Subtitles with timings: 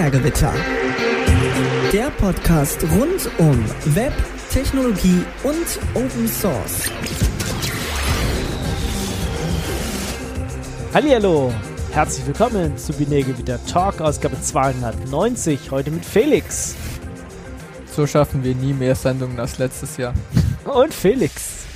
[0.00, 0.54] Binärgewitter.
[1.92, 3.62] Der Podcast rund um
[3.94, 4.14] Web,
[4.50, 6.90] Technologie und Open Source.
[10.94, 11.52] Hallihallo,
[11.92, 16.76] herzlich willkommen zu Binärgewitter Talk, Ausgabe 290, heute mit Felix.
[17.94, 20.14] So schaffen wir nie mehr Sendungen als letztes Jahr.
[20.64, 21.66] Und Felix.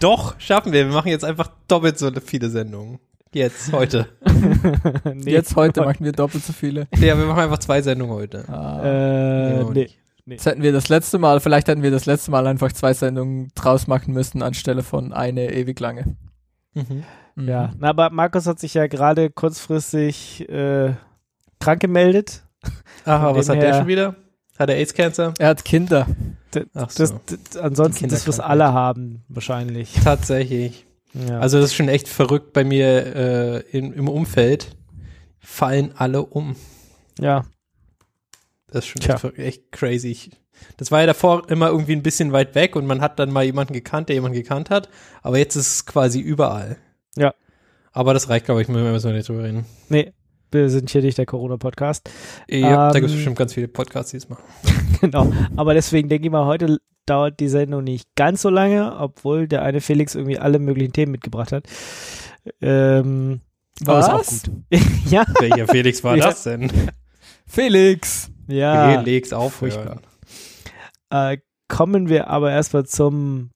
[0.00, 0.86] Doch, schaffen wir.
[0.86, 2.98] Wir machen jetzt einfach doppelt so viele Sendungen.
[3.38, 4.08] Jetzt, heute.
[5.14, 5.30] nee.
[5.30, 6.88] Jetzt heute machen wir doppelt so viele.
[6.96, 8.48] Ja, wir machen einfach zwei Sendungen heute.
[8.48, 8.82] Ah.
[8.84, 9.88] Äh, Ja, nee.
[10.26, 13.50] Jetzt hätten wir das letzte Mal, vielleicht hätten wir das letzte Mal einfach zwei Sendungen
[13.54, 16.16] draus machen müssen, anstelle von eine ewig lange.
[16.74, 17.04] Mhm.
[17.34, 17.48] Mhm.
[17.48, 20.92] Ja, na, aber Markus hat sich ja gerade kurzfristig äh,
[21.60, 22.42] krank gemeldet.
[23.06, 24.16] Aha, was hat der her- schon wieder?
[24.58, 25.32] Hat er AIDS-Cancer?
[25.38, 26.06] Er hat Kinder.
[26.52, 27.04] D Ach so.
[27.26, 29.94] das, ansonsten das, was alle haben, wahrscheinlich.
[30.02, 30.84] Tatsächlich.
[31.14, 31.40] Ja.
[31.40, 34.76] Also das ist schon echt verrückt bei mir äh, im, im Umfeld.
[35.40, 36.56] Fallen alle um.
[37.18, 37.44] ja.
[38.70, 40.08] Das ist schon echt, echt crazy.
[40.08, 40.30] Ich-
[40.76, 43.42] Das war ja davor immer irgendwie ein bisschen weit weg und man hat dann mal
[43.44, 44.90] jemanden gekannt, der jemanden gekannt hat.
[45.22, 46.76] Aber jetzt ist es quasi überall.
[47.16, 47.32] Ja.
[47.92, 49.64] Aber das reicht, glaube ich, müssen wir nicht drüber reden.
[49.88, 50.12] Nee,
[50.50, 52.10] wir sind hier nicht der Corona-Podcast.
[52.48, 54.38] Ja, da Ähm, gibt es bestimmt ganz viele Podcasts diesmal.
[55.00, 55.32] genau.
[55.56, 56.76] Aber deswegen denke ich mal, heute
[57.08, 61.12] dauert die Sendung nicht ganz so lange, obwohl der eine Felix irgendwie alle möglichen Themen
[61.12, 61.64] mitgebracht hat.
[62.60, 63.40] Ähm,
[63.86, 64.42] aber ist auch Was?
[64.42, 64.52] gut.
[65.10, 66.26] ja, Welcher Felix war Ja.
[66.26, 66.70] das denn?
[67.46, 68.30] Felix!
[68.48, 68.98] ja.
[69.02, 69.44] Felix Furchtbar.
[69.46, 70.00] aufhören.
[71.10, 73.50] Äh, kommen wir aber erstmal zum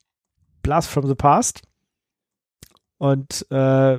[0.62, 1.62] Blast from the Past.
[3.02, 3.98] Und äh,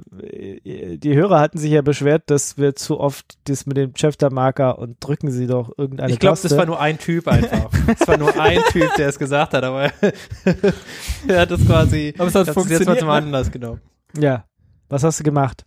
[0.98, 4.95] die Hörer hatten sich ja beschwert, dass wir zu oft das mit dem Chapter-Marker und
[5.02, 7.70] drücken sie doch irgendeine Ich glaube, das war nur ein Typ einfach.
[8.00, 9.92] Es war nur ein Typ, der es gesagt hat, aber
[11.28, 13.14] er hat es quasi Aber es hat es jetzt mal funktioniert, zum ne?
[13.14, 13.82] Anlass genommen.
[14.18, 14.45] Ja.
[14.88, 15.66] Was hast du gemacht?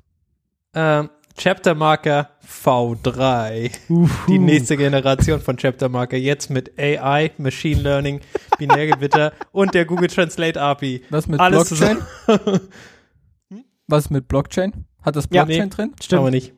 [0.72, 2.30] Ähm, Chapter Marker
[2.64, 3.70] V3.
[4.28, 6.16] Die nächste Generation von Chapter Marker.
[6.16, 8.22] Jetzt mit AI, Machine Learning,
[8.58, 11.02] Binärgewitter und der Google Translate API.
[11.10, 11.98] Was mit Alles Blockchain?
[12.24, 12.60] zusammen.
[13.88, 14.72] Was mit Blockchain?
[15.02, 15.74] Hat das Ja, Blockchain nee.
[15.74, 15.94] drin?
[16.02, 16.18] Stimmt.
[16.18, 16.52] Haben wir nicht.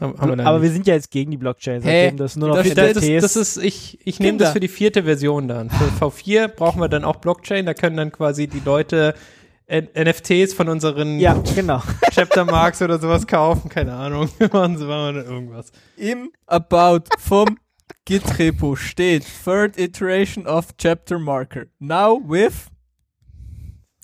[0.00, 2.56] Haben, haben wir aber wir sind ja jetzt gegen die Blockchain, seitdem das nur noch
[2.56, 3.22] Das- das, das, NFTs.
[3.22, 5.70] das ist, ich, ich nehme das für die vierte Version dann.
[5.70, 7.66] Für V4 brauchen wir dann auch Blockchain.
[7.66, 9.14] Da können dann quasi die Leute
[9.66, 11.82] N NFTs von unseren ja, genau.
[12.10, 13.68] Chapter Marks oder sowas kaufen.
[13.68, 14.28] Keine Ahnung.
[14.52, 15.70] machen sie machen wir irgendwas.
[15.96, 17.58] Im About vom
[18.04, 21.66] Git-Repo steht Third Iteration of Chapter Marker.
[21.78, 22.66] Now with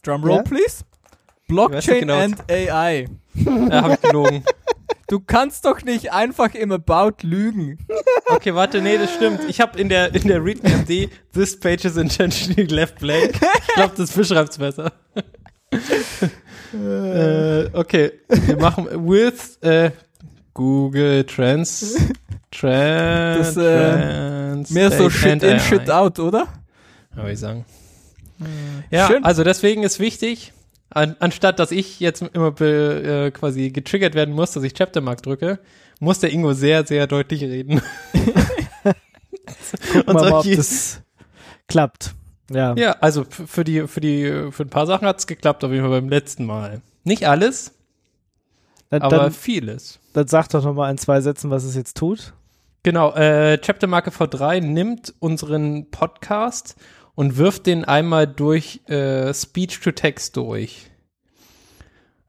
[0.05, 0.43] Drumroll Ja?
[0.43, 0.85] please.
[1.49, 2.19] Blockchain genau.
[2.19, 3.09] and AI.
[3.35, 4.45] Da habe ich gelogen.
[5.09, 7.79] Du kannst doch nicht einfach im About lügen.
[8.27, 9.41] Okay, warte, nee, das stimmt.
[9.49, 13.33] Ich habe in der, in der README-MD This page is intentionally left blank.
[13.69, 14.93] Ich glaube, das beschreibt's besser.
[16.73, 19.91] äh, okay, wir machen with äh,
[20.53, 21.97] Google Trans
[22.51, 25.59] Trans Das, äh, Trans Mehr so Shit in, AI.
[25.59, 26.49] Shit out, oder?
[27.15, 27.65] Würde ich sagen.
[28.91, 29.25] Ja, Schön.
[29.25, 30.53] also deswegen ist wichtig,
[30.91, 35.23] an, anstatt dass ich jetzt immer be, äh, quasi getriggert werden muss, dass ich Chaptermark
[35.23, 35.59] drücke,
[36.01, 37.83] muss der Ingo sehr, sehr deutlich reden.
[39.93, 41.01] Gucken wir mal, ob das
[41.67, 42.15] klappt.
[42.51, 42.75] Ja.
[42.77, 46.01] Ja, also für die, für die, für ein paar Sachen hat's geklappt, auf jeden Fall
[46.01, 46.81] beim letzten Mal.
[47.05, 47.75] Nicht alles,
[48.91, 49.99] Dann, aber dann, vieles.
[50.15, 52.33] dann sag doch nochmal in zwei Sätzen, was es jetzt tut.
[52.83, 56.77] Genau, äh, Chaptermarke V3 nimmt unseren Podcast
[57.19, 60.89] und wirft den einmal durch äh, Speech to Text durch.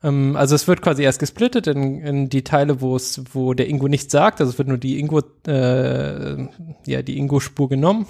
[0.02, 3.70] Ähm, also es wird quasi erst gesplittet in, in die Teile, wo es, wo der
[3.70, 4.42] Ingo nichts sagt.
[4.42, 6.48] Also es wird nur die Ingo, äh,
[6.88, 8.08] ja, die Ingo-Spur genommen.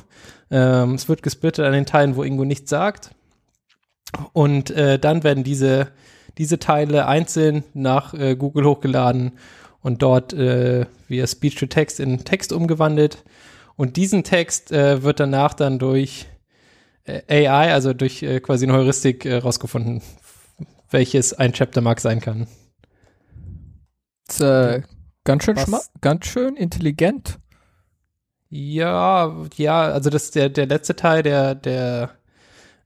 [0.52, 3.12] Ähm, es wird gesplittet an den Teilen, wo Ingo nichts sagt.
[4.32, 5.90] Und äh, dann werden diese,
[6.38, 9.34] diese Teile einzeln nach äh, Google hochgeladen
[9.82, 13.26] und dort äh, via Speech to Text in Text umgewandelt.
[13.76, 16.26] Und diesen Text äh, wird danach dann durch
[17.28, 20.02] AI, also durch äh, quasi eine Heuristik äh, rausgefunden,
[20.90, 22.48] welches ein Chaptermark sein kann.
[24.28, 24.82] Ist, äh,
[25.24, 25.56] ganz schön
[26.02, 27.40] ganz schön intelligent.
[28.50, 32.12] Ja, ja, also das der der letzte Teil, der der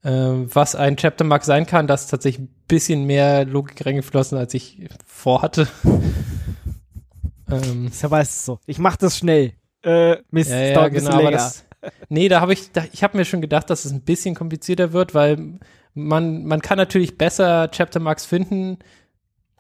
[0.04, 4.54] äh, was ein Chaptermark sein kann, das ist tatsächlich ein bisschen mehr Logik reingeflossen, als
[4.54, 5.68] ich vorhatte.
[7.50, 8.60] ähm, Ist ja meistens so.
[8.66, 9.54] Ich mach das schnell.
[9.82, 11.66] Äh, Mist, Ja, ja, genau, das,
[12.10, 14.94] nee, da habe ich, da, ich habe mir schon gedacht, dass es ein bisschen komplizierter
[14.94, 15.60] wird, weil
[15.94, 18.80] man, man kann natürlich besser Chaptermarks finden,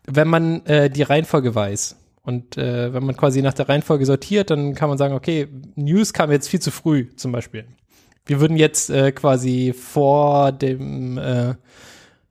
[0.05, 1.97] wenn man äh, die Reihenfolge weiß.
[2.23, 6.13] Und äh, wenn man quasi nach der Reihenfolge sortiert, dann kann man sagen, okay, News
[6.13, 7.65] kam jetzt viel zu früh, zum Beispiel.
[8.25, 11.55] Wir würden jetzt äh, quasi vor dem, äh,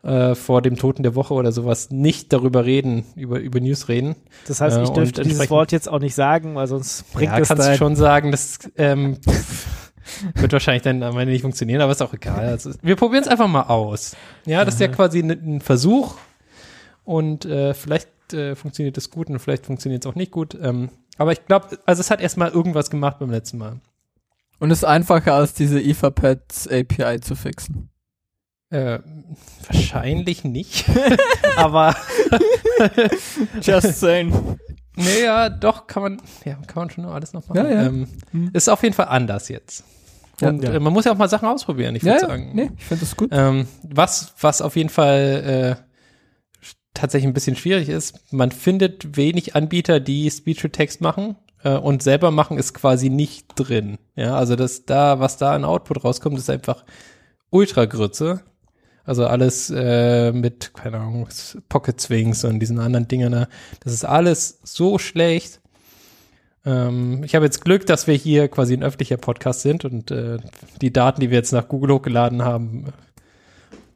[0.03, 4.17] äh, vor dem Toten der Woche oder sowas nicht darüber reden, über, über News reden.
[4.49, 7.39] Das heißt, Äh, ich dürfte dieses Wort jetzt auch nicht sagen, weil sonst bringt ja,
[7.39, 9.19] es kannst du dein- schon sagen, das ähm,
[10.35, 12.47] wird wahrscheinlich dann am Ende nicht funktionieren, aber ist auch egal.
[12.47, 14.17] Also, wir probieren es einfach mal aus.
[14.47, 16.17] Ja, das ist ja quasi ein, ein Versuch
[17.05, 20.57] und äh, vielleicht äh, funktioniert es gut und vielleicht funktioniert es auch nicht gut.
[20.61, 23.81] Ähm, aber ich glaube, also es hat erstmal irgendwas gemacht beim letzten Mal.
[24.59, 27.91] Und ist einfacher als diese Etherpads API zu fixen.
[28.71, 29.01] Äh,
[29.67, 30.87] wahrscheinlich nicht,
[31.57, 31.95] aber
[33.61, 34.33] Just saying.
[34.97, 37.59] Naja, doch kann man, ja, kann man schon alles noch machen.
[37.59, 37.83] Ja, ja.
[37.87, 38.51] Ähm, Hm.
[38.53, 39.85] ist auf jeden Fall anders jetzt.
[40.41, 40.73] Und ja.
[40.73, 42.51] Äh, man muss ja auch mal Sachen ausprobieren, ich würde ja, sagen.
[42.55, 43.31] nee, ich finde das gut.
[43.33, 49.55] Ähm, was, was auf jeden Fall äh, tatsächlich ein bisschen schwierig ist, man findet wenig
[49.55, 53.99] Anbieter, die Speech-to-Text machen äh, und selber machen ist quasi nicht drin.
[54.17, 56.85] Ja, also das da, was da an Output rauskommt, ist einfach
[57.51, 58.43] Ultra-Grütze.
[59.05, 61.29] Also alles äh, mit, keine Ahnung,
[61.69, 63.49] Pocket Swings und diesen anderen Dingern da.
[63.83, 65.61] Das ist alles so schlecht.
[66.65, 70.39] Ähm, ich habe jetzt Glück, dass wir hier quasi ein öffentlicher Podcast sind und äh,
[70.81, 72.87] die Daten, die wir jetzt nach Google hochgeladen haben,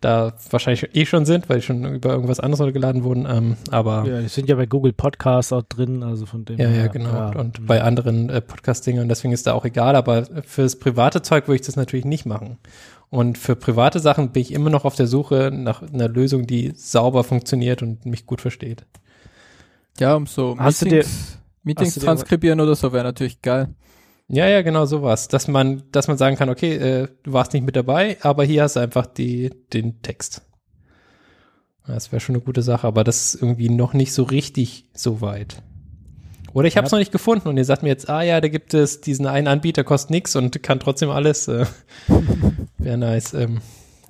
[0.00, 3.26] da wahrscheinlich eh schon sind, weil schon über irgendwas anderes geladen wurden.
[3.30, 6.68] Ähm, aber Ja, die sind ja bei Google Podcasts auch drin, also von dem ja,
[6.68, 7.10] ja, genau.
[7.12, 7.28] ja.
[7.30, 7.66] Und Mhm.
[7.66, 11.66] bei anderen äh, Podcast-Dingern, deswegen ist da auch egal, aber fürs private Zeug würde ich
[11.66, 12.58] das natürlich nicht machen.
[13.08, 16.72] Und für private Sachen bin ich immer noch auf der Suche nach einer Lösung, die
[16.74, 18.84] sauber funktioniert und mich gut versteht.
[19.98, 23.40] Ja, um so Hast du Meetings, Meetings hast du dir- transkribieren oder so wäre natürlich
[23.42, 23.68] geil.
[24.28, 25.28] Ja, ja, genau sowas.
[25.28, 28.64] Dass man, dass man sagen kann, okay, äh, du warst nicht mit dabei, aber hier
[28.64, 30.42] hast du einfach die, den Text.
[31.86, 35.20] Das wäre schon eine gute Sache, aber das ist irgendwie noch nicht so richtig so
[35.20, 35.62] weit.
[36.56, 38.48] Oder ich habe es noch nicht gefunden und ihr sagt mir jetzt, ah ja, da
[38.48, 41.48] gibt es diesen einen Anbieter, kostet nichts und kann trotzdem alles.
[41.48, 41.66] Äh,
[42.78, 43.34] wäre nice.
[43.34, 43.60] Ähm,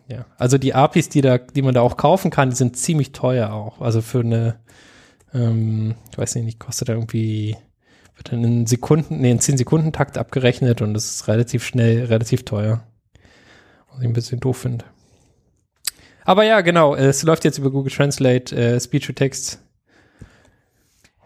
[0.06, 3.10] ja, also die APIs, die da, die man da auch kaufen kann, die sind ziemlich
[3.10, 3.81] teuer auch.
[3.81, 4.60] Also für eine,
[5.34, 7.56] ähm, ich weiß nicht, kostet da irgendwie
[8.14, 12.04] wird dann in Sekunden, nee, in 10 Sekunden Takt abgerechnet und das ist relativ schnell,
[12.04, 12.87] relativ teuer.
[13.90, 14.84] Was ich ein bisschen doof finde.
[16.25, 19.58] Aber ja, genau, es läuft jetzt über Google Translate, äh, Speech to Text.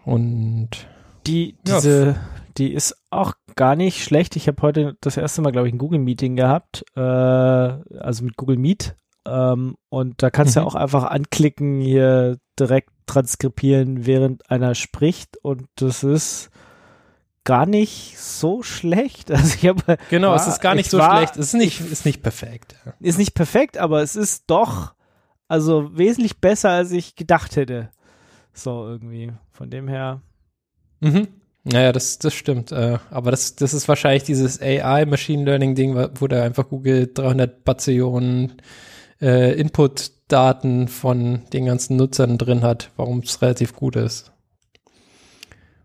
[0.03, 0.87] Und
[1.27, 1.75] Die, Ja.
[1.75, 2.15] diese,
[2.57, 4.35] die ist auch gar nicht schlecht.
[4.35, 8.57] Ich habe heute das erste Mal, glaube ich, ein Google-Meeting gehabt, äh, also mit Google
[8.57, 8.95] Meet.
[9.27, 10.63] Ähm, und da kannst du Mhm.
[10.65, 15.37] ja auch einfach anklicken, hier direkt transkribieren, während einer spricht.
[15.43, 16.49] Und das ist
[17.43, 19.29] gar nicht so schlecht.
[19.31, 21.33] Also ich habe genau, War- es ist gar nicht ich so war- schlecht.
[21.37, 22.75] Es ist nicht, ist nicht perfekt.
[22.85, 22.93] Ja.
[22.99, 24.93] ist nicht perfekt, aber es ist doch
[25.47, 27.89] also wesentlich besser, als ich gedacht hätte.
[28.53, 29.33] So irgendwie.
[29.51, 30.21] Von dem her.
[31.01, 31.27] Mhm.
[31.63, 32.71] Naja, das, das stimmt.
[32.71, 37.11] Äh, aber das, das ist wahrscheinlich dieses AI Machine Learning Ding, wo- da einfach Google
[37.13, 38.53] 300 Bazillionen
[39.21, 44.31] äh, Input-Daten von den ganzen Nutzern drin hat, warum es relativ gut ist.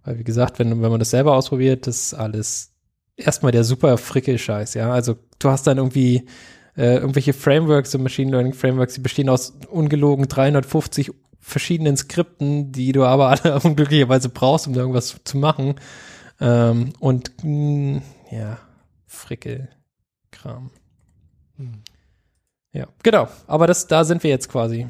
[0.05, 2.71] Weil wie gesagt, wenn, wenn man das selber ausprobiert, das ist alles
[3.17, 4.91] erstmal der super fricke Scheiß, ja.
[4.93, 6.27] Also du hast dann irgendwie
[6.77, 11.11] äh, irgendwelche Frameworks, so Machine Learning Frameworks, die bestehen aus ungelogen 350
[11.47, 15.77] verschiedenen Skripten, die du aber alle unglücklicherweise brauchst, um da irgendwas zu machen.
[16.41, 18.03] Ähm, und mh,
[18.33, 18.59] ja,
[19.07, 20.71] Frickel-Kram.
[21.57, 21.83] Hm.
[22.73, 23.29] Ja, genau.
[23.47, 24.89] Aber das, da sind wir jetzt quasi.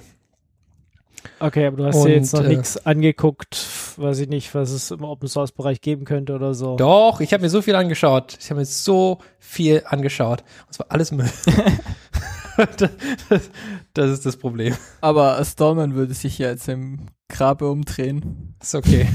[1.41, 4.71] Okay, aber du hast Und, dir jetzt noch äh, nichts angeguckt, weiß ich nicht, was
[4.71, 6.77] es im Open Source Bereich geben könnte oder so.
[6.77, 8.39] Doch, ich habe mir so viel angeschaut.
[8.41, 10.43] Ich habe mir so viel angeschaut.
[10.69, 11.31] Das war alles Müll.
[12.57, 12.91] das,
[13.95, 14.75] das ist das Problem.
[15.01, 18.55] Aber Stallman würde sich ja jetzt im Grabe umdrehen.
[18.61, 19.09] Ist okay.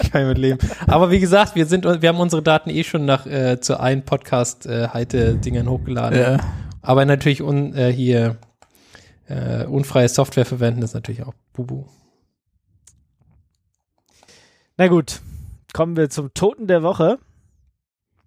[0.00, 0.58] Ich mit leben.
[0.86, 4.04] Aber wie gesagt, wir sind, wir haben unsere Daten eh schon nach äh, zu einen
[4.04, 4.88] Podcast äh,
[5.68, 6.18] hochgeladen.
[6.18, 6.38] Ja.
[6.82, 8.36] Aber natürlich un, äh, hier
[9.26, 11.84] äh, unfreie Software verwenden ist natürlich auch Bubu.
[14.76, 15.20] Na gut,
[15.72, 17.18] kommen wir zum Toten der Woche.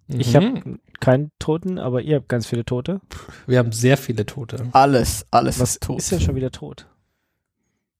[0.08, 0.34] Ich Mhm.
[0.34, 3.00] habe keinen Toten, aber ihr habt ganz viele Tote.
[3.46, 4.66] wir haben sehr viele Tote.
[4.72, 5.98] Alles, alles Was ist tot.
[5.98, 6.86] ist denn schon wieder tot?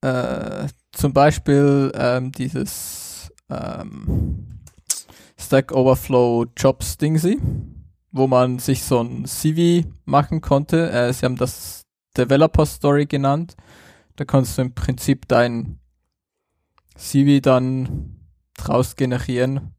[0.00, 4.60] äh, zum Beispiel ähm, dieses ähm,
[5.36, 7.40] Stack Overflow Jobs Dingsy,
[8.12, 10.90] wo man sich so ein CV machen konnte.
[10.90, 11.82] Äh, sie haben das
[12.16, 13.56] Developer Story genannt.
[14.16, 15.78] Da kannst du im Prinzip dein
[16.96, 18.16] CV dann
[18.56, 19.74] draus generieren.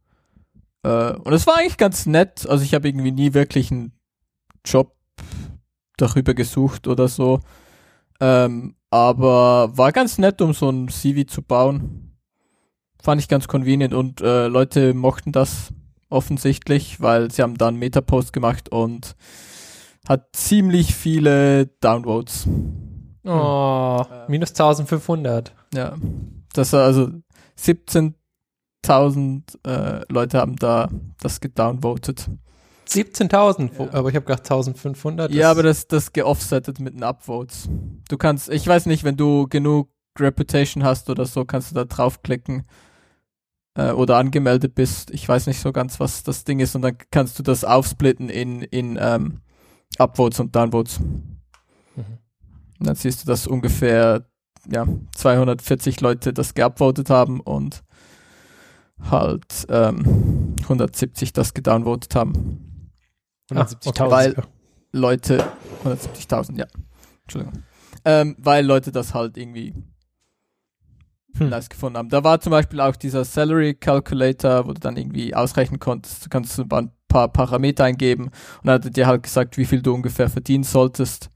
[0.84, 2.48] Äh, und es war eigentlich ganz nett.
[2.48, 3.94] Also ich habe irgendwie nie wirklich einen
[4.66, 4.96] Job
[5.98, 7.40] darüber gesucht oder so.
[8.20, 12.18] Ähm, aber war ganz nett, um so ein CV zu bauen.
[13.02, 15.74] Fand ich ganz convenient und äh, Leute mochten das
[16.10, 19.16] offensichtlich, weil sie haben da einen Meta-Post gemacht und
[20.08, 22.48] hat ziemlich viele Downvotes.
[23.24, 25.54] Oh, minus 1500.
[25.74, 25.96] Ja.
[26.54, 27.10] Das war also
[28.86, 30.90] 17.000 äh, Leute haben da
[31.22, 32.30] das gedownvoted.
[32.88, 33.94] 17.000, wo- Ja.
[33.94, 35.32] aber ich habe gedacht 1500.
[35.32, 37.70] Ja, aber das, das geoffsettet mit den Upvotes.
[38.10, 41.86] Du kannst, ich weiß nicht, wenn du genug Reputation hast oder so, kannst du da
[41.86, 42.66] draufklicken
[43.76, 45.12] äh, oder angemeldet bist.
[45.12, 48.30] Ich weiß nicht so ganz, was das Ding ist und dann kannst du das aufsplitten
[48.30, 49.42] in, in ähm,
[50.00, 51.00] Upvotes und Downvotes.
[51.00, 52.18] Mhm.
[52.80, 54.26] Und dann siehst du, dass ungefähr
[54.70, 57.84] ja, 240 Leute das geupvotet haben und
[59.10, 62.92] halt ähm, 170 das gedownvotet haben.
[63.52, 64.12] Ah, 170.000.
[64.12, 64.36] Weil-
[64.92, 65.44] Leute,
[65.84, 66.66] 170.000, ja.
[67.24, 67.64] Entschuldigung.
[68.06, 69.74] Ähm, weil Leute das halt irgendwie
[71.38, 71.50] Hm.
[71.50, 72.10] nice gefunden haben.
[72.10, 76.30] Da war zum Beispiel auch dieser Salary Calculator, wo du dann irgendwie ausrechnen konntest, du
[76.30, 79.82] kannst ein paar- paar Parameter eingeben und dann hat er dir halt gesagt, wie viel
[79.82, 81.30] du ungefähr verdienen solltest.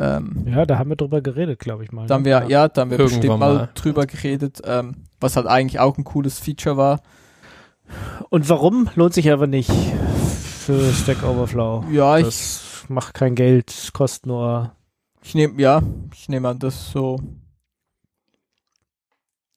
[0.00, 2.06] Ähm, Ja, da haben wir drüber geredet, glaube ich mal.
[2.06, 2.28] da haben ne?
[2.28, 3.68] wir, ja, da haben wir Irgendwann bestimmt mal, mal.
[3.74, 7.00] drüber geredet, ähm, was halt eigentlich auch ein cooles Feature war.
[8.28, 11.84] Und warum lohnt sich aber nicht für Stack Overflow?
[11.90, 14.72] Ja, ich, das macht kein Geld, kostet nur.
[15.22, 15.82] ich nehme, ja,
[16.14, 17.18] ich nehme an, das so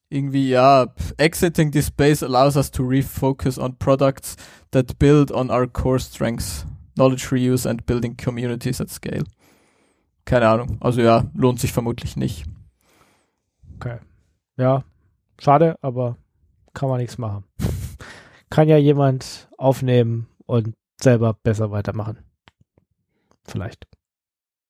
[0.08, 4.36] irgendwie, ja, exiting this space allows us to refocus on products
[4.72, 9.24] that build on our core strengths, knowledge reuse and building communities at scale.
[10.24, 10.78] Keine Ahnung.
[10.80, 12.46] Also ja, lohnt sich vermutlich nicht.
[14.56, 14.84] Ja,
[15.38, 16.16] schade, aber
[16.74, 17.44] kann man nichts machen.
[18.50, 22.18] kann ja jemand aufnehmen und selber besser weitermachen.
[23.44, 23.86] Vielleicht.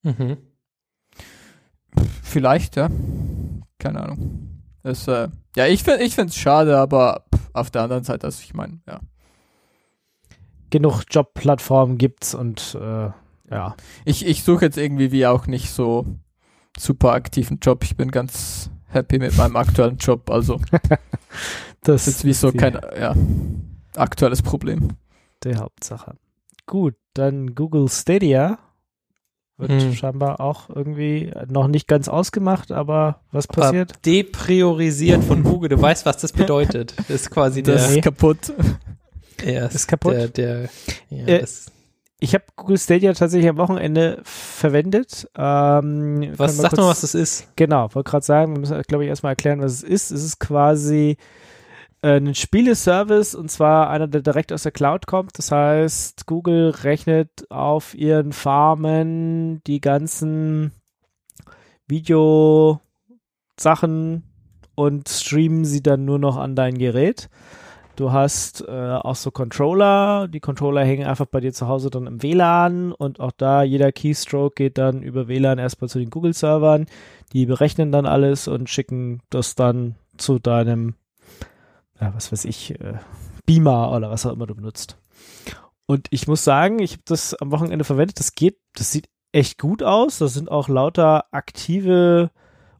[0.02, 0.38] Mhm.
[2.22, 2.88] Vielleicht, ja.
[3.78, 4.62] Keine Ahnung.
[4.82, 8.40] Das, äh, ja, ich finde ich find's schade, aber pff, auf der anderen Seite, also
[8.42, 9.00] ich meine, ja.
[10.70, 13.10] Genug Jobplattformen gibt's und äh,
[13.52, 13.76] ja.
[14.04, 16.06] Ich, ich suche jetzt irgendwie wie auch nicht so
[16.78, 17.84] super aktiven Job.
[17.84, 20.30] Ich bin ganz happy mit meinem aktuellen Job.
[20.30, 20.60] Also
[21.82, 23.14] Das ist jetzt wie so kein ja,
[23.96, 24.90] aktuelles Problem.
[25.44, 26.14] die Hauptsache.
[26.66, 28.58] Gut, dann Google Stadia
[29.58, 29.94] wird Hm.
[29.94, 34.04] scheinbar auch irgendwie noch nicht ganz ausgemacht, aber was Aber passiert?
[34.06, 35.68] Depriorisiert von Google.
[35.70, 36.94] Du weißt, was das bedeutet.
[36.98, 38.52] Das ist quasi Das der, ist kaputt.
[39.44, 40.14] er ist kaputt.
[40.14, 40.68] Der, der,
[41.10, 41.66] ja, Äh, das,
[42.22, 45.28] Ich habe Google Stadia tatsächlich am Wochenende verwendet.
[45.36, 47.48] Ähm, was, sag kurz- noch, was das ist.
[47.56, 50.12] Genau, wollte gerade sagen, wir müssen, glaube ich, erstmal erklären, was es ist.
[50.12, 51.16] Es ist quasi
[52.00, 55.36] äh, ein Spieleservice und zwar einer, der direkt aus der Cloud kommt.
[55.36, 60.70] Das heißt, Google rechnet auf ihren Farmen die ganzen
[61.88, 62.78] Videosachen
[64.76, 67.28] und streamen sie dann nur noch an dein Gerät.
[67.96, 70.26] Du hast äh, auch so Controller.
[70.28, 73.92] Die Controller hängen einfach bei dir zu Hause dann im WLAN und auch da jeder
[73.92, 76.86] Keystroke geht dann über WLAN erstmal zu den Google-Servern.
[77.32, 80.94] Die berechnen dann alles und schicken das dann zu deinem,
[82.00, 82.94] ja, was weiß ich, äh,
[83.46, 84.96] Beamer oder was auch immer du benutzt.
[85.86, 88.18] Und ich muss sagen, ich habe das am Wochenende verwendet.
[88.18, 90.18] Das geht, das sieht echt gut aus.
[90.18, 92.30] Da sind auch lauter aktive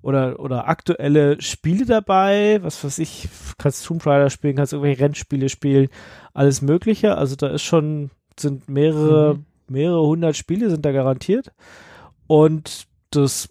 [0.03, 2.59] oder, oder aktuelle Spiele dabei.
[2.63, 3.29] Was weiß ich,
[3.59, 5.89] kannst Tomb Raider spielen, kannst irgendwelche Rennspiele spielen,
[6.35, 7.17] alles Mögliche.
[7.17, 9.45] Also da ist schon, sind mehrere, Mhm.
[9.69, 11.53] mehrere hundert Spiele sind da garantiert.
[12.27, 13.49] Und das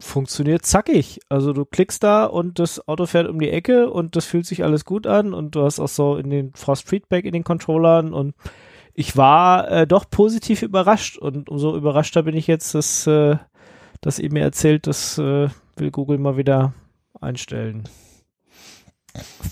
[0.00, 1.20] funktioniert zackig.
[1.28, 4.64] Also du klickst da und das Auto fährt um die Ecke und das fühlt sich
[4.64, 8.12] alles gut an und du hast auch so in den Frost Feedback in den Controllern
[8.12, 8.34] und
[8.94, 13.36] ich war äh, doch positiv überrascht und umso überraschter bin ich jetzt, dass, äh,
[14.00, 16.72] dass ihr mir erzählt, das äh, will Google mal wieder
[17.20, 17.88] einstellen.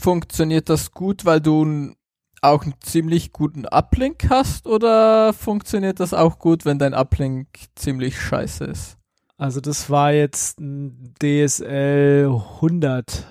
[0.00, 1.94] Funktioniert das gut, weil du
[2.42, 8.18] auch einen ziemlich guten Uplink hast oder funktioniert das auch gut, wenn dein Uplink ziemlich
[8.18, 8.96] scheiße ist?
[9.36, 13.26] Also das war jetzt ein DSL 100.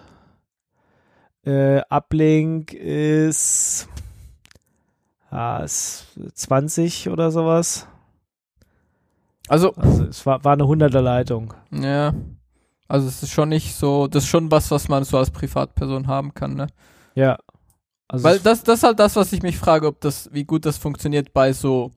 [1.45, 3.87] Äh, Uplink ist,
[5.63, 7.87] ist 20 oder sowas.
[9.47, 11.53] Also, Also es war, war eine 100er Leitung.
[11.71, 12.13] ja.
[12.89, 16.07] Also es ist schon nicht so, das ist schon was, was man so als Privatperson
[16.07, 16.67] haben kann, ne?
[17.15, 17.37] Ja.
[18.07, 20.65] Also Weil das, das ist halt das, was ich mich frage, ob das, wie gut
[20.65, 21.91] das funktioniert bei so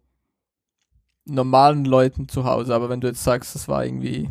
[1.25, 2.75] normalen Leuten zu Hause.
[2.75, 4.31] Aber wenn du jetzt sagst, das war irgendwie,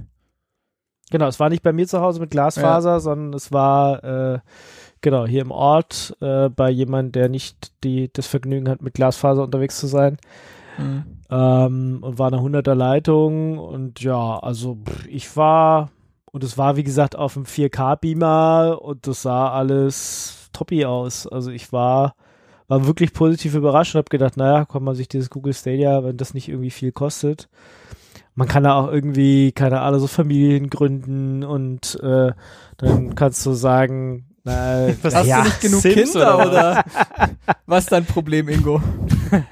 [1.09, 4.39] Genau, es war nicht bei mir zu Hause mit Glasfaser, sondern es war äh,
[5.01, 9.43] genau hier im Ort äh, bei jemandem, der nicht die, das Vergnügen hat, mit Glasfaser
[9.43, 10.17] unterwegs zu sein.
[10.77, 14.77] hm, Ähm, und war eine 100er Leitung und ja, also
[15.07, 15.89] ich war
[16.31, 21.27] und es war wie gesagt auf dem 4K-Beamer und das sah alles toppi aus.
[21.27, 22.15] Also ich war
[22.67, 26.15] war wirklich positiv überrascht und habe gedacht, naja, kann man sich dieses Google Stadia, wenn
[26.15, 27.49] das nicht irgendwie viel kostet.
[28.35, 32.31] man kann da auch irgendwie, keine Ahnung, so Familien gründen und äh,
[32.77, 36.47] dann kannst du sagen, na, Was hast ja, du nicht genug Sims Kinder was?
[36.47, 36.83] oder?
[37.65, 38.81] Was ist dein Problem, Ingo?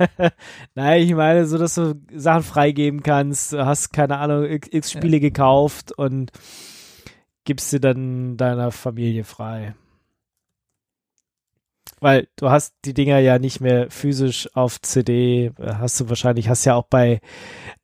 [0.75, 5.19] Nein, ich meine, so dass du Sachen freigeben kannst, hast, keine Ahnung, x, x Spiele
[5.19, 6.31] gekauft und
[7.49, 9.73] gibst sie dann deiner Familie frei.
[11.99, 16.65] Weil du hast die Dinger ja nicht mehr physisch auf CD, hast du wahrscheinlich, hast
[16.65, 17.21] ja auch bei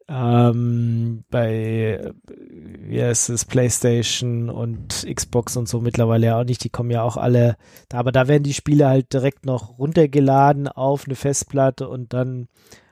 [0.07, 6.69] ähm, bei wie heißt es, Playstation und Xbox und so mittlerweile ja auch nicht, die
[6.69, 7.57] kommen ja auch alle,
[7.89, 12.50] da, aber da werden die Spiele halt direkt noch runtergeladen auf eine Festplatte und dann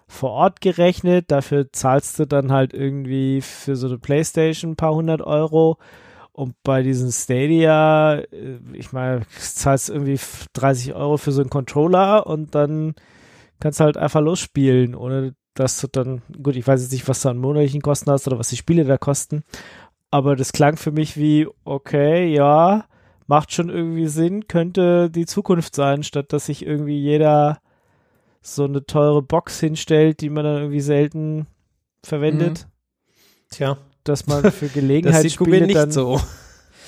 [0.07, 1.29] vor Ort gerechnet.
[1.29, 5.77] Dafür zahlst du dann halt irgendwie für so eine Playstation ein paar hundert Euro.
[6.33, 10.19] Und bei diesen Stadia, äh, ich meine, zahlst irgendwie
[10.53, 12.95] 30 Euro für so einen Controller und dann
[13.59, 17.21] kannst du halt einfach losspielen, ohne dass du dann, gut, ich weiß jetzt nicht, was
[17.21, 19.43] du an monatlichen Kosten hast oder was die Spiele da kosten,
[20.09, 22.85] aber das klang für mich wie, okay, ja,
[23.27, 27.59] macht schon irgendwie Sinn, könnte die Zukunft sein, statt dass sich irgendwie jeder
[28.41, 31.47] so eine teure Box hinstellt, die man dann irgendwie selten
[32.03, 32.67] verwendet,
[33.49, 36.19] Tja, dass man für das Gelegenheitsspiele sieht Google nicht dann so.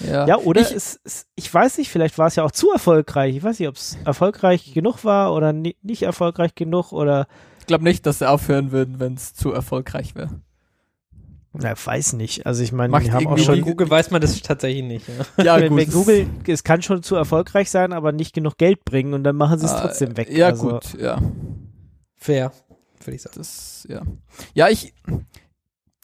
[0.01, 2.71] Ja, ja, oder Ich, es, es, ich weiß nicht, vielleicht war es ja auch zu
[2.71, 3.37] erfolgreich.
[3.37, 7.27] Ich weiß nicht, ob es erfolgreich genug war oder ni nicht erfolgreich genug oder
[7.61, 10.29] ich glaube nicht, dass sie aufhören würden, wenn es zu erfolgreich wäre.
[11.53, 12.45] na, weiß nicht.
[12.45, 15.07] Also ich meine, wir haben auch schon Google weiß man das tatsächlich nicht.
[15.37, 15.43] Ja.
[15.59, 19.23] Ja, es- Google, es kann schon zu erfolgreich sein, aber nicht genug Geld bringen und
[19.23, 20.29] dann machen sie es Ah, trotzdem weg.
[20.29, 21.21] Ja, also, gut, ja.
[22.17, 22.51] Fair,
[23.03, 23.35] würde ich sagen.
[23.37, 24.01] Das, ja.
[24.53, 24.93] Ja, ich,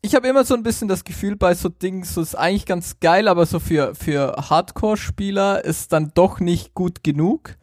[0.02, 3.00] ich habe immer so ein bisschen das Gefühl bei so Dingen, so ist eigentlich ganz
[3.00, 7.56] geil, aber so für, für Hardcore-Spieler ist dann doch nicht gut genug.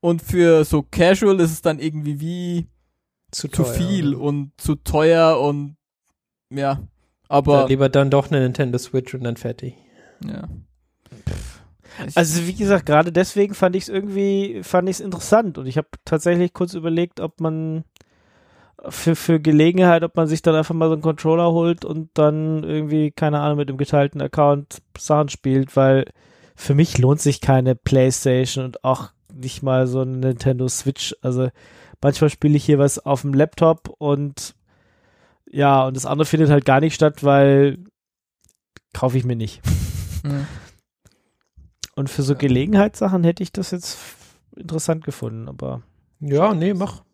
[0.00, 2.66] Und für so Casual ist es dann irgendwie wie
[3.30, 3.74] Zu, zu teuer.
[3.74, 5.76] viel und zu teuer und
[6.52, 6.80] ja.
[7.28, 9.74] Aber lieber dann doch eine Nintendo Switch und dann fertig.
[10.24, 10.48] ja.
[12.14, 15.76] Also wie gesagt, gerade deswegen fand ich es irgendwie, fand ich es interessant und ich
[15.76, 17.84] habe tatsächlich kurz überlegt, ob man
[18.88, 22.64] für, für Gelegenheit, ob man sich dann einfach mal so einen Controller holt und dann
[22.64, 26.06] irgendwie, keine Ahnung, mit dem geteilten Account Sachen spielt, weil
[26.56, 31.14] für mich lohnt sich keine Playstation und auch nicht mal so eine Nintendo Switch.
[31.22, 31.48] Also
[32.02, 34.54] manchmal spiele ich hier was auf dem Laptop und
[35.50, 37.78] ja, und das andere findet halt gar nicht statt, weil
[38.92, 39.62] kaufe ich mir nicht.
[40.22, 40.46] Hm.
[41.96, 42.34] Und für so.
[42.34, 43.98] Gelegenheitssachen hätte ich das jetzt
[44.54, 45.80] interessant gefunden, aber
[46.18, 47.04] Ja, nee, mach.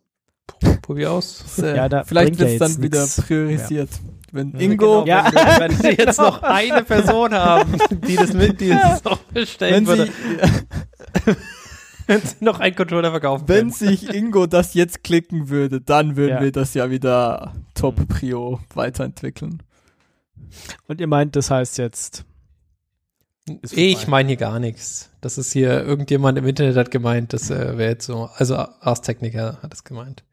[0.49, 1.59] Pr- Probier aus.
[1.59, 3.21] Äh, Ja, da vielleicht wird es dann wieder nix.
[3.23, 3.91] priorisiert.
[4.33, 5.07] Wenn Ja, Ingo, genau.
[5.07, 5.31] Ja.
[5.59, 9.87] Wenn, wenn wir jetzt noch eine Person haben, die das mit, die das auch bestellen
[9.87, 11.33] wenn, würde, sie,
[12.07, 13.73] wenn sie noch einen Controller verkaufen wenn können.
[13.73, 16.41] sich Ingo das jetzt klicken würde, dann würden Ja.
[16.43, 19.63] wir das ja wieder Top Prio weiterentwickeln.
[20.89, 22.25] und ihr meint, das heißt jetzt.
[23.71, 25.11] Ich meine hier gar nichts.
[25.21, 29.03] Das ist hier, irgendjemand im Internet hat gemeint, das äh, wäre jetzt so, also Ars
[29.03, 30.25] Technica hat es gemeint,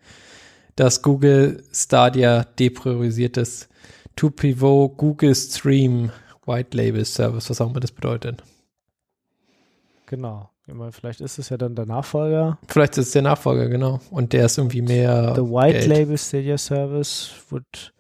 [0.75, 3.69] dass Google Stadia depriorisiert ist.
[4.15, 6.11] To pivot Google Stream
[6.45, 8.43] White Label Service, was auch immer das bedeutet.
[10.05, 10.49] Genau.
[10.67, 12.57] Ich meine, vielleicht ist es ja dann der Nachfolger.
[12.67, 13.99] Vielleicht ist es der Nachfolger, genau.
[14.11, 15.33] Und der ist irgendwie mehr.
[15.35, 15.87] the White Geld.
[15.87, 17.93] Label Stadia Service would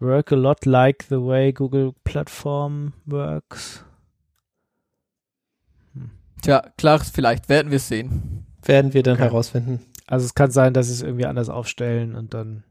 [0.00, 3.84] work a lot like the way Google Platform works.
[6.42, 8.46] Tja, klar, vielleicht werden wir sehen.
[8.64, 9.22] Werden wir dann Okay.
[9.24, 9.80] herausfinden.
[10.12, 12.64] Also es kann sein, dass sie es irgendwie anders aufstellen und dann.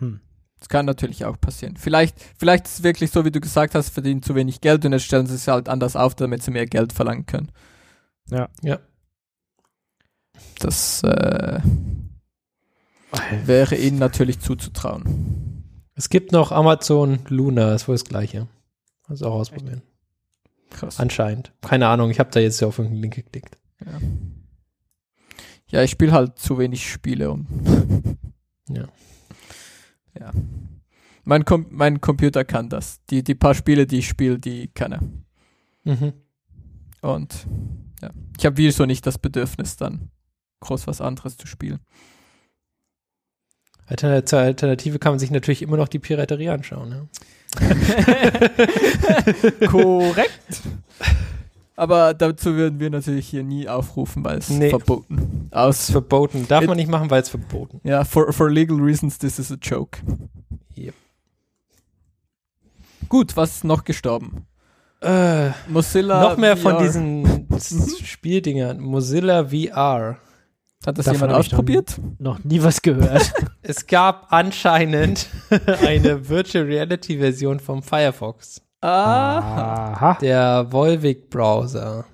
[0.00, 0.18] Hm.
[0.58, 1.76] Das kann natürlich auch passieren.
[1.76, 4.90] Vielleicht, vielleicht ist es wirklich so, wie du gesagt hast, verdienen zu wenig Geld und
[4.90, 7.52] jetzt stellen sie es halt anders auf, damit sie mehr Geld verlangen können.
[8.32, 8.48] Ja.
[8.62, 8.80] Ja.
[10.58, 11.60] Das äh,
[13.44, 15.62] wäre ihnen natürlich zuzutrauen.
[15.94, 18.48] Es gibt noch Amazon Luna, ist wohl das gleiche.
[19.06, 19.82] Also auch ausprobieren.
[20.70, 20.98] Krass.
[20.98, 21.52] Anscheinend.
[21.60, 23.56] Keine Ahnung, ich habe da jetzt ja auf irgendeinen Link geklickt.
[23.86, 24.00] Ja,
[25.70, 27.46] ja ich spiele halt zu wenig Spiele um.
[28.72, 28.86] Ja.
[30.18, 30.30] Ja.
[31.24, 33.04] Mein, Com mein Computer kann das.
[33.06, 35.00] Die, die paar Spiele, die ich spiele, die kann er.
[35.82, 36.12] Mhm.
[37.00, 37.48] Und
[38.00, 40.12] ja, ich habe wie so nicht das Bedürfnis, dann
[40.60, 41.80] groß was anderes zu spielen.
[43.86, 46.92] Altern- Zur Alternative kann man sich natürlich immer noch die Piraterie anschauen.
[46.92, 47.08] Ja?
[49.68, 50.62] Korrekt.
[51.80, 54.68] Aber dazu würden wir natürlich hier nie aufrufen, weil es Nee.
[54.68, 55.46] verboten.
[55.46, 56.46] Ist Aus, verboten.
[56.46, 57.80] Darf man nicht machen, weil es verboten.
[57.84, 59.98] ja, for, for legal reasons, this is a joke.
[60.76, 60.92] Yep.
[63.08, 64.46] Gut, was ist noch gestorben?
[65.00, 66.20] Äh, Mozilla.
[66.22, 66.82] noch mehr von VR.
[66.82, 67.46] diesen
[68.04, 68.78] Spieldingern.
[68.80, 70.18] Mozilla VR.
[70.84, 71.98] Hat das Davon jemand ausprobiert?
[72.18, 73.32] Noch nie was gehört.
[73.62, 75.28] Es gab anscheinend
[75.86, 78.62] eine Virtual Reality Version vom Firefox.
[78.80, 79.92] Ah.
[79.92, 80.18] Aha.
[80.20, 82.04] Der Volvic-Browser.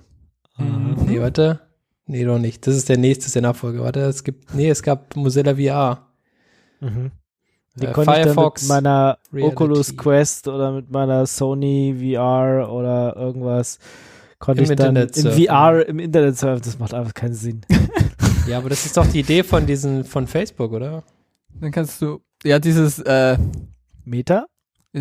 [0.57, 0.95] Mhm.
[1.07, 1.61] Nee, warte.
[2.05, 2.65] Nee, doch nicht.
[2.67, 3.83] Das ist der nächste, der Nachfolger.
[3.83, 6.07] Warte, es gibt, nee, es gab Mozilla VR.
[6.79, 7.11] Mhm.
[7.75, 9.53] Die Äh, konnte Firefox ich dann mit meiner Reality.
[9.55, 13.77] Oculus Quest oder mit meiner Sony VR oder irgendwas
[14.39, 15.45] konnte Im ich dann Internet in surfen.
[15.45, 16.61] VR im Internet surfen.
[16.63, 17.61] Das macht einfach keinen Sinn.
[18.47, 21.03] Ja, aber das ist doch die Idee von diesen, von Facebook, oder?
[21.59, 23.37] Dann kannst du, ja, dieses, äh,
[24.05, 24.45] Meta?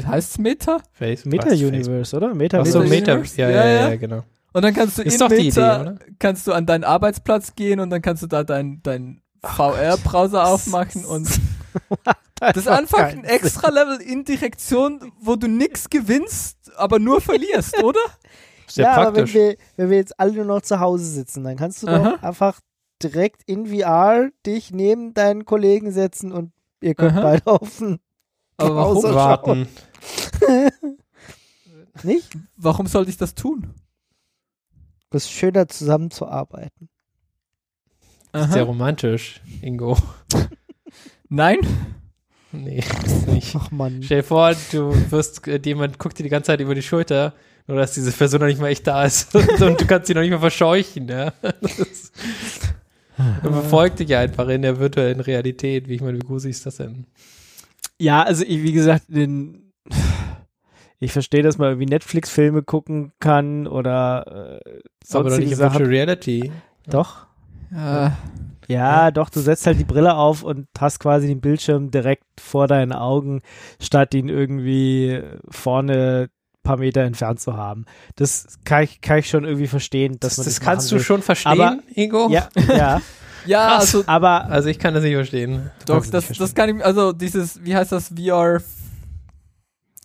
[0.05, 0.79] Heißt es Meta?
[0.93, 1.33] Facebook.
[1.33, 2.35] Meta Universe, oder?
[2.35, 3.13] Meta Achso, Meta Meta.
[3.13, 3.41] Universe?
[3.41, 3.97] Ja, Ja, ja, ja, ja.
[3.97, 4.23] genau.
[4.53, 5.99] Und dann kannst du Ist in Meta, Idee, oder?
[6.19, 11.05] kannst du an deinen Arbeitsplatz gehen und dann kannst du da dein, dein VR-Browser aufmachen
[11.05, 11.29] und
[12.41, 18.01] das ist einfach ein extra Level Indirektion, wo du nix gewinnst, aber nur verlierst, oder?
[18.67, 19.35] Ist ja, aber wenn praktisch.
[19.35, 21.99] wir, wenn wir jetzt alle nur noch zu Hause sitzen, dann kannst du Aha.
[22.17, 22.61] doch einfach
[23.03, 27.21] direkt in VR dich neben deinen Kollegen setzen und ihr könnt Aha.
[27.23, 27.99] beide auf den
[28.57, 28.95] Aber warum?
[29.03, 29.69] Browser warten.
[32.03, 32.37] Nicht?
[32.57, 33.75] Warum sollte ich das tun?
[35.11, 36.89] Das ist schöner zusammenzuarbeiten.
[38.35, 39.97] Sehr romantisch, Ingo.
[41.29, 41.59] Nein?
[42.53, 43.57] Nee, ist nicht.
[43.57, 44.03] Ach man.
[44.03, 47.35] Stell dir vor, du wirst, äh, jemand guckt dir die ganze Zeit über die Schulter,
[47.67, 50.15] nur dass diese Person noch nicht mal echt da ist und, und du kannst sie
[50.15, 51.33] noch nicht mal verscheuchen, ja.
[51.61, 52.13] Ist,
[53.19, 55.89] er verfolgt dich einfach in der virtuellen Realität.
[55.89, 57.07] Wie ich meine, wie gruselig ist das denn?
[57.99, 59.73] Ja, also ich, wie gesagt, den,
[61.01, 64.81] ich verstehe, dass man irgendwie Netflix-Filme gucken kann oder äh,
[65.13, 65.87] Aber doch nicht sonstige Virtual Sachen.
[65.87, 66.53] Reality.
[66.89, 67.27] Doch.
[67.75, 68.11] Äh,
[68.69, 72.67] Ja, doch, du setzt halt die Brille auf und hast quasi den Bildschirm direkt vor
[72.67, 73.43] deinen Augen,
[73.81, 77.85] statt ihn irgendwie vorne ein paar Meter entfernt zu haben.
[78.17, 80.97] Das kann ich, kann ich schon irgendwie verstehen, dass Das, man das das kannst du
[80.97, 81.03] will.
[81.03, 82.29] schon verstehen, Aber- Ingo?
[82.29, 83.01] Ja, ja,
[83.47, 83.95] ja, Krass.
[83.95, 85.71] also aber Also ich kann das nicht verstehen.
[85.87, 88.61] doch, das, nicht das kann ich, also dieses, wie heißt das, VR?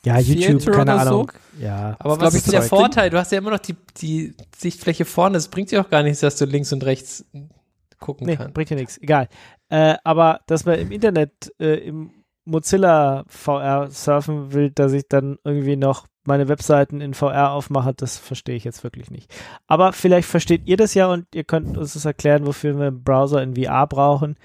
[0.06, 1.10] Ja, YouTube, Theater keine oder so?
[1.10, 1.32] Ahnung.
[1.60, 1.96] Ja.
[2.00, 3.10] Aber was ist der das Vorteil?
[3.10, 5.38] Du hast ja immer noch die, die Sichtfläche vorne.
[5.38, 7.26] Es bringt dir auch gar nichts, dass du links und rechts
[8.00, 8.54] gucken Nee, kannst.
[8.54, 8.98] bringt ja nichts.
[8.98, 9.28] Egal.
[9.70, 12.12] Äh, aber dass man im Internet äh, im
[12.46, 18.18] Mozilla VR surfen will, dass ich dann irgendwie noch meine Webseiten in VR aufmache, das
[18.18, 19.32] verstehe ich jetzt wirklich nicht.
[19.68, 23.04] Aber vielleicht versteht ihr das ja und ihr könnt uns das erklären, wofür wir einen
[23.04, 24.36] Browser in VR brauchen.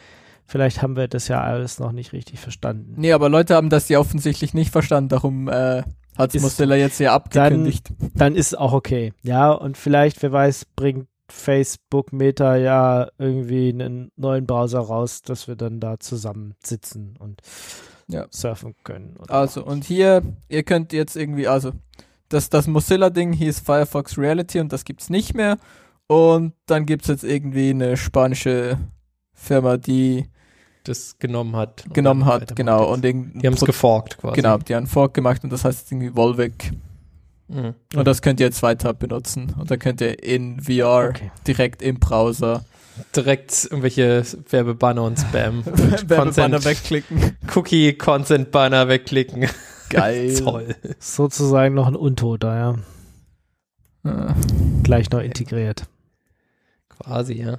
[0.46, 2.94] Vielleicht haben wir das ja alles noch nicht richtig verstanden.
[2.96, 5.82] Nee, aber Leute haben das ja offensichtlich nicht verstanden, darum äh,
[6.16, 7.92] hat Mozilla jetzt ja abgekündigt.
[8.14, 9.12] Dann ist auch okay.
[9.22, 15.48] Ja, und vielleicht, wer weiß, bringt Facebook Meta ja irgendwie einen neuen Browser raus, dass
[15.48, 17.42] wir dann da zusammen sitzen und
[18.06, 18.26] Ja.
[18.30, 19.16] surfen können.
[19.28, 21.72] Also, und hier, ihr könnt jetzt irgendwie, also,
[22.28, 25.58] das, das Mozilla-Ding hieß Firefox Reality und das gibt's nicht mehr.
[26.06, 28.78] Und dann gibt's jetzt irgendwie eine spanische
[29.34, 30.26] Firma, die
[30.86, 31.84] Das genommen hat.
[31.92, 32.92] genommen hat, genau.
[32.92, 34.36] Und die haben es geforkt quasi.
[34.36, 36.72] Genau, die haben einen Fork gemacht und das heißt irgendwie Volvic.
[37.48, 37.74] Mhm.
[37.94, 39.54] Und das könnt ihr jetzt weiter benutzen.
[39.58, 41.30] Und dann könnt ihr in VR Okay.
[41.46, 42.64] direkt im Browser
[43.14, 45.64] Direkt irgendwelche Werbebanner und Spam.
[45.66, 47.36] Werbebanner wegklicken.
[47.54, 49.48] Cookie-Consent-Banner wegklicken.
[49.90, 50.34] Geil.
[50.42, 50.74] Toll.
[50.98, 52.74] Sozusagen noch ein Untoter, ja.
[54.04, 54.34] Ja.
[54.82, 55.86] Gleich noch integriert.
[56.88, 57.58] Quasi, ja.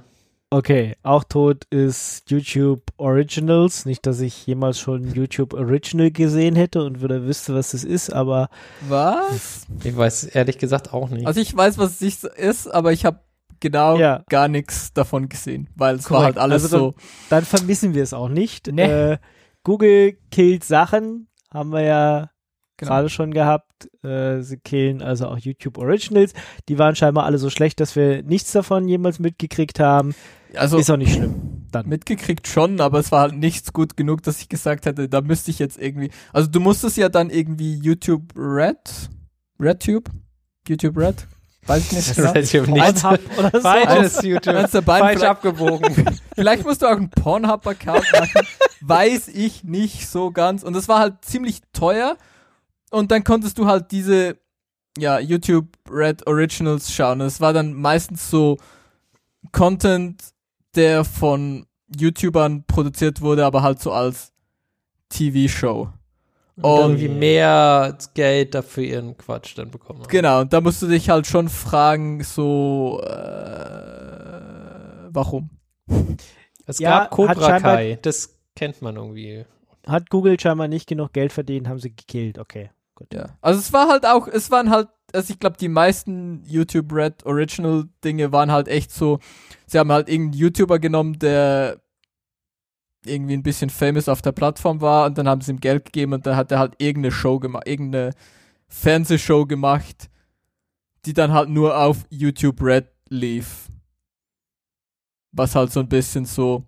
[0.50, 3.84] Okay, auch tot ist YouTube Originals.
[3.84, 8.10] Nicht, dass ich jemals schon YouTube Original gesehen hätte und würde wüsste, was das ist,
[8.10, 8.48] aber
[8.88, 9.66] Was?
[9.84, 11.26] Ich weiß ehrlich gesagt auch nicht.
[11.26, 13.20] Also ich weiß, was es nicht ist, aber ich habe
[13.60, 14.24] genau Ja.
[14.30, 16.94] gar nichts davon gesehen, weil es war halt alles Also so.
[17.28, 18.68] dann vermissen wir es auch nicht.
[18.72, 18.84] Nee.
[18.84, 19.18] Äh,
[19.64, 22.30] Google killt Sachen, haben wir ja
[22.78, 22.92] Genau.
[22.92, 23.88] gerade schon gehabt.
[24.04, 26.32] Äh, sie killen also auch YouTube Originals.
[26.68, 30.14] Die waren scheinbar alle so schlecht, dass wir nichts davon jemals mitgekriegt haben.
[30.54, 31.66] Also ist auch nicht schlimm.
[31.70, 31.86] Dann.
[31.86, 35.50] mitgekriegt schon, aber es war halt nichts gut genug, dass ich gesagt hätte, da müsste
[35.50, 36.10] ich jetzt irgendwie.
[36.32, 38.78] Also du musstest ja dann irgendwie YouTube Red,
[39.60, 40.08] RedTube,
[40.66, 41.26] YouTube Red,
[41.66, 42.14] weiß ich nicht.
[42.14, 42.30] genau.
[42.30, 43.02] Relativ nicht.
[43.02, 43.60] Pornhub oder so.
[43.60, 44.54] Falsches YouTube.
[44.54, 46.18] Beiden, Falsch vielleicht, abgebogen.
[46.34, 48.46] vielleicht musst du auch einen Pornhub-Account machen,
[48.80, 50.62] weiß ich nicht so ganz.
[50.62, 52.16] Und es war halt ziemlich teuer.
[52.90, 54.38] Und dann konntest du halt diese,
[54.96, 57.20] ja, YouTube Red Originals schauen.
[57.20, 58.56] Es war dann meistens so
[59.52, 60.22] Content,
[60.74, 61.66] der von
[61.98, 64.32] YouTubern produziert wurde, aber halt so als
[65.10, 65.88] TV-Show.
[66.56, 70.00] Und Und- irgendwie mehr Geld dafür ihren Quatsch dann bekommen.
[70.00, 70.08] haben.
[70.08, 73.00] Genau, und da musst du dich halt schon fragen, so,
[73.98, 75.50] äh, warum?
[76.66, 77.98] Es Ja, gab Cobra Kai.
[78.02, 79.44] Das kennt man irgendwie.
[79.86, 82.38] Hat Google scheinbar nicht genug Geld verdient, haben sie gekillt.
[82.38, 83.14] Okay, gut.
[83.14, 83.36] Ja.
[83.40, 87.24] Also es war halt auch, es waren halt also ich glaube, die meisten YouTube Red
[87.24, 89.20] Original Dinge waren halt echt so,
[89.66, 91.80] sie haben halt irgendeinen YouTuber genommen, der
[93.06, 96.12] irgendwie ein bisschen famous auf der Plattform war und dann haben sie ihm Geld gegeben
[96.12, 98.12] und dann hat er halt irgendeine Show gemacht, irgendeine
[98.66, 100.10] Fernsehshow gemacht,
[101.06, 103.68] die dann halt nur auf YouTube Red lief.
[105.32, 106.66] Was halt so ein bisschen so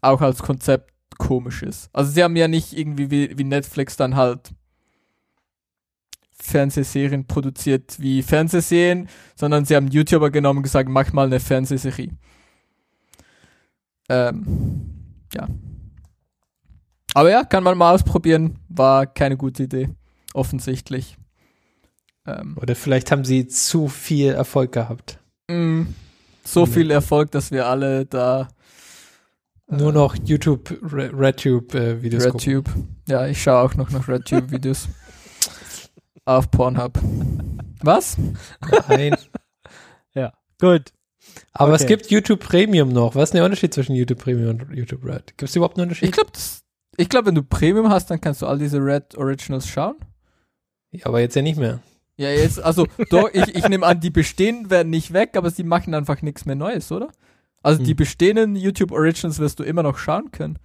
[0.00, 1.90] auch als Konzept komisch ist.
[1.92, 4.52] Also sie haben ja nicht irgendwie wie, wie Netflix dann halt
[6.40, 12.10] Fernsehserien produziert wie Fernsehserien, sondern sie haben YouTuber genommen und gesagt, mach mal eine Fernsehserie.
[14.08, 14.90] Ähm,
[15.34, 15.48] ja.
[17.14, 18.58] Aber ja, kann man mal ausprobieren.
[18.68, 19.88] War keine gute Idee.
[20.34, 21.16] Offensichtlich.
[22.26, 25.18] Ähm, Oder vielleicht haben sie zu viel Erfolg gehabt.
[25.50, 25.86] mh,
[26.44, 28.48] so viel Erfolg, dass wir alle da
[29.66, 32.40] Nur noch YouTube, Re- RedTube-Videos gucken.
[32.40, 32.70] RedTube.
[33.06, 34.88] Ja, ich schaue auch noch nach RedTube-Videos.
[36.28, 36.98] Auf Pornhub.
[37.82, 38.16] Was?
[38.88, 39.16] Nein.
[40.60, 40.92] Gut.
[41.52, 41.94] Aber es Okay.
[41.96, 43.14] gibt YouTube Premium noch.
[43.14, 45.28] Was ist der Unterschied zwischen YouTube Premium und YouTube Red?
[45.38, 46.08] Gibt es überhaupt einen Unterschied?
[46.08, 46.30] Ich glaube,
[46.96, 49.94] ich glaub, wenn du Premium hast, dann kannst du all diese Red Originals schauen.
[50.90, 51.80] ja, aber jetzt ja nicht mehr.
[52.16, 55.62] Ja, jetzt, also, doch, ich, ich nehme an, die bestehenden werden nicht weg, aber sie
[55.62, 57.08] machen einfach nichts mehr Neues, oder?
[57.62, 57.96] Also, die Hm.
[57.96, 60.58] bestehenden YouTube Originals wirst du immer noch schauen können.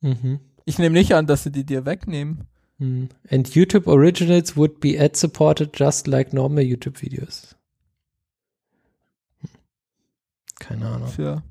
[0.00, 0.40] Mhm.
[0.64, 2.46] Ich nehme nicht an, dass sie die dir wegnehmen.
[2.80, 3.10] Mhm.
[3.30, 7.54] And YouTube Originals would be ad supported just like normal YouTube Videos.
[9.40, 9.50] Hm.
[10.58, 11.08] Keine Ahnung.
[11.08, 11.42] Für,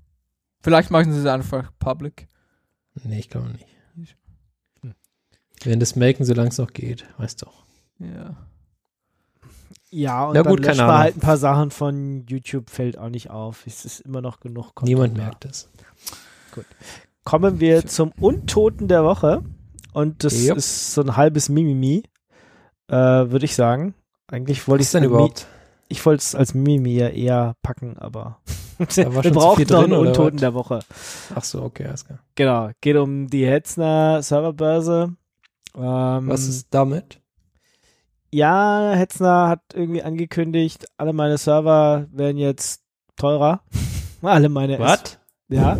[0.62, 2.28] vielleicht machen sie es einfach public.
[3.04, 3.68] Nee, ich glaube nicht.
[4.82, 4.96] Hm.
[5.64, 7.06] Werden das melken, solange es noch geht.
[7.18, 7.64] Weißt doch.
[8.00, 8.36] Ja.
[9.92, 13.10] Ja, und Na dann gut, löscht man halt ein paar Sachen von YouTube, fällt auch
[13.10, 13.66] nicht auf.
[13.68, 15.22] Es ist immer noch genug Content Niemand da.
[15.24, 15.70] merkt es.
[17.24, 19.44] Kommen wir zum Untoten der Woche.
[19.94, 20.58] Und das Jupp.
[20.58, 22.04] ist so ein halbes Mimimi,
[22.88, 23.94] äh, würde ich sagen.
[24.28, 25.48] Eigentlich wollte ich ist denn überhaupt?
[25.88, 28.40] Ich wollte es als Mimimi ja eher packen, aber
[28.78, 30.80] wir brauchen noch einen Untoten der Woche.
[31.36, 32.20] Ach so, okay, alles klar.
[32.36, 35.16] Genau, geht um die Hetzner Serverbörse.
[35.76, 37.20] Ähm, Was ist damit?
[38.32, 42.82] Ja, Hetzner hat irgendwie angekündigt, alle meine Server werden jetzt
[43.16, 43.62] teurer.
[44.22, 45.20] alle meine Was?
[45.50, 45.80] Ja.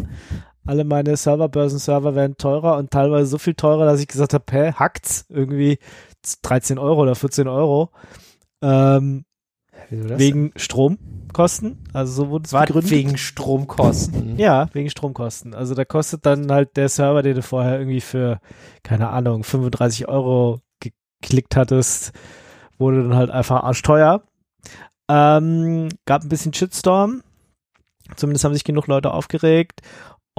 [0.70, 4.74] Alle meine Serverbörsen-Server werden teurer und teilweise so viel teurer, dass ich gesagt habe, hä,
[4.74, 5.26] hackt's?
[5.28, 5.80] Irgendwie
[6.44, 7.90] 13 Euro oder 14 Euro.
[8.62, 9.26] Ähm,
[9.90, 11.80] wegen Stromkosten.
[11.92, 12.92] Also so wurde es begründet.
[12.92, 14.30] Wegen Stromkosten.
[14.38, 15.56] Ja, wegen Stromkosten.
[15.56, 18.40] Also da kostet dann halt der Server, den du vorher irgendwie für,
[18.84, 22.12] keine Ahnung, 35 Euro geklickt hattest,
[22.78, 24.22] wurde dann halt einfach arschteuer.
[25.10, 27.24] Ähm, gab ein bisschen Shitstorm.
[28.16, 29.82] Zumindest haben sich genug Leute aufgeregt.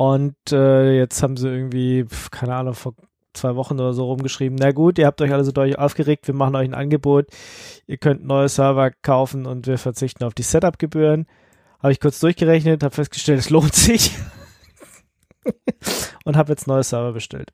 [0.01, 2.95] Und äh, jetzt haben sie irgendwie, keine Ahnung, vor
[3.35, 6.33] zwei Wochen oder so rumgeschrieben, na gut, ihr habt euch alle so durch aufgeregt, wir
[6.35, 7.27] machen euch ein Angebot,
[7.87, 11.27] ihr könnt neue Server kaufen und wir verzichten auf die Setup-Gebühren.
[11.81, 14.17] Habe ich kurz durchgerechnet, habe festgestellt, es lohnt sich.
[16.25, 17.53] und habe jetzt neue Server bestellt.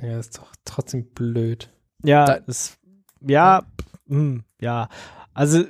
[0.00, 1.70] Ja, ist doch trotzdem blöd.
[2.04, 2.76] Ja, Da- das,
[3.20, 3.62] ja,
[4.08, 4.88] hm, ja.
[5.32, 5.64] Also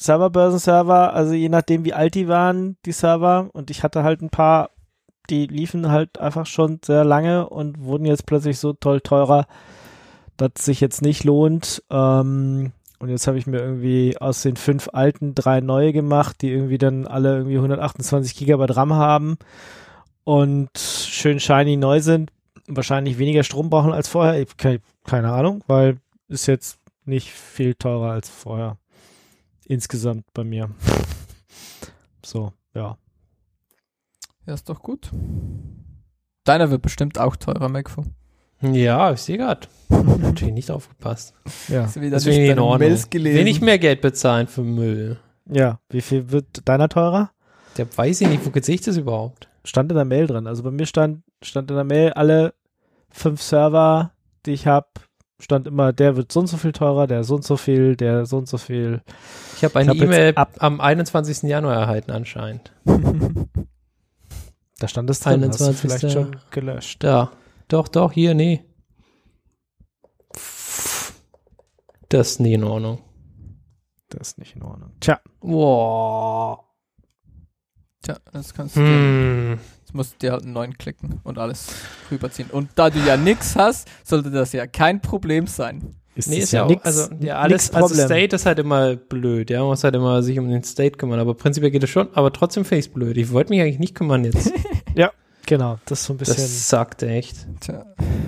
[0.00, 4.30] Serverbörsen-Server, also je nachdem wie alt die waren, die Server, und ich hatte halt ein
[4.30, 4.70] paar,
[5.30, 9.46] die liefen halt einfach schon sehr lange und wurden jetzt plötzlich so toll teurer,
[10.36, 11.82] dass sich jetzt nicht lohnt.
[11.90, 16.50] Ähm, und jetzt habe ich mir irgendwie aus den fünf alten drei neue gemacht, die
[16.50, 19.36] irgendwie dann alle irgendwie 128 Gigabyte RAM haben
[20.24, 22.30] und schön shiny neu sind,
[22.66, 24.40] wahrscheinlich weniger Strom brauchen als vorher.
[24.40, 24.48] Ich,
[25.04, 28.78] keine Ahnung, weil ist jetzt nicht viel teurer als vorher.
[29.66, 30.70] Insgesamt bei mir.
[32.26, 32.96] So, ja.
[34.46, 35.10] Ja, ist doch gut.
[36.44, 38.04] Deiner wird bestimmt auch teurer, Macfo.
[38.60, 39.66] Ja, ich sehe gerade.
[39.88, 41.34] Natürlich nicht aufgepasst.
[41.68, 41.92] Ja.
[41.94, 42.90] Wieder Das ich in Ordnung.
[42.90, 45.18] Will nicht mehr Geld bezahlen für Müll.
[45.50, 45.80] Ja.
[45.90, 47.30] Wie viel wird deiner teurer?
[47.76, 49.48] Der weiß ich nicht, wo sehe ich das überhaupt?
[49.64, 50.46] Stand in der Mail drin.
[50.46, 52.54] Also bei mir stand, stand in der Mail, alle
[53.10, 54.12] fünf Server,
[54.46, 54.86] die ich habe,
[55.40, 58.26] stand immer, der wird so und so viel teurer, der so und so viel, der
[58.26, 59.02] so und so viel.
[59.56, 61.42] Ich habe eine E-Mail ab- am 21.
[61.48, 62.72] Januar erhalten anscheinend.
[64.78, 65.44] Da stand es drin.
[65.46, 65.80] Hast du 21.
[65.80, 67.02] vielleicht schon gelöscht.
[67.04, 67.32] Da.
[67.68, 68.64] Doch, doch, hier, nee.
[72.08, 73.00] Das ist nie in Ordnung.
[74.08, 74.92] Das ist nicht in Ordnung.
[75.00, 76.60] Tja, Wow.
[78.02, 79.58] Tja, das kannst du dir, Hm.
[79.80, 81.68] jetzt musst du dir halt einen neuen klicken und alles
[82.10, 82.50] rüberziehen.
[82.50, 85.96] Und da du ja nix hast, sollte das ja kein Problem sein.
[86.14, 88.06] Ist Nee, ist ja, auch, nix, also, ja, alles, also Problem.
[88.06, 91.18] State ist halt immer blöd, ja, man muss halt immer sich um den State kümmern,
[91.18, 93.16] aber prinzipiell geht es schon, aber trotzdem finde ich es blöd.
[93.16, 94.52] Ich wollte mich eigentlich nicht kümmern jetzt.
[95.46, 96.36] Genau, das ist so ein bisschen.
[96.36, 97.46] Das sagt echt.
[97.60, 97.84] Tja,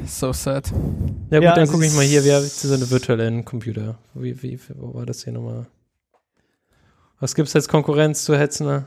[0.07, 0.71] so sad.
[1.31, 3.97] Ja gut, Ja, dann gucke ich mal hier, wir haben so eine virtuellen Computer.
[4.15, 5.67] Wie, wie, wo war das hier nochmal?
[7.19, 8.85] Was gibt's als Konkurrenz zu Hetzner?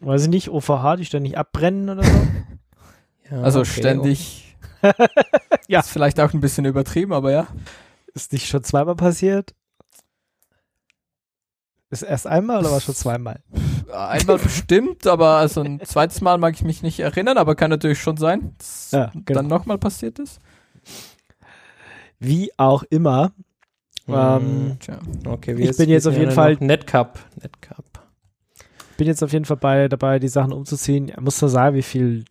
[0.00, 2.10] weiß ich nicht, OVH, die ständig abbrennen oder so.
[3.30, 3.80] Ja, Also okay.
[3.80, 4.47] ständig.
[5.68, 5.80] Ja.
[5.80, 7.46] Ist vielleicht auch ein bisschen übertrieben, aber ja.
[8.14, 9.54] Ist nicht schon zweimal passiert?
[11.90, 13.40] Ist erst einmal oder war schon zweimal?
[13.92, 17.98] Einmal bestimmt, aber also ein zweites Mal mag ich mich nicht erinnern, aber kann natürlich
[18.00, 19.40] schon sein, dass Ja, genau.
[19.40, 20.38] dann nochmal passiert ist.
[22.18, 23.32] Wie auch immer.
[24.06, 24.98] Ähm, Tja.
[25.26, 27.18] Okay, ich bin jetzt auf jeden Fall- Netcup.
[27.42, 27.84] Netcup.
[28.96, 31.08] bin jetzt auf jeden Fall bei, dabei, die Sachen umzuziehen.
[31.08, 32.24] Ich muss nur sagen, wie viel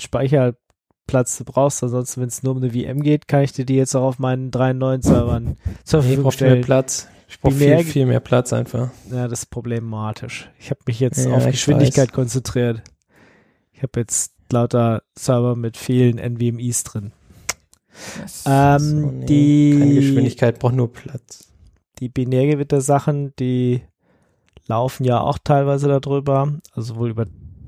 [1.07, 1.83] Speicherplatz du brauchst.
[1.83, 4.19] Ansonsten, wenn es nur um eine VM geht, kann ich dir die jetzt auch auf
[4.19, 6.61] meinen drei neuen Servern zur Ich Verfügung brauche mehr stellen.
[6.63, 7.07] Platz.
[7.29, 8.89] Ich brauche viel, viel mehr Platz einfach.
[9.11, 10.49] Ja, das ist problematisch.
[10.59, 12.13] Ich habe mich jetzt Ja, auf Geschwindigkeit weiß.
[12.15, 12.81] konzentriert.
[13.73, 17.11] Ich habe jetzt lauter Server mit vielen NVMe's drin.
[18.45, 21.51] Ähm, So, nee, die, Keine Geschwindigkeit, braucht nur Platz.
[21.99, 23.81] die Binärgewitter-Sachen, die
[24.67, 27.25] laufen ja auch teilweise darüber, also sowohl über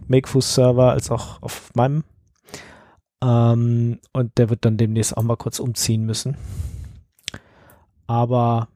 [0.07, 2.03] Makefuß-Server als auch auf meinem.
[3.23, 6.37] Ähm, und der wird dann demnächst auch mal kurz umziehen müssen.
[8.07, 8.67] Aber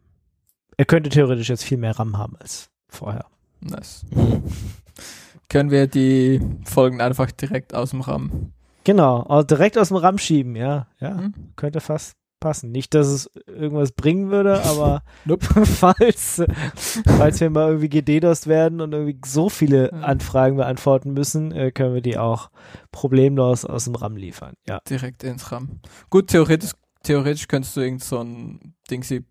[0.77, 3.25] er könnte theoretisch jetzt viel mehr RAM haben als vorher.
[3.61, 4.05] nice.
[5.49, 8.51] Können wir die Folgen einfach direkt aus dem RAM?
[8.85, 10.87] Genau, also direkt aus dem RAM schieben, ja.
[10.99, 11.33] Ja, Hm?
[11.55, 12.71] könnte fast passen.
[12.71, 15.45] Nicht, dass es irgendwas bringen würde, aber Nope.
[15.65, 16.43] falls,
[17.17, 19.93] falls wir mal irgendwie gededost werden und irgendwie so viele.
[19.93, 22.49] Anfragen beantworten müssen, äh, können wir die auch
[22.91, 24.55] problemlos aus dem RAM liefern.
[24.67, 24.81] Ja.
[24.89, 25.79] Direkt ins RAM.
[26.09, 26.71] Gut, theoretisch,
[27.03, 29.23] theoretisch könntest du irgend so ein Ding sie.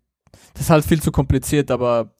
[0.53, 2.15] Das ist halt viel zu kompliziert, aber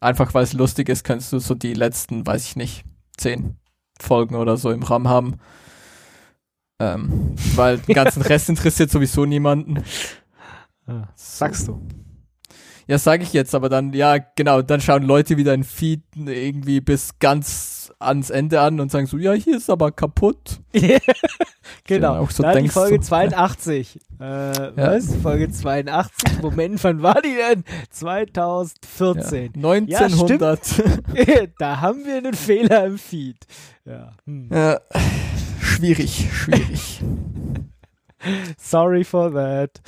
[0.00, 2.84] einfach weil es lustig ist, kannst du so die letzten, weiß ich nicht,
[3.16, 3.56] zehn
[4.00, 5.36] Folgen oder so im RAM haben.
[6.80, 9.82] Ähm, weil den ganzen Rest interessiert sowieso niemanden.
[10.88, 11.08] ja.
[11.14, 11.86] Sagst du.
[12.86, 16.80] Ja, sage ich jetzt, aber dann, ja, genau, dann schauen Leute wieder ein Feed irgendwie
[16.80, 20.60] bis ganz ans Ende an und sagen so, ja, hier ist aber kaputt.
[21.84, 22.14] genau.
[22.14, 23.04] Ja, auch so da die denkst Folge du.
[23.04, 24.00] 82.
[24.20, 25.16] Äh, Was?
[25.16, 26.42] Folge 82?
[26.42, 27.64] Moment, wann war die denn?
[27.88, 29.52] 2014.
[29.56, 30.60] Ja, 1900.
[31.58, 33.38] da haben wir einen Fehler im Feed.
[33.86, 34.10] Ja.
[34.26, 34.50] Hm.
[34.52, 34.78] Ja,
[35.70, 37.02] schwierig, schwierig.
[38.58, 39.80] Sorry for that.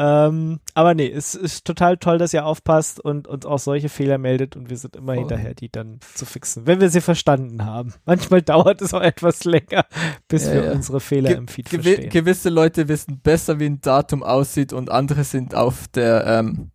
[0.00, 4.16] Ähm, aber nee, es ist total toll, dass ihr aufpasst und uns auch solche Fehler
[4.16, 5.18] meldet und wir sind immer Voll.
[5.24, 7.94] hinterher, die dann zu fixen, wenn wir sie verstanden haben.
[8.06, 9.86] Manchmal dauert es auch etwas länger,
[10.28, 10.72] bis Ja, wir ja.
[10.72, 12.10] unsere Fehler Ge- im Feed Gewi verstehen.
[12.10, 16.70] gewisse Leute wissen besser, wie ein Datum aussieht und andere sind auf der ähm,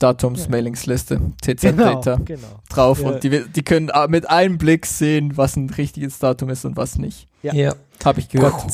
[0.00, 2.60] Datums-Mailingsliste, genau, TZ-Data, genau.
[2.68, 3.08] drauf Ja.
[3.10, 6.76] und die, die können äh, mit einem Blick sehen, was ein richtiges Datum ist und
[6.76, 7.28] was nicht.
[7.42, 7.54] Ja.
[7.54, 7.74] Ja.
[8.04, 8.52] Habe ich gehört.
[8.52, 8.72] Gott,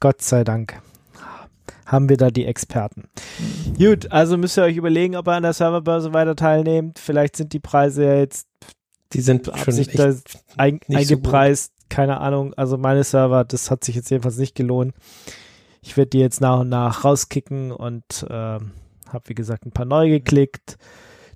[0.00, 0.80] Gott sei Dank
[1.86, 3.04] haben wir da die Experten.
[3.78, 6.98] Gut, also müsst ihr euch überlegen, ob ihr an der Serverbörse weiter teilnehmt.
[6.98, 8.48] Vielleicht sind die Preise ja jetzt
[9.12, 10.14] Die sind schon echt da
[10.56, 11.72] ein, nicht so eingepreist.
[11.90, 12.54] keine Ahnung.
[12.54, 14.94] Also meine Server, das hat sich jetzt jedenfalls nicht gelohnt.
[15.82, 18.70] Ich werde die jetzt nach und nach rauskicken und ähm,
[19.14, 20.76] habe, wie gesagt, ein paar neu geklickt.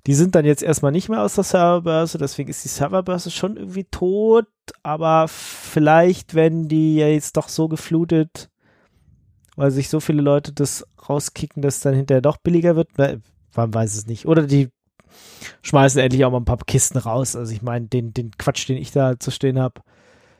[0.07, 3.57] Die sind dann jetzt erstmal nicht mehr aus der Serverbörse, deswegen ist die Serverbörse schon
[3.57, 4.47] irgendwie tot,
[4.81, 8.49] aber vielleicht werden die ja jetzt doch so geflutet,
[9.55, 12.89] weil sich so viele Leute das rauskicken, dass dann hinterher doch billiger wird.
[12.97, 14.25] Man weiß es nicht.
[14.25, 14.69] Oder die
[15.63, 17.35] schmeißen endlich auch mal ein paar Kisten raus.
[17.35, 19.81] Also ich meine, den, den Quatsch, den ich da zu stehen habe,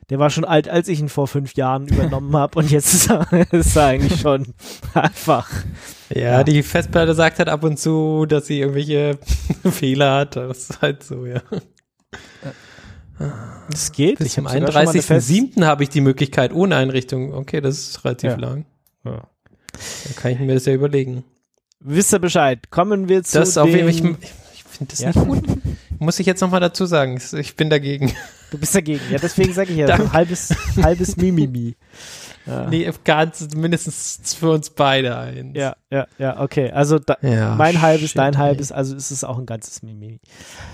[0.08, 3.10] der war schon alt, als ich ihn vor fünf Jahren übernommen habe und jetzt ist
[3.10, 4.54] er, ist er eigentlich schon
[4.94, 5.48] einfach.
[6.08, 6.44] Ja, Ja.
[6.44, 9.18] die Festplatte sagt halt ab und zu, dass sie irgendwelche
[9.70, 10.36] Fehler hat.
[10.36, 11.40] Das ist halt so, ja.
[13.72, 14.18] Es geht.
[14.18, 15.64] Bis ich zum hab sogar schon mal eine Fest- 31.07.
[15.66, 17.34] habe ich die Möglichkeit ohne Einrichtung.
[17.34, 18.36] Okay, das ist relativ Ja.
[18.36, 18.64] lang.
[19.04, 19.22] Ja.
[19.72, 21.24] Da kann ich mir das ja überlegen.
[21.80, 22.70] Wisst ihr Bescheid?
[22.70, 24.16] Kommen wir zu Das auf jeden Fall, den...
[24.22, 25.08] ich, ich finde das Ja.
[25.08, 25.44] nicht gut.
[25.98, 27.20] Muss ich jetzt nochmal dazu sagen.
[27.38, 28.12] Ich bin dagegen.
[28.50, 29.00] Du bist dagegen.
[29.10, 31.76] Ja, deswegen sage ich ja, so halbes, halbes Mimimi.
[32.46, 32.66] Ja.
[32.68, 35.56] Nee, ganz, mindestens für uns beide eins.
[35.56, 36.70] Ja, ja, ja, okay.
[36.70, 38.38] Also da, ja mein halbes, shit, dein ey.
[38.38, 40.20] halbes, also ist es auch ein ganzes Mimimi.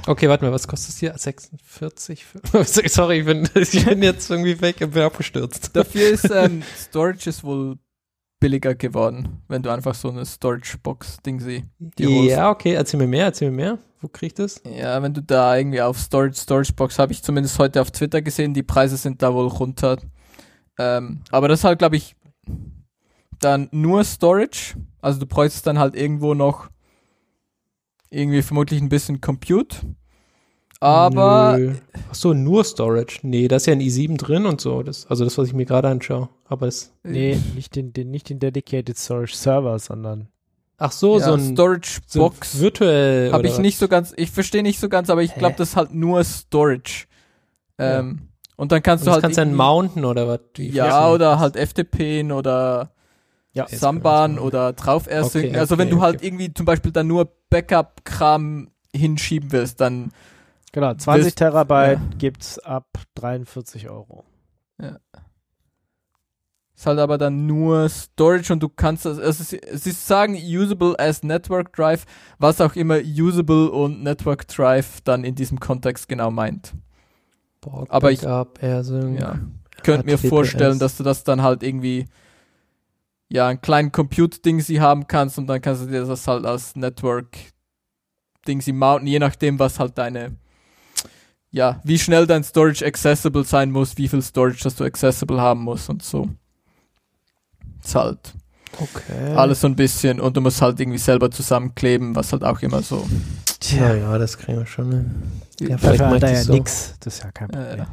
[0.07, 1.13] Okay, warte mal, was kostet es hier?
[1.17, 2.25] 46?
[2.87, 5.75] Sorry, ich bin, ich bin jetzt irgendwie weg und bin abgestürzt.
[5.75, 7.77] Dafür ist ähm, Storage ist wohl
[8.41, 11.65] billiger geworden, wenn du einfach so eine Storage-Box-Ding holst.
[11.99, 13.79] Ja, okay, erzähl mir mehr, erzähl mir mehr.
[14.01, 14.63] Wo krieg ich das?
[14.65, 18.21] Ja, wenn du da irgendwie auf Storage, Storage Box habe ich zumindest heute auf Twitter
[18.21, 19.99] gesehen, die Preise sind da wohl runter.
[20.79, 22.15] Ähm, aber das ist halt, glaube ich,
[23.41, 24.77] dann nur Storage.
[25.01, 26.69] Also du bräuchtest dann halt irgendwo noch
[28.11, 29.79] irgendwie vermutlich ein bisschen Compute.
[30.81, 31.75] Aber Nö.
[32.11, 33.21] Ach so, nur Storage.
[33.23, 34.83] Nee, da ist ja ein i7 drin und so.
[34.83, 36.29] Das, also das, was ich mir gerade anschaue.
[36.45, 36.93] Aber es.
[37.03, 40.29] Nee, nicht den, den, nicht den Dedicated Storage Server, sondern
[40.79, 43.33] Ach so, ja, so ein Storage so Box virtuell.
[43.33, 43.59] habe ich was?
[43.61, 46.23] nicht so ganz, ich verstehe nicht so ganz, aber ich glaube, das ist halt nur
[46.23, 47.07] Storage.
[47.79, 50.41] Ähm, Und dann kannst Und du das halt kannst du dann mounten oder was?
[50.59, 51.41] Ja, oder das?
[51.41, 52.93] halt FTPen oder
[53.53, 55.53] ja, Samban oder drauf ersynken.
[55.53, 56.27] Okay, also wenn okay, du halt okay.
[56.27, 60.11] irgendwie zum Beispiel dann nur Backup-Kram hinschieben willst, dann
[60.77, 60.95] genau.
[60.95, 62.17] 20 Willst- Terabyte ja.
[62.19, 64.25] gibt's ab 43 Euro.
[66.75, 70.95] ist halt aber dann nur Storage und du kannst das, also sie, sie sagen usable
[70.99, 72.05] as Network Drive,
[72.39, 76.75] was auch immer usable und Network Drive dann in diesem Kontext genau meint.
[77.63, 79.19] Borg, aber ich- Backup, AirSync.
[79.19, 79.39] Ja.
[79.77, 82.07] Ich könnte mir vorstellen, dass du das dann halt irgendwie
[83.29, 86.77] ja, einen kleinen Compute-Ding sie haben kannst und dann kannst du dir das halt als
[86.77, 90.37] Network-Ding sie mounten, je nachdem, was halt deine,
[91.51, 95.63] ja, wie schnell dein Storage accessible sein muss, wie viel Storage das du accessible haben
[95.63, 96.29] musst und so.
[97.83, 98.35] Ist halt
[98.79, 99.35] Okay.
[99.35, 102.83] alles so ein bisschen und du musst halt irgendwie selber zusammenkleben, was halt auch immer
[102.83, 103.07] so.
[103.71, 105.15] Ja, ja, das kriegen wir schon hin.
[105.61, 106.53] Ja, vielleicht ich er ja das so.
[106.53, 106.95] nix.
[107.01, 107.87] Das ist ja kein Äh, Problem.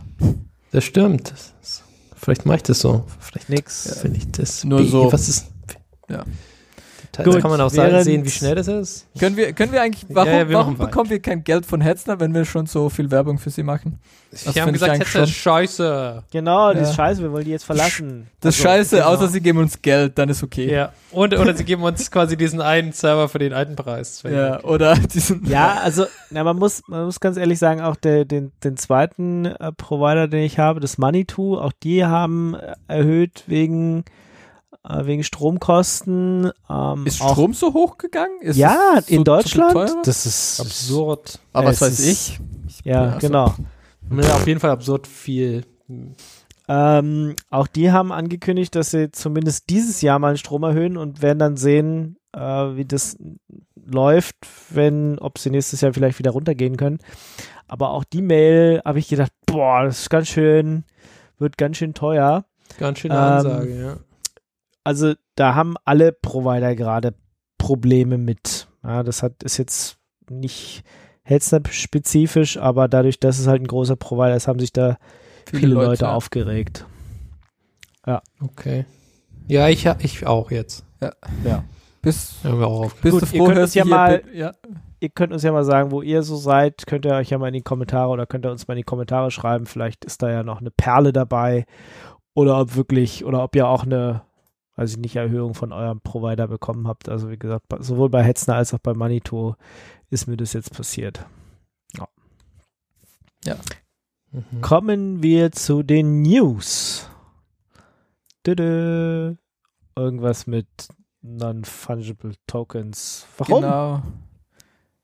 [0.72, 1.32] Das stimmt.
[1.32, 1.84] Das ist,
[2.18, 3.06] vielleicht mache ich das so.
[3.20, 3.98] Vielleicht Nix.
[4.02, 4.64] finde ich das.
[4.66, 5.14] Nur wie, so.
[5.14, 5.46] Was ist.
[6.10, 6.26] Ja.
[7.16, 9.06] Da Gut, kann man auch sehen, wie schnell das ist.
[9.20, 12.20] können wir, können wir eigentlich, warum, ja, wir warum bekommen wir kein Geld von Hetzner,
[12.20, 14.00] wenn wir schon so viel Werbung für sie machen?
[14.32, 16.24] Das ich gesagt, eigentlich jetzt ist scheiße.
[16.32, 16.84] Genau, die Ja.
[16.86, 18.28] ist scheiße, wir wollen die jetzt verlassen.
[18.42, 19.10] Das ist Also, scheiße, genau.
[19.10, 20.74] außer sie geben uns Geld, dann ist okay.
[20.74, 20.92] Ja.
[21.12, 24.24] Und, oder sie geben uns quasi diesen einen Server für den alten Preis.
[24.24, 25.46] Ja, oder diesen.
[25.46, 29.46] Ja, also na, man muss man muss ganz ehrlich sagen, auch der, den, den zweiten
[29.46, 32.58] äh, Provider, den ich habe, das Money2, auch die haben
[32.88, 34.04] erhöht wegen
[34.88, 36.52] äh, wegen Stromkosten.
[36.70, 38.42] Ähm, Ist auch, Strom so hoch gegangen?
[38.42, 39.74] Ist ja, so- in so Deutschland.
[39.74, 40.02] teurer?
[40.04, 41.40] das ist Absurd.
[41.54, 42.40] Aber was es weiß ist- ich?
[42.86, 43.54] Ja, also- genau.
[44.22, 45.64] Ja, auf jeden Fall absurd viel.
[46.68, 51.22] Ähm, auch die haben angekündigt, dass sie zumindest dieses Jahr mal den Strom erhöhen und
[51.22, 53.18] werden dann sehen, äh, wie das
[53.86, 54.36] läuft,
[54.70, 57.00] wenn, ob sie nächstes Jahr vielleicht wieder runtergehen können.
[57.68, 60.86] Aber auch die Mail habe ich gedacht, boah, das ist ganz schön,
[61.38, 62.46] wird ganz schön teuer.
[62.80, 63.98] Ganz schöne Ähm, Ansage, ja.
[64.84, 67.14] Also da haben alle Provider gerade
[67.58, 68.68] Probleme mit.
[68.84, 69.98] Ja, das hat ist jetzt
[70.30, 70.84] nicht
[71.24, 74.98] Hetzner spezifisch, aber dadurch, dass es halt ein großer Provider ist, haben sich da
[75.50, 76.14] viele, Leute, ja.
[76.14, 76.86] aufgeregt.
[78.42, 78.86] Okay.
[79.48, 80.86] Ja, ich, ich auch jetzt.
[82.02, 82.96] Bist, Haben wir auch auf.
[82.96, 84.52] bist Gut, du ihr froh, könnt uns ja mal- ja.
[85.00, 86.86] Ihr könnt uns ja mal sagen, wo ihr so seid.
[86.88, 88.84] Könnt ihr euch ja mal in die Kommentare oder könnt ihr uns mal in die
[88.84, 89.66] Kommentare schreiben.
[89.66, 91.66] Vielleicht ist da ja noch eine Perle dabei.
[92.34, 94.22] Oder ob wirklich, oder ob ihr auch eine,
[94.76, 97.10] weiß ich nicht, Erhöhung von eurem Provider bekommen habt.
[97.10, 99.56] Also wie gesagt, sowohl bei Hetzner als auch bei Manito
[100.10, 101.26] ist mir das jetzt passiert.
[104.32, 104.62] Mhm.
[104.62, 107.08] Kommen wir zu den News.
[108.46, 109.36] Düdü.
[109.96, 110.68] Irgendwas mit
[111.22, 113.28] Non-Fungible Tokens.
[113.38, 113.62] Warum?
[113.62, 114.02] Genau.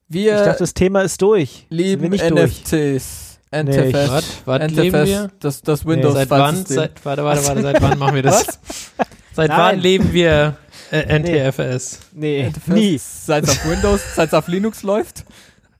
[0.09, 1.67] Ich Wir dachte, das Thema ist durch.
[1.69, 2.63] Lieben wir nicht durch?
[2.63, 3.39] NFTs.
[3.51, 4.09] Nee, NTFS.
[4.09, 4.47] Was?
[4.47, 5.31] Was leben NTFS, wir?
[5.39, 6.55] das, das Windows Seit wann?
[6.55, 6.75] Filesystem.
[6.75, 8.59] Seit, warte, warte, warte, seit wann machen wir das?
[9.39, 9.57] Seit Nein.
[9.59, 10.57] wann leben wir
[10.91, 11.99] äh, NTFS?
[12.13, 12.97] Nee, NTFS, nie.
[12.97, 15.25] Seit es auf Windows, seit es auf Linux läuft?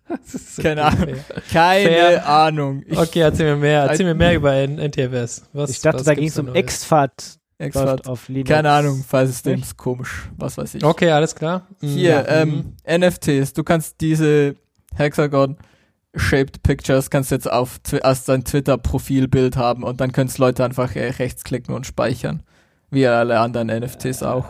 [0.08, 1.10] Das ist so Keine Ahnung.
[1.10, 1.42] unfair.
[1.52, 2.28] Keine Fair.
[2.28, 2.84] Ahnung.
[2.88, 3.84] Ich, Okay, erzähl mir mehr.
[3.84, 5.44] Erzähl mir mehr über NTFS.
[5.54, 6.56] Was, Ich dachte, was da ging es um?
[6.56, 7.38] Exfat.
[7.60, 8.08] Exfat.
[8.08, 8.50] auf Linux.
[8.50, 10.30] Keine Ahnung, Filesystem ist komisch.
[10.38, 10.84] Was weiß ich.
[10.84, 11.68] Okay, alles klar.
[11.82, 11.88] Mhm.
[11.90, 13.54] Hier, Ja, ähm, NFTs.
[13.54, 14.56] Du kannst diese
[14.96, 20.96] Hexagon-shaped Pictures kannst jetzt auf als dein Twitter-Profilbild haben und dann können es Leute einfach
[20.96, 22.44] äh, rechtsklicken und speichern.
[22.92, 24.46] Wie alle anderen NFTs auch.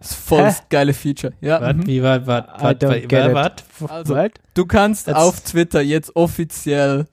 [0.00, 1.32] Das ist voll das geile Feature.
[1.40, 1.76] Ja, Was?
[1.76, 1.86] mhm.
[1.86, 3.90] Wie, was, was, was?
[3.90, 4.32] Also, What?
[4.54, 7.06] du kannst Jetzt- auf Twitter jetzt offiziell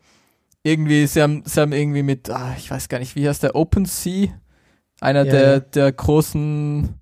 [0.64, 3.56] irgendwie, sie haben, sie haben irgendwie mit, ah, ich weiß gar nicht, wie heißt der,
[3.56, 4.28] OpenSea?
[5.00, 5.60] Einer Ja, der, ja.
[5.62, 6.96] der großen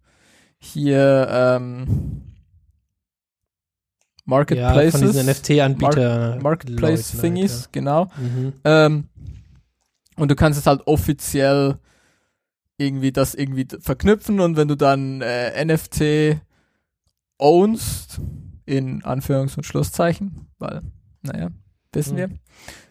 [0.60, 2.22] hier, ähm,
[4.26, 4.92] Ja, Marketplaces.
[4.92, 6.38] von diesen NFT-Anbieter.
[6.42, 8.10] Marketplace-Thingies, Leuten genau.
[8.10, 8.24] halt, ja.
[8.24, 8.54] Mhm.
[8.64, 9.08] Ähm,
[10.18, 11.78] und du kannst es halt offiziell
[12.80, 16.42] irgendwie das irgendwie verknüpfen und wenn du dann äh, NFT
[17.38, 18.20] ownst,
[18.66, 20.82] in Anführungs- und Schlusszeichen, weil,
[21.22, 21.50] naja,
[21.94, 22.30] wissen wir,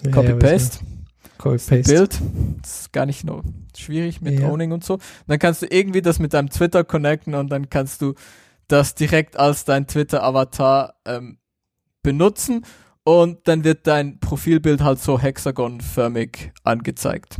[0.05, 0.91] Ja, Copy-Paste, ja,
[1.39, 1.83] Copy-Paste.
[1.83, 2.21] Bild,
[2.63, 3.43] das ist gar nicht nur
[3.77, 4.49] schwierig mit Ja.
[4.49, 4.99] Owning und so.
[5.27, 8.15] Dann kannst du irgendwie das mit deinem Twitter connecten und dann kannst du
[8.67, 11.39] das direkt als dein Twitter-Avatar ähm,
[12.03, 12.65] benutzen
[13.05, 17.39] und dann wird dein Profilbild halt so hexagonförmig angezeigt.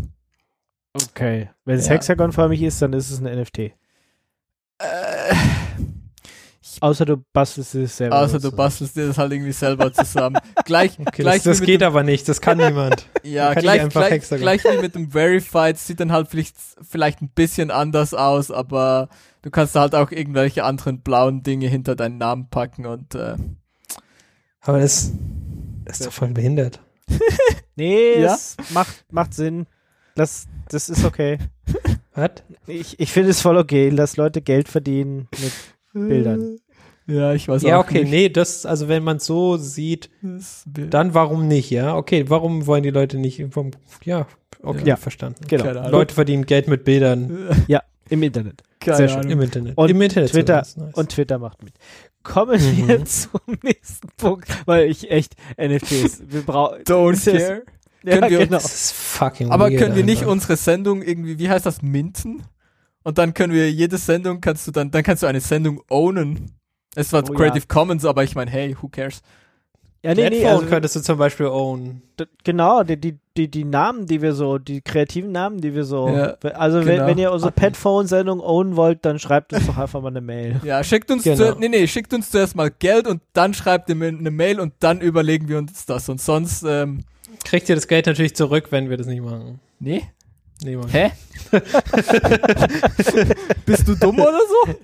[0.95, 1.51] Okay.
[1.65, 1.95] Wenn es Ja.
[1.95, 3.59] hexagonförmig ist, dann ist es ein NFT.
[3.59, 5.35] Äh,
[6.81, 8.19] Außer du bastelst es selber.
[8.21, 10.39] Außer du bastelst dir das halt irgendwie selber zusammen.
[10.65, 13.09] gleich, Okay, gleich das das geht dem, aber nicht, das kann niemand.
[13.25, 16.55] Ja, kann ich gleich, einfach gleich, gleich wie mit dem Verified sieht dann halt vielleicht,
[16.89, 19.09] vielleicht ein bisschen anders aus, aber
[19.43, 23.35] du kannst da halt auch irgendwelche anderen blauen Dinge hinter deinen Namen packen und äh,
[24.61, 25.13] Aber das,
[25.85, 26.81] das ist doch voll behindert.
[27.77, 28.35] Nee, Ja?
[28.35, 29.67] es macht, macht Sinn.
[30.19, 31.39] Das, das ist okay.
[32.15, 32.31] Was?
[32.67, 35.53] Ich, ich finde es voll okay, dass Leute Geld verdienen mit
[35.93, 36.59] Bildern.
[37.11, 38.11] Ja, ich weiß Ja, auch okay, nicht.
[38.11, 41.97] nee, das, also wenn man es so sieht, Das dann warum nicht, ja?
[41.97, 43.71] Okay, warum wollen die Leute nicht, warum,
[44.05, 44.27] ja,
[44.63, 44.97] okay, Ja.
[44.97, 45.43] verstanden.
[45.49, 45.89] Genau.
[45.89, 47.49] Leute verdienen Geld mit Bildern
[48.11, 48.63] Im Internet.
[48.81, 49.19] Keine sehr schön.
[49.21, 49.31] Ahnung.
[49.33, 49.79] im Internet.
[49.79, 50.77] Und Im Internet Twitter nice.
[50.95, 51.73] Und Twitter macht mit.
[52.23, 52.89] Kommen Mhm.
[52.89, 56.83] wir zum nächsten Punkt, weil ich echt NFTs, wir brauchen.
[56.85, 57.41] Don't care.
[57.57, 57.73] Ja,
[58.05, 58.51] Können wir- genau.
[58.51, 60.33] das ist fucking Aber können wir nicht einfach.
[60.33, 62.43] unsere Sendung irgendwie, wie heißt das, minten?
[63.03, 66.53] Und dann können wir jede Sendung, kannst du dann, dann kannst du eine Sendung ownen.
[66.95, 67.65] Es war Oh, Creative ja.
[67.69, 69.23] Commons, aber ich meine, hey, who cares?
[70.05, 72.03] Ja, nee, nee, also, könntest du zum Beispiel own.
[72.45, 76.09] genau, die, die, die, die Namen, die wir so, die kreativen Namen, die wir so,
[76.09, 77.07] Ja, also wenn, genau.
[77.09, 80.61] wenn ihr unsere Petphone-Sendung ownen wollt, dann schreibt uns doch einfach mal eine Mail.
[80.63, 81.37] Ja, schickt uns, Genau.
[81.53, 84.61] zu, nee, nee, schickt uns zuerst mal Geld und dann schreibt ihr mir eine Mail
[84.61, 86.09] und dann überlegen wir uns das.
[86.09, 87.03] Und sonst, ähm,
[87.45, 89.61] Kriegt ihr das Geld natürlich zurück, wenn wir das nicht machen.
[89.81, 90.03] nee.
[90.61, 90.89] Nee, Mann.
[90.89, 91.13] Hä?
[93.67, 94.75] Bist du dumm oder so?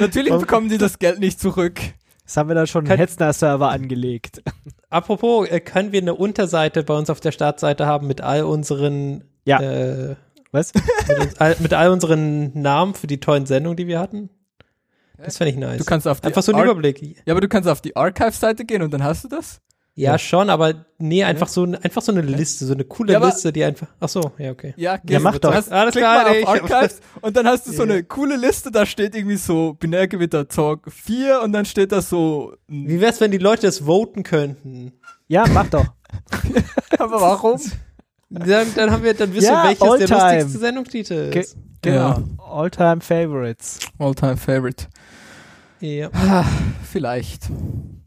[0.00, 1.78] Natürlich bekommen die das Geld nicht zurück.
[2.24, 4.42] Das haben wir dann schon einen Hetzner-Server angelegt.
[4.90, 9.22] Apropos, äh, können wir eine Unterseite bei uns auf der Startseite haben mit all unseren
[9.44, 9.60] Ja.
[9.60, 10.16] äh,
[10.50, 10.72] Was?
[10.74, 14.30] mit, uns, all, mit all unseren Namen für die tollen Sendungen, die wir hatten?
[15.18, 15.78] Das fände ich nice.
[15.78, 17.00] Du kannst auf die Einfach so ein Ar- Überblick.
[17.24, 19.60] Ja, aber du kannst auf die Archive-Seite gehen und dann hast du das.
[19.98, 20.18] Ja, Ja.
[20.18, 23.50] schon, aber nee, einfach so, ein- einfach so eine Liste, so eine coole Ja, Liste,
[23.50, 23.86] die einfach.
[23.98, 24.74] Ach so, ja, okay.
[24.76, 25.54] Ja, Ja, mach doch.
[25.54, 27.90] Hast, Alles klar, mal nee, auf Archives und dann hast du so Ja.
[27.94, 32.52] eine coole Liste, da steht irgendwie so Binärgewitter Talk 4 und dann steht da so.
[32.68, 34.92] Wie wär's, wenn die Leute das voten könnten?
[35.28, 35.86] Ja, mach doch.
[36.98, 37.58] Aber warum?
[38.28, 40.34] Dann, dann haben wir, dann wissen Ja, wir, welches der Alltime.
[40.42, 41.56] lustigste Sendungstitel Ge- ist.
[41.80, 42.22] Genau.
[42.38, 43.78] All-time Favorites.
[43.98, 44.86] All-time favorite.
[45.80, 46.10] Ja.
[46.92, 47.44] Vielleicht.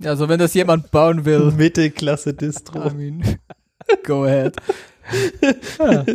[0.04, 2.88] Also wenn das jemand bauen will, Mittelklasse Distro.
[2.88, 3.24] I mean,
[4.06, 4.56] go ahead.
[5.80, 6.06] Ja.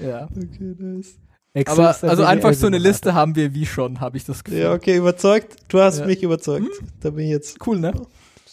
[0.00, 0.24] Ja.
[0.30, 1.16] Okay, nice.
[1.54, 2.78] Excel Aber also einfach so eine.
[2.78, 4.60] Liste haben wir wie schon, habe ich das Gefühl.
[4.60, 5.56] Ja, okay, überzeugt.
[5.68, 6.06] Du hast Ja.
[6.06, 6.66] mich überzeugt.
[7.00, 7.58] Da bin ich jetzt.
[7.66, 7.92] Cool, ne?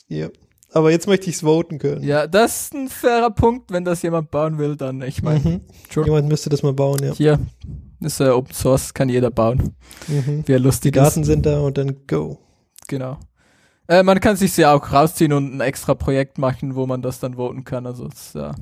[0.09, 0.27] Ja.
[0.73, 2.03] Aber jetzt möchte ich's voten können.
[2.03, 3.71] Ja, das ist ein fairer Punkt.
[3.71, 5.61] Wenn das jemand bauen will, dann, ich meine, Mhm.
[5.91, 6.05] Sure.
[6.07, 7.13] Jemand müsste das mal bauen, ja.
[7.13, 7.39] hier
[8.01, 9.73] ist äh, Open Source, kann jeder bauen.
[10.07, 10.43] Mhm.
[10.45, 11.27] Wer Die lustig Daten ist.
[11.27, 12.37] sind da und dann go.
[12.87, 13.17] Genau.
[13.89, 17.19] Äh, man kann sich ja auch rausziehen und ein extra Projekt machen, wo man das
[17.19, 17.85] dann voten kann.
[17.85, 18.55] Also das ist ja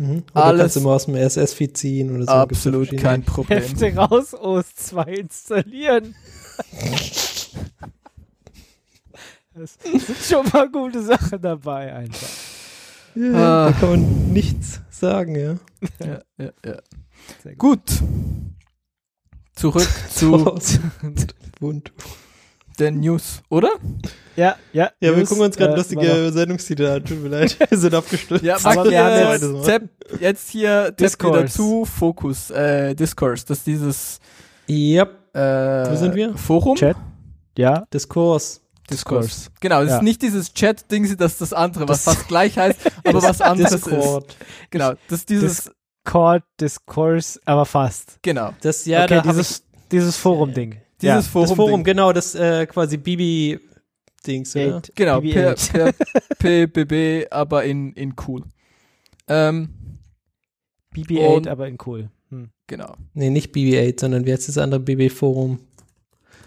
[0.00, 0.22] Mhm.
[0.32, 2.30] Oder Alles- kannst du mal aus dem RSS-Feed ziehen oder so.
[2.30, 3.58] absolut kein Problem.
[3.62, 6.14] Hefte raus, OS 2 installieren.
[9.54, 12.28] Das sind schon mal gute Sachen dabei einfach.
[13.16, 13.32] Ja,
[13.66, 13.70] Ah.
[13.70, 15.56] Da kann man nichts sagen, ja.
[16.06, 16.76] ja, ja, ja.
[17.42, 17.80] Sehr gut.
[17.86, 18.02] Gut.
[19.56, 20.32] Zurück zu
[21.60, 21.92] Ubuntu.
[22.78, 23.70] den News, oder?
[24.36, 24.90] Ja, ja.
[25.00, 27.04] Ja, wir News, gucken uns gerade äh, lustige Sendungstitel an.
[27.04, 27.56] Tut mir leid.
[27.70, 28.44] Wir sind abgestürzt.
[28.44, 29.82] Ja, Aber mach wir haben jetzt- Tab,
[30.20, 31.38] jetzt hier Tab Discourse.
[31.40, 34.20] wieder zu Fokus, äh, Discourse, das ist dieses
[34.68, 35.10] Yep.
[35.34, 35.40] äh,
[35.90, 36.36] Wo sind wir?
[36.36, 36.76] Forum?
[36.76, 36.96] Chat.
[37.56, 38.60] Ja, Discourse.
[38.90, 39.28] Discourse.
[39.28, 39.50] Discourse.
[39.60, 39.96] Genau, das Ja.
[39.96, 43.40] ist nicht dieses Chat-Ding, das ist das andere, was Das- fast gleich heißt, aber was
[43.40, 43.86] anderes ist.
[43.86, 44.36] Discord.
[44.70, 45.70] Genau, das ist dieses,
[46.06, 48.18] Discord, Discourse, aber fast.
[48.22, 50.76] genau, Das, ja, okay, da dieses, dieses Forum-Ding.
[51.00, 51.30] Dieses ja.
[51.30, 51.48] Forum.
[51.48, 54.76] das Forum, genau, das äh, quasi Bibi-Dings, oder?
[54.76, 54.92] Eight.
[54.94, 55.94] Genau, per, BB8.
[56.38, 58.42] per PBB, aber in, in cool.
[59.28, 59.68] Ähm,
[60.94, 62.10] BB-8, Und- aber in cool.
[62.30, 62.50] Hm.
[62.66, 62.94] genau.
[63.14, 65.60] Nee, nicht BB8, sondern wie heißt das andere BB-Forum?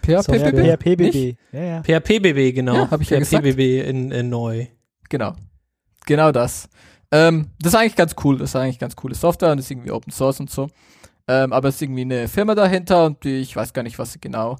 [0.01, 0.49] Per So, ja?
[0.77, 1.35] PHP-BB.
[1.51, 1.81] Ja, ja.
[1.83, 2.75] PHP-BB, genau.
[2.75, 3.43] Ja, hab ich ja gesagt.
[3.43, 4.67] PHP-BB in, in neu.
[5.09, 5.35] Genau.
[6.05, 6.69] Genau das.
[7.11, 8.37] Ähm, das ist eigentlich ganz cool.
[8.37, 10.69] Das ist eigentlich ganz coole Software und ist irgendwie Open Source und so.
[11.27, 14.13] Ähm, aber es ist irgendwie eine Firma dahinter und die, ich weiß gar nicht, was
[14.13, 14.57] sie genau,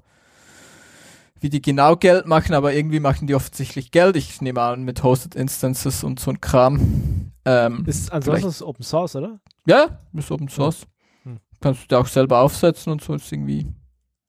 [1.39, 4.15] wie die genau Geld machen, aber irgendwie machen die offensichtlich Geld.
[4.15, 7.31] Ich nehme an, mit Hosted Instances und so ein Kram.
[7.45, 9.39] Ähm, Ist, ansonsten ist Open Source, oder?
[9.65, 10.85] ja, ist Open Source.
[11.23, 11.37] Hm.
[11.59, 13.15] Kannst du dir auch selber aufsetzen und so.
[13.15, 13.65] Ist irgendwie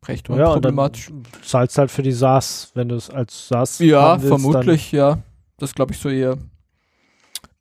[0.06, 1.10] recht Ja, unproblematisch.
[1.42, 5.18] zahlst halt für die SaaS, wenn du es als SaaS Ja, willst, vermutlich, ja.
[5.58, 6.38] Das ist, glaube ich, so ihr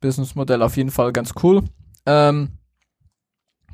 [0.00, 1.62] Businessmodell auf jeden Fall ganz cool.
[2.06, 2.52] Ähm,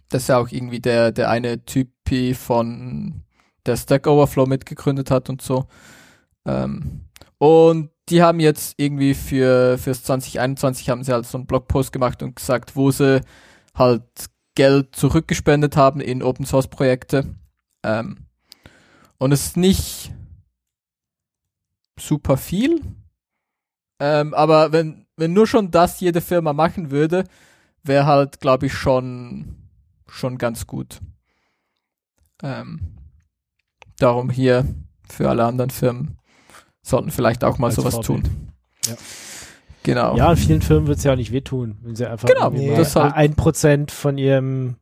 [0.08, 3.24] das ist ja auch irgendwie der, der eine Typi von
[3.66, 5.66] der Stack Overflow mitgegründet hat und so.
[6.46, 7.04] Ähm,
[7.38, 12.22] und die haben jetzt irgendwie für fürs 2021 haben sie halt so einen Blogpost gemacht
[12.22, 13.20] und gesagt, wo sie
[13.74, 14.02] halt
[14.54, 17.36] Geld zurückgespendet haben in Open Source Projekte.
[17.84, 18.26] Ähm,
[19.18, 20.12] und es ist nicht
[22.00, 22.80] super viel.
[24.00, 27.24] Ähm, aber wenn, wenn nur schon das jede Firma machen würde,
[27.82, 29.67] wäre halt, glaube ich, schon,
[30.08, 31.00] schon ganz gut.
[32.42, 32.94] Ähm,
[33.98, 34.64] darum hier
[35.08, 36.18] für alle anderen Firmen
[36.82, 38.26] sollten vielleicht auch mal Als sowas Vorbild.
[38.26, 38.52] tun.
[38.86, 38.94] Ja.
[39.82, 40.16] Genau.
[40.16, 42.74] Ja, vielen Firmen wird es ja auch nicht wehtun, wenn sie einfach Genau, nee.
[42.76, 44.76] halt- ein Prozent von ihrem,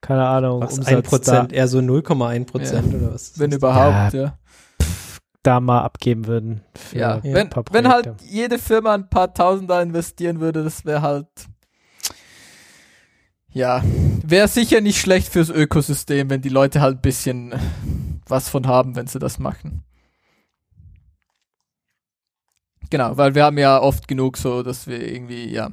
[0.00, 2.98] keine Ahnung, Was, Umsatz 1 Prozent, eher so 0,1 Prozent Ja.
[2.98, 3.38] oder was?
[3.38, 4.38] wenn überhaupt, ja.
[4.78, 4.84] da,
[5.42, 6.60] da mal abgeben würden.
[6.76, 10.84] Für Ja, ein wenn, paar wenn halt jede Firma ein paar Tausender investieren würde, das
[10.84, 11.28] wäre halt,
[13.52, 13.82] ja,
[14.24, 17.54] wäre sicher nicht schlecht fürs Ökosystem, wenn die Leute halt ein bisschen
[18.26, 19.82] was von haben, wenn sie das machen.
[22.90, 25.70] Genau, weil wir haben ja oft genug so, dass wir irgendwie, ja,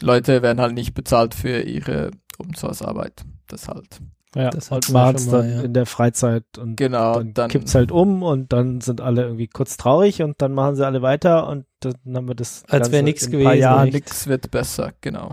[0.00, 3.24] Leute werden halt nicht bezahlt für ihre Open Source Arbeit.
[3.46, 4.00] Das halt.
[4.34, 5.60] ja, das es schon mal, dann ja.
[5.60, 9.48] in der Freizeit und Genau, dann, dann, kippt's halt um und dann sind alle irgendwie
[9.48, 13.00] kurz traurig und dann machen sie alle weiter und dann haben wir das Als wär
[13.00, 13.94] Ganze nix in ein paar gewesen, echt.
[13.94, 15.32] nix wird besser, genau.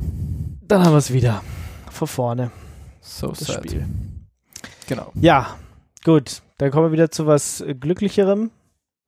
[0.72, 1.42] Dann haben wir es wieder
[1.90, 2.50] von vorne,
[3.02, 3.58] So das sad.
[3.58, 3.86] Spiel.
[4.88, 5.12] Genau.
[5.16, 5.58] Ja,
[6.06, 8.52] gut, dann kommen wir wieder zu was äh, glücklicherem.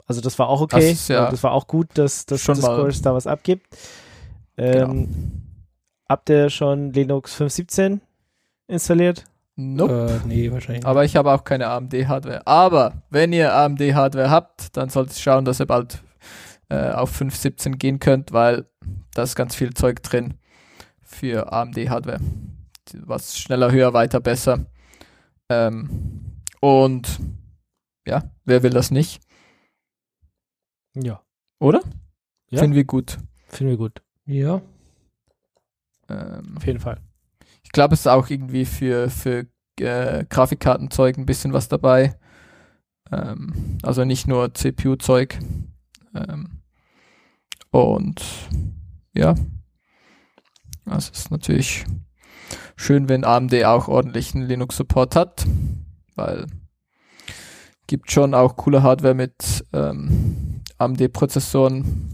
[0.06, 2.42] Also das war auch okay, Das ist ja und das war auch gut, dass, dass
[2.42, 3.66] schon mal- Discourse da was abgibt.
[4.58, 5.42] Ähm,
[6.10, 8.02] Habt ihr schon Linux 5.17
[8.68, 9.24] installiert?
[9.56, 10.20] Nope.
[10.24, 10.86] Äh, nee, wahrscheinlich.
[10.86, 12.46] Aber ich habe auch keine AMD-Hardware.
[12.46, 16.04] Aber wenn ihr AMD-Hardware habt, dann solltet ihr schauen, dass ihr bald
[16.70, 18.66] äh, auf 5.17 gehen könnt, weil
[19.14, 20.34] da ist ganz viel Zeug drin
[21.14, 22.20] für AMD-Hardware.
[23.06, 24.66] Was schneller, höher, weiter, besser.
[25.50, 27.20] Ähm, und
[28.06, 29.22] ja, wer will das nicht?
[30.96, 31.22] Ja.
[31.60, 31.82] Oder?
[32.50, 32.60] Ja.
[32.60, 33.18] Finden wir gut.
[33.48, 34.02] Finden wir gut.
[34.26, 34.62] ja.
[36.10, 37.00] Ähm, Auf jeden Fall.
[37.64, 39.48] Ich glaube, es ist auch irgendwie für, für
[39.80, 42.18] äh, Grafikkartenzeug ein bisschen was dabei.
[43.12, 45.40] Ähm, also nicht nur CPU-Zeug.
[46.14, 46.62] Ähm,
[47.72, 48.24] und
[49.14, 49.34] ja,
[50.86, 51.86] also es ist natürlich
[52.76, 55.46] schön, wenn AMD auch ordentlichen Linux-Support hat,
[56.16, 56.48] weil
[57.88, 62.10] gibt schon auch coole Hardware mit ähm, AMD-Prozessoren.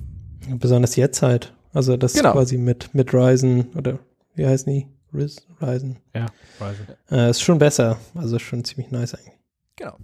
[0.55, 1.53] Besonders jetzt halt.
[1.73, 2.31] Also das Genau.
[2.33, 3.99] quasi mit, mit Ryzen oder
[4.35, 4.87] wie heißen die?
[5.13, 5.97] Riz, Ryzen.
[6.15, 6.27] Ja,
[6.59, 6.81] also.
[7.11, 7.97] Äh, ist schon besser.
[8.15, 9.33] Also schon ziemlich nice eigentlich.
[9.75, 9.97] Genau.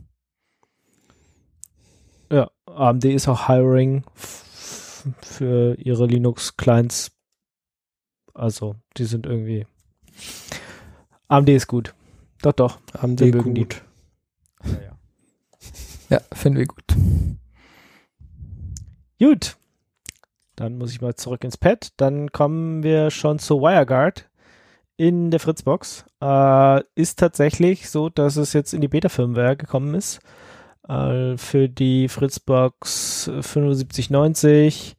[2.31, 4.03] Ja, AMD ist auch Hiring
[5.21, 7.11] für ihre Linux-Clients.
[8.35, 9.65] Also, die sind irgendwie.
[11.29, 11.95] AMD ist gut.
[12.41, 12.79] Doch, doch.
[12.93, 13.61] AMD Wir mögen die.
[13.61, 13.81] gut.
[16.07, 16.83] Ja, finden wir gut.
[19.17, 19.57] Gut.
[20.55, 21.93] Dann muss ich mal zurück ins Pad.
[21.97, 24.29] Dann kommen wir schon zu WireGuard
[24.97, 26.05] in der Fritzbox.
[26.21, 30.19] Äh, ist tatsächlich so, dass es jetzt in die Beta-Firmware gekommen ist.
[30.87, 34.94] Äh, für die Fritzbox 7590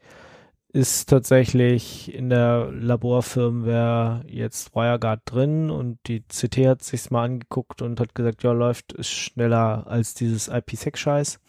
[0.76, 7.80] ist tatsächlich in der Laborfirmware jetzt WireGuard drin und die CT hat sich's mal angeguckt
[7.80, 11.40] und hat gesagt, ja, läuft ist schneller als dieses IPsec-Scheiß.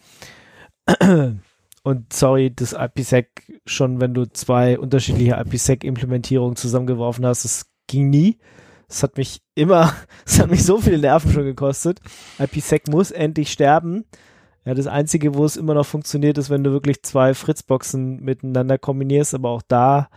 [1.83, 8.39] Und sorry, das IPsec, schon wenn du zwei unterschiedliche IPsec-Implementierungen zusammengeworfen hast, das ging nie.
[8.87, 9.93] Es hat mich immer,
[10.25, 11.99] es hat mich so viele Nerven schon gekostet.
[12.39, 14.05] IPsec muss endlich sterben.
[14.67, 18.77] Ja, das Einzige, wo es immer noch funktioniert, ist, wenn du wirklich zwei Fritzboxen miteinander
[18.77, 20.09] kombinierst, aber auch da.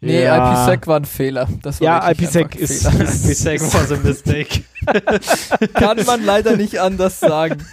[0.00, 1.48] Nee, ja, IPsec war ein Fehler.
[1.62, 3.04] War Ja, IPsec ein ist, Fehler.
[3.04, 4.64] ist was a mistake.
[5.74, 7.64] Kann man leider nicht anders sagen.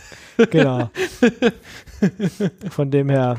[0.52, 0.92] genau.
[2.70, 3.38] Von dem her,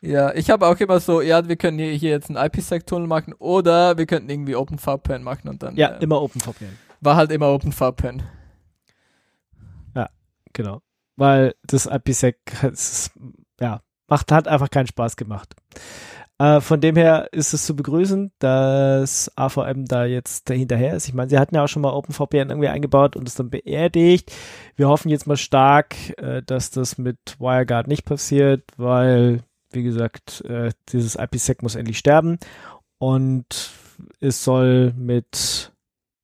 [0.00, 3.32] Ja, ich habe auch immer so, ja, wir können hier, hier jetzt einen IPsec-Tunnel machen
[3.38, 6.76] oder wir könnten irgendwie OpenVPN machen und dann ja, äh, immer OpenVPN.
[7.00, 8.24] war halt immer OpenVPN.
[10.56, 10.80] Genau.
[11.16, 11.86] Weil das
[12.72, 13.10] ist,
[13.60, 15.54] ja, macht, hat einfach keinen Spaß gemacht.
[16.38, 21.08] Äh, von dem her ist es zu begrüßen, dass AVM da jetzt dahinterher ist.
[21.08, 24.32] Ich meine, sie hatten ja auch schon mal OpenVPN irgendwie eingebaut und es dann beerdigt.
[24.76, 29.42] Wir hoffen jetzt mal stark, äh, dass das mit WireGuard nicht passiert, weil,
[29.72, 32.38] wie gesagt, äh, dieses IPsec muss endlich sterben
[32.98, 33.72] und
[34.20, 35.72] es soll mit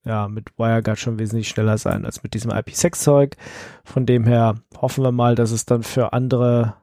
[0.04, 3.36] ja, mit WireGuard schon wesentlich schneller sein als mit diesem IPsec-Zeug.
[3.84, 6.74] Von dem her hoffen wir mal, dass es dann für andere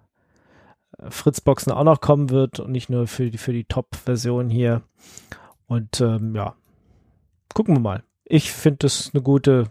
[0.98, 4.82] äh, Fritzboxen auch noch kommen wird und nicht nur für die, für die Top-Version hier.
[5.68, 6.56] Und ähm, ja,
[7.54, 8.04] gucken wir mal.
[8.24, 9.66] Ich finde das eine gute,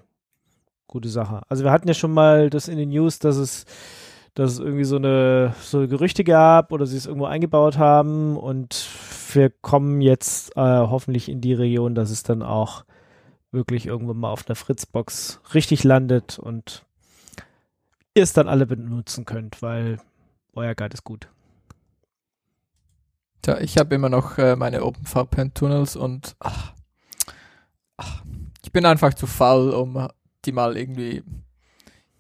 [0.87, 1.43] gute Sache.
[1.49, 3.65] Also wir hatten ja schon mal das in den News, dass es,
[4.35, 8.89] dass es irgendwie so eine so Gerüchte gab oder sie es irgendwo eingebaut haben und
[9.33, 12.85] wir kommen jetzt äh, hoffentlich in die Region, dass es dann auch
[13.51, 16.85] wirklich irgendwann mal auf einer Fritzbox richtig landet und
[18.15, 19.99] ihr es dann alle benutzen könnt, weil
[20.53, 21.29] euer Guide ist gut.
[23.43, 26.73] Tja, ich habe immer noch äh, meine OpenVPN-Tunnels und ach,
[27.97, 28.23] ach,
[28.65, 30.09] ich bin einfach zu faul, um
[30.45, 31.23] die mal irgendwie.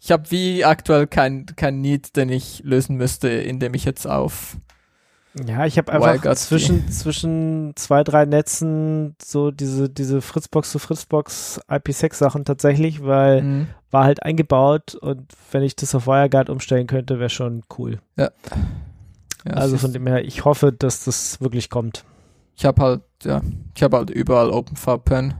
[0.00, 4.56] Ich habe wie aktuell kein, kein Need, den ich lösen müsste, indem ich jetzt auf
[5.46, 11.60] Ja, ich habe einfach zwischen, zwischen zwei, drei Netzen so diese, diese Fritzbox zu Fritzbox
[11.68, 13.66] IP6-Sachen tatsächlich, weil Mhm.
[13.90, 18.00] war halt eingebaut und wenn ich das auf WireGuard umstellen könnte, wäre schon cool.
[18.16, 18.30] Ja.
[19.46, 22.04] Ja, also von dem her, ich hoffe, dass das wirklich kommt.
[22.56, 23.40] ich habe halt, ja,
[23.76, 25.34] ich habe halt überall OpenVPN.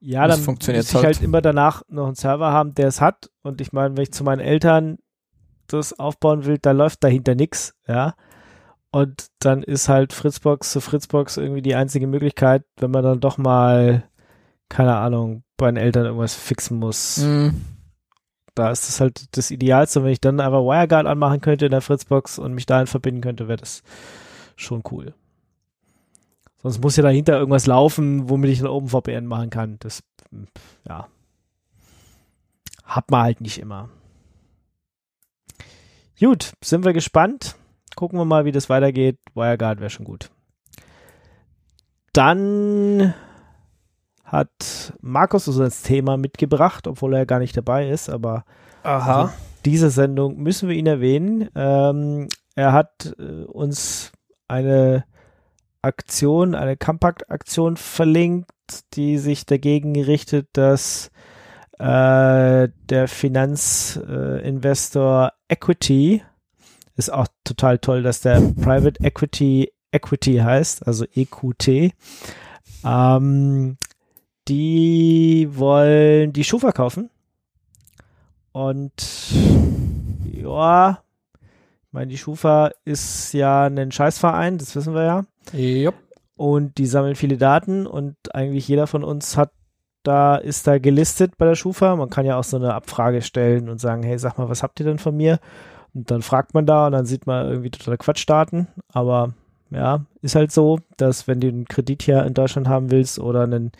[0.00, 1.16] Ja, Das dann funktioniert muss ich halt.
[1.16, 1.22] halt.
[1.22, 3.30] immer danach noch einen Server haben, der es hat.
[3.42, 4.98] Und ich meine, wenn ich zu meinen Eltern
[5.68, 8.14] das aufbauen will, da läuft dahinter nichts, ja.
[8.94, 13.38] Und dann ist halt Fritzbox zu Fritzbox irgendwie die einzige Möglichkeit, wenn man dann doch
[13.38, 14.08] mal,
[14.68, 17.16] keine Ahnung, bei den Eltern irgendwas fixen muss.
[17.16, 17.60] Mhm.
[18.54, 19.98] Da ist das halt das Idealste.
[19.98, 23.20] Und wenn ich dann einfach WireGuard anmachen könnte in der Fritzbox und mich dahin verbinden
[23.20, 23.82] könnte, wäre das
[24.54, 25.12] schon cool.
[26.62, 29.76] Sonst muss ja dahinter irgendwas laufen, womit ich dann OpenVPN machen kann.
[29.80, 30.04] Das,
[30.88, 31.08] ja.
[32.84, 33.88] Hat man halt nicht immer.
[36.20, 37.56] Gut, sind wir gespannt.
[37.96, 39.18] Gucken wir mal, wie das weitergeht.
[39.34, 40.30] WireGuard wäre schon gut.
[42.12, 43.14] Dann
[44.24, 48.44] hat Markus uns das Thema mitgebracht, obwohl er gar nicht dabei ist, aber
[48.82, 49.22] Aha.
[49.22, 49.32] also
[49.64, 51.48] diese Sendung müssen wir ihn erwähnen.
[51.54, 54.12] Ähm, er hat äh, uns
[54.48, 55.04] eine
[55.82, 58.50] Aktion, eine Compact-Aktion verlinkt,
[58.94, 61.10] die sich dagegen richtet, dass
[61.78, 66.22] äh, der Finanzinvestor Equity
[66.96, 71.94] ist auch total toll, dass der Private Equity Equity heißt, also EQT.
[72.84, 73.76] Ähm,
[74.48, 77.10] die wollen die Schuh verkaufen.
[78.52, 78.92] Und
[80.32, 80.98] ja,
[81.86, 85.24] ich meine, die Schufa ist ja ein Scheißverein, das wissen wir ja.
[85.52, 85.94] Jupp.
[86.36, 89.52] Und die sammeln viele Daten und eigentlich jeder von uns hat
[90.02, 91.94] da, ist da gelistet bei der Schufa.
[91.96, 94.80] Man kann ja auch so eine Abfrage stellen und sagen, hey, sag mal, was habt
[94.80, 95.38] ihr denn von mir?
[95.94, 98.68] Und dann fragt man da und dann sieht man irgendwie total Quatschdaten.
[98.92, 99.32] Aber
[99.70, 103.42] ja, ist halt so, dass wenn du einen Kredit hier in Deutschland haben willst oder
[103.42, 103.72] einen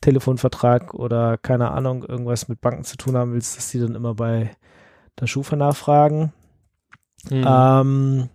[0.00, 4.14] Telefonvertrag oder keine Ahnung, irgendwas mit Banken zu tun haben willst, dass die dann immer
[4.14, 4.50] bei
[5.18, 6.32] der Schufa nachfragen.
[7.30, 7.44] Mhm.
[7.46, 8.28] Ähm,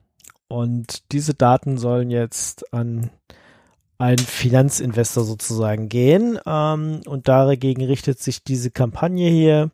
[0.47, 3.11] und diese Daten sollen jetzt an
[3.99, 6.39] einen Finanzinvestor sozusagen gehen.
[6.45, 9.69] Ähm, und dagegen richtet sich diese Kampagne hier,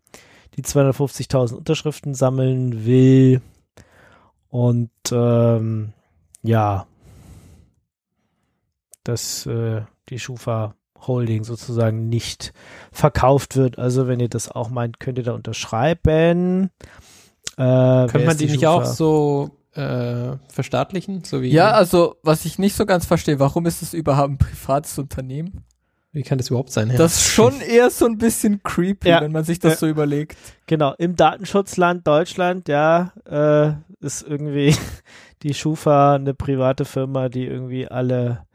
[0.55, 3.41] die 250.000 Unterschriften sammeln will.
[4.49, 5.93] Und ähm,
[6.41, 6.87] ja,
[9.03, 10.75] dass äh, die Schufa
[11.07, 12.53] Holding sozusagen nicht
[12.91, 13.77] verkauft wird.
[13.77, 16.71] Also wenn ihr das auch meint, könnt ihr da unterschreiben.
[17.57, 21.23] Äh, Könnte man ist die nicht auch so äh, verstaatlichen?
[21.23, 24.37] So wie, Ja, also, was ich nicht so ganz verstehe, warum ist es überhaupt ein
[24.37, 25.65] privates Unternehmen?
[26.15, 26.89] Wie kann das überhaupt sein?
[26.89, 26.97] Ja.
[26.97, 29.21] Das ist schon eher so ein bisschen creepy, Ja.
[29.21, 29.77] wenn man sich das Ja.
[29.79, 30.37] so überlegt.
[30.65, 34.75] Genau, im Datenschutzland Deutschland, ja, äh, ist irgendwie
[35.43, 38.45] die Schufa eine private Firma, die irgendwie alle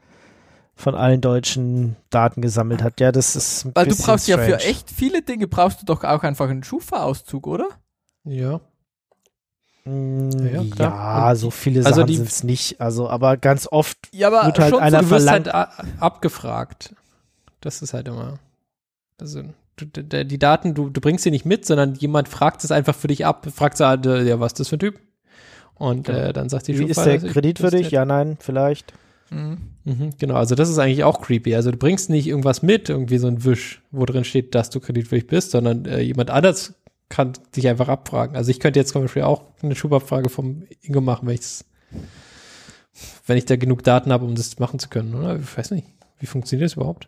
[0.75, 2.99] von allen Deutschen Daten gesammelt hat.
[2.99, 4.63] Ja, das ist ein Weil du brauchst ja für strange.
[4.63, 7.67] echt viele Dinge brauchst du doch auch einfach einen Schufa-Auszug, oder?
[8.23, 8.59] ja.
[9.85, 10.61] Mm, Ja,
[11.29, 12.79] Ja, so viele Also Sachen die- sind es nicht.
[12.81, 15.69] Also, aber ganz oft Ja, aber Wird halt schon einer so, Du wirst verlangt- halt
[15.99, 16.95] abgefragt.
[17.61, 18.39] Das ist halt immer.
[19.19, 19.43] Also,
[19.75, 23.07] du, die Daten, du, du bringst sie nicht mit, sondern jemand fragt es einfach für
[23.07, 23.47] dich ab.
[23.53, 24.99] Fragt so, halt, äh, ja, was ist das für ein Typ?
[25.75, 26.17] Und Genau.
[26.19, 27.91] äh, dann sagt die wie Schufa, ist der ist- kreditwürdig?
[27.91, 28.93] Ja, nein, vielleicht.
[29.31, 29.57] Mhm.
[29.85, 31.55] Mhm, genau, also das ist eigentlich auch creepy.
[31.55, 34.79] Also du bringst nicht irgendwas mit, irgendwie so ein Wisch, wo drin steht, dass du
[34.79, 36.73] kreditwürdig bist, sondern äh, jemand anders
[37.09, 38.35] kann dich einfach abfragen.
[38.35, 41.65] Also ich könnte jetzt zum Beispiel auch eine Schubabfrage vom Ingo machen, wenn, ich's,
[43.25, 45.37] wenn ich da genug Daten habe, um das machen zu können, oder?
[45.39, 45.87] Ich weiß nicht.
[46.19, 47.07] Wie funktioniert das überhaupt?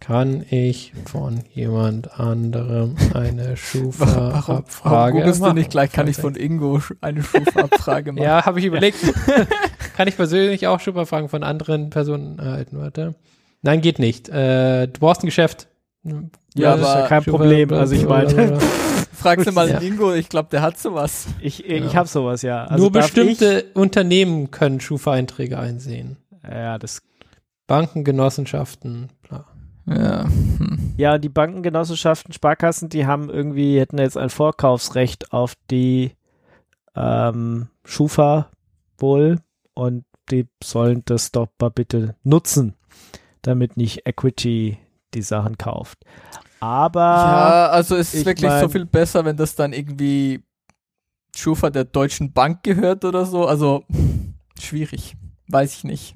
[0.00, 5.54] Kann ich von jemand anderem eine Schufa-Abfrage googelst du machen?
[5.56, 8.22] nicht gleich, kann ich von Ingo eine Schufa-Abfrage machen?
[8.22, 8.98] Ja, habe ich überlegt.
[9.96, 12.78] Kann ich persönlich auch Schufa-Fragen von anderen Personen erhalten?
[12.78, 13.16] Warte.
[13.62, 14.28] Nein, geht nicht.
[14.28, 15.66] Äh, du brauchst ein Geschäft.
[16.54, 17.72] Ja, das ist aber ja kein Schufa- Problem.
[17.72, 18.58] Also ich meine,
[19.12, 19.80] Fragst du mal Ja.
[19.80, 21.26] Ingo, ich glaube, der hat sowas.
[21.40, 21.94] ich, ich Ja.
[21.94, 22.64] habe sowas ja.
[22.66, 26.16] Also Nur bestimmte Unternehmen können Schufa-Einträge einsehen.
[26.48, 27.02] Ja, das
[27.66, 29.44] Banken, Genossenschaften, bla.
[29.88, 30.24] Ja.
[30.24, 30.94] Hm.
[30.96, 36.12] Ja, die Bankengenossenschaften, Sparkassen, die haben irgendwie, hätten jetzt ein Vorkaufsrecht auf die
[36.96, 38.50] ähm, Schufa
[38.98, 39.38] wohl
[39.74, 42.74] und die sollen das doch mal bitte nutzen,
[43.42, 44.78] damit nicht Equity
[45.14, 45.98] die Sachen kauft.
[46.60, 50.42] Aber ja, also es ist ich wirklich mein- so viel besser, wenn das dann irgendwie
[51.36, 53.46] Schufa der Deutschen Bank gehört oder so.
[53.46, 53.84] Also
[54.60, 55.16] schwierig.
[55.46, 56.14] Weiß ich nicht.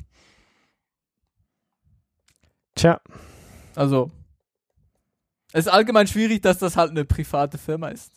[2.74, 3.00] tja,
[3.74, 4.10] Also
[5.52, 8.12] es ist allgemein schwierig, dass das halt eine private Firma ist.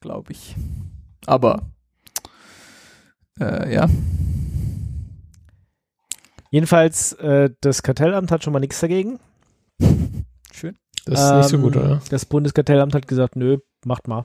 [0.00, 0.56] Glaube ich.
[1.26, 1.62] Aber
[3.38, 3.88] äh, ja.
[6.50, 9.20] jedenfalls, äh, das Kartellamt hat schon mal nichts dagegen.
[10.52, 10.78] Schön.
[11.04, 12.02] Das ist nicht so gut, Ähm, oder?
[12.08, 14.24] Das Bundeskartellamt hat gesagt, nö, macht mal.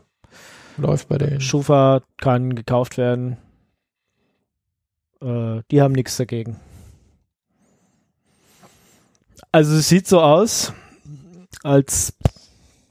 [0.78, 1.42] Läuft bei denen.
[1.42, 3.38] Schufa kann gekauft werden.
[5.22, 6.60] Äh, die haben nichts dagegen.
[9.56, 10.74] Also es sieht so aus,
[11.64, 12.14] als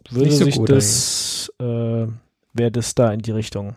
[0.08, 2.06] würde so sich das, äh,
[2.54, 3.76] wäre das da in die Richtung.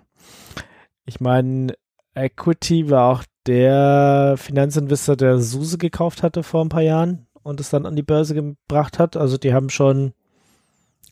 [1.06, 1.74] Ich meine,
[2.16, 7.72] Equity war auch der Finanzinvestor, der Suse gekauft hatte vor ein paar Jahren und es
[7.72, 9.18] dann an die Börse gebracht hat.
[9.18, 10.14] Also die haben schon,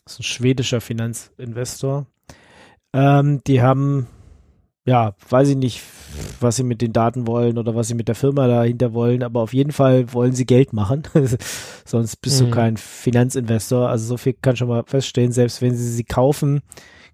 [0.04, 2.06] das ist ein schwedischer Finanzinvestor,
[2.94, 4.06] ähm, die haben,
[4.86, 5.82] ja, weiß ich nicht,
[6.40, 9.40] was sie mit den Daten wollen oder was sie mit der Firma dahinter wollen, aber
[9.42, 11.02] auf jeden Fall wollen sie Geld machen.
[11.84, 12.50] Sonst bist du Mhm.
[12.52, 13.88] kein Finanzinvestor.
[13.90, 16.62] Also so viel kann schon mal feststehen, selbst wenn sie sie kaufen,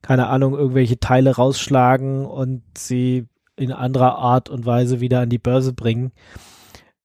[0.02, 5.38] keine Ahnung, irgendwelche Teile rausschlagen und sie in anderer Art und Weise wieder an die
[5.38, 6.12] Börse bringen,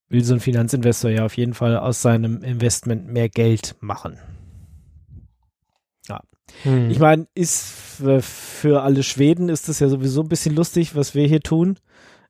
[0.10, 4.18] will so ein Finanzinvestor ja auf jeden Fall aus seinem Investment mehr Geld machen.
[6.64, 6.90] Hm.
[6.90, 7.74] Ich meine, ist
[8.22, 11.78] für alle Schweden ist das ja sowieso ein bisschen lustig, was wir hier tun.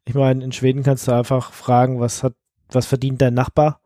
[0.05, 2.34] Ich meine, in Schweden kannst du einfach fragen, was hat,
[2.70, 3.82] was verdient dein Nachbar?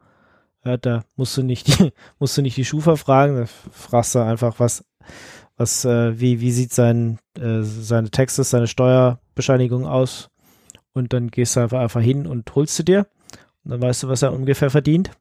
[0.63, 4.19] Ja, da musst du nicht, die, musst du nicht die Schufa fragen, da fragst du
[4.19, 4.85] einfach, was,
[5.57, 10.29] was, äh, wie, wie sieht sein, äh, seine Texte, seine Steuerbescheinigung aus?
[10.93, 13.07] Und dann gehst du einfach, einfach hin und holst du dir.
[13.63, 15.11] Und dann weißt du, was er ungefähr verdient.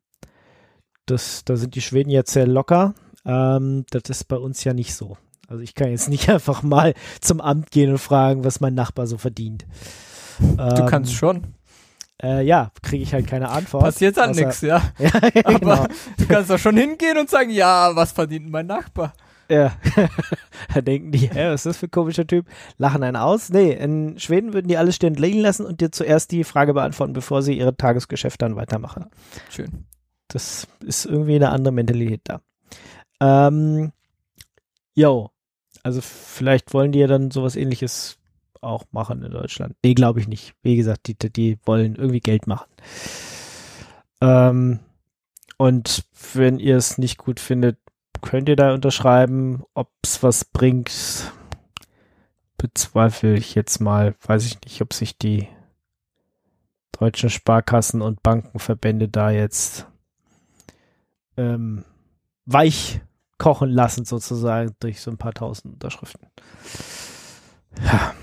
[1.07, 2.95] Das, da sind die Schweden jetzt sehr locker.
[3.31, 5.17] Ähm, das ist bei uns ja nicht so.
[5.49, 9.07] Also ich kann jetzt nicht einfach mal zum Amt gehen und fragen, was mein Nachbar
[9.07, 9.67] so verdient.
[10.39, 11.55] Du Ähm, kannst schon.
[12.23, 13.85] Äh, ja, kriege ich halt keine Antwort.
[13.85, 14.83] Passiert dann nichts, ja.
[14.99, 15.11] Ja,
[15.45, 15.87] Aber genau.
[16.19, 19.13] du kannst doch schon hingehen und sagen, ja, was verdient mein Nachbar?
[19.49, 19.73] Ja.
[20.75, 22.47] da denken die, hä, was ist das für ein komischer Typ?
[22.79, 23.51] Lachen einen aus.
[23.51, 27.15] Nee, in Schweden würden die alles stehen liegen lassen und dir zuerst die Frage beantworten,
[27.15, 29.07] bevor sie ihre Tagesgeschäfte dann weitermachen.
[29.51, 29.87] Schön.
[30.29, 32.41] Das ist irgendwie eine andere Mentalität da.
[33.21, 33.93] Ähm,
[34.95, 35.31] jo,
[35.83, 38.19] also vielleicht wollen die ja dann sowas ähnliches
[38.61, 39.77] auch machen in Deutschland.
[39.83, 40.55] Nee, glaube ich nicht.
[40.63, 42.69] Wie gesagt, die, die wollen irgendwie Geld machen.
[44.21, 44.81] Ähm,
[45.57, 46.05] und
[46.35, 47.79] wenn ihr es nicht gut findet,
[48.21, 51.33] könnt ihr da unterschreiben, ob es was bringt.
[52.59, 54.15] Bezweifle ich jetzt mal.
[54.23, 55.49] Weiß ich nicht, ob sich die
[56.93, 59.87] deutschen Sparkassen und Bankenverbände da jetzt
[61.39, 61.85] ähm,
[62.45, 63.01] weich
[63.41, 66.29] kochen lassen, sozusagen, durch so ein paar tausend Unterschriften.
[67.83, 68.15] Ja,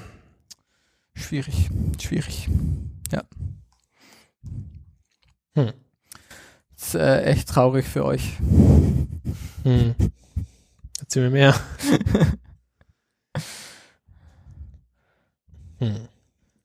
[1.15, 1.69] Schwierig.
[1.99, 2.47] Schwierig.
[5.55, 5.73] Hm.
[6.77, 8.33] Ist äh, echt traurig für euch.
[9.63, 9.95] Hm.
[10.99, 11.55] Erzähl mir mehr.
[15.79, 16.07] hm.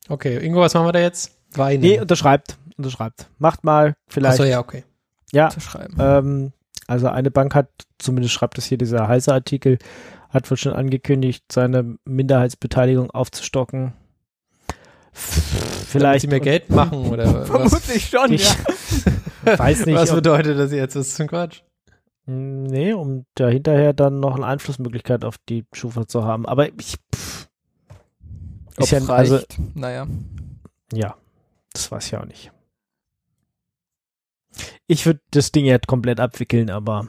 [0.09, 1.35] Okay, Ingo, was machen wir da jetzt?
[1.55, 1.81] Weinen.
[1.81, 3.31] nee, unterschreibt, unterschreibt.
[3.39, 4.35] Macht mal vielleicht.
[4.35, 4.85] Achso, ja, okay.
[5.33, 5.97] ja, zu schreiben.
[5.99, 6.53] ähm,
[6.93, 9.79] also eine Bank hat, zumindest schreibt es hier dieser heiße Artikel,
[10.29, 13.95] hat wohl schon angekündigt, seine Minderheitsbeteiligung aufzustocken.
[15.13, 17.49] Damit Vielleicht sie mehr Geld machen oder was?
[17.49, 18.45] Vermutlich schon, Ich
[19.45, 19.59] ja.
[19.59, 20.95] weiß nicht, was bedeutet das jetzt?
[20.95, 21.63] Das ist ein Quatsch.
[22.27, 26.45] nee, um da hinterher dann noch eine Einflussmöglichkeit auf die Schufa zu haben.
[26.45, 27.49] Aber ich, pff,
[28.77, 29.41] Ob ist ja, reicht, also,
[29.75, 30.07] naja.
[30.93, 31.15] ja,
[31.73, 32.53] das weiß ich auch nicht.
[34.87, 37.09] Ich würde das Ding jetzt komplett abwickeln, aber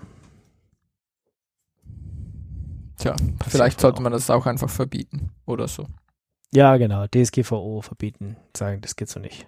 [2.98, 3.16] Tja,
[3.48, 4.04] vielleicht sollte auch.
[4.04, 5.88] man das auch einfach verbieten oder so.
[6.52, 9.48] ja, genau, DSGVO verbieten, sagen, das geht so nicht.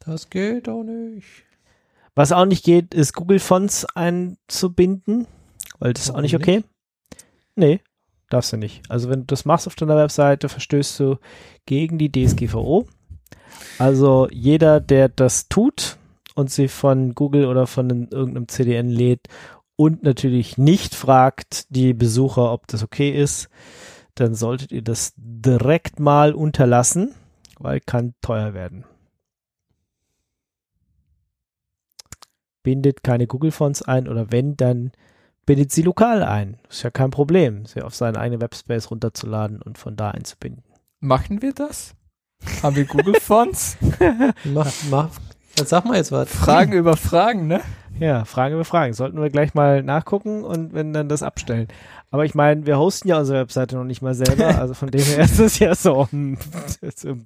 [0.00, 1.44] Das geht doch nicht.
[2.14, 5.26] Was auch nicht geht, ist Google Fonts einzubinden,
[5.78, 6.62] weil das ist auch nicht okay.
[7.56, 7.80] Nee,
[8.30, 8.88] darfst du nicht.
[8.88, 11.16] Also wenn du das machst auf deiner Webseite, verstößt du
[11.66, 12.86] gegen die DSGVO.
[13.78, 15.96] Also jeder, der das tut
[16.36, 19.26] und sie von Google oder von irgendeinem CDN lädt
[19.74, 23.48] und natürlich nicht fragt die Besucher, ob das okay ist,
[24.14, 27.14] dann solltet ihr das direkt mal unterlassen,
[27.58, 28.84] weil kann teuer werden.
[32.66, 34.90] bindet keine Google-Fonts ein oder wenn, dann
[35.46, 36.58] bindet sie lokal ein.
[36.68, 40.64] Ist ja kein Problem, sie auf seinen eigenen Webspace runterzuladen und von da einzubinden.
[40.98, 41.94] Machen wir das?
[42.64, 43.76] Haben wir Google Fonts?
[44.44, 45.10] Mach, mach,
[45.56, 46.28] Dann sag mal jetzt was.
[46.30, 47.60] Fragen über Fragen, ne?
[47.98, 48.92] Ja, Fragen über Fragen.
[48.92, 51.68] Sollten wir gleich mal nachgucken und wenn dann das abstellen.
[52.10, 55.00] Aber ich meine, wir hosten ja unsere Webseite noch nicht mal selber, also von dem
[55.02, 56.06] her ist es ja so.
[56.10, 56.36] hm,
[56.94, 57.16] so,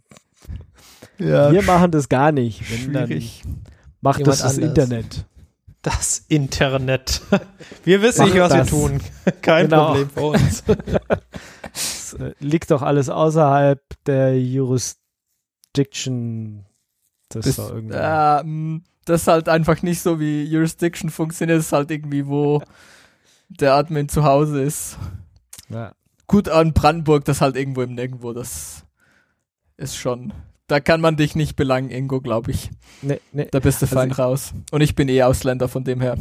[1.18, 1.50] Ja.
[1.52, 2.62] Wir machen das gar nicht.
[2.86, 3.42] Wenn, dann Schwierig.
[4.00, 4.68] macht Jemand das das anders.
[4.68, 5.24] Internet.
[5.82, 7.22] Das Internet.
[7.84, 8.70] Wir wissen Mach nicht, was das.
[8.70, 9.00] wir tun.
[9.42, 9.86] Kein Genau.
[9.94, 10.62] Problem für uns.
[11.72, 16.66] Das äh, liegt doch alles außerhalb der Jurisdiction.
[17.30, 17.94] Das Das, war irgendwie.
[17.96, 21.58] äh, mh, das ist halt einfach nicht so, wie Jurisdiction funktioniert.
[21.58, 22.62] Das ist halt irgendwie, wo
[23.48, 24.98] der Admin zu Hause ist.
[25.68, 25.92] Ja.
[26.26, 28.32] Gut an Brandenburg, das halt irgendwo im Nirgendwo.
[28.32, 28.84] Das
[29.76, 30.32] ist schon.
[30.68, 32.70] Da kann man dich nicht belangen, Ingo, glaube ich.
[33.02, 33.48] Nee, nee.
[33.50, 34.52] Da bist du Also fein raus.
[34.70, 36.16] Und ich bin eh Ausländer, von dem her.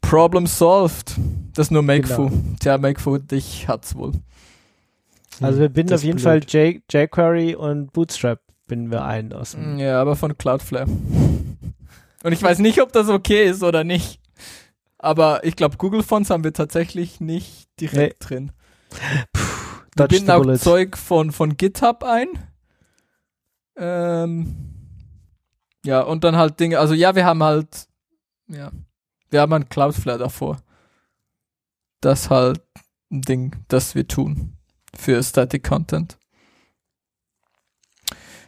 [0.00, 1.16] Problem solved.
[1.54, 2.28] Das ist nur Makefu.
[2.28, 2.42] Genau.
[2.60, 4.12] Tja, Makefu, dich hat's wohl.
[5.40, 6.52] Also wir binden auf jeden ist Fall blöd.
[6.52, 8.40] J jQuery und Bootstrap
[8.70, 10.86] binden wir ein aus dem Ja, aber von Cloudflare.
[10.86, 14.20] Und ich weiß nicht, ob das okay ist oder nicht.
[14.96, 18.52] Aber ich glaube, Google Fonts haben wir tatsächlich nicht direkt drin.
[18.90, 19.26] Wir
[19.96, 20.56] Dodge binden auch.
[20.58, 22.28] Zeug von, von GitHub ein.
[23.76, 24.54] Ähm,
[25.84, 27.88] ja, und dann halt Dinge, also ja, wir haben halt,
[28.46, 28.70] ja,
[29.30, 30.58] wir haben ein Cloudflare davor.
[32.00, 32.62] Das halt
[33.10, 34.56] ein Ding, das wir tun
[34.94, 36.19] für Static Content.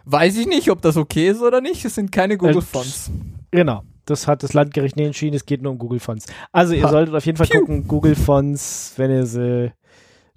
[0.05, 1.84] Weiß ich nicht, ob das okay ist oder nicht.
[1.84, 3.11] Es sind keine Google Äh, Fonts.
[3.50, 3.82] Genau.
[4.05, 6.26] Das hat das Landgericht nicht entschieden, es geht nur um Google Fonts.
[6.50, 6.88] Also ihr Ha.
[6.90, 7.61] solltet auf jeden Fall Piu.
[7.61, 9.72] gucken, Google Fonts, wenn ihr sie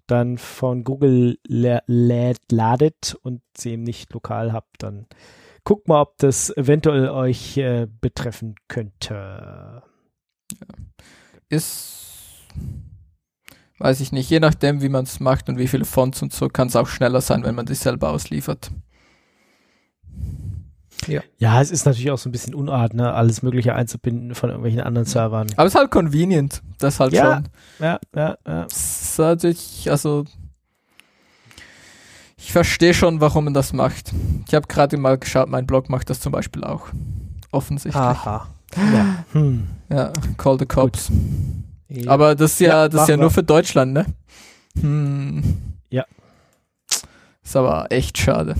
[0.06, 5.08] dann von Google ladet und sie eben nicht lokal habt, dann
[5.64, 9.82] guckt mal, ob das eventuell euch äh, betreffen könnte.
[11.50, 12.46] Ist,
[13.80, 16.50] weiß ich nicht, je nachdem, wie man es macht und wie viele Fonts und so,
[16.50, 18.70] kann es auch schneller sein, wenn man die selber ausliefert.
[21.38, 23.14] Ja, es ist natürlich auch so ein bisschen Unart, ne?
[23.14, 25.46] alles Mögliche einzubinden von irgendwelchen anderen Servern.
[25.56, 26.64] Aber es ist halt convenient.
[26.80, 27.36] Das halt Ja.
[27.36, 27.48] schon.
[27.80, 28.64] Ja, ja, ja.
[28.66, 30.26] Es ist natürlich, also
[32.38, 34.14] ich verstehe schon, warum man das macht.
[34.48, 36.88] Ich habe gerade mal geschaut, mein Blog macht das zum Beispiel auch.
[37.52, 37.96] Offensichtlich.
[38.02, 38.48] Aha.
[38.76, 39.26] ja.
[39.34, 39.68] Hm.
[39.90, 41.12] Ja, Call the Cops.
[41.88, 42.10] Ja.
[42.12, 43.32] Aber das ist ja, Ja, das ist ja nur wir.
[43.32, 44.06] für Deutschland, ne?
[44.82, 45.44] Hm.
[45.92, 46.04] Ja.
[47.44, 48.56] Ist aber echt schade.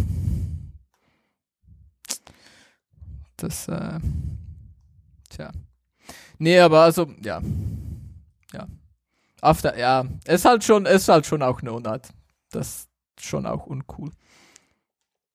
[3.46, 4.00] Das, äh,
[5.30, 5.52] tja.
[6.40, 7.42] Nee, aber also, ja.
[8.52, 8.68] Ja.
[9.42, 10.06] After, ja.
[10.26, 12.10] Es ist halt schon, ist halt schon auch eine Unart.
[12.50, 12.88] Das
[13.18, 14.10] ist schon auch uncool.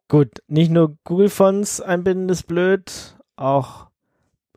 [0.09, 3.87] Gut, nicht nur Google Fonts einbinden ist blöd, auch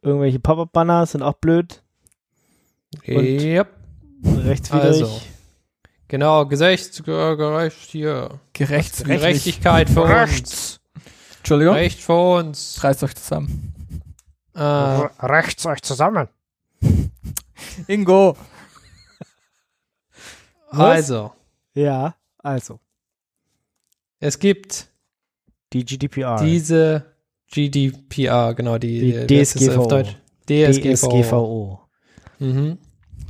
[0.02, 1.84] irgendwelche Pop-up-Banner sind auch blöd,
[3.08, 3.70] Und- Yep.
[4.26, 4.86] rechtswidrig.
[5.04, 5.22] Also.
[6.08, 8.40] Genau, Gerecht, gerecht hier.
[8.54, 10.80] Gerechtigkeit für uns.
[11.44, 11.74] Entschuldigung.
[11.76, 12.82] Recht für uns.
[12.82, 13.74] Reißt euch zusammen.
[14.56, 16.30] Äh, Rechts euch zusammen.
[17.88, 18.38] Ingo.
[20.70, 21.34] also,
[21.74, 22.80] Ja, also,
[24.22, 24.88] es gibt
[25.74, 26.38] die GDPR.
[26.42, 27.06] diese
[27.52, 29.82] GDPR, genau, die, Die DSGVO.
[29.82, 30.16] auf Deutsch.
[30.48, 30.94] DSGVO.
[30.94, 31.80] DSGVO.
[32.40, 32.78] Mhm.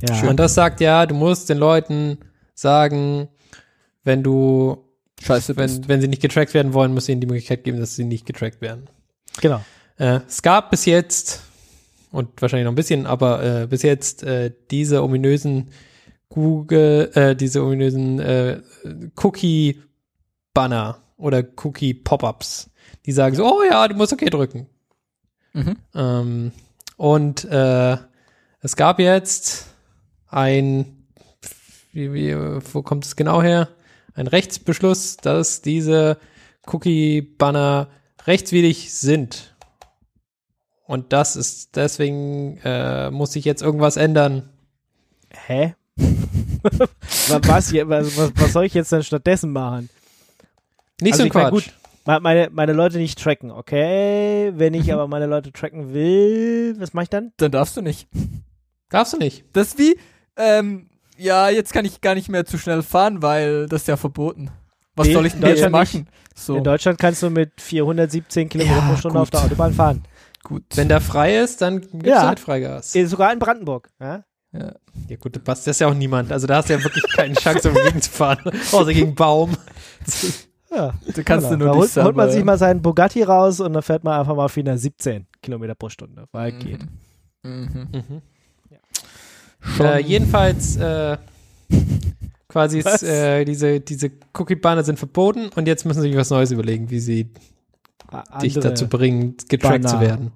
[0.08, 0.28] Ja.
[0.28, 2.18] Und das sagt ja, du musst den Leuten
[2.54, 3.28] sagen,
[4.04, 4.83] wenn du,
[5.24, 7.96] Scheiße, wenn, wenn sie nicht getrackt werden wollen, musst du ihnen die Möglichkeit geben, dass
[7.96, 8.88] sie nicht getrackt werden.
[9.40, 9.64] Genau.
[9.96, 11.42] Äh, es gab bis jetzt,
[12.10, 15.70] und wahrscheinlich noch ein bisschen, aber äh, bis jetzt äh, diese ominösen
[16.28, 18.60] Google, äh, diese ominösen äh,
[19.16, 22.70] Cookie-Banner oder Cookie-Pop-Ups,
[23.06, 24.66] die sagen so, oh ja, du musst okay drücken.
[25.52, 25.76] Mhm.
[25.94, 26.52] Ähm,
[26.96, 27.96] und äh,
[28.60, 29.66] es gab jetzt
[30.28, 31.06] ein,
[31.92, 33.68] wie, wie, wo kommt es genau her?
[34.14, 36.18] Ein Rechtsbeschluss, dass diese
[36.66, 37.88] Cookie-Banner
[38.26, 39.54] rechtswidrig sind.
[40.86, 44.50] Und das ist, deswegen äh, muss sich jetzt irgendwas ändern.
[45.30, 45.74] Hä?
[45.96, 49.88] Wa- was, was, was, was soll ich jetzt denn stattdessen machen?
[51.00, 51.50] Nicht Also so mein, Quatsch.
[51.52, 51.72] gut,
[52.06, 54.52] Me- Meine, meine Leute nicht tracken, okay?
[54.54, 57.32] Wenn ich aber meine Leute tracken will, was mache ich dann?
[57.38, 58.06] Dann darfst du nicht.
[58.90, 59.44] Darfst du nicht.
[59.54, 59.96] Das ist wie,
[60.36, 63.96] ähm, ja, jetzt kann ich gar nicht mehr zu schnell fahren, weil das ist ja
[63.96, 64.50] verboten.
[64.96, 66.08] Was Nee, soll ich denn in jetzt Deutschland machen?
[66.36, 69.22] So, In Deutschland kannst du mit 417 Kilometer Ja, pro Stunde gut.
[69.22, 70.02] auf der Autobahn fahren.
[70.44, 70.64] gut.
[70.74, 72.26] Wenn der frei ist, dann gibt's Ja.
[72.26, 72.94] halt Freigas.
[72.94, 73.88] Eh, Sogar in Brandenburg.
[74.00, 74.24] Ja?
[74.52, 74.72] ja.
[75.08, 76.30] Ja gut, das ist ja auch niemand.
[76.30, 78.38] Also da hast du ja wirklich keine Chance, um gegen zu fahren.
[78.72, 79.56] Außer gegen Baum.
[80.70, 81.64] Ja, Da kannst du genau.
[81.64, 84.18] nur da holt, selber, holt man sich mal seinen Bugatti raus und dann fährt man
[84.20, 86.80] einfach mal 417 Kilometer pro Stunde, weil geht.
[87.42, 87.88] Mhm.
[87.92, 88.22] Mhm.
[89.76, 89.86] Schon.
[89.86, 91.16] Äh, jedenfalls äh,
[92.48, 96.50] quasi ist, äh, diese, diese Cookie-Banner sind verboten und jetzt müssen sie sich was Neues
[96.50, 97.24] überlegen, wie sie
[98.42, 100.06] dich andere- dazu bringen, getrackt zu Banner.
[100.08, 100.32] werden.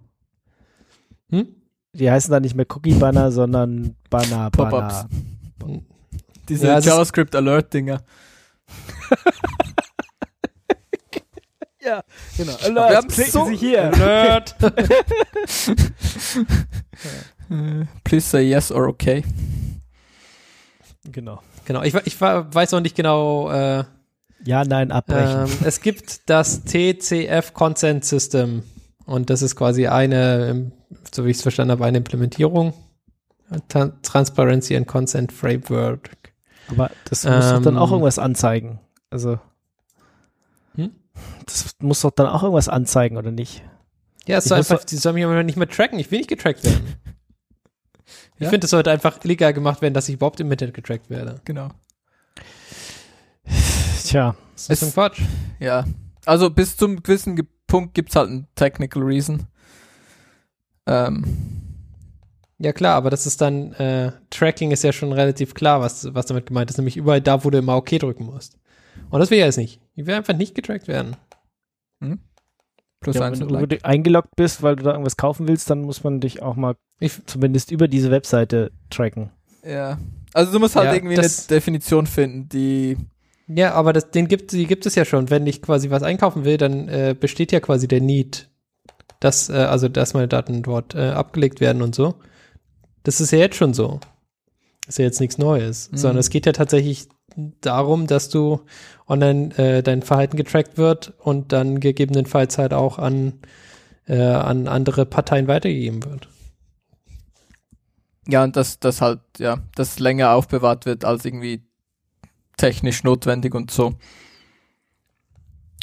[1.31, 1.49] Hm?
[1.93, 5.07] Die heißen dann nicht mehr Cookie-Banner, sondern Banner, Pop-ups.
[5.59, 5.81] Banner.
[6.49, 8.03] Diese Ja, JavaScript-Alert-Dinger.
[11.81, 12.03] Ja,
[12.37, 12.53] genau.
[12.61, 13.89] Wir haben so- Sie hier.
[13.91, 14.55] Nerd.
[17.51, 19.25] Äh, Please say yes or okay.
[21.11, 21.43] Genau.
[21.65, 23.85] genau, ich, ich weiß noch nicht genau, äh,
[24.45, 25.47] Ja, nein, abbrechen.
[25.47, 28.63] Ähm, es gibt das TCF Consent System
[29.07, 30.73] und das ist quasi eine, ähm,
[31.15, 32.75] so wie ich es verstanden habe, eine Implementierung.
[34.03, 36.11] Transparency and Consent Framework.
[36.69, 38.81] Aber das muss doch dann auch ähm, irgendwas anzeigen.
[39.11, 39.39] Also.
[40.75, 40.91] Hm?
[41.47, 43.63] Das muss doch dann auch irgendwas anzeigen, oder nicht?
[44.27, 45.99] Ja, es Ich soll einfach, die sollen mich aber nicht mehr tracken.
[45.99, 46.97] Ich will nicht getrackt werden.
[48.37, 48.51] Ich Ja?
[48.51, 51.41] finde, es sollte einfach illegal gemacht werden, dass ich überhaupt im Internet getrackt werde.
[51.45, 51.71] Genau.
[54.05, 54.37] Tja.
[54.55, 55.21] Das ist Es- ein Quatsch.
[55.61, 55.85] Ja.
[56.27, 59.47] Also bis zum gewissen Ge Punkt gibt's halt einen Technical Reason.
[60.87, 61.25] Ähm,
[62.61, 66.27] Ja klar, aber das ist dann, äh, Tracking ist ja schon relativ klar, was, was
[66.27, 68.59] damit gemeint ist, nämlich überall da, wo du immer OK drücken musst.
[69.11, 69.81] Und das will ich jetzt nicht.
[69.95, 71.15] Ich will einfach nicht getrackt werden.
[73.01, 73.85] Plus Ja, eins wenn du like.
[73.85, 77.25] eingeloggt bist, weil du da irgendwas kaufen willst, dann muss man dich auch mal Ich,
[77.27, 79.31] zumindest über diese Webseite tracken.
[79.65, 79.99] Ja.
[80.35, 82.97] Also du musst halt Ja, irgendwie eine das- Definition finden, die
[83.47, 85.31] Ja, aber das, den gibt, die gibt es ja schon.
[85.31, 88.51] Wenn ich quasi was einkaufen will, dann äh, besteht ja quasi der Need,
[89.21, 92.15] dass, äh, also, dass meine Daten dort äh, abgelegt werden und so.
[93.05, 94.01] Das ist ja jetzt schon so.
[94.87, 95.91] Ist ja jetzt nichts Neues.
[95.91, 95.97] Mhm.
[95.97, 98.61] Sondern es geht ja tatsächlich darum, dass du
[99.07, 103.35] online äh, dein Verhalten getrackt wird und dann gegebenenfalls halt auch an,
[104.07, 106.29] äh, an andere Parteien weitergegeben wird.
[108.27, 111.63] Ja, und dass das halt, ja, das länger aufbewahrt wird als irgendwie
[112.57, 113.95] technisch notwendig und so.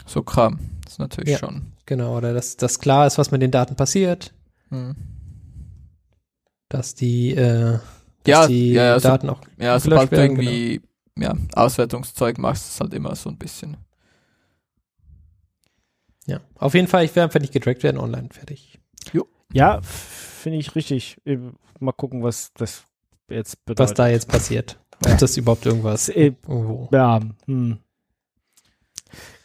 [0.06, 0.60] So Kram.
[0.84, 1.38] Das ist natürlich Ja.
[1.40, 1.72] schon.
[1.88, 4.34] Genau, oder dass, dass klar ist, was mit den Daten passiert,
[4.70, 4.96] Hm.
[6.70, 7.82] dass die, äh, dass
[8.28, 10.82] Ja, die ja, ja, so- Daten auch Ja, sobald du irgendwie
[11.18, 13.78] ja, Auswertungszeug machst, ist es halt immer so ein bisschen.
[16.26, 18.30] Ja, auf jeden Fall, ich werde einfach nicht getrackt werden online.
[18.32, 18.80] Fertig.
[19.54, 19.86] Ja, f-
[20.42, 21.22] finde ich richtig.
[21.24, 22.86] Eben, Mal gucken, was das
[23.30, 23.90] jetzt bedeutet.
[23.92, 24.80] Was da jetzt passiert.
[25.06, 26.90] Ob das überhaupt irgendwas Äh, irgendwo.
[26.92, 27.78] Ja, hm.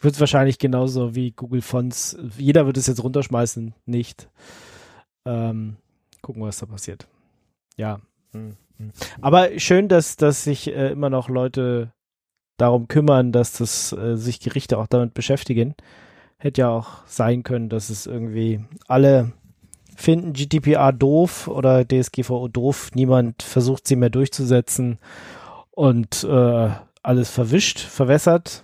[0.01, 2.17] Wird wahrscheinlich genauso wie Google Fonts.
[2.37, 4.27] Jeder wird es jetzt runterschmeißen, nicht.
[5.25, 5.77] Ähm,
[6.21, 7.07] gucken, was da passiert.
[7.77, 7.99] Ja.
[8.31, 8.57] Hm.
[9.21, 11.93] Aber schön, dass, dass sich äh, immer noch Leute
[12.57, 15.75] darum kümmern, dass das, äh, sich Gerichte auch damit beschäftigen.
[16.37, 19.33] Hätte ja auch sein können, dass es irgendwie alle
[19.95, 22.91] finden GDPR doof oder DSGVO doof.
[22.93, 24.99] Niemand versucht sie mehr durchzusetzen
[25.71, 26.69] und äh,
[27.03, 28.63] alles verwischt, verwässert.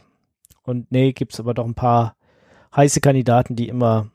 [0.63, 2.15] Und nee, gibt es aber doch ein paar
[2.75, 4.09] heiße Kandidaten, die immer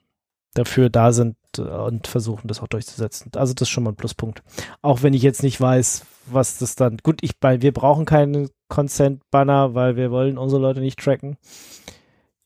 [0.55, 3.31] dafür da sind und versuchen, das auch durchzusetzen.
[3.37, 4.43] Also das ist schon mal ein Pluspunkt.
[4.81, 6.99] Auch wenn ich jetzt nicht weiß, was das dann.
[6.99, 11.37] Gut, ich bei, wir brauchen keinen Consent-Banner, weil wir wollen unsere Leute nicht tracken.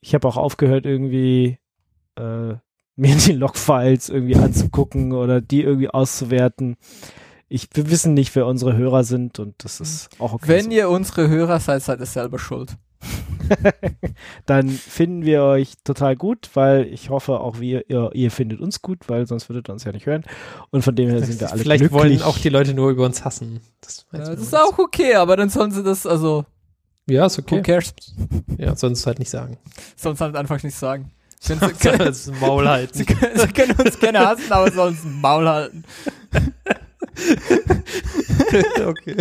[0.01, 1.59] Ich habe auch aufgehört, irgendwie
[2.17, 2.55] äh,
[2.97, 6.77] mir die Logfiles irgendwie anzugucken oder die irgendwie auszuwerten.
[7.49, 10.49] Ich, wir wissen nicht, wer unsere Hörer sind und das ist auch okay.
[10.49, 10.71] Wenn so.
[10.71, 12.77] ihr unsere Hörer seid, seid ihr selber schuld.
[14.47, 18.83] dann finden wir euch total gut, weil ich hoffe auch wir, ihr, ihr findet uns
[18.83, 20.25] gut, weil sonst würdet ihr uns ja nicht hören.
[20.71, 22.01] Und von dem her sind wir alle Vielleicht glücklich.
[22.01, 23.61] wollen auch die Leute nur über uns hassen.
[23.81, 26.45] Das, Ja, das ist auch okay, aber dann sollen sie das, also,
[27.09, 27.63] Ja, ist who okay.
[27.63, 27.95] cares?
[28.59, 29.59] Ja, sonst halt nicht sagen.
[29.95, 31.13] Sie halt einfach nicht sagen.
[31.47, 32.95] Können sie, können, das Maul halten.
[32.95, 35.85] sie, können, sie können uns gerne hassen, aber ein Maul halten.
[38.87, 39.17] okay.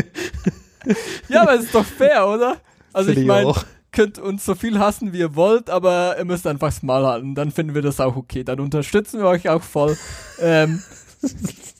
[1.27, 2.57] Ja, aber es ist doch fair, oder?
[2.93, 3.53] Also Finde ich meine.
[3.95, 7.33] Könnt uns so viel hassen, wie ihr wollt, aber ihr müsst einfach das Maul halten.
[7.33, 8.43] Dann finden wir das auch okay.
[8.43, 9.97] Dann unterstützen wir euch auch voll.
[10.39, 10.83] ähm,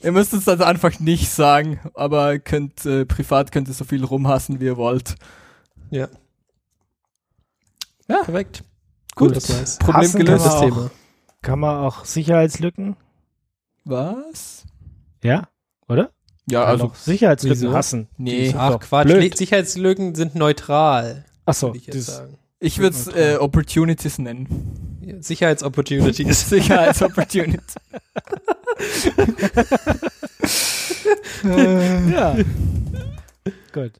[0.01, 4.03] ihr müsst uns das einfach nicht sagen, aber könnt äh, privat könnt ihr so viel
[4.03, 5.15] rumhassen, wie ihr wollt.
[5.91, 6.07] Ja.
[8.07, 8.23] Ja.
[8.23, 8.63] Perfekt.
[9.15, 9.35] Gut.
[9.35, 9.77] das war's.
[9.77, 10.43] Problem Hassen gelöst.
[10.45, 10.91] Kann Das man, auch, Thema.
[11.41, 12.95] kann man auch Sicherheitslücken?
[13.83, 14.63] Was?
[15.23, 15.47] Ja,
[15.87, 16.11] oder?
[16.49, 17.73] Ja, also Sicherheitslücken wieso?
[17.73, 18.07] hassen.
[18.17, 18.53] Nee.
[18.57, 19.37] Ach Quatsch, blöd.
[19.37, 22.23] Sicherheitslücken sind neutral, Achso, ich das-.
[22.59, 24.97] Ich würde es äh, Opportunities nennen.
[25.01, 26.49] Ja, Sicherheitsopportunities.
[26.49, 27.75] Sicherheitsopportunities.
[31.43, 32.35] ja.
[33.73, 33.91] Gut.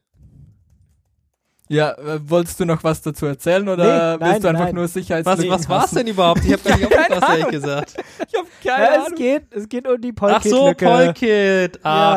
[1.68, 4.74] ja, äh, wolltest du noch was dazu erzählen oder Nee, nein, willst du einfach nein.
[4.74, 5.96] nur Was, Sicherheitslücken was war's hassen?
[5.96, 6.44] denn überhaupt?
[6.44, 7.94] Ich habe gar nicht aufgepasst, ehrlich gesagt.
[8.28, 9.18] Ich hab keine Ja, es Ahnung.
[9.18, 10.84] geht, es geht um die Ach so, Polkit-Lücke.
[10.86, 11.80] Polkit.
[11.82, 12.14] Ach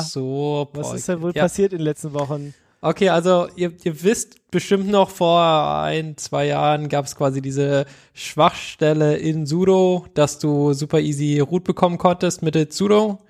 [0.00, 0.04] Ja.
[0.08, 0.90] so, Polkit.
[0.92, 1.42] Was ist denn wohl ja.
[1.42, 2.54] passiert in den letzten Wochen?
[2.84, 5.40] Okay, also ihr, ihr wisst bestimmt noch, vor
[5.82, 11.62] ein, zwei Jahren gab es quasi diese Schwachstelle in Sudo, dass du super easy Root
[11.62, 13.20] bekommen konntest mit Sudo.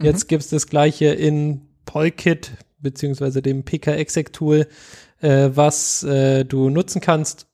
[0.00, 0.28] Jetzt Mhm.
[0.28, 4.66] gibt es das gleiche in Polkit, beziehungsweise dem PKExec-Tool,
[5.20, 7.48] äh, was äh, du nutzen kannst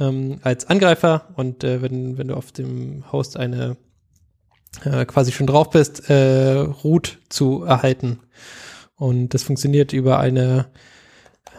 [0.00, 1.28] ähm, als Angreifer.
[1.36, 3.76] Und äh, wenn, wenn du auf dem Host eine
[4.84, 8.18] äh, quasi schon drauf bist, äh, Root zu erhalten.
[8.98, 10.66] Und das funktioniert über eine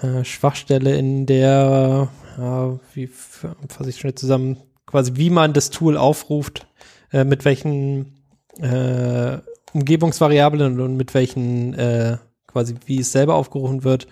[0.02, 5.98] äh, Schwachstelle, in der, ja, wie fasse ich schnell zusammen, quasi wie man das Tool
[5.98, 6.68] aufruft,
[7.12, 8.20] äh, mit welchen
[8.60, 9.38] äh,
[9.74, 12.18] Umgebungsvariablen und mit welchen äh,
[12.48, 14.08] quasi wie es selber aufgerufen wird.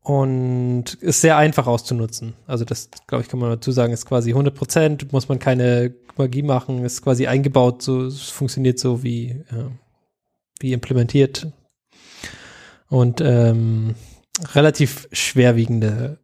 [0.00, 2.34] Und ist sehr einfach auszunutzen.
[2.48, 5.94] Also das, glaube ich, kann man dazu sagen, ist quasi 100 Prozent, muss man keine
[6.16, 9.70] Magie machen, ist quasi eingebaut, so es funktioniert so wie, äh,
[10.58, 11.52] wie implementiert.
[12.92, 13.94] Und ähm,
[14.52, 16.18] relativ schwerwiegende,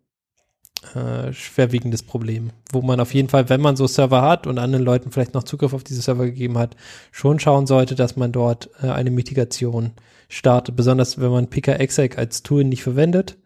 [0.94, 4.84] äh, schwerwiegendes Problem, wo man auf jeden Fall, wenn man so Server hat und anderen
[4.84, 6.76] Leuten vielleicht noch Zugriff auf diese Server gegeben hat,
[7.10, 9.92] schon schauen sollte, dass man dort äh, eine Mitigation
[10.28, 13.38] startet, besonders wenn man PKExec als Tool nicht verwendet.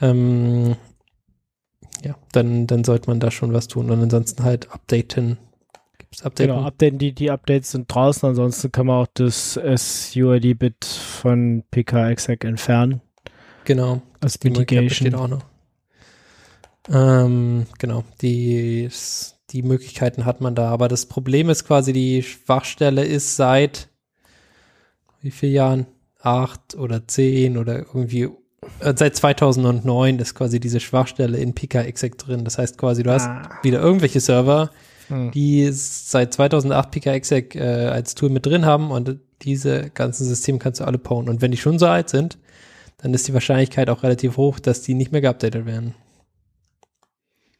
[0.00, 0.76] Ähm,
[2.02, 5.36] ja, dann, dann sollte man da schon was tun und ansonsten halt updaten.
[6.22, 6.54] Updaten?
[6.54, 12.44] Genau, updaten, die, die Updates sind draußen, ansonsten kann man auch das SUID-Bit von PKExec
[12.44, 13.00] entfernen.
[13.64, 14.02] genau.
[14.20, 14.88] Als Mitigation.
[14.88, 15.44] besteht auch noch.
[16.92, 18.88] Ähm, genau, die,
[19.50, 23.88] die Möglichkeiten hat man da, aber das Problem ist quasi, die Schwachstelle ist seit
[25.20, 25.86] wie viel Jahren?
[26.20, 28.28] Acht oder zehn oder irgendwie
[28.80, 32.44] äh, seit 2009 ist quasi diese Schwachstelle in PKExec drin.
[32.44, 33.48] Das heißt quasi, du hast Ah.
[33.62, 34.70] wieder irgendwelche Server,
[35.08, 35.30] Hm.
[35.30, 40.80] die seit 2008 PKExec äh, als Tool mit drin haben und diese ganzen Systeme kannst
[40.80, 41.28] du alle bauen.
[41.28, 42.38] Und wenn die schon so alt sind,
[42.98, 45.94] dann ist die Wahrscheinlichkeit auch relativ hoch, dass die nicht mehr geupdatet werden.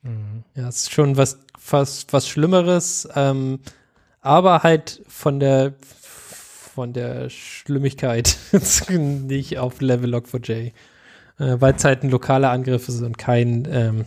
[0.02, 0.44] Mhm.
[0.54, 1.38] Ja, es ist schon was,
[1.70, 3.60] was, was Schlimmeres, ähm,
[4.20, 8.38] aber halt von der, von der Schlimmigkeit
[8.88, 10.72] nicht auf Level Log4j, äh,
[11.38, 14.04] weil es halt ein lokaler Angriff ist und kein, ähm,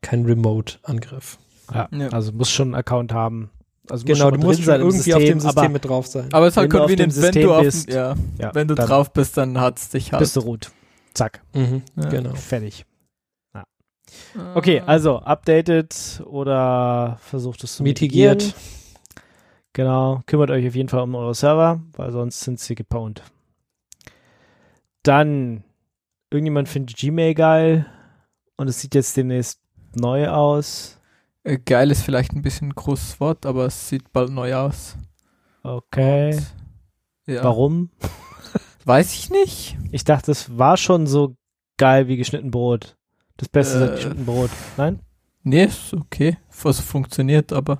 [0.00, 1.38] kein Remote-Angriff.
[1.74, 2.08] Ja, Ja.
[2.08, 3.50] also muss schon einen Account haben.
[3.90, 6.28] Also Genau, schon du musst drin schon irgendwie auf dem System aber, mit drauf sein.
[6.32, 8.68] Aber es ist halt Wenn du convenient, wenn System du, auf, bist, ja, ja, wenn
[8.68, 10.20] du dann drauf bist, dann hat's dich halt.
[10.20, 10.70] bist du root.
[11.14, 12.08] Zack, Mhm, Ja.
[12.08, 12.34] Genau.
[12.34, 12.86] fertig.
[14.54, 18.42] Okay, also updated oder versucht es zu Mitigiert.
[18.42, 18.62] mitigieren.
[19.72, 23.22] Genau, kümmert euch auf jeden Fall um eure Server, weil sonst sind sie gepwned.
[25.02, 25.64] Dann,
[26.30, 27.86] irgendjemand findet Gmail geil
[28.56, 29.60] und es sieht jetzt demnächst
[29.94, 30.98] neu aus.
[31.44, 34.96] Äh, Geil ist vielleicht ein bisschen ein großes Wort, aber es sieht bald neu aus.
[35.62, 36.34] Okay.
[36.36, 36.46] Und,
[37.26, 37.44] ja.
[37.44, 37.90] Warum?
[38.84, 39.76] Weiß ich nicht.
[39.92, 41.36] Ich dachte, es war schon so
[41.76, 42.96] geil wie geschnitten Brot.
[43.36, 43.94] Das Beste seit Äh.
[43.94, 44.50] geschnitten Brot.
[44.76, 45.00] Nein?
[45.44, 47.78] Nee, ist okay, was funktioniert, aber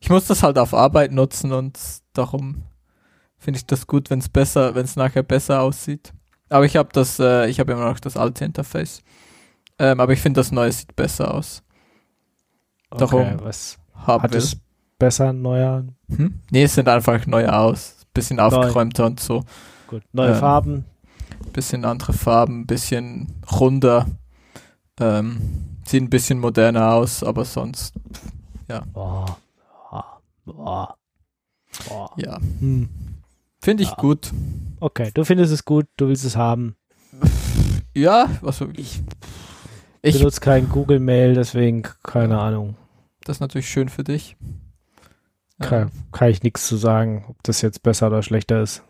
[0.00, 1.78] ich muss das halt auf Arbeit nutzen und
[2.12, 2.64] darum
[3.38, 6.12] finde ich das gut, wenn es besser, wenn es nachher besser aussieht.
[6.50, 9.02] Aber ich habe das, äh, ich habe immer noch das alte Interface.
[9.78, 11.62] Ähm, aber ich finde das neue sieht besser aus.
[12.90, 14.38] Darum Okay, was Haben hat will.
[14.38, 14.56] es
[14.98, 15.84] besser, neuer?
[16.14, 16.40] Hm?
[16.50, 17.94] Nee, es sind einfach neue aus.
[18.14, 19.44] Bisschen aufgeräumter und so.
[19.86, 20.84] Gut, neue Ähm, Farben.
[21.52, 24.06] Bisschen andere Farben, bisschen runder.
[24.98, 25.40] Ähm,
[25.84, 27.94] sieht ein bisschen moderner aus, aber sonst,
[28.92, 29.38] Boah.
[29.90, 30.20] Boah.
[30.44, 30.96] Boah.
[31.88, 32.10] Boah.
[32.16, 32.38] ja.
[32.60, 32.88] Hm.
[33.62, 33.94] Finde ich Ja.
[33.96, 34.32] gut.
[34.80, 36.76] Okay, du findest es gut, du willst es haben.
[37.94, 39.02] Ja, was ich, Ich
[40.08, 42.76] ich benutze kein Google Mail, deswegen keine Ahnung.
[43.24, 44.36] das ist natürlich schön für dich.
[45.60, 48.82] Kann, kann ich nichts zu sagen, ob das jetzt besser oder schlechter ist.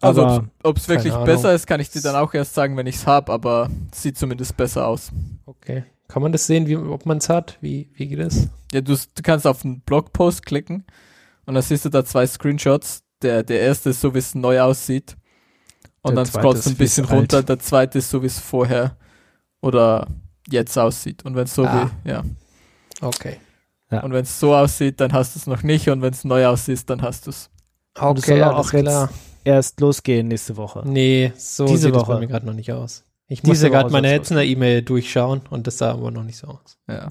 [0.00, 1.26] Also Aber ob es wirklich Ahnung.
[1.26, 4.02] besser ist, kann ich dir dann auch erst sagen, wenn ich es habe, aber es
[4.02, 5.12] sieht zumindest besser aus.
[5.46, 5.84] Okay.
[6.08, 7.56] Kann man das sehen, wie, ob man es hat?
[7.60, 8.48] Wie, wie geht es?
[8.72, 10.84] Ja, du, du kannst auf einen Blogpost klicken
[11.46, 13.04] und dann siehst du da zwei Screenshots.
[13.22, 15.16] Der, der erste ist so, wie es neu aussieht.
[16.02, 17.12] Und Der dann scrollst du ist, ein es bisschen alt.
[17.14, 17.42] runter.
[17.42, 18.96] Der zweite ist so, wie es vorher
[19.60, 20.06] oder
[20.48, 21.24] jetzt aussieht.
[21.24, 21.90] Und wenn es so Ah.
[22.04, 22.22] wie, ja.
[23.00, 23.36] Okay.
[23.90, 24.02] Ja.
[24.02, 25.88] Und wenn es so aussieht, dann hast du es noch nicht.
[25.88, 27.50] Und wenn es neu aussieht, dann hast du es.
[27.94, 29.08] Es Okay, soll auch jetzt
[29.44, 30.82] erst losgehen nächste Woche.
[30.86, 32.14] Nee, so Diese sieht es Woche.
[32.14, 33.04] bei mir gerade noch nicht aus.
[33.28, 36.38] Ich Diese musste gerade meine soll's Hetzner E-Mail durchschauen und das sah aber noch nicht
[36.38, 36.78] so aus.
[36.88, 37.08] Ja.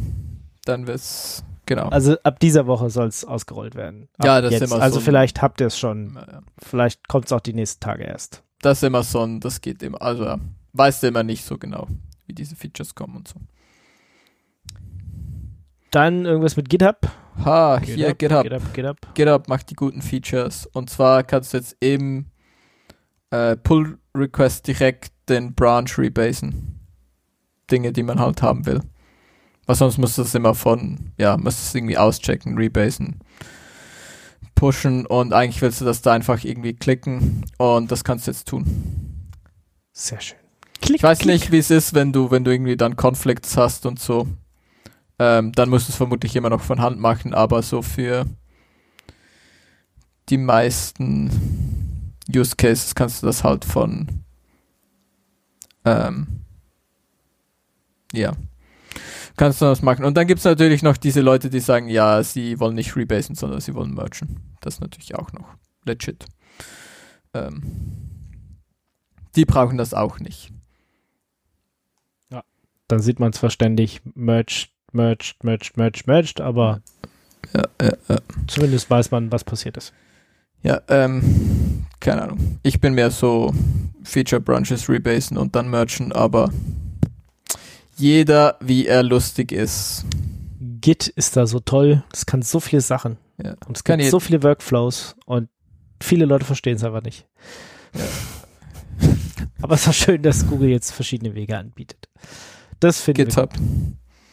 [0.65, 1.89] Dann wird's, genau.
[1.89, 4.07] Also ab dieser Woche soll es ausgerollt werden.
[4.17, 4.71] Ab Ja, das ist jetzt.
[4.71, 6.13] immer Also so ein- vielleicht habt ihr es schon.
[6.15, 6.41] Ja, ja.
[6.57, 8.43] Vielleicht kommt es auch die nächsten Tage erst.
[8.61, 10.37] Das ist immer so ein, das geht immer, also
[10.73, 11.87] weißt du immer nicht so genau,
[12.27, 13.35] wie diese Features kommen und so.
[15.91, 17.01] Dann irgendwas mit GitHub.
[17.43, 18.43] Ha, hier, GitHub.
[18.43, 19.13] GitHub, GitHub.
[19.13, 20.65] GitHub macht die guten Features.
[20.67, 22.31] Und zwar kannst du jetzt eben
[23.31, 26.79] äh, Pull-Request direkt den Branch rebasen.
[27.69, 28.81] Dinge, die man halt haben will.
[29.65, 33.19] Weil sonst muss das immer von, ja, muss das irgendwie auschecken, rebasen,
[34.61, 38.47] pushen und eigentlich willst du das da einfach irgendwie klicken und das kannst du jetzt
[38.47, 38.63] tun.
[39.91, 40.37] Sehr schön.
[40.83, 43.87] Klick, Ich weiß nicht, wie es ist, wenn du, wenn du irgendwie dann Conflicts hast
[43.87, 44.27] und so.
[45.17, 48.27] Ähm, dann musst du es vermutlich immer noch von Hand machen, aber so für
[50.29, 51.31] die meisten
[52.31, 54.23] Use Cases kannst du das halt von
[55.85, 56.27] ähm,
[58.13, 58.33] ja.
[59.41, 60.05] Kannst du das machen.
[60.05, 63.33] Und dann gibt es natürlich noch diese Leute, die sagen, ja, sie wollen nicht rebasen,
[63.33, 64.39] sondern sie wollen merchen.
[64.61, 66.27] Das ist natürlich auch noch legit.
[67.33, 67.63] Ähm,
[69.35, 70.51] die brauchen das auch nicht.
[72.87, 76.83] Dann sieht man zwar ständig merged, merged, merged, merged, merged, aber
[77.51, 78.17] Ja, ja, ja.
[78.45, 79.91] zumindest weiß man, was passiert ist.
[80.61, 82.59] Ja, ähm, keine Ahnung.
[82.61, 83.55] Ich bin mehr so
[84.03, 86.51] Feature Branches rebasen und dann merchen, aber
[88.01, 90.05] jeder, wie er lustig ist.
[90.81, 92.03] Git ist da so toll.
[92.11, 93.17] Es kann so viele Sachen.
[93.43, 93.55] Ja.
[93.67, 95.49] Und es Kann gibt so viele Workflows und
[96.01, 97.27] viele Leute verstehen es einfach nicht.
[99.61, 102.09] Aber es ist auch schön, dass Google jetzt verschiedene Wege anbietet.
[102.79, 103.27] Das finde ich.
[103.29, 103.53] GitHub,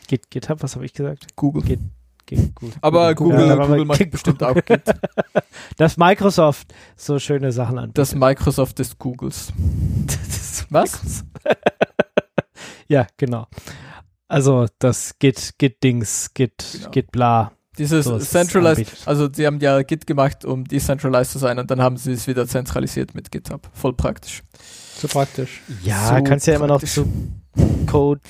[0.06, 1.26] Git, GitHub, was habe ich gesagt?
[1.36, 1.62] Google.
[1.62, 1.80] Git,
[2.26, 2.74] Git, Google.
[2.80, 4.82] Aber Google, Ja, aber Google Git- macht bestimmt auch Git.
[5.76, 7.98] Dass Microsoft so schöne Sachen anbietet.
[7.98, 9.52] Das Microsoft des Googles.
[10.06, 11.24] Das- Was?
[12.89, 13.47] Ja, genau.
[14.27, 16.90] Also das Git, Git-Dings, Git, Genau.
[16.90, 17.52] Git bla.
[17.78, 19.06] Dieses So, Centralized, anbietet.
[19.06, 22.27] also sie haben ja Git gemacht, um decentralized zu sein und dann haben sie es
[22.27, 23.69] wieder zentralisiert mit GitHub.
[23.73, 24.43] Voll praktisch.
[24.98, 25.62] So praktisch.
[25.85, 27.06] Ja, So kannst ja immer noch zu
[27.86, 28.20] Code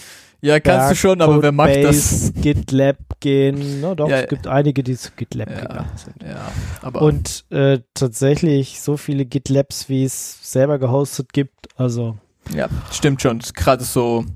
[0.43, 2.31] Ja, kannst du schon, aber wer macht das?
[2.37, 3.81] GitLab gehen.
[3.81, 6.23] Na doch, Ja, es gibt einige, die zu GitLab Ja, gegangen sind.
[6.23, 6.53] ja,
[6.83, 11.69] aber Und äh, tatsächlich so viele GitLabs, wie es selber gehostet gibt.
[11.77, 12.19] Also,
[12.55, 13.39] ja, stimmt schon.
[13.55, 14.27] Gerade so,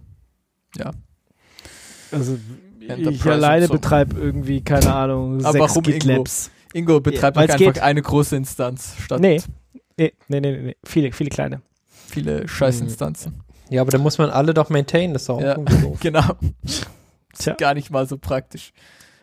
[2.11, 2.39] also
[2.81, 6.51] ich alleine betreibe irgendwie, keine Ahnung, Aber sechs warum GitLabs.
[6.75, 7.83] Ingo betreibt Ja, weil's einfach geht.
[7.83, 9.41] eine große Instanz statt Nee.
[9.99, 11.61] Nee, nee, nee, nee, viele, viele kleine.
[12.09, 13.41] viele Scheißinstanzen.
[13.71, 15.55] Ja, aber dann muss man alle doch maintainen, das ist auch Ja.
[15.55, 15.99] doof.
[16.01, 16.25] Genau.
[17.39, 17.55] Tja.
[17.55, 18.73] Gar nicht mal so praktisch.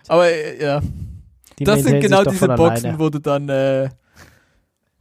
[0.07, 0.81] Aber äh, ja,
[1.59, 2.99] Die das sind genau diese Boxen, alleine.
[2.99, 3.89] wo du dann äh,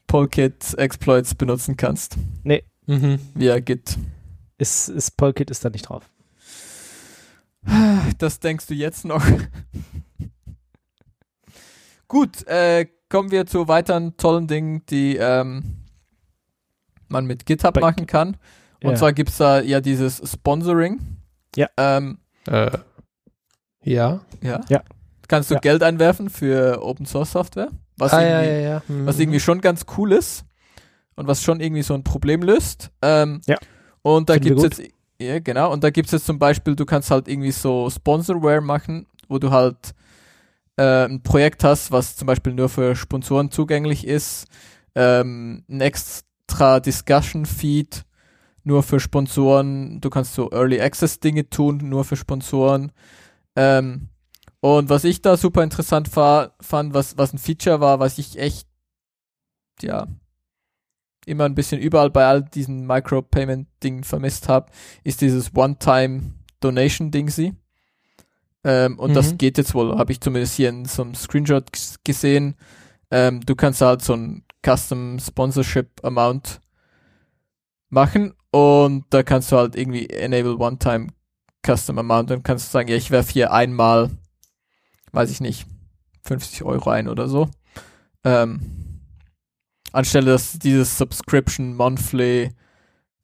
[0.06, 2.16] Polkit-Exploits benutzen kannst.
[2.86, 3.18] Mhm.
[3.34, 3.96] Via Git.
[4.56, 6.08] Ist, ist Polkit ist da nicht drauf.
[8.18, 9.24] Das denkst du jetzt noch.
[12.08, 15.84] Gut, äh, kommen wir zu weiteren tollen Dingen, die ähm,
[17.08, 18.36] man mit GitHub Bei- machen kann.
[18.82, 18.96] Und Ja.
[18.96, 21.00] zwar gibt es da ja dieses Sponsoring.
[21.56, 21.68] Ja.
[21.76, 22.70] Ähm, Äh,
[23.82, 24.20] ja.
[24.42, 24.60] ja.
[24.68, 24.82] Ja.
[25.26, 25.60] Kannst du Ja.
[25.60, 27.68] Geld einwerfen für Open Source Software?
[27.98, 28.82] Was, ah, ja, irgendwie, ja, ja.
[28.88, 29.06] Mhm.
[29.06, 30.44] was irgendwie schon ganz cool ist
[31.16, 32.90] und was schon irgendwie so ein Problem löst.
[33.02, 33.56] Ähm, Ja.
[34.02, 36.86] Und da gibt es jetzt, ja, genau, und da gibt es jetzt zum Beispiel, du
[36.86, 39.94] kannst halt irgendwie so Sponsorware machen, wo du halt
[40.76, 44.46] äh, ein Projekt hast, was zum Beispiel nur für Sponsoren zugänglich ist,
[44.94, 48.04] ähm, ein extra Discussion Feed
[48.68, 52.92] nur für Sponsoren, du kannst so Early Access Dinge tun, nur für Sponsoren.
[53.56, 54.08] Ähm,
[54.60, 56.52] und was ich da super interessant fand,
[56.94, 58.68] was, was ein Feature war, was ich echt,
[59.80, 60.06] ja,
[61.28, 64.70] immer ein bisschen überall bei all diesen Micropayment-Dingen vermisst habe,
[65.04, 67.54] ist dieses One-Time-Donation-Ding sie.
[68.64, 69.38] Ähm, und das Mhm.
[69.38, 71.70] geht jetzt wohl, habe ich zumindest hier in so einem Screenshot
[72.04, 72.56] gesehen.
[73.10, 76.60] Ähm, du kannst halt so ein Custom Sponsorship Amount
[77.88, 81.08] machen und da kannst du halt irgendwie enable One-Time
[81.64, 84.10] Custom Amount und kannst sagen, ja, ich werfe hier einmal,
[85.12, 85.66] weiß ich nicht,
[86.24, 87.48] 50 Euro ein oder so.
[88.24, 88.60] Ähm,
[89.92, 92.54] anstelle dass dieses Subscription Monthly,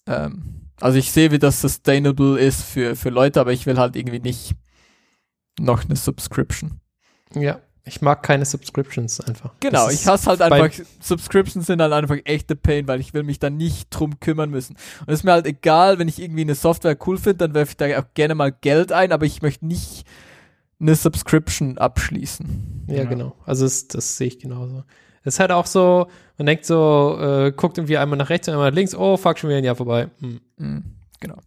[0.07, 3.97] ähm, also ich sehe, wie das sustainable ist für, für Leute, aber ich will halt
[3.97, 4.55] irgendwie nicht
[5.59, 6.81] noch eine Subscription.
[7.35, 7.61] Ja.
[7.87, 9.53] Ich mag keine Subscriptions einfach.
[9.61, 10.71] Genau, Das ich hasse halt einfach,
[11.01, 14.75] Subscriptions sind halt einfach echte Pain, weil ich will mich da nicht drum kümmern müssen.
[15.01, 17.73] Und es ist mir halt egal, wenn ich irgendwie eine Software cool finde, dann werfe
[17.73, 20.07] ich da auch gerne mal Geld ein, aber ich möchte nicht
[20.81, 22.87] eine Subscription abschließen.
[22.89, 23.05] Ja, Ja.
[23.05, 23.37] genau.
[23.45, 24.85] Also das, das sehe ich genauso.
[25.25, 26.07] Es ist halt auch so,
[26.39, 29.39] man denkt so, äh, guckt irgendwie einmal nach rechts und einmal nach links, oh fuck,
[29.39, 30.09] schon wieder ein Jahr vorbei.
[30.21, 30.41] Hm.
[30.59, 30.85] Mhm,
[31.21, 31.39] genau.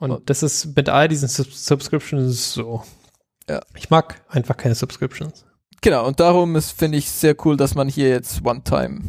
[0.00, 2.82] Und Und- das ist mit all diesen Sub Subscriptions so.
[3.48, 3.60] Ja.
[3.76, 5.44] Ich mag einfach keine Subscriptions.
[5.80, 9.02] Genau, und darum ist, finde ich, sehr cool, dass man hier jetzt One-Time,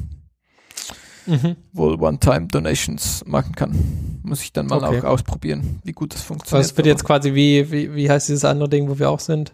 [1.27, 1.55] Mhm.
[1.71, 4.19] wohl One-Time-Donations machen kann.
[4.23, 4.99] Muss ich dann mal Okay.
[4.99, 6.65] auch ausprobieren, wie gut das Also funktioniert.
[6.65, 9.53] es wird jetzt quasi wie, wie, wie heißt dieses andere Ding, wo wir auch sind?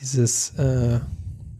[0.00, 1.00] Dieses äh,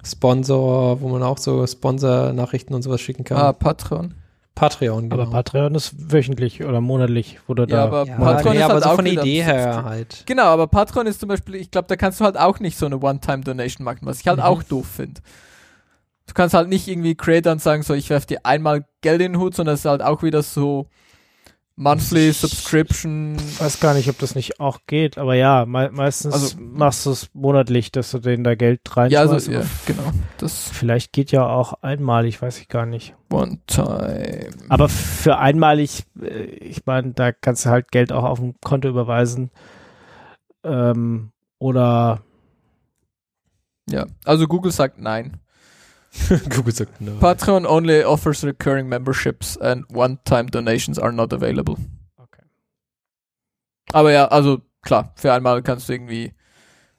[0.09, 3.36] Sponsor, wo man auch so Sponsor-Nachrichten und sowas schicken kann.
[3.39, 4.14] ah, Patreon.
[4.55, 5.22] Patreon, genau.
[5.22, 7.85] Aber Patreon ist wöchentlich oder monatlich, wo du Ja, da.
[7.85, 9.85] aber ja, Patreon nee, ist aber halt so auch von der Idee her 50.
[9.85, 10.22] halt.
[10.26, 12.86] Genau, aber Patreon ist zum Beispiel, ich glaube, da kannst du halt auch nicht so
[12.86, 14.44] eine One-Time-Donation machen, was ich halt Mhm.
[14.44, 15.20] auch doof finde.
[16.26, 19.40] Du kannst halt nicht irgendwie Creators sagen, so ich werfe dir einmal Geld in den
[19.40, 20.89] Hut, sondern es ist halt auch wieder so
[21.80, 23.36] Monthly Subscription.
[23.36, 27.06] Ich weiß gar nicht, ob das nicht auch geht, aber ja, me meistens Also- machst
[27.06, 29.32] du es monatlich, dass du denen da Geld Ja, reinschmeißt.
[29.32, 30.10] also, ja, genau.
[30.38, 33.14] Das Vielleicht geht ja auch einmalig, weiß ich gar nicht.
[33.30, 34.50] One-Time.
[34.68, 38.88] Aber für einmalig, äh, ich meine, da kannst du halt Geld auch auf ein Konto
[38.88, 39.50] überweisen.
[40.64, 41.30] Ähm,
[41.60, 42.22] oder
[43.88, 45.36] Ja, also Google sagt nein.
[46.48, 47.12] Google sagt no.
[47.20, 51.76] Patreon only offers recurring memberships and one-time donations are not available.
[52.16, 52.43] Okay.
[53.93, 56.32] Aber ja, also klar, für einmal kannst du irgendwie,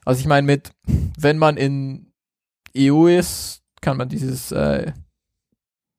[0.04, 0.70] also ich meine mit,
[1.18, 2.12] wenn man in
[2.76, 4.92] EU ist, kann man dieses äh,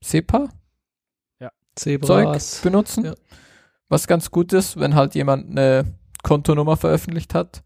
[0.04, 0.50] SEPA
[1.74, 2.60] Zeug Zebras.
[2.62, 3.14] benutzen, Ja.
[3.88, 5.86] was ganz gut ist, wenn halt jemand eine
[6.22, 7.64] Kontonummer veröffentlicht hat.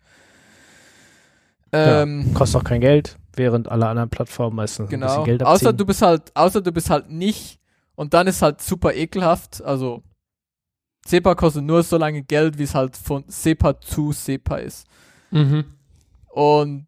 [1.74, 5.08] Ja, Ähm, kostet auch kein Geld, während alle anderen Plattformen meistens ein Genau.
[5.08, 5.68] bisschen Geld abziehen.
[5.68, 7.60] Außer du bist halt, außer du bist halt nicht
[7.96, 9.62] und dann ist halt super ekelhaft.
[9.64, 10.04] Also
[11.08, 14.88] SEPA kostet nur so lange Geld, wie es halt von SEPA zu SEPA ist.
[15.32, 15.66] Mhm.
[16.30, 16.86] Und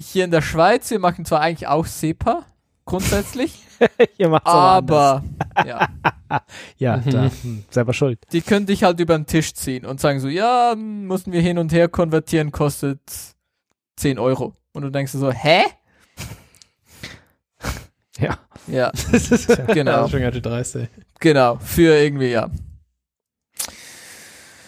[0.00, 2.44] hier in der Schweiz, wir machen zwar eigentlich auch SEPA,
[2.84, 3.64] grundsätzlich,
[4.44, 5.24] aber,
[5.66, 5.88] ja,
[6.78, 7.10] ja, Mhm.
[7.10, 8.18] da, hm, selber schuld.
[8.32, 11.40] die können dich halt über den Tisch ziehen und sagen so, ja, hm, mussten wir
[11.40, 13.00] hin und her konvertieren, kostet
[13.96, 14.54] 10 Euro.
[14.78, 15.62] Und du denkst dir so, hä?
[18.20, 18.38] Ja.
[18.68, 19.02] Ja, Genau.
[19.12, 19.46] Das ist
[20.12, 20.88] schon ganz schön dreist, ey.
[21.18, 22.48] genau, für irgendwie, ja.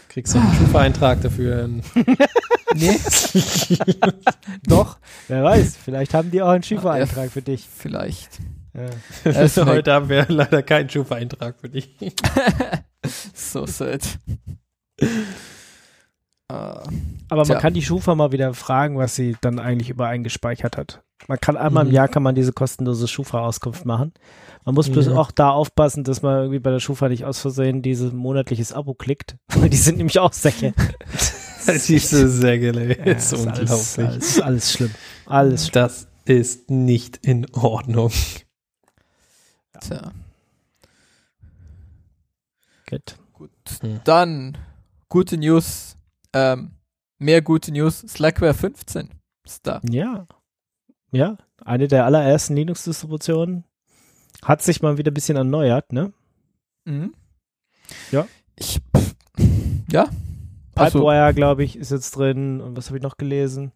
[0.08, 1.68] Kriegst du einen Schufa-Eintrag dafür.
[2.74, 2.98] Nee,
[4.64, 7.68] Doch, wer weiß, vielleicht haben die auch einen Schifa-Eintrag für dich.
[7.68, 8.38] vielleicht.
[9.24, 9.30] Ja.
[9.30, 11.96] Ist Heute haben wir leider keinen Schufa-Eintrag für dich.
[13.34, 14.02] so sad.
[16.50, 16.82] Ah,
[17.28, 17.54] Aber Tja.
[17.54, 21.02] man kann die Schufa mal wieder fragen, was sie dann eigentlich übereingespeichert hat.
[21.28, 21.94] Man kann einmal im Mhm.
[21.94, 24.12] Jahr kann man diese kostenlose Schufa-Auskunft machen.
[24.64, 25.16] Man muss bloß Ja.
[25.16, 28.94] auch da aufpassen, dass man irgendwie bei der Schufa nicht aus Versehen dieses monatliches Abo
[28.94, 29.36] klickt.
[29.70, 30.74] Die sind nämlich auch Säcke.
[31.66, 32.98] Diese Säge, ey.
[32.98, 33.70] Ja, ist ist unglaublich.
[33.70, 34.90] Alles, alles, alles schlimm.
[35.26, 35.82] Alles schlimm.
[35.84, 38.10] Das ist nicht in Ordnung.
[39.80, 40.10] tja.
[42.88, 43.16] Gut.
[43.34, 43.50] Gut.
[43.82, 44.00] Hm.
[44.04, 44.58] Dann
[45.08, 45.96] gute News.
[46.32, 46.72] Ähm,
[47.18, 48.00] mehr gute News.
[48.00, 49.10] Slackware 15
[49.44, 49.80] ist da.
[49.88, 50.26] Ja.
[51.12, 53.64] Ja, eine der allerersten Linux-Distributionen
[54.44, 56.12] hat sich mal wieder ein bisschen erneuert, ne?
[56.84, 57.12] Mhm.
[58.12, 58.26] Ja.
[58.56, 59.14] Ich, pff,
[59.90, 60.08] ja.
[60.76, 62.60] Also, Pipewire, glaube ich, ist jetzt drin.
[62.60, 63.72] Und was habe ich noch gelesen?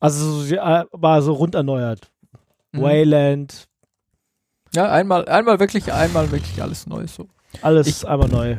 [0.00, 2.10] Also so- ja, war so rund erneuert.
[2.72, 2.80] mhm.
[2.82, 3.68] Wayland,
[4.74, 7.06] Ja, einmal, einmal wirklich, einmal wirklich alles neu.
[7.06, 7.28] So.
[7.62, 8.56] alles Ich- einmal neu.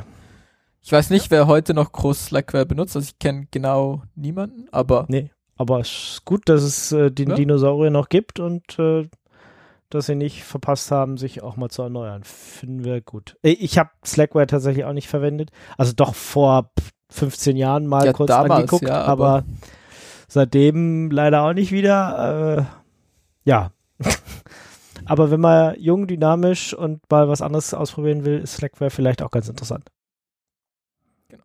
[0.90, 2.96] Ich weiß nicht, wer heute noch groß Slackware benutzt.
[2.96, 7.30] Also ich kenne genau niemanden, aber Nee, aber es ist gut, dass es äh, den
[7.30, 7.36] Ja.
[7.36, 9.08] Dinosaurier noch gibt und äh,
[9.92, 12.24] dass sie nicht verpasst haben, sich auch mal zu erneuern.
[12.24, 13.38] Finden wir gut.
[13.44, 15.52] Äh, Ich habe Slackware tatsächlich auch nicht verwendet.
[15.78, 19.46] Also doch vor pff, 15 Jahren mal Ja, kurz damals, angeguckt, ja, aber, aber-
[20.28, 22.58] seitdem leider auch nicht wieder.
[22.58, 23.74] Äh, ja.
[25.06, 29.30] aber wenn man jung, dynamisch und mal was anderes ausprobieren will, ist Slackware vielleicht auch
[29.30, 29.86] ganz interessant.
[31.30, 31.44] Genau.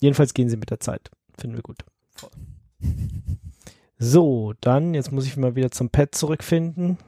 [0.00, 1.10] Jedenfalls gehen sie mit der Zeit.
[1.38, 1.84] Finden wir gut.
[2.14, 2.30] Voll.
[3.98, 6.98] So, dann, jetzt muss ich mal wieder zum Pad zurückfinden,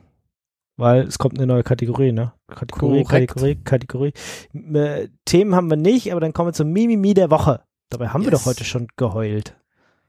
[0.77, 2.32] weil es kommt eine neue Kategorie, ne?
[2.48, 3.28] Kategorie, Korrekt.
[3.35, 4.12] Kategorie, Kategorie.
[4.55, 7.62] Äh, Themen haben wir nicht, aber dann kommen wir zum Mimimi der Woche.
[7.90, 8.40] Dabei haben wir Yes.
[8.40, 9.55] doch heute schon geheult.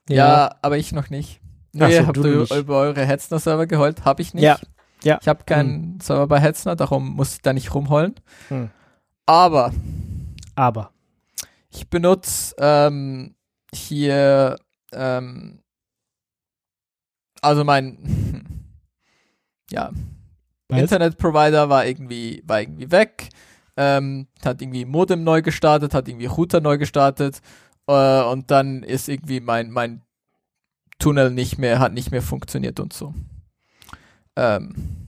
[0.10, 1.42] ja, aber ich noch nicht.
[1.74, 4.44] Nee, so, habt ihr über eure Hetzner-Server geheult, habe ich nicht.
[4.44, 4.58] Ja,
[5.04, 5.20] ja.
[5.22, 8.16] Ich habe keinen Server bei Hetzner, darum muss ich da nicht rumheulen.
[8.48, 8.70] Hm.
[9.26, 9.72] Aber
[10.56, 10.92] Aber.
[11.72, 13.36] Ich benutze ähm,
[13.74, 14.58] hier
[14.92, 15.62] ähm,
[17.42, 18.46] also mein
[19.72, 19.92] ja?
[20.70, 23.30] Internetprovider war irgendwie war irgendwie weg,
[23.78, 27.42] ähm, hat irgendwie Modem neu gestartet, hat irgendwie Router neu gestartet
[27.88, 30.02] äh, und dann ist irgendwie mein mein
[31.00, 33.14] Tunnel nicht mehr hat nicht mehr funktioniert und so.
[34.36, 35.08] Ähm,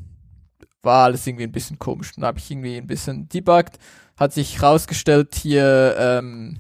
[0.84, 2.14] war alles irgendwie ein bisschen komisch.
[2.16, 3.78] Dann habe ich irgendwie ein bisschen debuggt,
[4.22, 6.60] hat sich rausgestellt hier, ähm,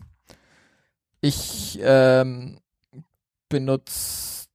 [1.19, 2.59] ich ähm,
[3.49, 4.47] benutze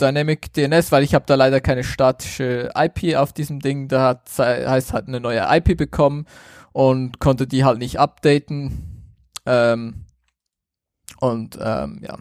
[0.00, 3.88] Dynamic DNS, weil ich habe da leider keine statische IP auf diesem Ding.
[3.88, 6.24] Da hat, heißt hat eine neue IP bekommen
[6.72, 9.12] und konnte die halt nicht updaten.
[9.44, 10.06] Ähm,
[11.20, 12.16] und ähm, ja,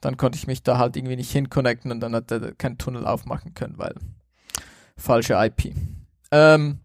[0.00, 3.06] dann konnte ich mich da halt irgendwie nicht hinconnecten und dann hat er keinen Tunnel
[3.06, 3.94] aufmachen können, weil
[4.96, 5.74] falsche IP.
[6.32, 6.80] Ähm,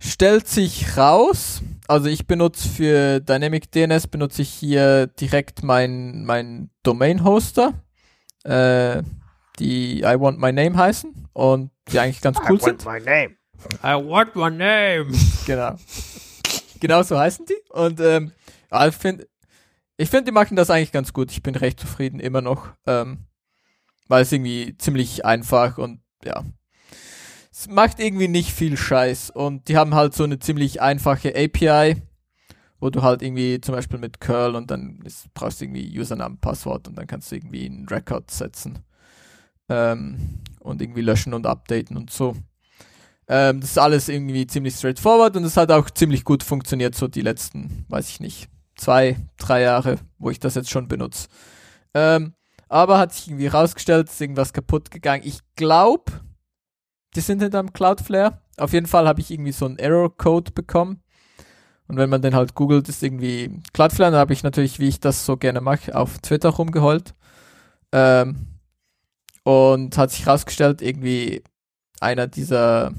[0.00, 6.70] stellt sich raus, also ich benutze für Dynamic DNS benutze ich hier direkt mein, mein
[6.82, 7.74] Domain-Hoster,
[8.44, 9.02] äh,
[9.58, 12.84] die I Want My Name heißen und die eigentlich ganz cool sind.
[12.84, 13.36] my name.
[13.82, 15.10] I want my name.
[15.46, 15.74] Genau.
[16.80, 17.56] genau so heißen die.
[17.70, 18.32] Und ähm,
[18.88, 19.26] ich finde,
[19.96, 21.32] ich find, die machen das eigentlich ganz gut.
[21.32, 22.68] Ich bin recht zufrieden immer noch.
[22.86, 23.26] Ähm,
[24.08, 26.42] weil es irgendwie ziemlich einfach und ja.
[27.58, 29.30] Es macht irgendwie nicht viel Scheiß.
[29.30, 32.00] Und die haben halt so eine ziemlich einfache API,
[32.78, 36.36] wo du halt irgendwie zum Beispiel mit Curl und dann ist, brauchst du irgendwie Username,
[36.40, 38.78] Passwort und dann kannst du irgendwie einen Record setzen.
[39.68, 42.36] Ähm, und irgendwie löschen und updaten und so.
[43.26, 47.08] Ähm, das ist alles irgendwie ziemlich straightforward und es hat auch ziemlich gut funktioniert, so
[47.08, 51.26] die letzten, weiß ich nicht, zwei, drei Jahre, wo ich das jetzt schon benutze.
[51.92, 52.34] Ähm,
[52.68, 55.24] aber hat sich irgendwie rausgestellt, ist irgendwas kaputt gegangen.
[55.26, 56.12] Ich glaube,
[57.16, 58.40] die sind hinter einem Cloudflare.
[58.56, 61.02] Auf jeden Fall habe ich irgendwie so einen Error-Code bekommen.
[61.86, 64.10] Und wenn man den halt googelt, ist irgendwie Cloudflare.
[64.12, 67.14] Dann habe ich natürlich, wie ich das so gerne mache, auf Twitter rumgeholt.
[67.92, 68.46] Ähm,
[69.44, 71.42] und hat sich rausgestellt, irgendwie
[72.00, 72.92] einer dieser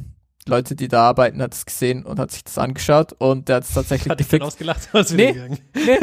[0.48, 3.64] Leute, die da arbeiten, hat es gesehen und hat sich das angeschaut und der hat
[3.66, 4.42] es tatsächlich Hat gefixt.
[4.48, 5.34] ausgelacht, Nee.
[5.34, 5.60] gegangen.
[5.76, 6.00] Nee,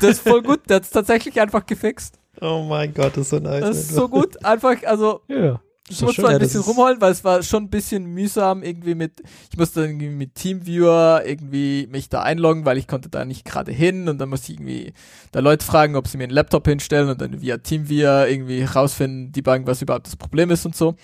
[0.00, 2.18] das ist voll gut, der hat es tatsächlich einfach gefixt.
[2.40, 3.60] Oh mein Gott, das ist so nice.
[3.60, 5.60] Das ist so gut, einfach, also Ja.
[5.92, 9.56] Ich musste ein bisschen rumholen, weil es war schon ein bisschen mühsam irgendwie mit, ich
[9.56, 14.08] musste irgendwie mit Teamviewer irgendwie mich da einloggen, weil ich konnte da nicht gerade hin
[14.08, 14.92] und dann musste ich irgendwie
[15.30, 19.32] da Leute fragen, ob sie mir einen Laptop hinstellen und dann via Teamviewer irgendwie rausfinden,
[19.32, 20.96] debuggen, was überhaupt das Problem ist und so.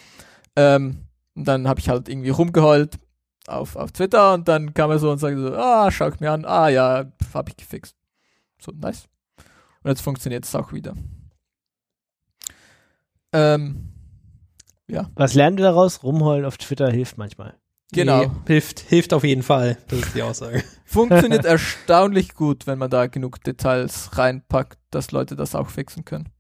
[0.57, 2.99] Ähm, und dann habe ich halt irgendwie rumgeheult
[3.47, 6.33] auf, auf Twitter und dann kam er so und sagte so, ah, schau ich mir
[6.33, 7.97] an, ah ja, habe ich gefixt.
[8.61, 9.09] So, nice.
[9.83, 10.95] Und jetzt funktioniert es auch wieder.
[13.33, 13.93] Ähm,
[14.89, 16.03] ja, Was lernen wir daraus?
[16.03, 17.55] Rumheulen auf Twitter hilft manchmal.
[17.93, 18.25] genau.
[18.25, 19.79] Nee, hilft, hilft auf jeden Fall.
[19.89, 20.63] Das ist die Aussage.
[20.85, 26.31] Funktioniert erstaunlich gut, wenn man da genug Details reinpackt, dass Leute das auch fixen können.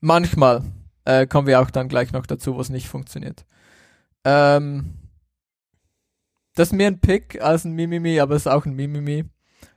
[0.00, 0.62] Manchmal
[1.04, 3.44] äh, kommen wir auch dann gleich noch dazu, wo es nicht funktioniert.
[4.24, 4.94] Ähm,
[6.54, 9.24] das ist mehr ein Pick als ein Mimimi, aber es ist auch ein Mimimi,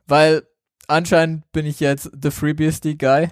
[0.07, 0.43] weil
[0.87, 3.29] anscheinend bin ich jetzt the FreeBSD Guy.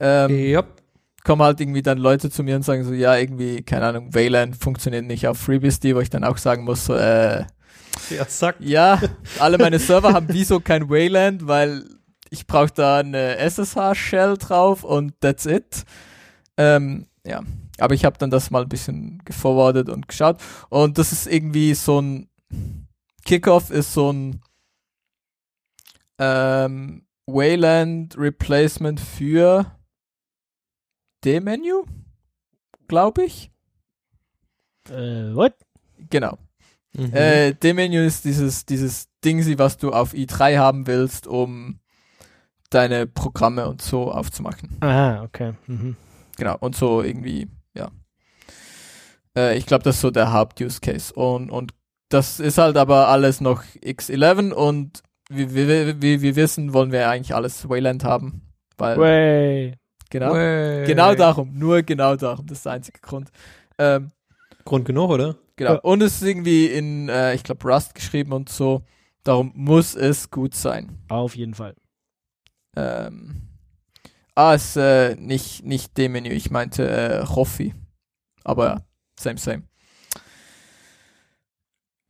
[0.00, 0.79] Ähm, Yep.
[1.24, 4.56] Kommen halt irgendwie dann Leute zu mir und sagen so, ja, irgendwie, keine Ahnung, Wayland
[4.56, 7.44] funktioniert nicht auf FreeBSD, wo ich dann auch sagen muss, so, äh,
[8.10, 8.56] Ja, zack.
[8.60, 9.00] ja,
[9.38, 11.84] alle meine Server haben wieso kein Wayland, weil
[12.30, 15.84] ich brauche da eine SSH-Shell drauf und that's it.
[16.56, 17.42] Ähm, ja,
[17.78, 20.38] aber ich habe dann das mal ein bisschen geforwardet und geschaut
[20.68, 22.28] und das ist irgendwie so ein
[23.24, 24.40] Kickoff ist so ein
[26.18, 29.66] ähm, Wayland Replacement für
[31.24, 31.82] D-Menü,
[32.88, 33.50] glaube ich.
[34.88, 35.54] Äh, what?
[36.10, 36.38] Genau.
[36.92, 37.14] Mhm.
[37.14, 41.80] Äh, D-Menü ist dieses, dieses Ding, was du auf i3 haben willst, um
[42.70, 44.78] deine Programme und so aufzumachen.
[44.80, 45.54] Aha, okay.
[45.66, 45.96] Mhm.
[46.36, 46.56] Genau.
[46.58, 47.90] Und so irgendwie, ja.
[49.36, 51.12] Äh, ich glaube, das ist so der Haupt-Use-Case.
[51.12, 51.74] Und, und
[52.08, 57.08] das ist halt aber alles noch X11 und wie, wie, wie wir wissen, wollen wir
[57.08, 58.42] eigentlich alles Wayland haben.
[58.76, 59.74] Weil, Way.
[60.10, 60.32] Genau.
[60.32, 60.86] Way.
[60.86, 63.30] Genau darum, nur genau darum, das ist der einzige Grund.
[63.78, 64.10] Ähm,
[64.64, 65.36] Grund genug, oder?
[65.56, 65.74] Genau.
[65.74, 65.80] Ja.
[65.80, 68.82] Und es ist irgendwie in, äh, ich glaube, Rust geschrieben und so.
[69.24, 70.98] Darum muss es gut sein.
[71.08, 71.74] Auf jeden Fall.
[72.76, 73.48] Ähm,
[74.34, 77.74] ah, es ist äh, nicht, nicht dem Menü, ich meinte äh, Roffi.
[78.44, 78.80] Aber ja,
[79.18, 79.62] same, same.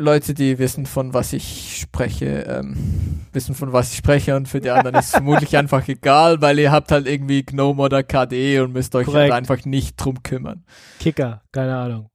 [0.01, 4.60] Leute, die wissen, von was ich spreche, ähm, wissen, von was ich spreche und für
[4.60, 8.60] die anderen ist es vermutlich einfach egal, weil ihr habt halt irgendwie GNOME oder KDE
[8.60, 10.64] und müsst euch halt einfach nicht drum kümmern.
[10.98, 12.10] Kicker, keine Ahnung.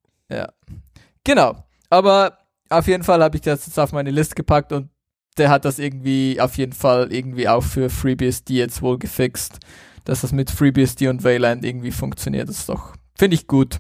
[1.24, 1.64] Genau.
[1.90, 2.40] Aber
[2.70, 4.90] auf jeden Fall habe ich das jetzt auf meine Liste gepackt und
[5.38, 9.60] der hat das irgendwie auf jeden Fall irgendwie auch für FreeBSD jetzt wohl gefixt,
[10.06, 12.50] dass das mit FreeBSD und Wayland irgendwie funktioniert.
[12.50, 13.80] Das ist doch, finde ich gut,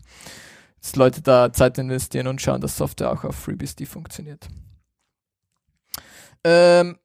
[0.85, 4.47] dass Leute da Zeit investieren und schauen, dass Software auch auf FreeBSD funktioniert.
[6.43, 6.99] Ähm,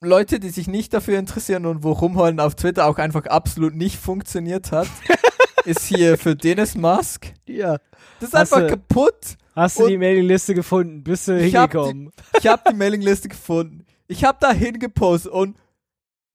[0.00, 3.96] Leute, die sich nicht dafür interessieren und wo rumheulen auf Twitter auch einfach absolut nicht
[3.98, 4.88] funktioniert hat,
[5.66, 7.34] ist hier für Dennis Musk.
[7.46, 7.76] Ja.
[8.20, 9.36] Das ist Hast einfach du- kaputt.
[9.54, 11.04] Hast du die Mailingliste gefunden?
[11.04, 12.12] Bist du Ich hab die- hingekommen?
[12.40, 13.84] Ich habe die Mailingliste gefunden.
[14.08, 15.58] Ich habe da hingepostet und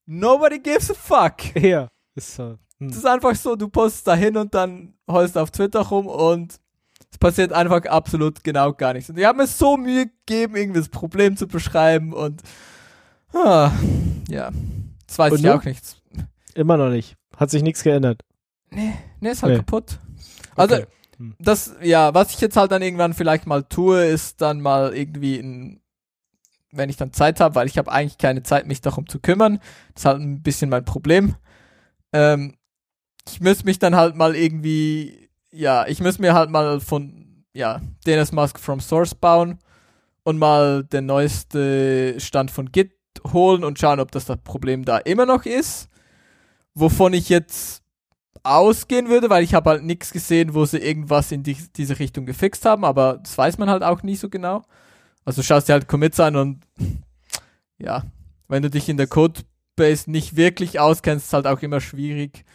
[0.05, 1.55] nobody gives a fuck.
[1.55, 1.89] Ja.
[2.15, 2.57] Ist so.
[2.79, 2.89] Hm.
[2.89, 6.59] Das ist einfach so, du postest da hin und dann heulst auf Twitter rum und
[7.11, 9.09] es passiert einfach absolut genau gar nichts.
[9.09, 12.41] Und die haben mir so Mühe gegeben, irgendwie das Problem zu beschreiben und
[13.33, 13.71] ah,
[14.29, 14.51] ja,
[15.07, 15.97] das weiß Und ich auch nichts.
[16.55, 17.15] Immer noch nicht.
[17.35, 18.21] Hat sich nichts geändert.
[18.69, 19.59] Nee, nee, ist halt Nee.
[19.59, 19.99] kaputt.
[20.55, 20.85] Also, Okay.
[21.17, 21.35] Hm.
[21.39, 25.37] das, ja, was ich jetzt halt dann irgendwann vielleicht mal tue, ist dann mal irgendwie
[25.39, 25.81] ein
[26.71, 29.59] wenn ich dann Zeit habe, weil ich habe eigentlich keine Zeit, mich darum zu kümmern.
[29.93, 31.35] Das ist halt ein bisschen mein Problem.
[32.13, 32.55] Ähm,
[33.31, 37.81] ich müsste mich dann halt mal irgendwie, ja, ich müsste mir halt mal von, ja,
[38.05, 39.59] DNS Mask from Source bauen
[40.23, 42.91] und mal den neueste Stand von Git
[43.33, 45.89] holen und schauen, ob das das Problem da immer noch ist.
[46.73, 47.83] Wovon ich jetzt
[48.43, 52.25] ausgehen würde, weil ich habe halt nichts gesehen, wo sie irgendwas in die, diese Richtung
[52.25, 54.63] gefixt haben, aber das weiß man halt auch nie so genau.
[55.25, 56.63] Also schaust dir halt Commits an und
[57.77, 58.03] ja,
[58.47, 62.45] wenn du dich in der Codebase nicht wirklich auskennst, ist halt auch immer schwierig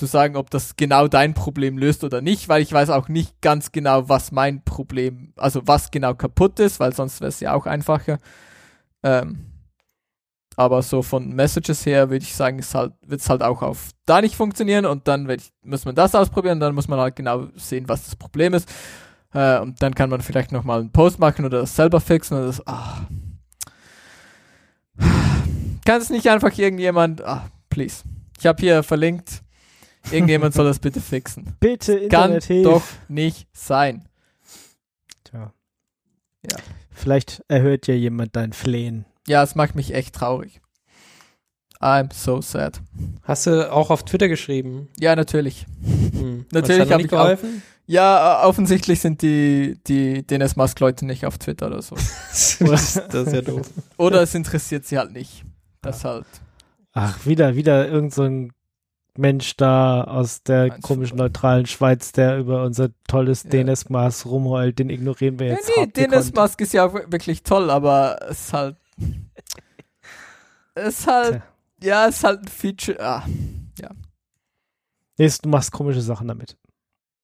[0.00, 3.40] zu sagen, ob das genau dein Problem löst oder nicht, weil ich weiß auch nicht
[3.42, 7.52] ganz genau, was mein Problem, also was genau kaputt ist, weil sonst wäre es ja
[7.52, 8.18] auch einfacher.
[9.02, 9.46] Ähm,
[10.56, 14.22] aber so von Messages her würde ich sagen, halt, wird es halt auch auf da
[14.22, 17.88] nicht funktionieren und dann ich, muss man das ausprobieren, dann muss man halt genau sehen,
[17.88, 18.72] was das Problem ist.
[19.34, 22.46] Äh, und dann kann man vielleicht nochmal einen Post machen oder das selber fixen oder
[22.46, 23.06] das, ah.
[25.84, 28.02] Kann es nicht einfach irgendjemand, ah, please.
[28.38, 29.42] Ich habe hier verlinkt,
[30.10, 31.56] irgendjemand soll das bitte fixen.
[31.60, 32.64] Bitte Kann Internet hilf.
[32.64, 34.08] doch nicht sein.
[35.24, 35.52] Tja.
[36.50, 36.56] Ja.
[36.92, 39.04] Vielleicht erhört ja jemand dein Flehen.
[39.26, 40.60] Ja, es macht mich echt traurig.
[41.80, 42.80] I'm so sad.
[43.22, 44.88] Hast du auch auf Twitter geschrieben?
[44.98, 45.66] Ja, natürlich.
[45.82, 46.44] Hm.
[46.52, 47.62] Natürlich Hat's da hab nicht ich auch- geholfen.
[47.86, 51.96] Ja, äh, offensichtlich sind die, die DNS Mask Leute nicht auf Twitter oder so.
[52.30, 53.68] das ist ja doof.
[53.96, 55.44] Oder es interessiert sie halt nicht.
[55.82, 56.26] Das halt.
[56.92, 58.52] Ach, wieder, wieder irgend so ein
[59.20, 63.50] Mensch da aus der komischen neutralen Schweiz, der über unser tolles Ja.
[63.50, 65.68] DNS-Maß rumheult, den ignorieren wir Ja, jetzt.
[65.76, 66.34] nee, hart DNS gekonnt.
[66.36, 68.76] Mask ist ja auch wirklich toll, aber es ist halt.
[70.74, 71.42] Es ist halt.
[71.82, 73.00] Ja, es ist halt ein Feature.
[73.00, 73.24] Ah.
[75.18, 76.56] Nee, du machst komische Sachen damit.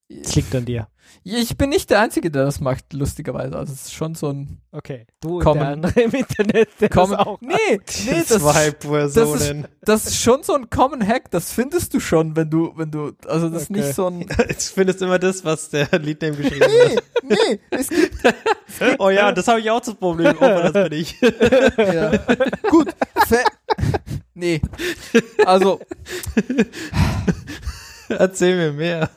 [0.08, 0.86] Es liegt an dir.
[1.24, 3.56] Ich bin nicht der Einzige, der das macht, lustigerweise.
[3.56, 4.58] Also es ist schon so ein.
[4.72, 5.06] Okay.
[5.20, 8.70] Du Common- und der andere im Internet, der Common, das auch nee, nee, das, Zwei
[8.70, 8.78] das,
[9.14, 9.68] Personen.
[9.82, 13.12] das ist schon so ein Common Hack, das findest du schon, wenn du, wenn du,
[13.26, 13.80] also das ist Okay.
[13.80, 17.02] nicht so ein, Jetzt findest immer das, was der Leadname geschrieben hat.
[17.22, 18.16] nee, nee, es gibt,
[18.98, 20.36] Oh ja, das habe ich auch das Problem.
[20.38, 21.18] Oh, das bin ich.
[21.78, 22.12] ja.
[22.68, 22.94] gut,
[24.34, 24.60] nee,
[25.44, 25.80] also,
[28.08, 29.10] Erzähl mir mehr.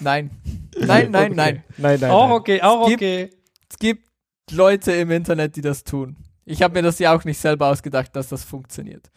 [0.00, 0.30] Nein,
[0.78, 1.34] nein, nein, Okay.
[1.34, 2.10] nein, Nein, nein.
[2.10, 3.30] Auch okay, auch Es gibt- okay.
[3.70, 4.08] es gibt
[4.50, 6.16] Leute im Internet, die das tun.
[6.44, 9.10] Ich habe mir das ja auch nicht selber ausgedacht, dass das funktioniert.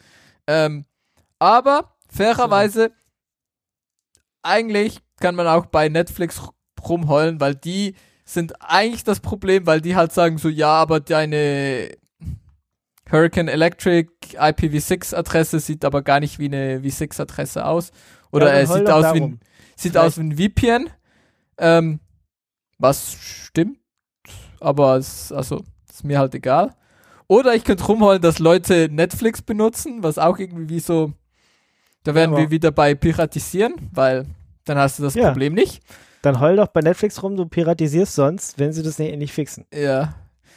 [0.48, 0.86] Ähm,
[1.40, 2.92] aber fairerweise,
[4.44, 6.42] eigentlich kann man auch bei Netflix
[6.88, 7.96] rumheulen, weil die
[8.26, 11.90] sind eigentlich das Problem, weil die halt sagen so, ja, aber deine
[13.12, 17.92] Hurricane Electric IPv6-Adresse sieht aber gar nicht wie eine V6-Adresse aus.
[18.32, 19.40] Oder Ja, es sieht aus wie ein darum.
[19.76, 20.90] Sieht Vielleicht- aus wie ein VPN.
[21.58, 22.00] Ähm,
[22.80, 23.78] was stimmt,
[24.60, 26.76] aber es, also, ist mir halt egal.
[27.28, 31.14] Oder ich könnte rumholen, dass Leute Netflix benutzen, was auch irgendwie wie so,
[32.04, 34.26] da wären aber- wir wieder bei Piratisieren, weil
[34.66, 35.30] dann hast du das Ja.
[35.30, 35.82] Problem nicht.
[36.24, 39.66] Dann heul doch bei Netflix rum, du piratisierst sonst, wenn sie das nicht, nicht fixen.
[39.74, 40.16] Ja.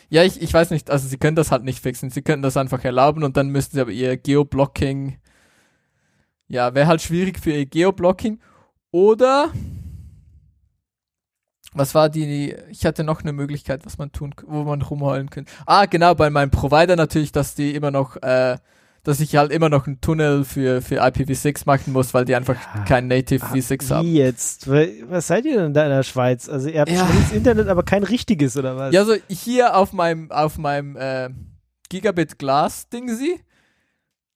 [0.09, 2.10] Ja, ich, ich weiß nicht, also sie können das halt nicht fixen.
[2.10, 5.18] Sie können das einfach erlauben und dann müssten sie aber ihr Geoblocking,
[6.48, 8.38] ja, wäre halt schwierig für ihr Geoblocking.
[8.97, 9.51] Oder,
[11.74, 15.52] was war die, ich hatte noch eine Möglichkeit, was man tun, wo man rumheulen könnte.
[15.66, 18.56] Ah, genau, bei meinem Provider natürlich, dass die immer noch, äh,
[19.02, 22.55] dass ich halt immer noch einen Tunnel für, für IPv6 machen muss, weil die einfach
[22.74, 22.85] Ja.
[22.85, 24.14] kein Native Ah, V6 Wie haben.
[24.14, 24.66] jetzt?
[24.70, 26.48] Weil- Was seid ihr denn da in der Schweiz?
[26.48, 27.06] Also ihr habt Ja.
[27.06, 28.94] das Internet, aber kein richtiges, oder was?
[28.94, 31.28] Ja, also hier auf meinem, auf meinem äh,
[31.90, 33.39] Gigabit Glas Ding sie,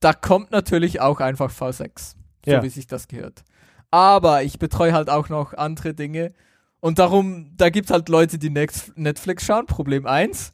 [0.01, 2.15] da kommt natürlich auch einfach V6,
[2.45, 2.62] so Ja.
[2.62, 3.43] wie sich das gehört.
[3.90, 6.32] Aber ich betreue halt auch noch andere Dinge
[6.80, 10.52] und darum, da gibt's halt Leute, die Netflix schauen, Problem 1.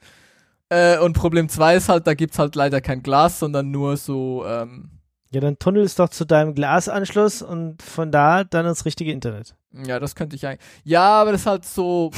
[0.68, 4.44] Äh, und Problem 2 ist halt, da gibt's halt leider kein Glas, sondern nur so,
[4.44, 4.90] ähm,
[5.30, 9.54] Ja, dann tunnelst doch zu deinem Glasanschluss und von da dann ins richtige Internet.
[9.72, 10.66] Ja, das könnte ich eigentlich.
[10.82, 12.10] Ja, aber das ist halt so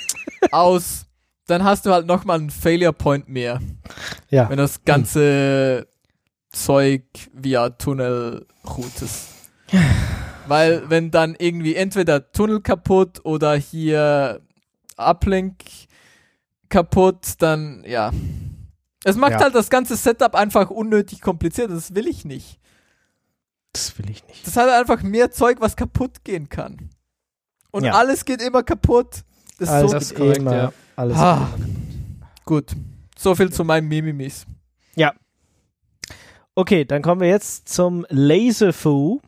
[0.50, 1.06] aus.
[1.46, 3.60] Dann hast du halt nochmal einen Failure Point mehr.
[4.30, 4.48] Ja.
[4.48, 5.86] Wenn das ganze
[6.50, 9.28] Zeug via Tunnel routest.
[10.46, 14.40] Weil, wenn dann irgendwie entweder Tunnel kaputt oder hier
[14.96, 15.56] Uplink
[16.68, 18.12] kaputt, dann ja.
[19.04, 19.40] Es macht Ja.
[19.40, 21.70] halt das ganze Setup einfach unnötig kompliziert.
[21.70, 22.58] Das will ich nicht.
[23.72, 24.46] Das will ich nicht.
[24.46, 26.90] Das hat einfach mehr Zeug, was kaputt gehen kann.
[27.70, 27.94] Und Ja.
[27.94, 29.24] alles geht immer kaputt.
[29.58, 30.72] Das ist Alles so das ist geht korrekt, immer, ja.
[30.96, 31.48] alles Ah.
[32.44, 32.72] gut.
[33.16, 34.46] So viel zu meinem Mimimis.
[36.54, 39.20] Okay, dann kommen wir jetzt zum Laserfu.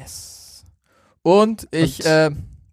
[0.00, 0.64] Yes.
[1.22, 2.30] Und ich, Und- äh,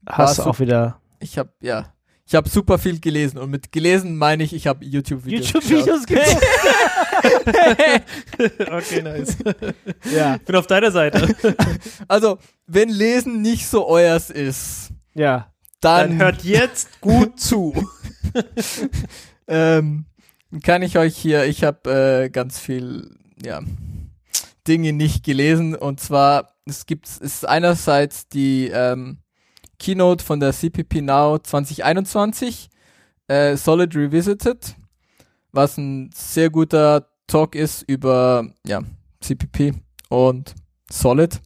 [0.08, 1.02] Hast auch wieder.
[1.20, 1.94] ich hab, ja,
[2.26, 6.38] ich habe super viel gelesen und mit gelesen meine ich, ich habe YouTube-Videos YouTube-Videos geguckt.
[8.72, 9.38] okay, nice.
[10.16, 11.36] ja, Bin auf deiner Seite.
[12.08, 15.52] Also, wenn Lesen nicht so euers ist, ja.
[15.82, 17.74] dann, Dann hört jetzt gut zu.
[19.48, 20.06] ähm,
[20.64, 23.62] kann ich euch hier, ich habe äh, ganz viel, ja,
[24.68, 29.20] Dinge nicht gelesen und zwar, es gibt, es ist einerseits die ähm,
[29.80, 32.70] Keynote von der CPP Now 2021,
[33.28, 34.76] äh, Solid Revisited,
[35.52, 38.82] was ein sehr guter Talk ist über, ja,
[39.22, 39.74] CPP
[40.10, 40.56] und
[40.92, 41.42] Solid,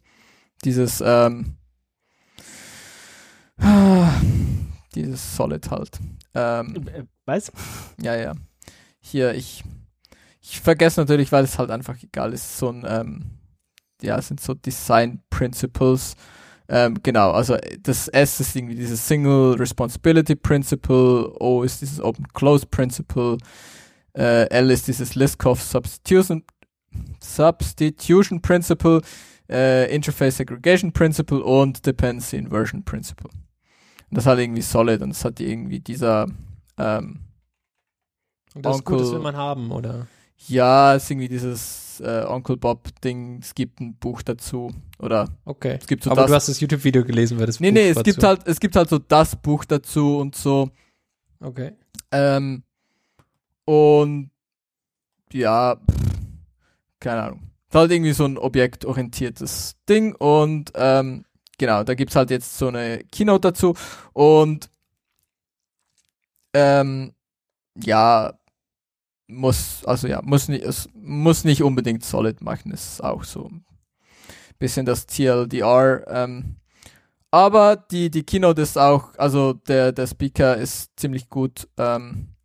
[0.63, 1.55] dieses, ähm,
[4.95, 5.99] dieses Solid halt.
[6.33, 7.51] Ähm, Äh, Was?
[8.01, 8.33] ja, ja.
[8.99, 9.63] Hier, ich,
[10.41, 13.40] ich vergesse natürlich, weil es halt einfach egal ist, so ein, ähm,
[14.03, 16.15] ja, sind so Design Principles.
[16.67, 21.99] Ähm, genau, also äh, das S ist irgendwie dieses Single Responsibility Principle, O ist dieses
[21.99, 23.37] Open Close Principle,
[24.13, 26.43] äh, L ist dieses Liskov Substitution,
[27.21, 29.01] Substitution Principle,
[29.49, 33.29] äh, Interface Segregation Principle und Dependency Inversion Principle.
[34.09, 36.27] Und das hat irgendwie solid und das hat irgendwie dieser
[36.77, 37.19] ähm,
[38.53, 40.07] Und das ist gut, das Onkel- will man haben, oder?
[40.47, 44.71] ja, es ist irgendwie dieses äh, Onkel Bob-Ding, es gibt ein Buch dazu.
[44.99, 45.77] Oder Okay.
[45.79, 46.29] es gibt so Aber das.
[46.31, 48.59] du hast das YouTube-Video gelesen, weil das nee, Buch nee, es gibt zu- halt, es
[48.59, 50.69] gibt halt so das Buch dazu und so.
[51.39, 51.73] Okay.
[52.11, 52.63] Ähm,
[53.65, 54.31] und
[55.33, 56.19] ja, pff,
[56.99, 57.39] keine Ahnung.
[57.69, 61.23] Es ist halt irgendwie so ein objektorientiertes Ding und ähm,
[61.57, 63.75] genau, da gibt's halt jetzt so eine Keynote dazu
[64.13, 64.69] und
[66.53, 67.13] ähm,
[67.81, 68.33] ja,
[69.31, 73.65] muss, also ja, muss nicht, es muss nicht unbedingt Solid machen, ist auch so ein
[74.59, 76.05] bisschen das TLDR.
[76.07, 76.57] Ähm,
[77.31, 81.67] aber die, die Keynote ist auch, also der, der Speaker ist ziemlich gut.
[81.77, 82.35] Ähm,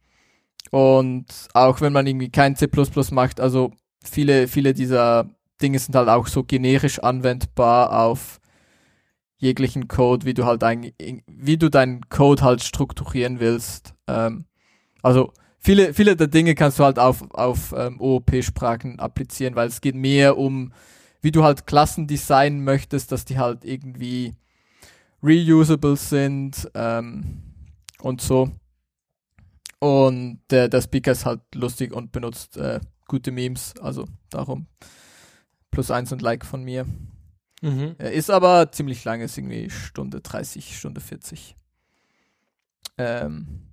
[0.71, 2.69] und auch wenn man irgendwie kein C
[3.11, 3.73] macht, also
[4.03, 5.29] viele, viele dieser
[5.61, 8.41] Dinge sind halt auch so generisch anwendbar auf
[9.39, 10.95] jeglichen Code, wie du halt eigentlich,
[11.27, 13.95] wie du deinen Code halt strukturieren willst.
[14.07, 14.47] Ähm,
[15.03, 15.33] also
[15.67, 19.97] viele, viele der Dinge kannst du halt auf, auf ähm, OOP-Sprachen applizieren, weil es geht
[19.97, 20.73] mehr um,
[21.21, 24.35] wie du halt Klassen designen möchtest, dass die halt irgendwie
[25.23, 27.43] reusable sind ähm,
[28.01, 28.53] und so.
[29.81, 32.79] Und der, der Speaker ist halt lustig und benutzt äh,
[33.09, 34.69] gute Memes, also darum
[35.73, 36.87] plus eins und Like von mir.
[37.61, 37.97] Mhm.
[37.99, 41.57] Er ist aber ziemlich lang, ist irgendwie Stunde 30, Stunde 40.
[42.99, 43.67] Ähm,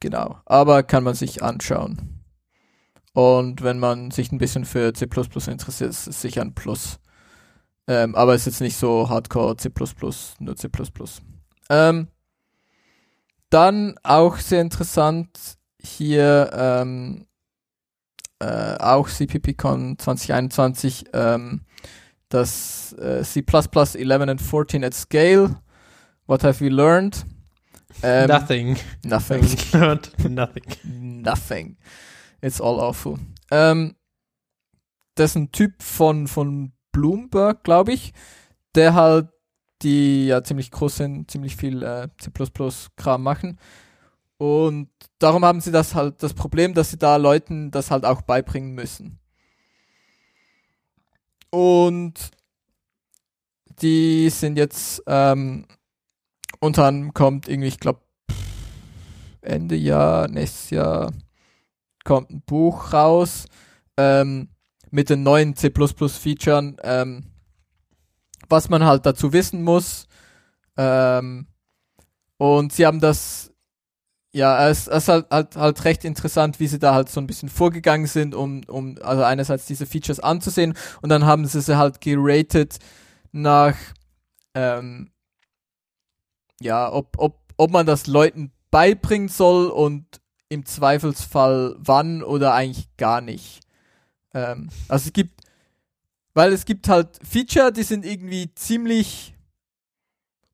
[0.00, 2.22] genau, aber kann man sich anschauen.
[3.12, 6.98] Und wenn man sich ein bisschen für C interessiert, ist es sicher ein Plus.
[7.88, 9.70] Ähm, aber es ist jetzt nicht so Hardcore C,
[10.40, 10.68] nur C.
[11.70, 12.08] Ähm,
[13.48, 17.26] dann auch sehr interessant hier ähm,
[18.40, 21.62] äh, auch CPPCon 2021 ähm,
[22.28, 25.56] das äh, C++ 11 and 14 at scale.
[26.26, 27.24] What have we learned?
[28.02, 28.76] Ähm, Nothing.
[29.04, 29.42] Nothing.
[30.28, 31.22] Nothing.
[31.22, 31.76] Nothing.
[32.40, 33.18] It's all awful.
[33.50, 33.96] Ähm,
[35.14, 38.12] das ist ein Typ von, von Bloomberg, glaube ich,
[38.74, 39.28] der halt
[39.82, 43.58] die ja ziemlich groß sind, ziemlich viel äh, C++-Kram machen.
[44.38, 48.22] Und darum haben sie das halt das Problem, dass sie da Leuten das halt auch
[48.22, 49.18] beibringen müssen.
[51.50, 52.30] Und
[53.80, 55.66] die sind jetzt ähm,
[56.60, 58.00] unter anderem kommt irgendwie, ich glaube,
[59.40, 61.12] Ende Jahr, nächstes Jahr
[62.04, 63.46] kommt ein Buch raus
[63.96, 64.48] ähm,
[64.90, 67.24] mit den neuen C++-Features, ähm,
[68.48, 70.06] was man halt dazu wissen muss.
[70.76, 71.46] Ähm,
[72.38, 73.52] und sie haben das,
[74.32, 77.26] ja, es, es ist halt, halt, halt recht interessant, wie sie da halt so ein
[77.26, 81.78] bisschen vorgegangen sind, um, um also einerseits diese Features anzusehen und dann haben sie sie
[81.78, 82.78] halt geratet
[83.32, 83.76] nach,
[84.54, 85.10] ähm,
[86.60, 90.04] ja, ob, ob, ob man das Leuten beibringen soll und
[90.48, 93.60] im Zweifelsfall wann oder eigentlich gar nicht.
[94.34, 95.42] Ähm, also es gibt,
[96.34, 99.34] weil es gibt halt Feature, die sind irgendwie ziemlich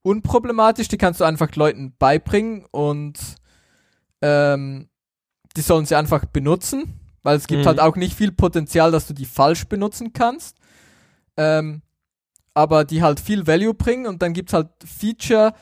[0.03, 3.19] unproblematisch, die kannst du einfach Leuten beibringen und
[4.21, 4.89] ähm,
[5.57, 7.69] die sollen sie einfach benutzen, weil es gibt Mhm.
[7.69, 10.57] halt auch nicht viel Potenzial, dass du die falsch benutzen kannst.
[11.37, 11.83] Ähm,
[12.55, 15.55] aber die halt viel Value bringen und dann gibt's halt Feature,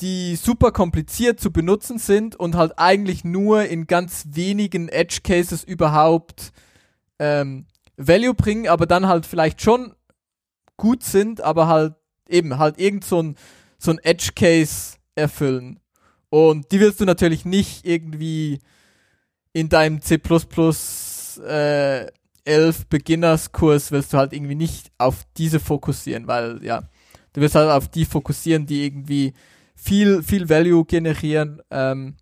[0.00, 5.64] die super kompliziert zu benutzen sind und halt eigentlich nur in ganz wenigen Edge Cases
[5.64, 6.52] überhaupt
[7.18, 7.66] ähm,
[7.96, 9.94] Value bringen, aber dann halt vielleicht schon
[10.76, 11.94] gut sind, aber halt
[12.28, 13.36] eben halt irgend so ein,
[13.78, 15.80] so ein Edge Case erfüllen.
[16.28, 18.60] Und die willst du natürlich nicht irgendwie
[19.52, 20.20] in deinem C++
[21.46, 22.06] äh,
[22.44, 26.82] 11 Beginners-Kurs willst du halt irgendwie nicht auf diese fokussieren, weil ja,
[27.32, 29.32] du wirst halt auf die fokussieren, die irgendwie
[29.86, 32.16] viel, viel Value generieren ähm,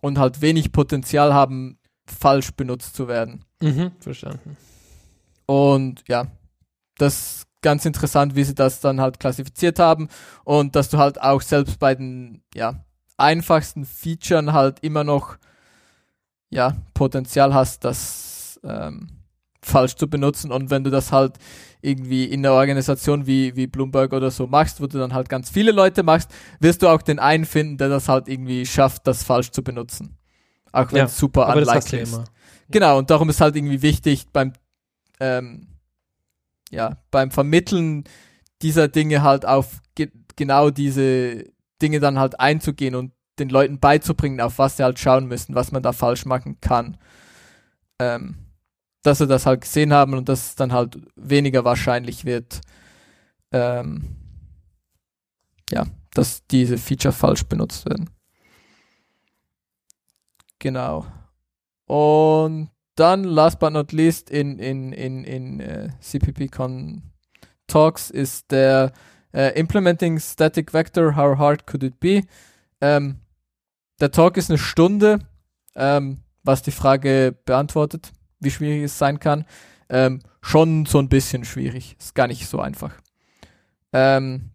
[0.00, 3.44] und halt wenig Potenzial haben, falsch benutzt zu werden.
[3.60, 4.56] Mhm, verstanden.
[5.44, 6.28] Und ja,
[6.96, 10.08] das ist ganz interessant, wie sie das dann halt klassifiziert haben
[10.44, 12.84] und dass du halt auch selbst bei den ja,
[13.18, 15.36] einfachsten Features halt immer noch
[16.50, 19.08] ja, Potenzial hast, das ähm,
[19.62, 20.50] falsch zu benutzen.
[20.50, 21.38] Und wenn du das halt
[21.80, 25.50] irgendwie in einer Organisation wie, wie Bloomberg oder so machst, wo du dann halt ganz
[25.50, 26.30] viele Leute machst,
[26.60, 30.16] wirst du auch den einen finden, der das halt irgendwie schafft, das falsch zu benutzen.
[30.72, 32.24] Auch wenn Ja, es super Aber unlikely ist.
[32.70, 34.52] Genau, und darum ist halt irgendwie wichtig beim,
[35.20, 35.68] ähm,
[36.70, 38.04] ja, beim Vermitteln
[38.62, 41.44] dieser Dinge halt auf ge genau diese
[41.82, 45.72] Dinge dann halt einzugehen und den Leuten beizubringen, auf was sie halt schauen müssen, was
[45.72, 46.98] man da falsch machen kann.
[47.98, 48.36] Ähm,
[49.08, 52.60] dass sie das halt gesehen haben und dass es dann halt weniger wahrscheinlich wird,
[53.52, 54.16] ähm,
[55.70, 58.10] ja, dass diese Feature falsch benutzt werden.
[60.58, 61.06] Genau.
[61.86, 67.02] Und dann, last but not least, in, in, in, in äh, CPP-Con
[67.66, 68.92] Talks ist der
[69.32, 72.24] äh, Implementing Static Vector, How Hard Could It Be?
[72.82, 73.20] Ähm,
[74.00, 75.20] der Talk ist eine Stunde,
[75.76, 79.44] ähm, was die Frage beantwortet, wie schwierig es sein kann.
[79.88, 82.92] Ähm, schon so ein bisschen schwierig, ist gar nicht so einfach.
[83.92, 84.50] Ähm,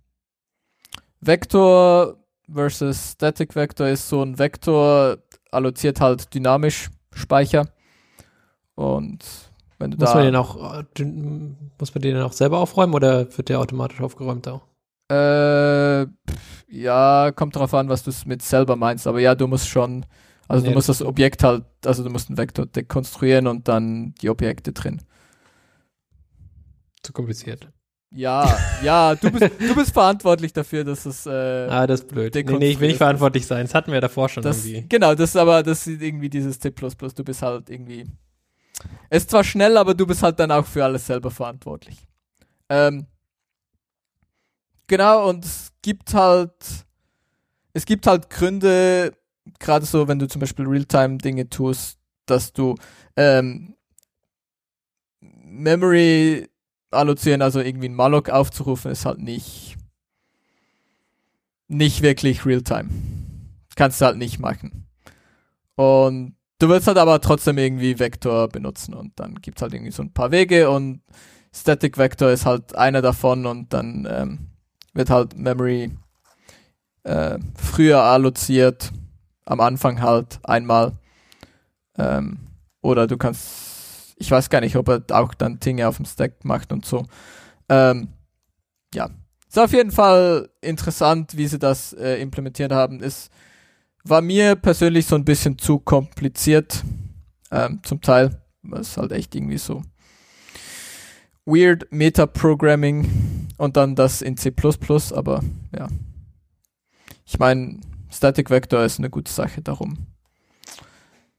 [1.22, 2.18] Vektor
[2.52, 5.18] versus Static Vector ist so ein Vektor,
[5.52, 7.68] alloziert halt dynamisch Speicher.
[8.76, 9.24] Und
[9.80, 10.16] wenn du Muss da.
[10.16, 11.04] man den auch, äh,
[11.80, 14.62] muss man den dann auch selber aufräumen oder wird der automatisch aufgeräumt auch?
[15.12, 16.08] Äh,
[16.68, 19.06] ja, kommt drauf an, was du mit selber meinst.
[19.08, 20.06] Aber ja, du musst schon,
[20.48, 24.14] also Nee, du musst das Objekt halt, also du musst einen Vektor dekonstruieren und dann
[24.22, 25.02] die Objekte drin.
[27.02, 27.70] Zu kompliziert.
[28.16, 31.30] Ja, ja, du bist, du bist verantwortlich dafür, dass es, äh,
[31.68, 32.36] Ah, das ist blöd.
[32.36, 33.66] Nee, nee, ich will nicht verantwortlich sein.
[33.66, 34.88] Das hatten wir ja davor schon das, irgendwie.
[34.88, 38.06] genau, das ist aber, das ist irgendwie dieses C++, du bist halt irgendwie,
[39.10, 42.06] ist zwar schnell, aber du bist halt dann auch für alles selber verantwortlich.
[42.70, 43.08] Ähm,
[44.86, 46.54] genau, und es gibt halt,
[47.74, 49.14] es gibt halt Gründe,
[49.60, 52.76] gerade so, wenn du zum Beispiel Realtime-Dinge tust, dass du
[53.16, 53.76] ähm,
[55.22, 56.50] Memory
[56.92, 59.78] allozieren, also irgendwie ein Malloc aufzurufen, ist halt nicht
[61.68, 62.90] nicht wirklich Realtime.
[63.76, 64.88] Kannst du halt nicht machen.
[65.76, 70.04] Und du willst halt aber trotzdem irgendwie Vektor benutzen und dann gibt's halt irgendwie so
[70.04, 71.02] ein paar Wege und
[71.52, 74.40] Static Vector ist halt einer davon und dann ähm,
[74.94, 75.92] wird halt Memory
[77.04, 78.92] äh, früher alloziert,
[79.46, 80.94] am Anfang halt einmal.
[81.98, 82.40] Ähm,
[82.82, 86.44] oder du kannst, ich weiß gar nicht, ob er auch dann Dinge auf dem Stack
[86.44, 87.06] macht und so.
[87.70, 88.10] Ähm,
[88.94, 89.10] ja,
[89.48, 93.02] ist auf jeden Fall interessant, wie sie das äh, implementiert haben.
[93.02, 93.30] Es
[94.04, 96.84] war mir persönlich so ein bisschen zu kompliziert,
[97.52, 98.42] ähm, zum Teil.
[98.74, 99.84] Es ist halt echt irgendwie so
[101.46, 104.54] weird Meta-Programming und dann das in C++,
[105.14, 105.42] aber
[105.78, 105.88] ja.
[107.26, 107.80] Ich meine,
[108.14, 110.08] Static Vector ist eine gute Sache darum.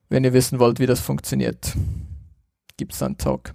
[0.09, 1.73] Wenn ihr wissen wollt, wie das funktioniert,
[2.77, 3.53] gibt's dann Talk.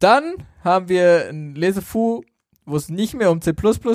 [0.00, 2.22] Dann haben wir ein Lesefu,
[2.66, 3.52] wo es nicht mehr um C++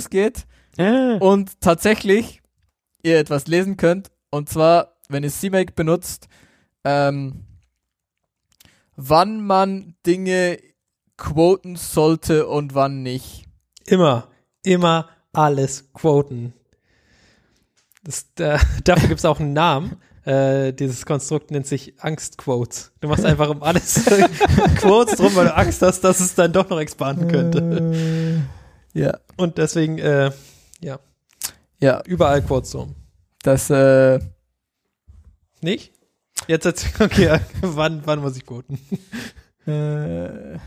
[0.10, 0.48] geht
[0.78, 2.42] Äh, und tatsächlich
[3.04, 4.10] ihr etwas lesen könnt.
[4.30, 6.28] Und zwar, wenn ihr CMake benutzt,
[6.84, 7.46] ähm,
[8.96, 10.60] wann man Dinge
[11.18, 13.46] quoten sollte und wann nicht.
[13.86, 14.30] Immer,
[14.64, 16.54] immer alles quoten.
[18.08, 19.98] Das, äh, dafür gibt es auch einen Namen.
[20.24, 22.92] Äh, dieses Konstrukt nennt sich Angstquotes.
[23.02, 24.04] Du machst einfach um alles
[24.78, 28.44] Quotes drum, weil du Angst hast, dass es dann doch noch expanden könnte.
[28.94, 29.20] Ja.
[29.38, 30.32] Und deswegen, äh,
[30.82, 31.00] ja,
[31.80, 32.96] Ja, überall Quotes drum.
[33.44, 34.20] das, äh,
[35.62, 35.94] Nicht?
[36.48, 38.80] Jetzt erzähl, okay, wann, wann muss ich quoten?
[39.66, 40.58] äh,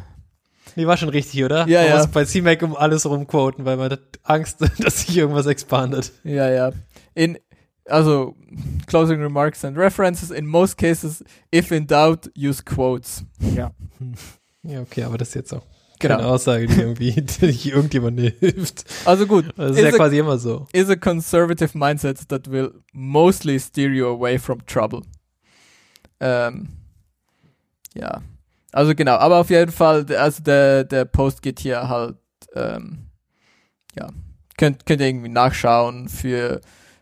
[0.77, 1.67] Nee, war schon richtig, oder?
[1.67, 1.97] Ja, man ja.
[1.99, 6.13] muss bei CMake um alles rumquoten, weil man hat Angst, dass sich irgendwas expandet.
[6.25, 6.73] ja, ja.
[7.15, 7.39] In,
[7.87, 8.37] also,
[8.87, 10.31] closing remarks and references.
[10.31, 13.25] In most cases, if in doubt, use quotes.
[13.55, 13.71] ja.
[14.63, 15.63] Ja, okay, aber das ist jetzt auch
[15.99, 16.17] Genau.
[16.17, 18.85] keine Aussage, die irgendwie die irgendjemandem hilft.
[19.07, 19.47] Also gut.
[19.57, 20.67] Das ist Is ja a- quasi immer so.
[20.75, 25.01] is a conservative mindset that will mostly steer you away from trouble.
[26.21, 26.69] Ähm,
[27.95, 28.23] ja.
[28.73, 32.17] Also genau, aber auf jeden Fall, also der, der Post geht hier halt,
[32.55, 33.07] ähm,
[33.97, 34.11] ja,
[34.59, 36.61] könnt, könnt ihr irgendwie nachschauen für,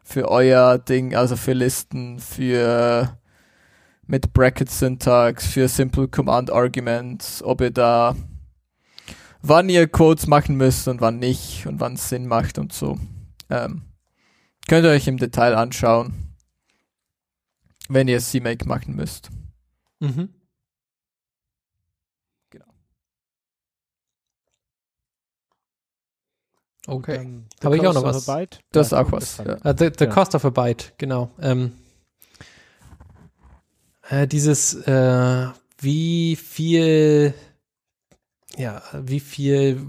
[0.09, 3.19] für euer Ding, also für Listen, für
[4.07, 8.17] mit Bracket Syntax, für Simple Command Arguments, ob ihr da
[9.43, 12.99] wann ihr Codes machen müsst und wann nicht und wann es Sinn macht und so.
[13.51, 13.83] Ähm,
[14.67, 16.35] könnt ihr euch im Detail anschauen,
[17.91, 19.29] wenn ihr CMake machen müsst.
[20.01, 20.31] Mhm.
[26.89, 27.43] Okay.
[27.63, 28.25] Habe ich auch noch was.
[28.73, 29.59] Das ist auch was, ja.
[29.63, 30.11] Ah, the the Ja.
[30.11, 31.31] Cost of a Byte, genau.
[31.39, 31.73] Ähm,
[34.09, 35.47] äh, dieses, äh,
[35.79, 37.35] wie viel,
[38.57, 39.83] ja, wie viel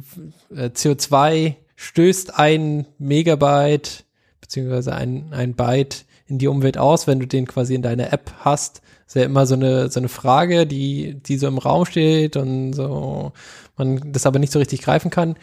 [0.53, 4.03] äh, CO2 stößt ein Megabyte
[4.41, 8.29] beziehungsweise ein, ein Byte in die Umwelt aus, wenn du den quasi in deiner App
[8.39, 8.81] hast?
[9.09, 12.73] ist ja immer so eine, so eine Frage, die, die so im Raum steht und
[12.73, 13.31] so,
[13.75, 15.35] man das aber nicht so richtig greifen kann.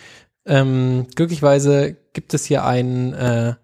[0.47, 3.55] Ähm, glücklicherweise gibt es hier einen, äh,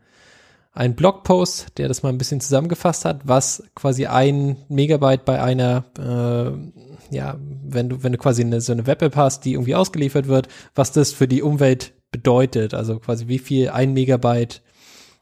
[0.75, 5.85] einen Blogpost, der das mal ein bisschen zusammengefasst hat, was quasi ein Megabyte bei einer,
[5.99, 10.29] äh, ja, wenn du, wenn du quasi eine, so eine Web-App hast, die irgendwie ausgeliefert
[10.29, 12.75] wird, was das für die Umwelt bedeutet.
[12.75, 14.63] Also quasi wie viel ein Megabyte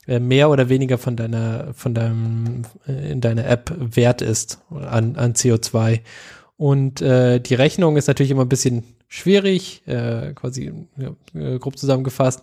[0.06, 5.16] äh, mehr oder weniger von deiner, von deinem, äh, in deiner App wert ist an,
[5.16, 6.00] an CO2.
[6.56, 11.76] Und äh, die Rechnung ist natürlich immer ein bisschen schwierig, äh, quasi ja, äh, grob
[11.76, 12.42] zusammengefasst.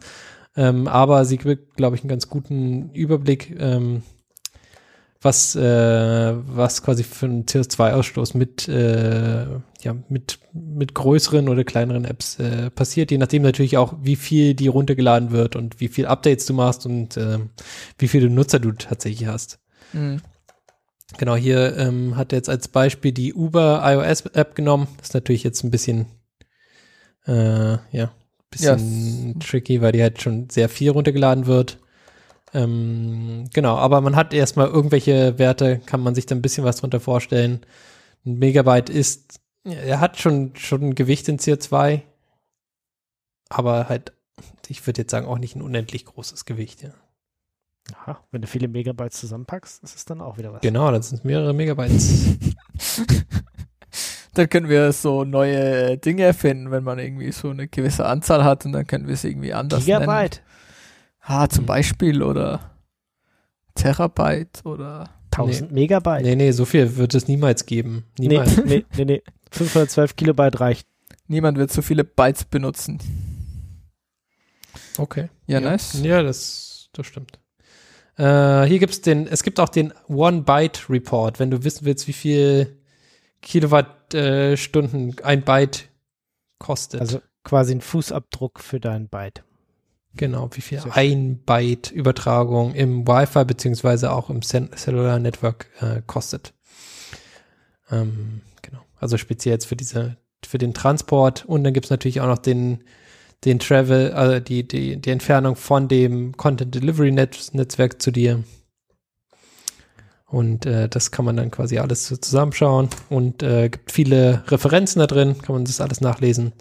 [0.56, 4.04] Ähm, aber sie gibt, glaube ich, einen ganz guten Überblick, ähm,
[5.22, 9.46] was, äh, was quasi für einen CO2-Ausstoß mit, äh,
[9.82, 14.54] ja, mit, mit größeren oder kleineren Apps äh, passiert, je nachdem natürlich auch, wie viel
[14.54, 17.50] die runtergeladen wird und wie viel Updates du machst und ähm,
[17.98, 19.60] wie viele Nutzer du tatsächlich hast.
[19.94, 20.22] Mhm.
[21.18, 24.88] Genau, hier ähm, hat er jetzt als Beispiel die Uber iOS-App genommen.
[24.98, 26.08] Das ist natürlich jetzt ein bisschen,
[27.28, 28.12] äh, ja,
[28.50, 31.78] bisschen tricky, weil die halt schon sehr viel runtergeladen wird.
[32.54, 36.78] Ähm, genau, aber man hat erstmal irgendwelche Werte, kann man sich da ein bisschen was
[36.78, 37.62] drunter vorstellen.
[38.26, 42.02] Ein Megabyte ist, er hat schon, schon ein Gewicht in CO2,
[43.50, 44.14] aber halt,
[44.68, 46.92] ich würde jetzt sagen, auch nicht ein unendlich großes Gewicht, ja.
[47.94, 50.62] Aha, wenn du viele Megabytes zusammenpackst, ist es dann auch wieder was.
[50.62, 52.38] Genau, das sind mehrere Megabytes.
[54.38, 58.66] Dann können wir so neue Dinge erfinden, wenn man irgendwie so eine gewisse Anzahl hat
[58.66, 60.02] und dann können wir es irgendwie anders nennen.
[60.02, 60.42] Gigabyte,
[61.22, 61.68] Ah, zum Mhm.
[61.68, 62.72] Beispiel oder
[63.76, 66.24] Terabyte oder 1000 Megabyte.
[66.24, 68.06] Nee, nee, so viel wird es niemals geben.
[68.18, 68.58] Nee, Niemals.
[68.66, 69.22] nee, nee, nee.
[69.52, 70.88] 512 Kilobyte reicht.
[71.28, 73.00] niemand wird so viele Bytes benutzen.
[74.98, 75.30] Okay.
[75.46, 76.00] Ja, nice.
[76.04, 77.40] Ja, das, das stimmt.
[78.18, 82.78] Äh, hier gibt's den, es gibt auch den One-Byte-Report, wenn du wissen willst, wie viel
[83.42, 85.90] Kilowattstunden ein Byte
[86.60, 87.02] kostet.
[87.02, 89.44] Also quasi ein Fußabdruck für dein Byte.
[90.16, 96.02] genau, wie viel ein Byte Übertragung im Wi-Fi beziehungsweise auch im Cell Cellular Network äh,
[96.06, 96.54] kostet.
[97.90, 98.82] Ähm, genau.
[98.98, 102.84] Also speziell jetzt für diese, für den Transport und dann gibt's natürlich auch noch den,
[103.46, 108.44] den Travel, also die, die, die Entfernung von dem Content Delivery Net Netzwerk zu dir.
[110.30, 115.00] Und äh, das kann man dann quasi alles so zusammenschauen und äh, gibt viele Referenzen
[115.00, 116.52] da drin, kann man das alles nachlesen.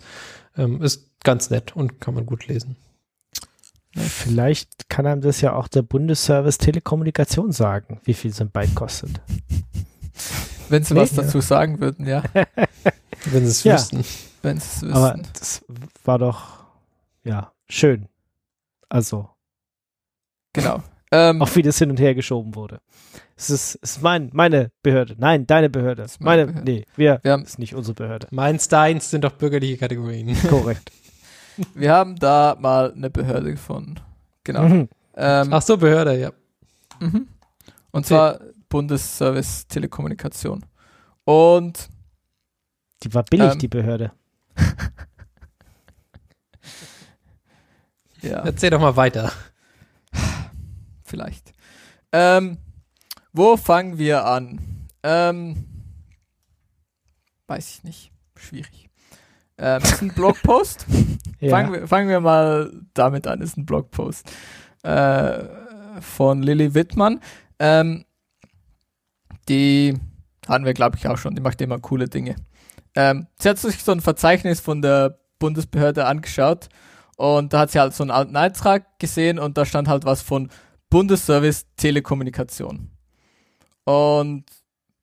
[0.57, 2.77] Ähm, ist ganz nett und kann man gut lesen.
[3.97, 8.75] Vielleicht kann einem das ja auch der Bundesservice Telekommunikation sagen, wie viel so ein Byte
[8.75, 9.21] kostet.
[10.69, 11.23] Wenn sie Nee, was ja.
[11.23, 12.23] dazu sagen würden, ja.
[13.25, 13.75] Wenn sie es Ja.
[13.75, 14.05] wüssten.
[14.43, 14.93] Wenn sie es wissen.
[14.93, 15.65] Aber das
[16.05, 16.65] war doch,
[17.25, 18.09] ja, schön.
[18.89, 19.29] Also,
[20.53, 20.83] genau.
[21.13, 22.81] Ähm, auch wie das hin und her geschoben wurde.
[23.39, 25.15] Es ist, es ist mein, meine Behörde.
[25.19, 26.03] Nein, deine Behörde.
[26.05, 26.73] ist meine Meine, Behörde.
[26.73, 28.29] nee, wir, Wir haben- ist nicht unsere Behörde.
[28.31, 30.35] Meins, deins sind doch bürgerliche Kategorien.
[30.49, 30.91] Korrekt.
[31.75, 33.97] wir haben da mal eine Behörde gefunden.
[34.45, 34.63] Genau.
[34.63, 34.89] Mhm.
[35.15, 36.31] Ähm, Ach so, Behörde, ja.
[37.01, 37.29] Mhm.
[37.91, 38.41] Und zwar
[38.71, 40.65] Bundesservice Telekommunikation.
[41.25, 41.89] Und
[43.03, 44.13] Die war billig, Ähm, die Behörde.
[48.23, 49.31] ja, Erzähl doch mal weiter.
[51.05, 51.53] vielleicht.
[52.13, 52.59] Ähm,
[53.37, 54.89] wo fangen wir an?
[55.03, 55.67] Ähm,
[57.47, 58.13] weiß ich nicht.
[58.37, 58.89] Schwierig.
[59.59, 60.87] Ähm, ist ein Blogpost.
[61.39, 61.51] Ja.
[61.51, 64.33] Fangen, wir, fangen wir mal damit an, ist ein Blogpost
[64.85, 65.45] äh,
[66.01, 67.21] von Lilly Wittmann.
[67.59, 68.07] Ähm,
[69.47, 69.99] die
[70.49, 71.35] hatten wir, glaube ich, auch schon.
[71.35, 72.37] Die macht immer coole Dinge.
[72.95, 76.71] Ähm, sie hat sich so ein Verzeichnis von der Bundesbehörde angeschaut
[77.17, 80.23] und da hat sie halt so einen alten Eintrag gesehen und da stand halt was
[80.23, 80.49] von
[80.89, 82.96] Bundesservice Telekommunikation.
[83.87, 84.45] Und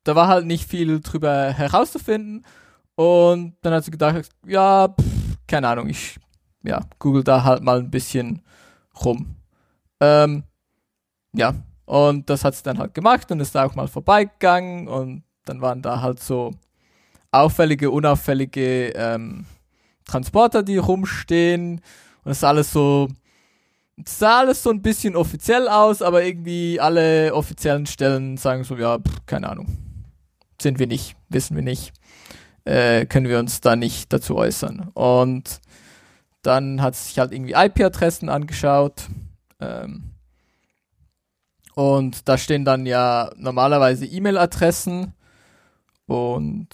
[0.04, 2.46] da war halt nicht viel drüber herauszufinden
[2.96, 6.20] und dann hat sie gedacht, ja, pff, keine Ahnung, ich
[6.64, 8.42] ja, google da halt mal ein bisschen
[9.04, 9.36] rum.
[10.02, 10.44] Ähm,
[11.34, 11.54] ja,
[11.86, 15.62] und das hat sie dann halt gemacht und ist da auch mal vorbeigegangen und dann
[15.62, 16.52] waren da halt so
[17.32, 19.46] auffällige, unauffällige ähm,
[20.06, 21.82] Transporter, die rumstehen
[22.24, 23.08] und es ist alles so,
[24.06, 28.98] sah alles so ein bisschen offiziell aus, aber irgendwie alle offiziellen Stellen sagen so, ja,
[29.00, 29.68] pff, keine Ahnung,
[30.62, 31.94] sind wir nicht, wissen wir nicht,
[32.66, 34.90] äh, können wir uns da nicht dazu äußern.
[34.94, 35.62] Und
[36.42, 39.08] dann hat sich halt irgendwie IP-Adressen angeschaut.
[39.60, 40.12] Ähm,
[41.76, 45.14] und da stehen dann ja normalerweise E-Mail-Adressen
[46.06, 46.68] und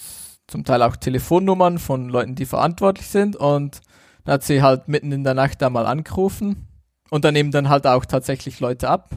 [0.47, 3.35] zum Teil auch Telefonnummern von Leuten, die verantwortlich sind.
[3.35, 3.81] Und
[4.25, 6.67] dann hat sie halt mitten in der Nacht da mal angerufen.
[7.09, 9.09] Und dann nehmen dann halt auch tatsächlich Leute ab.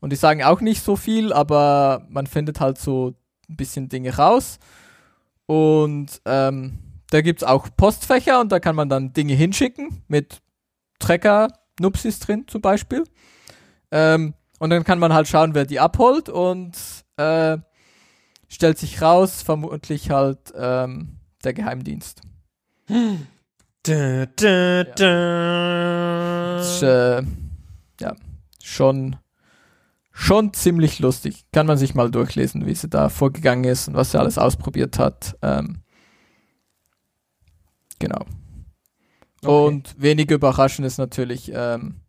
[0.00, 3.14] Und die sagen auch nicht so viel, aber man findet halt so
[3.48, 4.58] ein bisschen Dinge raus.
[5.46, 6.78] Und ähm,
[7.10, 10.40] da gibt es auch Postfächer und da kann man dann Dinge hinschicken mit
[10.98, 13.04] Trecker-Nupsis drin zum Beispiel.
[13.90, 16.76] Ähm, und dann kann man halt schauen, wer die abholt und
[17.16, 17.58] äh,
[18.48, 22.22] stellt sich raus, vermutlich halt ähm, der Geheimdienst.
[23.86, 26.56] Da, da, da.
[26.56, 27.22] Das ist, äh,
[28.00, 28.16] ja,
[28.62, 29.16] schon,
[30.10, 31.44] schon ziemlich lustig.
[31.52, 34.98] Kann man sich mal durchlesen, wie sie da vorgegangen ist und was sie alles ausprobiert
[34.98, 35.36] hat.
[35.42, 35.82] Ähm,
[38.00, 38.24] genau.
[39.44, 42.00] Und wenig überraschend ist natürlich, ähm,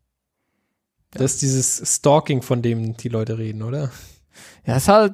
[1.11, 3.91] Das ist dieses Stalking, von dem die Leute reden, oder?
[4.65, 5.13] ja, ist halt,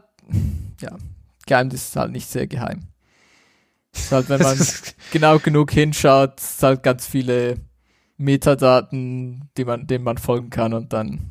[0.79, 0.97] ja,
[1.45, 2.87] Geheimdienst ist halt nicht sehr geheim.
[3.93, 4.57] Ist halt, wenn man
[5.11, 7.57] genau genug hinschaut, ist halt ganz viele
[8.17, 11.29] Metadaten, die man, denen man folgen kann und dann,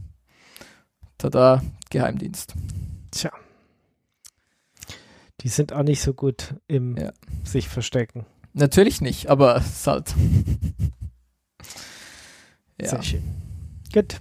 [1.19, 2.55] tada, Geheimdienst.
[3.11, 3.31] Tja.
[5.41, 7.13] Die sind auch nicht so gut im Ja.
[7.45, 8.27] sich verstecken.
[8.55, 10.15] Natürlich nicht, aber es ist halt.
[12.81, 12.89] ja.
[12.89, 13.23] Sehr schön.
[13.93, 14.21] Gut.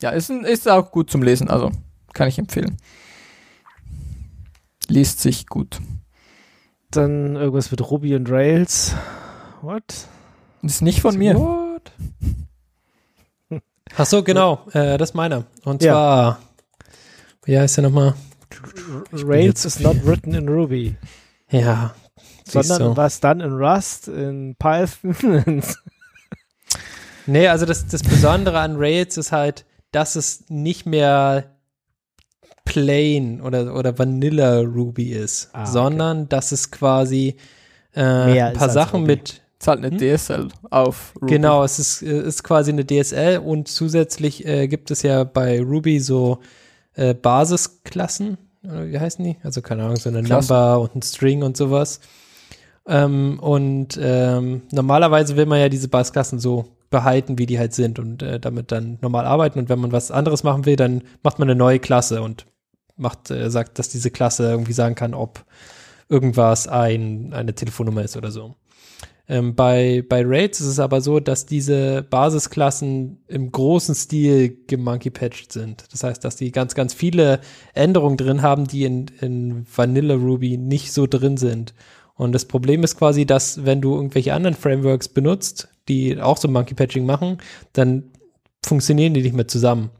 [0.00, 1.72] ja, ist, ein, ist auch gut zum Lesen, also
[2.12, 2.76] kann ich empfehlen.
[4.88, 5.80] Liest sich gut.
[6.94, 8.94] Dann irgendwas mit Ruby und Rails.
[9.62, 9.82] What?
[10.62, 11.34] Ist nicht von mir.
[11.38, 11.92] What?
[13.96, 14.66] Ach so, genau.
[14.72, 15.44] Äh, das ist meiner.
[15.64, 15.92] Und Ja.
[15.92, 16.38] zwar,
[17.44, 18.14] wie heißt der nochmal?
[19.12, 20.96] Rails is not written in Ruby,
[21.50, 21.94] Ja.
[22.44, 22.96] sondern du.
[22.96, 25.62] was dann in Rust, in Python.
[27.26, 31.53] Nee, also das, das Besondere an Rails ist halt, dass es nicht mehr
[32.74, 35.70] plain oder, oder Vanilla Ruby ist, Ah, okay.
[35.72, 37.36] sondern dass es quasi
[37.94, 39.12] äh, ein paar Sachen Ruby.
[39.12, 39.98] mit Ist halt eine Hm?
[39.98, 41.34] DSL auf Ruby.
[41.34, 45.60] Genau, es ist, äh, ist quasi eine DSL und zusätzlich äh, gibt es ja bei
[45.62, 46.38] Ruby so
[46.94, 49.36] äh, Basisklassen, oder wie heißen die?
[49.44, 50.52] Also keine Ahnung, so eine Klassen.
[50.52, 52.00] Number und ein String und sowas.
[52.86, 57.98] Ähm, und ähm, normalerweise will man ja diese Basisklassen so behalten, wie die halt sind
[57.98, 59.58] und äh, damit dann normal arbeiten.
[59.58, 62.44] Und wenn man was anderes machen will, dann macht man eine neue Klasse und
[62.96, 65.44] macht, äh, sagt, dass diese Klasse irgendwie sagen kann, ob
[66.08, 68.54] irgendwas ein, eine Telefonnummer ist oder so.
[69.26, 75.50] Ähm, bei, bei Raids ist es aber so, dass diese Basisklassen im großen Stil gemonkey-patched
[75.50, 75.84] sind.
[75.92, 77.40] Das heißt, dass die ganz, ganz viele
[77.72, 81.74] Änderungen drin haben, die in, in Vanilla Ruby nicht so drin sind.
[82.16, 86.48] Und das Problem ist quasi, dass wenn du irgendwelche anderen Frameworks benutzt, die auch so
[86.48, 87.38] Monkey-Patching machen,
[87.72, 88.12] dann
[88.64, 89.90] funktionieren die nicht mehr zusammen.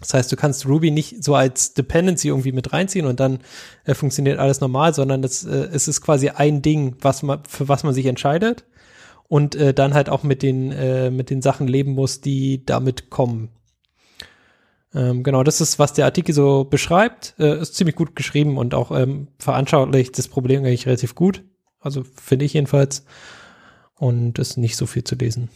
[0.00, 3.38] Das heißt, du kannst Ruby nicht so als Dependency irgendwie mit reinziehen und dann
[3.84, 7.68] äh, funktioniert alles normal, sondern es, äh, es ist quasi ein Ding, was man, für
[7.68, 8.64] was man sich entscheidet
[9.28, 13.10] und äh, dann halt auch mit den, äh, mit den Sachen leben muss, die damit
[13.10, 13.48] kommen.
[14.94, 17.34] Ähm, genau, das ist, was der Artikel so beschreibt.
[17.38, 21.44] Äh, ist ziemlich gut geschrieben und auch ähm, veranschaulicht das Problem eigentlich relativ gut.
[21.80, 23.04] Also finde ich jedenfalls.
[23.98, 25.48] Und ist nicht so viel zu lesen.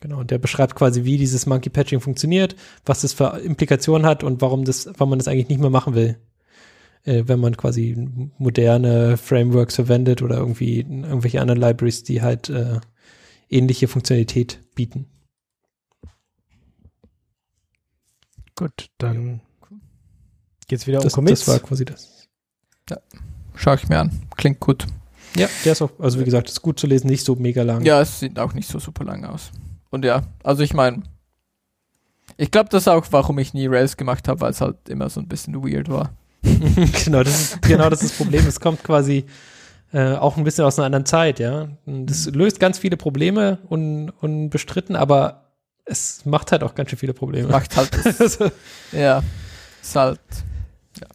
[0.00, 2.56] Genau, und der beschreibt quasi, wie dieses Monkey Patching funktioniert,
[2.86, 5.94] was das für Implikationen hat und warum das, warum man das eigentlich nicht mehr machen
[5.94, 6.18] will.
[7.04, 8.08] Äh, wenn man quasi
[8.38, 12.80] moderne Frameworks verwendet oder irgendwie irgendwelche anderen Libraries, die halt äh,
[13.50, 15.06] ähnliche Funktionalität bieten.
[18.54, 19.40] Gut, dann
[20.68, 21.44] geht's wieder um Das, Commits.
[21.44, 22.28] das war quasi das.
[23.54, 24.22] Schau ich mir an.
[24.36, 24.86] Klingt gut.
[25.36, 27.84] Ja, der ist auch, also wie gesagt, ist gut zu lesen, nicht so mega lang.
[27.84, 29.52] Ja, es sieht auch nicht so super lang aus.
[29.90, 31.02] Und ja, also ich meine,
[32.36, 35.10] ich glaube, das ist auch, warum ich nie Rails gemacht habe, weil es halt immer
[35.10, 36.12] so ein bisschen weird war.
[37.04, 38.46] genau, das ist, genau das ist das Problem.
[38.46, 39.26] Es kommt quasi
[39.92, 41.68] äh, auch ein bisschen aus einer anderen Zeit, ja.
[41.84, 45.50] Das löst ganz viele Probleme un, unbestritten, aber
[45.84, 47.48] es macht halt auch ganz schön viele Probleme.
[47.48, 48.50] Macht halt das, Also,
[48.92, 49.22] ja,
[49.82, 50.20] ist halt,
[51.00, 51.08] ja,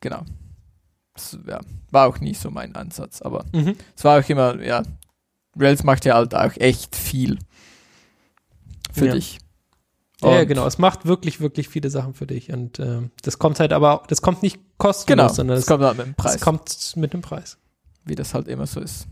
[0.00, 0.22] genau.
[1.12, 3.76] Das, ja, war auch nie so mein Ansatz, aber mhm.
[3.96, 4.82] es war auch immer, ja,
[5.56, 7.38] Rails macht ja halt auch echt viel.
[8.94, 9.12] Für Ja.
[9.14, 9.38] dich.
[10.22, 10.66] Ja, ja, Und- genau.
[10.66, 12.50] Es macht wirklich, wirklich viele Sachen für dich.
[12.50, 15.82] Und ähm, das kommt halt aber, das kommt nicht kostenlos, Genau, sondern das es, kommt
[15.84, 16.34] halt mit dem Preis.
[16.36, 17.58] es kommt mit dem Preis.
[18.06, 19.06] wie das halt immer so ist.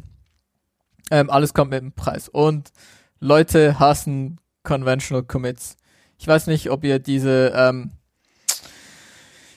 [1.10, 2.28] Ähm, alles kommt mit dem Preis.
[2.28, 2.72] Und
[3.20, 5.76] Leute hassen Conventional Commits.
[6.18, 7.90] Ich weiß nicht, ob ihr diese, ähm,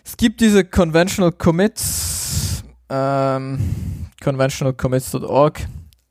[0.03, 5.61] es gibt diese Conventional Commits, ähm, conventionalcommits.org,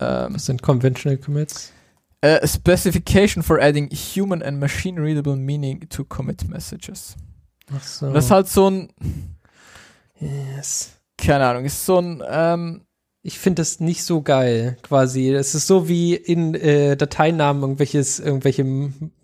[0.00, 1.72] ähm, Was sind Conventional Commits?
[2.42, 7.16] A specification for adding human and machine readable meaning to commit messages.
[7.74, 8.12] Ach so.
[8.12, 8.88] Das ist halt so ein,
[10.20, 10.92] yes.
[11.16, 12.80] keine Ahnung, ist so ein, ähm,
[13.26, 15.30] Ich finde das nicht so geil, quasi.
[15.32, 18.64] Es ist so wie in äh, Dateinamen irgendwelches, irgendwelche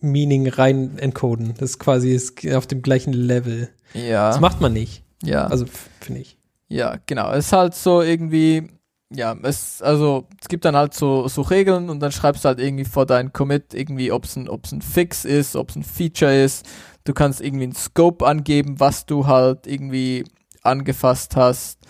[0.00, 1.52] Meaning rein encoden.
[1.58, 3.68] Das ist quasi ist auf dem gleichen Level.
[3.92, 5.04] ja, Das macht man nicht.
[5.22, 5.46] ja.
[5.46, 5.66] Also
[6.00, 6.38] finde ich.
[6.68, 7.30] Ja, genau.
[7.32, 8.68] Es ist halt so irgendwie,
[9.12, 12.60] ja, es, also, es gibt dann halt so, so Regeln und dann schreibst du halt
[12.60, 15.82] irgendwie vor deinen Commit irgendwie, ob es ein, ob's ein Fix ist, ob es ein
[15.82, 16.64] Feature ist.
[17.04, 20.24] Du kannst irgendwie einen Scope angeben, was du halt irgendwie
[20.62, 21.80] angefasst hast.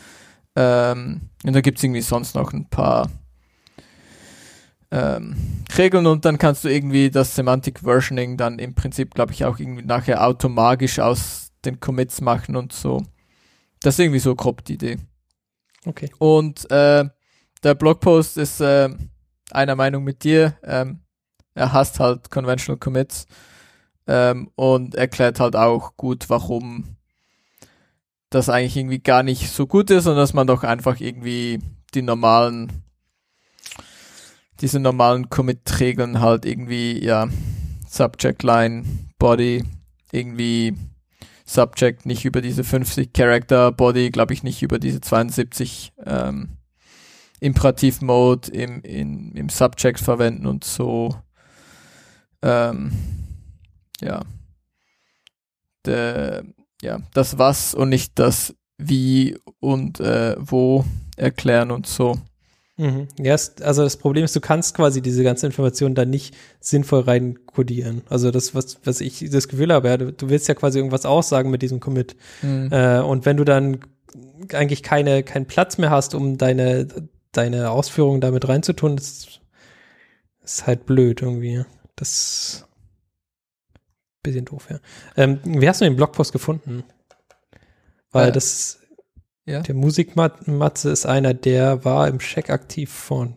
[0.57, 3.09] Ähm, und da gibt's irgendwie sonst noch ein paar
[4.91, 5.37] ähm,
[5.77, 9.59] Regeln und dann kannst du irgendwie das Semantic Versioning dann im Prinzip, glaube ich, auch
[9.59, 13.03] irgendwie nachher automagisch aus den Commits machen und so.
[13.83, 14.99] Das ist irgendwie so grob die Idee.
[15.87, 16.11] Okay.
[16.19, 17.05] Und äh,
[17.63, 18.89] der Blogpost ist äh,
[19.51, 20.55] einer Meinung mit dir.
[20.63, 21.01] Ähm,
[21.55, 23.27] er hasst halt Conventional Commits
[24.07, 26.97] ähm, und erklärt halt auch gut, warum
[28.31, 31.59] das eigentlich irgendwie gar nicht so gut ist und dass man doch einfach irgendwie
[31.95, 32.85] die normalen,
[34.61, 37.29] diese normalen Commit-Regeln halt irgendwie, ja,
[37.89, 38.85] Subject Line,
[39.19, 39.65] Body,
[40.13, 40.75] irgendwie
[41.51, 46.59] Subject nicht über diese 50 Character, Body glaube ich nicht über diese 72 ähm,
[47.41, 51.17] Imperativ Mode im, in, im Subject verwenden und so.
[52.43, 52.93] Ähm,
[54.01, 54.23] ja.
[55.87, 56.45] Der,
[56.83, 60.85] ja, das was und nicht das wie und äh, wo
[61.17, 62.17] erklären und so.
[62.81, 63.09] Mhm.
[63.19, 67.39] Ja, also das Problem ist, du kannst quasi diese ganze Information da nicht sinnvoll rein
[67.45, 68.01] codieren.
[68.09, 71.05] Also das, was, was ich das Gefühl habe, ja, du, du willst ja quasi irgendwas
[71.05, 72.17] aussagen mit diesem Commit.
[72.41, 72.73] Hm.
[72.73, 73.81] Äh, und wenn du dann
[74.55, 76.89] eigentlich keine, keinen Platz mehr hast, um deine,
[77.33, 79.41] deine Ausführungen damit reinzutun, das
[80.43, 81.65] ist halt blöd irgendwie.
[81.97, 82.67] Das ist
[83.75, 84.79] ein bisschen doof, ja.
[85.19, 86.83] Ähm, wie hast du den Blogpost gefunden?
[88.11, 88.80] Weil Äh, das,
[89.51, 89.61] ja.
[89.61, 93.37] der Musikmatze ist einer, der war im Check aktiv von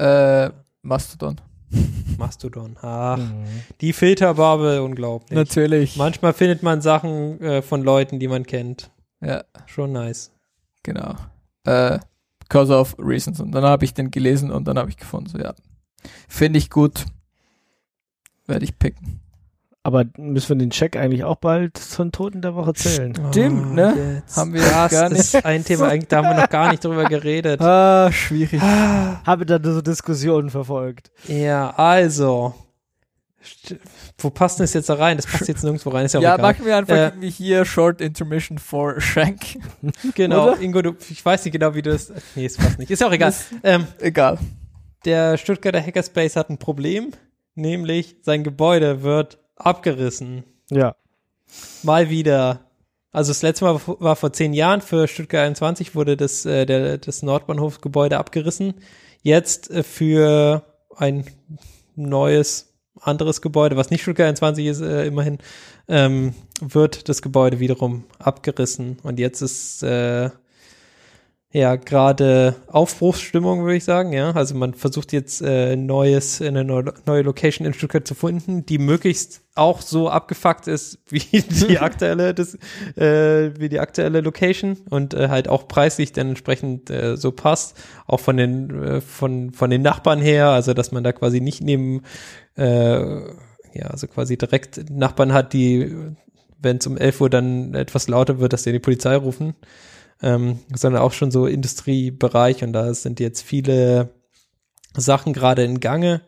[0.00, 0.50] Äh,
[0.82, 1.40] Mastodon.
[2.18, 2.76] Mastodon.
[2.82, 3.44] Ah, Mhm.
[3.80, 5.36] die Filterbubble, unglaublich.
[5.36, 5.96] Natürlich.
[5.96, 8.90] Manchmal findet man Sachen äh, von Leuten, die man kennt.
[9.20, 10.30] Ja, Schon nice.
[10.84, 11.16] genau.
[11.64, 11.98] Äh,
[12.38, 13.40] because of reasons.
[13.40, 15.52] Und dann habe ich den gelesen und dann habe ich gefunden, so ja.
[16.28, 17.04] Finde ich gut.
[18.46, 19.20] Werde ich picken.
[19.88, 23.14] Aber müssen wir den Check eigentlich auch bald zum Toten der Woche zählen?
[23.30, 24.20] Stimmt, ne?
[24.22, 24.36] Jetzt.
[24.36, 27.04] Haben wir das gar ist ein Thema, eigentlich, da haben wir noch gar nicht drüber
[27.06, 27.58] geredet.
[27.62, 28.60] Ah, schwierig.
[28.60, 31.10] Habe da so Diskussionen verfolgt.
[31.26, 32.52] Ja, also.
[34.18, 35.16] Wo passt denn das jetzt da rein?
[35.16, 36.52] Das passt jetzt nirgendwo rein, ist ja Ja, egal.
[36.52, 39.40] machen wir einfach Äh, irgendwie hier Short Intermission for Shank.
[40.14, 40.60] Genau, oder?
[40.60, 42.12] Ingo, du, ich weiß nicht genau, wie du das.
[42.34, 42.90] Nee, ist fast nicht.
[42.90, 43.32] Ist ja auch egal.
[43.62, 44.36] Ähm, egal.
[45.06, 47.12] der Stuttgarter Hackerspace hat ein Problem,
[47.54, 50.44] nämlich sein Gebäude wird abgerissen.
[50.70, 50.96] Ja.
[51.82, 52.60] Mal wieder.
[53.10, 56.98] Also das letzte Mal war vor zehn Jahren, für Stuttgart 21 wurde das, äh, der,
[56.98, 58.74] das Nordbahnhofgebäude abgerissen.
[59.22, 60.62] Jetzt äh, für
[60.96, 61.24] ein
[61.96, 65.38] neues, anderes Gebäude, was nicht Stuttgart 21 ist, äh, immerhin,
[65.88, 68.98] ähm, wird das Gebäude wiederum abgerissen.
[69.02, 70.30] Und jetzt ist äh,
[71.50, 74.12] ja gerade Aufbruchsstimmung, würde ich sagen.
[74.12, 78.66] Ja, also man versucht jetzt äh, neues, eine neue, neue Location in Stuttgart zu finden,
[78.66, 82.54] die möglichst auch so abgefuckt ist wie die aktuelle, das,
[82.96, 87.76] äh, wie die aktuelle Location und äh, halt auch preislich dann entsprechend äh, so passt,
[88.06, 91.62] auch von den äh, von von den Nachbarn her, also dass man da quasi nicht
[91.62, 92.02] neben
[92.56, 93.20] äh,
[93.72, 95.94] ja also quasi direkt Nachbarn hat, die
[96.60, 99.54] wenn es um 11 Uhr dann etwas lauter wird, dass die die Polizei rufen
[100.22, 104.10] ähm, sondern auch schon so Industriebereich und da sind jetzt viele
[104.96, 106.22] Sachen gerade in Gange.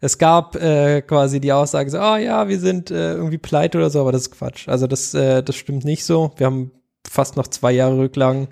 [0.00, 3.90] Es gab äh, quasi die Aussage so, ah ja, wir sind äh, irgendwie pleite oder
[3.90, 4.68] so, aber das ist Quatsch.
[4.68, 6.32] Also das, äh, das stimmt nicht so.
[6.36, 6.72] Wir haben
[7.08, 8.48] fast noch zwei Jahre Rücklagen.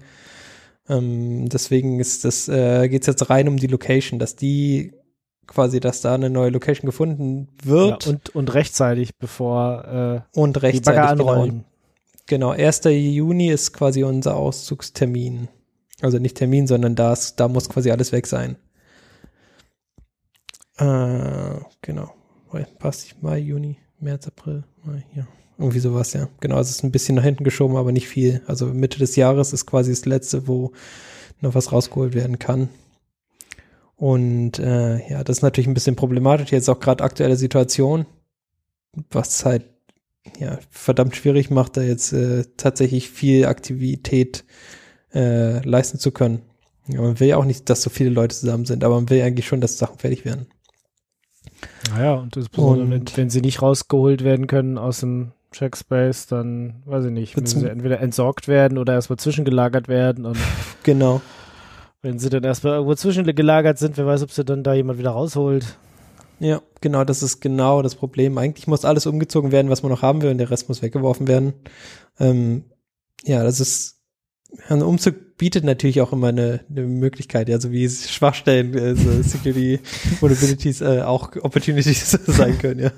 [0.88, 4.92] Ähm, deswegen ist das, äh, geht es jetzt rein um die Location, dass die
[5.46, 10.72] quasi, dass da eine neue Location gefunden ja wird und, und rechtzeitig, bevor und äh,
[10.72, 11.64] die Bagger rechtzeitig genau, anrollen.
[12.30, 12.82] Genau, 1.
[12.84, 15.48] Juni ist quasi unser Auszugstermin.
[16.00, 18.54] Also nicht Termin, sondern das, da muss quasi alles weg sein.
[20.76, 22.14] Äh, genau.
[22.78, 25.26] passt Mai, Juni, März, April, Mai, ja.
[25.58, 26.28] Irgendwie sowas, ja.
[26.38, 28.42] Genau, es ist ein bisschen nach hinten geschoben, aber nicht viel.
[28.46, 30.70] Also Mitte des Jahres ist quasi das letzte, wo
[31.40, 32.68] noch was rausgeholt werden kann.
[33.96, 36.52] Und äh, ja, das ist natürlich ein bisschen problematisch.
[36.52, 38.06] Jetzt auch gerade aktuelle Situation,
[39.10, 39.64] was halt
[40.38, 44.44] ja verdammt schwierig macht, da jetzt äh, tatsächlich viel Aktivität
[45.14, 46.42] äh, leisten zu können.
[46.86, 49.22] Ja, man will ja auch nicht, dass so viele Leute zusammen sind, aber man will
[49.22, 50.46] eigentlich schon, dass Sachen fertig werden.
[51.90, 56.82] Naja, und das und wenn, wenn sie nicht rausgeholt werden können aus dem Checkspace, dann
[56.84, 60.26] weiß ich nicht, müssen sie entweder entsorgt werden oder erstmal zwischengelagert werden.
[60.26, 60.38] Und
[60.82, 61.20] genau.
[62.02, 65.10] Wenn sie dann erstmal irgendwo zwischengelagert sind, wer weiß, ob sie dann da jemand wieder
[65.10, 65.76] rausholt.
[66.40, 68.36] Ja, genau, das ist genau das Problem.
[68.38, 71.28] Eigentlich muss alles umgezogen werden, was man noch haben will, und der Rest muss weggeworfen
[71.28, 71.52] werden.
[72.18, 72.64] Ähm,
[73.24, 74.00] ja, das ist
[74.68, 79.22] ein Umzug bietet natürlich auch immer eine, eine Möglichkeit, ja, so wie Schwachstellen, äh, so
[79.22, 79.80] Security
[80.20, 82.90] Vulnerabilities äh, auch Opportunities sein können, ja.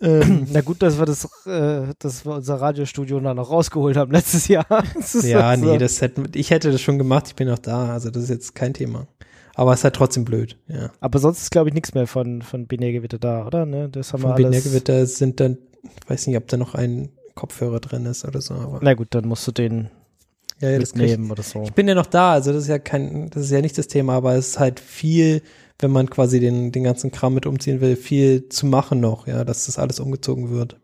[0.00, 4.12] Ähm, Na gut, dass wir das, äh, dass wir unser Radiostudio dann noch rausgeholt haben
[4.12, 4.66] letztes Jahr.
[5.22, 8.24] ja, nee, das hätte, ich hätte das schon gemacht, ich bin noch da, also das
[8.24, 9.08] ist jetzt kein Thema.
[9.58, 10.90] Aber es ist halt trotzdem blöd, ja.
[11.00, 13.66] Aber sonst ist, glaube ich, nichts mehr von, von Binärgewitter da, oder?
[13.66, 13.88] Ne?
[13.88, 14.62] Das haben von wir alles.
[14.62, 15.58] Binärgewitter sind dann,
[16.06, 18.80] weiß nicht, ob da noch ein Kopfhörer drin ist oder so, aber.
[18.82, 19.88] Na gut, dann musst du den
[20.60, 21.62] ja, ja, mitnehmen oder so.
[21.64, 23.88] Ich bin ja noch da, also das ist ja kein, das ist ja nicht das
[23.88, 25.42] Thema, aber es ist halt viel
[25.78, 29.44] wenn man quasi den, den ganzen Kram mit umziehen will, viel zu machen noch, ja,
[29.44, 30.80] dass das alles umgezogen wird.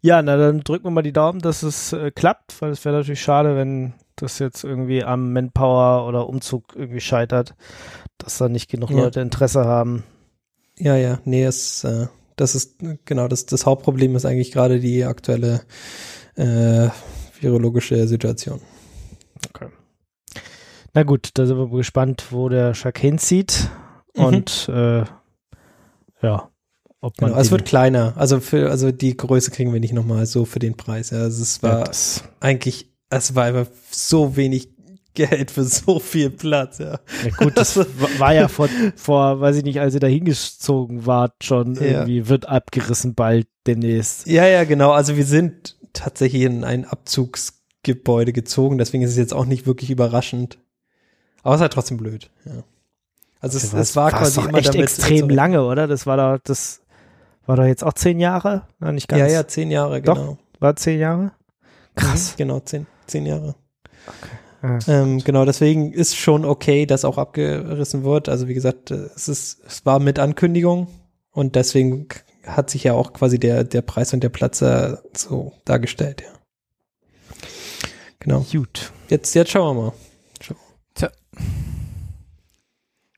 [0.00, 2.96] Ja, na dann drücken wir mal die Daumen, dass es äh, klappt, weil es wäre
[2.96, 7.54] natürlich schade, wenn das jetzt irgendwie am Manpower oder Umzug irgendwie scheitert,
[8.18, 8.96] dass da nicht genug ja.
[8.96, 10.04] Leute Interesse haben.
[10.78, 12.06] Ja, ja, nee, es, äh,
[12.36, 15.62] das ist genau das, das Hauptproblem ist eigentlich gerade die aktuelle
[16.36, 16.88] äh,
[17.40, 18.60] virologische Situation.
[19.48, 19.68] Okay.
[20.94, 23.70] Na gut, da sind wir gespannt, wo der Schack hinzieht.
[24.16, 24.24] Mhm.
[24.24, 25.04] Und äh,
[26.22, 26.50] ja,
[27.00, 27.30] ob man.
[27.30, 28.14] Genau, es wird kleiner.
[28.16, 31.10] Also für, also die Größe kriegen wir nicht nochmal so für den Preis.
[31.10, 31.18] Ja.
[31.18, 31.92] Also es war ja,
[32.40, 34.68] eigentlich, es war einfach so wenig
[35.14, 36.98] Geld für so viel Platz, ja.
[37.24, 37.76] ja gut, das
[38.18, 42.28] war ja vor, vor, weiß ich nicht, als ihr da hingezogen wart, schon irgendwie ja.
[42.28, 44.26] wird abgerissen bald demnächst.
[44.26, 44.92] Ja, ja, genau.
[44.92, 49.90] Also wir sind tatsächlich in ein Abzugsgebäude gezogen, deswegen ist es jetzt auch nicht wirklich
[49.90, 50.58] überraschend.
[51.42, 52.64] Aber es ist halt trotzdem blöd, ja.
[53.40, 55.88] Also es, es war quasi doch immer echt damit extrem so lange, oder?
[55.88, 56.80] Das war doch, das
[57.44, 58.68] war doch jetzt auch zehn Jahre?
[58.78, 59.20] Na, nicht ganz.
[59.20, 60.14] Ja, ja, zehn Jahre, genau.
[60.14, 61.32] Doch, war zehn Jahre?
[61.96, 62.32] Krass.
[62.32, 63.54] Mhm, genau, zehn, zehn Jahre.
[64.06, 64.78] Okay.
[64.86, 68.28] Ja, ähm, genau, deswegen ist schon okay, dass auch abgerissen wird.
[68.28, 70.86] Also wie gesagt, es ist, es war mit Ankündigung
[71.32, 72.06] und deswegen
[72.46, 76.28] hat sich ja auch quasi der, der Preis und der Platz äh, so dargestellt, ja.
[78.20, 78.46] Genau.
[78.52, 78.92] Gut.
[79.08, 79.92] Jetzt, jetzt schauen wir mal.
[80.94, 81.10] Tja.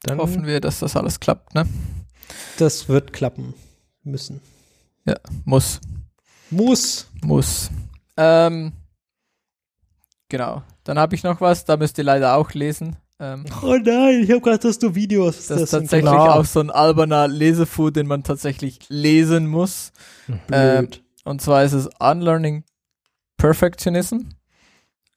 [0.02, 1.66] Dann hoffen wir, dass das alles klappt, ne?
[2.58, 3.52] Das wird klappen
[4.02, 4.40] müssen.
[5.04, 5.80] Ja, muss.
[6.50, 7.08] Muss.
[7.22, 7.70] Muss.
[8.16, 8.72] Ähm,
[10.28, 10.62] genau.
[10.84, 12.96] Dann habe ich noch was, da müsst ihr leider auch lesen.
[13.20, 15.36] Ähm, oh nein, ich habe gerade, dass du Videos.
[15.36, 16.34] Das, das ist tatsächlich klar.
[16.34, 19.92] auch so ein alberner Lesefood, den man tatsächlich lesen muss.
[20.50, 20.88] Ähm,
[21.24, 22.64] und zwar ist es Unlearning
[23.36, 24.20] Perfectionism.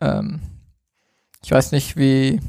[0.02, 0.42] Ähm,
[1.44, 2.40] ich weiß nicht, wie.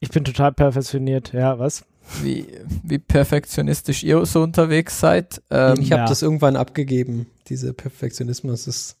[0.00, 1.84] Ich bin total perfektioniert, ja, was?
[2.22, 2.46] Wie,
[2.82, 5.40] wie perfektionistisch ihr so unterwegs seid.
[5.50, 6.08] Ähm, ich habe ja.
[6.08, 8.96] das irgendwann abgegeben, diese Perfektionismus ist.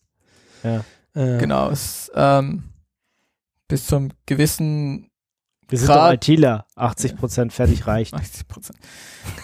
[0.62, 0.84] Ja.
[1.14, 2.64] Äh, genau, es, ähm,
[3.68, 5.10] bis zum gewissen
[5.68, 6.66] wir sind Grad, doch ITler.
[6.76, 8.12] 80 Prozent fertig reicht.
[8.12, 8.78] 80 Prozent.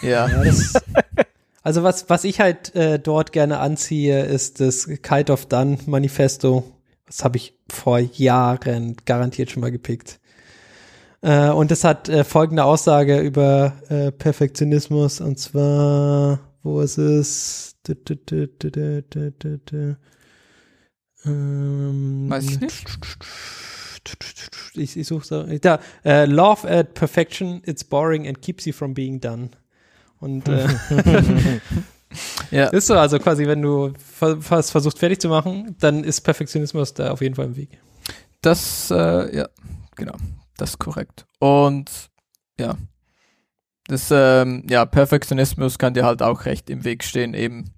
[0.03, 0.27] Ja.
[0.27, 0.73] ja das,
[1.63, 6.63] also was, was ich halt äh, dort gerne anziehe, ist das Kite of Done Manifesto.
[7.07, 10.19] Das habe ich vor Jahren garantiert schon mal gepickt.
[11.21, 17.75] Äh, und das hat äh, folgende Aussage über äh, Perfektionismus und zwar, wo ist es?
[21.25, 22.85] Ähm, Weiß ich nicht.
[24.75, 25.79] Ich, ich suche da.
[26.05, 29.49] Uh, love at perfection, it's boring and keeps you from being done.
[30.19, 30.67] Und äh,
[32.51, 32.67] ja.
[32.67, 37.11] ist so, also quasi, wenn du fast versuchst fertig zu machen, dann ist Perfektionismus da
[37.11, 37.79] auf jeden Fall im Weg.
[38.41, 39.49] Das, äh, ja,
[39.95, 40.15] genau,
[40.57, 41.25] das ist korrekt.
[41.39, 42.09] Und
[42.59, 42.75] ja,
[43.87, 47.71] das, ähm, ja, Perfektionismus kann dir halt auch recht im Weg stehen, eben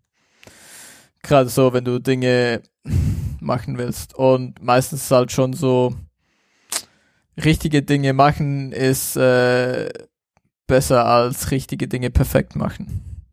[1.21, 2.63] gerade so, wenn du Dinge
[3.41, 4.15] machen willst.
[4.15, 5.95] Und meistens ist halt schon so,
[7.37, 9.89] richtige Dinge machen ist äh,
[10.67, 13.23] besser als richtige Dinge perfekt machen.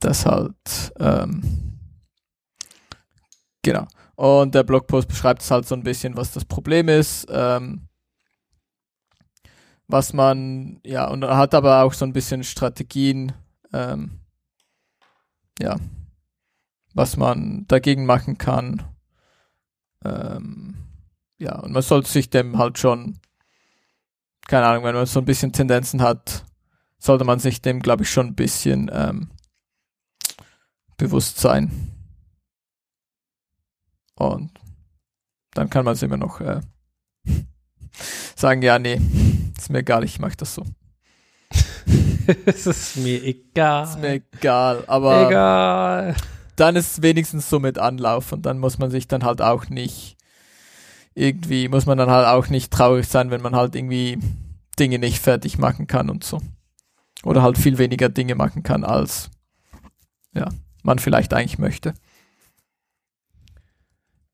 [0.00, 1.78] Das halt, ähm,
[3.62, 3.86] genau.
[4.16, 7.26] Und der Blogpost beschreibt es halt so ein bisschen, was das Problem ist.
[7.30, 7.86] Ähm,
[9.88, 13.32] was man, ja, und hat aber auch so ein bisschen Strategien,
[13.72, 14.20] ähm,
[15.58, 15.76] ja,
[16.94, 18.82] was man dagegen machen kann.
[20.04, 20.76] Ähm,
[21.38, 23.18] ja, und man sollte sich dem halt schon,
[24.46, 26.44] keine Ahnung, wenn man so ein bisschen Tendenzen hat,
[26.98, 29.30] sollte man sich dem, glaube ich, schon ein bisschen ähm,
[30.96, 31.90] bewusst sein.
[34.16, 34.52] Und
[35.52, 36.60] dann kann man es immer noch äh,
[38.36, 39.00] sagen, ja, nee,
[39.56, 40.66] ist mir egal, ich mache das so.
[42.44, 43.84] es ist mir egal.
[43.84, 46.16] Ist mir egal, aber egal.
[46.60, 49.68] Dann ist es wenigstens so mit Anlauf und dann muss man sich dann halt auch
[49.68, 50.16] nicht
[51.14, 54.18] irgendwie, muss man dann halt auch nicht traurig sein, wenn man halt irgendwie
[54.78, 56.40] Dinge nicht fertig machen kann und so.
[57.24, 59.30] Oder halt viel weniger Dinge machen kann, als
[60.34, 60.48] ja,
[60.82, 61.94] man vielleicht eigentlich möchte.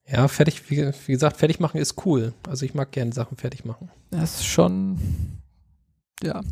[0.08, 2.32] Ja, fertig, wie, wie gesagt, fertig machen ist cool.
[2.48, 3.90] Also ich mag gerne Sachen fertig machen.
[4.10, 4.98] Das ist schon,
[6.22, 6.42] ja,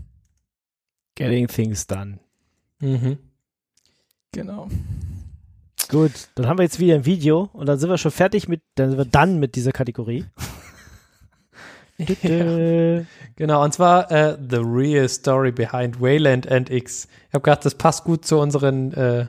[1.16, 2.18] Getting things done.
[2.80, 3.18] Mhm.
[4.32, 4.68] genau.
[5.88, 8.62] Gut, dann haben wir jetzt wieder ein Video und dann sind wir schon fertig mit,
[8.74, 10.24] dann sind wir dann mit dieser Kategorie.
[11.98, 13.04] Dü-dü.
[13.36, 17.08] Genau, und zwar äh, The Real Story Behind Wayland and X.
[17.28, 19.26] Ich habe gedacht, das passt gut zu unseren äh,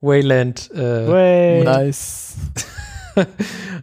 [0.00, 0.70] Wayland.
[0.72, 1.64] Äh, Way.
[1.64, 2.36] Nice.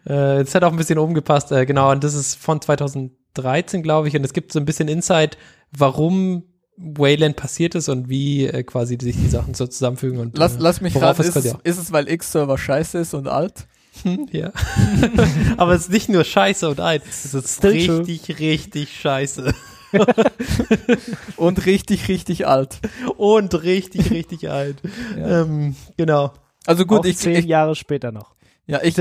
[0.05, 4.23] es hat auch ein bisschen umgepasst, genau, und das ist von 2013, glaube ich, und
[4.23, 5.37] es gibt so ein bisschen Insight,
[5.71, 6.43] warum
[6.77, 10.19] Wayland passiert ist und wie äh, quasi sich die Sachen so zusammenfügen.
[10.19, 12.97] Und, Lass, äh, lass mich worauf raten, es ist, auch- ist es, weil X-Server scheiße
[12.99, 13.67] ist und alt?
[14.31, 14.51] ja.
[15.57, 17.99] Aber es ist nicht nur scheiße und alt, es ist Still true.
[18.07, 19.53] richtig, richtig scheiße.
[21.37, 22.79] Und richtig, richtig alt.
[23.17, 24.77] Und richtig, richtig alt.
[25.17, 25.41] Ja.
[25.43, 26.33] Ähm, genau.
[26.65, 28.35] Also gut, Auch ich, zehn ich, Jahre später noch.
[28.67, 28.95] ja, ich,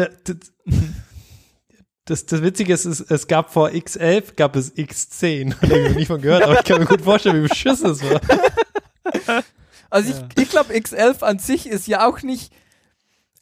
[2.06, 5.54] Das, das, Witzige ist, es, es gab vor X11 gab es X10.
[5.60, 7.90] Da habe ich noch nie von gehört, aber ich kann mir gut vorstellen, wie beschissen
[7.90, 8.20] es war.
[9.90, 10.26] Also Ja.
[10.36, 12.52] ich, ich glaube, X11 an sich ist ja auch nicht,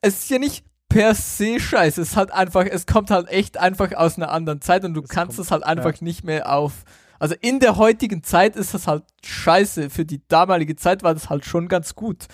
[0.03, 2.03] es ist ja nicht per se scheiße.
[2.03, 5.09] Es halt einfach, es kommt halt echt einfach aus einer anderen Zeit und du Es
[5.09, 6.73] kannst kommt- es halt einfach nicht mehr auf.
[7.19, 9.89] Also in der heutigen Zeit ist das halt scheiße.
[9.89, 12.27] Für die damalige Zeit war das halt schon ganz gut.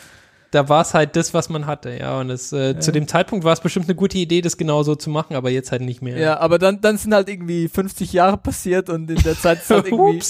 [0.50, 2.18] Da war es halt das, was man hatte, ja.
[2.20, 4.94] Und es, äh, zu dem Zeitpunkt war es bestimmt eine gute Idee, das genau so
[4.94, 6.18] zu machen, aber jetzt halt nicht mehr.
[6.18, 9.70] Ja, aber dann, dann sind halt irgendwie 50 Jahre passiert und in der Zeit ist
[9.70, 10.22] halt irgendwie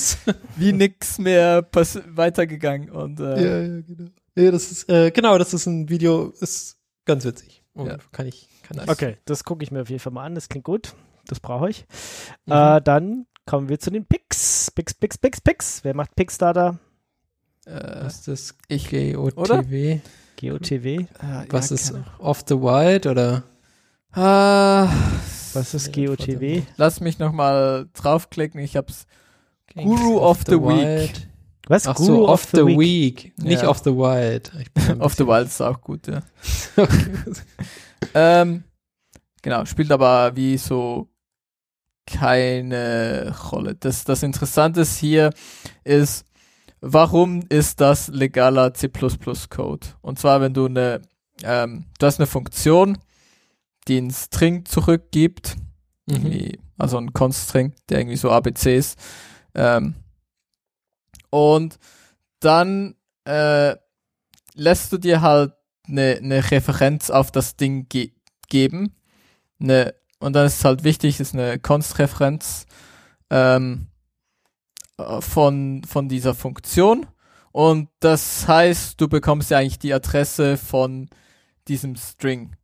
[0.57, 1.67] wie nix mehr
[2.15, 2.91] weitergegangen.
[2.91, 4.11] Und äh, Ja, ja, genau.
[4.35, 7.63] Nee, das ist, äh, genau, das ist ein Video, ist ganz witzig.
[7.75, 7.99] Und Ja.
[8.13, 8.89] Kann ich, kann ich.
[8.89, 10.35] Okay, das gucke ich mir auf jeden Fall mal an.
[10.35, 10.95] Das klingt gut.
[11.27, 11.87] Das brauche ich.
[12.47, 12.53] Mhm.
[12.53, 14.71] Äh, dann kommen wir zu den Picks.
[14.73, 15.85] Picks, Picks, Picks, Picks.
[15.85, 16.79] Wer macht Pickstarter?
[17.69, 18.55] Äh, Was ist das?
[18.69, 20.01] Ich, GOTW?
[20.41, 20.87] GOTW.
[20.97, 21.07] äh,
[21.51, 23.43] Was ja, ist keine Off the Wild oder?
[24.13, 24.89] Ah,
[25.53, 26.63] Was ist GOTW?
[26.77, 28.61] lass mich nochmal draufklicken.
[28.61, 29.07] Ich hab's.
[29.75, 31.13] Guru of the Week.
[31.69, 31.87] Was?
[31.87, 33.33] Ach Guru so, of the, Week.
[33.37, 33.69] Nicht Ja.
[33.69, 34.51] Off the Wild.
[34.61, 36.23] Ich bin ein Of the Wild ist auch gut, ja.
[38.15, 38.65] Ähm,
[39.43, 41.09] genau, spielt aber wie so
[42.07, 43.75] keine Rolle.
[43.75, 45.31] Das, das Interessante ist hier
[45.85, 46.25] ist,
[46.81, 49.87] warum ist das legaler C++-Code?
[50.01, 51.03] Und zwar, wenn du eine,
[51.43, 52.99] ähm, du hast eine Funktion,
[53.87, 55.57] die einen String zurückgibt,
[56.11, 56.53] Mhm.
[56.79, 58.99] also ein Constring, der irgendwie so ABC ist.
[59.55, 59.95] Ähm,
[61.31, 61.79] und
[62.41, 62.95] dann
[63.25, 63.77] äh,
[64.55, 65.53] lässt du dir halt
[65.87, 68.13] eine, eine Referenz auf das Ding ge
[68.49, 68.95] geben.
[69.61, 72.65] Eine, und dann ist es halt wichtig, ist eine Const-Referenz
[73.29, 73.98] ähm, äh,
[75.21, 77.07] von, von dieser Funktion.
[77.53, 81.09] Und das heißt, du bekommst ja eigentlich die Adresse von
[81.67, 82.57] diesem String.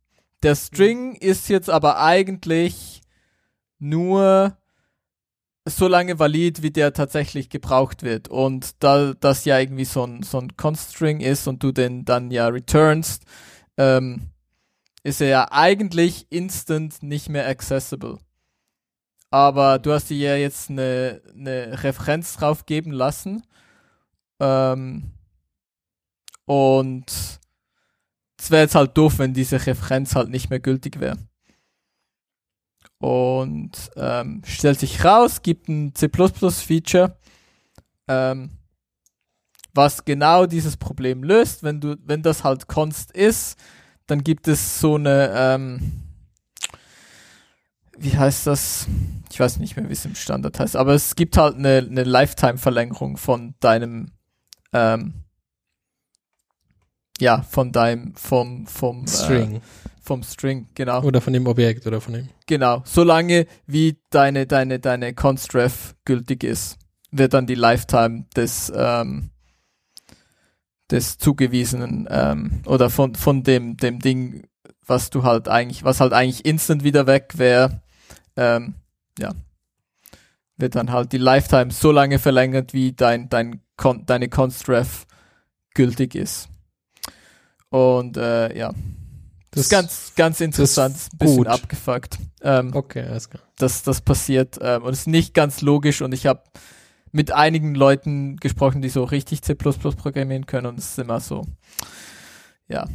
[0.43, 3.01] Der String ist jetzt aber eigentlich
[3.79, 4.57] nur
[5.67, 8.27] so lange valid, wie der tatsächlich gebraucht wird.
[8.27, 12.29] Und da das ja irgendwie so ein, so ein Constring ist und du den dann
[12.29, 13.23] ja returnst,
[13.77, 14.29] ähm,
[15.03, 18.19] ist er ja eigentlich instant nicht mehr accessible.
[19.35, 23.43] Aber du hast dir ja jetzt eine, eine Referenz drauf geben lassen.
[24.39, 25.11] Ähm,
[26.45, 27.05] und
[28.39, 31.17] es wäre jetzt halt doof, wenn diese Referenz halt nicht mehr gültig wäre.
[32.99, 37.19] Und ähm, stellt sich raus, gibt ein C++-Feature,
[38.07, 38.51] ähm,
[39.73, 41.61] was genau dieses Problem löst.
[41.61, 43.59] Wenn du, wenn das halt const ist,
[44.07, 46.04] dann gibt es so eine, ähm,
[47.97, 48.87] wie heißt das?
[49.31, 52.03] Ich weiß nicht mehr, wie es im Standard heißt, aber es gibt halt eine, eine
[52.03, 54.11] Lifetime-Verlängerung von deinem,
[54.73, 55.25] ähm,
[57.19, 59.55] ja, von deinem, vom, vom String.
[59.55, 59.61] Äh,
[60.01, 61.01] vom String, genau.
[61.03, 62.29] Oder von dem Objekt oder von dem.
[62.45, 66.77] Genau, solange wie deine, deine, deine Constref gültig ist.
[67.11, 69.31] wird dann die Lifetime des, ähm,
[70.91, 74.47] des zugewiesenen ähm, oder von, von dem, dem Ding,
[74.85, 77.81] was du halt eigentlich, was halt eigentlich instant wieder weg wäre,
[78.35, 78.75] ähm,
[79.19, 79.33] ja,
[80.57, 85.05] wird dann halt die Lifetime so lange verlängert, wie dein, dein Con deine Constref
[85.73, 86.47] gültig ist.
[87.69, 88.73] Und äh, ja,
[89.51, 91.47] das, ist ganz, ganz interessant, ein bisschen gut.
[91.47, 92.17] abgefuckt.
[92.41, 93.43] Ähm, Okay, alles klar.
[93.57, 96.43] dass das passiert ähm, und es ist nicht ganz logisch und ich habe
[97.11, 101.45] mit einigen Leuten gesprochen, die so richtig C++ programmieren können und es ist immer so.
[102.67, 102.87] Ja,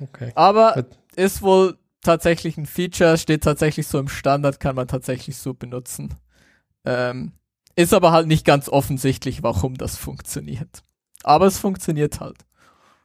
[0.00, 0.32] Okay.
[0.34, 0.84] aber
[1.16, 6.14] ist wohl tatsächlich ein Feature, steht tatsächlich so im Standard, kann man tatsächlich so benutzen.
[6.84, 7.32] Ähm,
[7.74, 10.82] ist aber halt nicht ganz offensichtlich, warum das funktioniert.
[11.22, 12.38] Aber es funktioniert halt.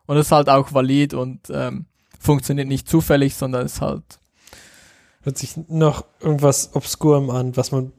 [0.05, 1.85] Und ist halt auch valid und ähm,
[2.19, 4.19] funktioniert nicht zufällig, sondern ist halt
[5.27, 7.91] Hört sich noch irgendwas Obskurem an, was man.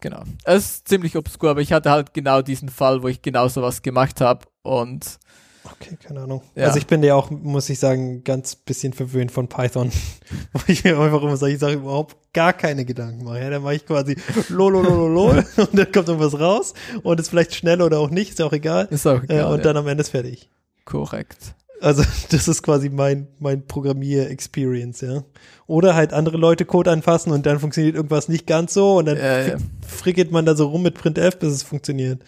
[0.00, 0.22] Genau.
[0.44, 3.82] Es ist ziemlich obskur, aber ich hatte halt genau diesen Fall, wo ich genau sowas
[3.82, 5.18] gemacht habe und
[5.64, 6.42] Okay, keine Ahnung.
[6.54, 6.66] Ja.
[6.66, 9.90] Also ich bin ja auch, muss ich sagen, ganz bisschen verwöhnt von Python,
[10.52, 13.40] wo ich mir einfach immer solche Sachen überhaupt gar keine Gedanken mache.
[13.40, 14.16] Ja, dann mache ich quasi
[14.48, 18.46] lolololol und dann kommt irgendwas raus und ist vielleicht schnell oder auch nicht, ist ja
[18.46, 18.88] auch egal.
[18.90, 19.52] ist auch Äh, egal.
[19.52, 19.64] und ja.
[19.64, 20.50] dann am Ende ist fertig.
[20.84, 21.54] korrekt.
[21.80, 25.24] Also das ist quasi mein, mein Programmier-Experience, ja.
[25.66, 29.16] Oder halt andere Leute Code anfassen und dann funktioniert irgendwas nicht ganz so und dann
[29.16, 29.56] ja.
[29.86, 32.22] frickelt man da so rum mit printf, bis es funktioniert.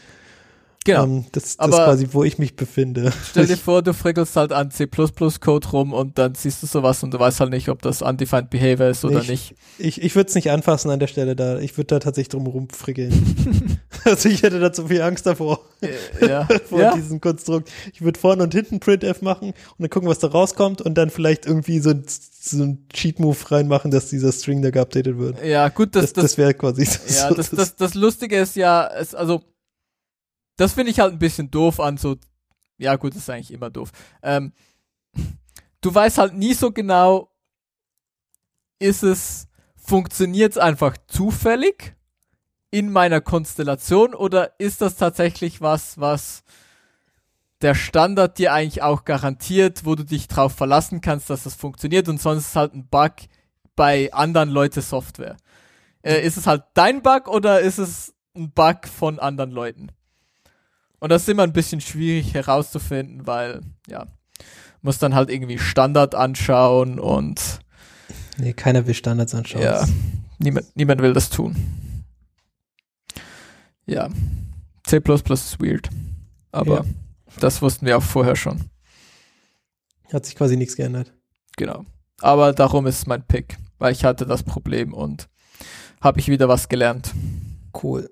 [0.87, 1.05] Genau.
[1.05, 3.13] Ähm, das, ist quasi, wo ich mich befinde.
[3.31, 7.13] Stell dir vor, du frickelst halt an C++-Code rum und dann siehst du sowas und
[7.13, 9.55] du weißt halt nicht, ob das undefined behavior ist oder Ich- nicht.
[9.79, 11.59] Ich, ich würde es nicht anfassen an der Stelle da.
[11.59, 13.79] Ich würde da tatsächlich drum rumfrickeln.
[14.05, 16.49] also ich hätte da zu viel Angst davor, Äh, ja.
[16.69, 16.95] vor ja.
[16.95, 17.71] diesem Konstrukt.
[17.93, 21.11] Ich würde vorne und hinten printf machen und dann gucken, was da rauskommt und dann
[21.11, 25.45] vielleicht irgendwie so, ein- so ein Cheat-Move reinmachen, dass dieser String da geupdatet wird.
[25.45, 26.99] ja, gut, Das, das, das, das, wäre quasi so.
[27.15, 29.43] ja, das, das, das Lustige ist ja, es, also,
[30.57, 32.17] das finde ich halt ein bisschen doof an so,
[32.79, 33.91] ja gut, das ist eigentlich immer doof.
[34.23, 34.53] Ähm,
[35.81, 37.31] du weißt halt nie so genau,
[38.79, 41.95] ist es, funktioniert es einfach zufällig
[42.71, 46.43] in meiner Konstellation oder ist das tatsächlich was, was
[47.63, 52.09] der Standard dir eigentlich auch garantiert, wo du dich drauf verlassen kannst, dass das funktioniert
[52.09, 53.15] und sonst ist halt ein Bug
[53.77, 55.37] bei anderen Leute Software.
[56.03, 59.89] Äh, ist es halt dein Bug oder ist es ein Bug von anderen Leuten?
[60.99, 64.07] Und das ist immer ein bisschen schwierig herauszufinden, weil, ja,
[64.83, 67.61] muss dann halt irgendwie Standard anschauen und
[68.39, 69.63] nee, keiner will Standards anschauen.
[69.63, 69.85] ja,
[70.39, 71.57] niemand, niemand will das tun.
[73.87, 74.09] Ja,
[74.87, 75.89] C++ ist weird.
[76.53, 76.85] Aber Ja.
[77.41, 78.71] das wussten wir auch vorher schon.
[80.13, 81.13] Hat sich quasi nichts geändert.
[81.57, 81.85] Genau.
[82.21, 85.29] Aber darum ist es mein Pick, weil ich hatte das Problem und
[86.01, 87.13] habe ich wieder was gelernt.
[87.83, 88.11] Cool.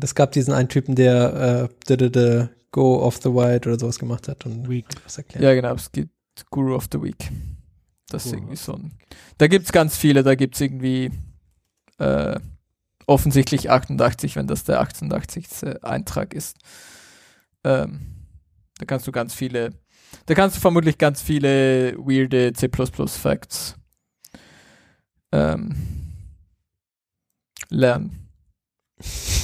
[0.00, 3.78] Es gab diesen einen Typen, der äh, d -d -d Go off the White oder
[3.78, 4.84] sowas gemacht hat und Week.
[5.04, 5.44] was erklärt.
[5.44, 6.10] Ja, genau, es gibt
[6.50, 7.30] Guru of the Week.
[8.08, 8.92] Das ist Guru irgendwie so ein.
[9.38, 11.12] Da gibt's ganz viele, da gibt's irgendwie
[11.98, 12.34] äh,
[13.06, 15.82] offensichtlich 88, wenn das der 88.
[15.82, 16.56] Eintrag ist.
[17.62, 18.00] Ähm,
[18.78, 19.70] da kannst du ganz viele,
[20.26, 23.76] da kannst du vermutlich ganz viele weirde C Facts
[25.30, 25.76] ähm,
[27.68, 28.28] lernen.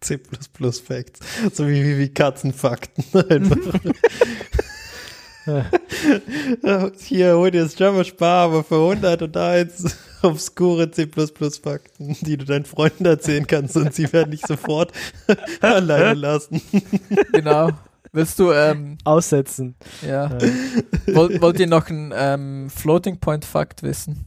[0.00, 1.20] C++ Facts.
[1.52, 3.04] So wie, wie, wie Katzenfakten.
[3.30, 3.80] Einfach.
[7.00, 11.08] Hier, hol dir das Java Spar, aber für 101 obskure C++
[11.62, 14.92] Fakten, die du deinen Freunden erzählen kannst und sie werden dich sofort
[15.60, 16.60] alleine lassen.
[17.32, 17.70] Genau.
[18.12, 19.74] Willst du, ähm, Aussetzen.
[20.00, 20.36] ja.
[20.38, 20.50] Äh,
[21.14, 24.24] Wollt, wollt ihr noch einen ähm, Floating Point Fakt wissen?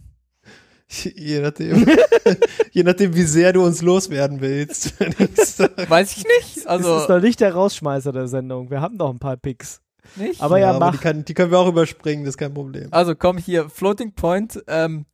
[1.16, 1.86] Je nachdem,
[2.72, 4.99] je nachdem, wie sehr du uns loswerden willst.
[5.90, 6.57] Weiß ich nicht.
[6.57, 8.72] das Also, ist noch nicht der Rausschmeißer der Sendung.
[8.72, 9.82] Wir haben noch ein paar Picks.
[10.16, 10.41] nicht?
[10.41, 10.91] Aber ja, aber mach.
[10.94, 12.88] die, kann, die können wir auch überspringen, das ist kein Problem.
[12.91, 15.06] Also komm hier, Floating Point, ähm,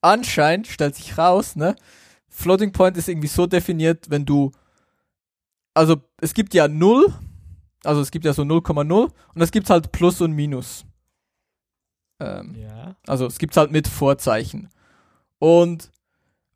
[0.00, 1.76] anscheinend stellt sich raus, ne?
[2.28, 4.50] Floating Point ist irgendwie so definiert, wenn du,
[5.74, 7.06] also es gibt ja 0,
[7.84, 8.90] also es gibt ja so 0,0
[9.34, 10.84] und es gibt halt Plus und Minus.
[12.20, 12.96] Ähm, Ja.
[13.06, 14.70] also es gibt halt mit Vorzeichen.
[15.40, 15.90] Und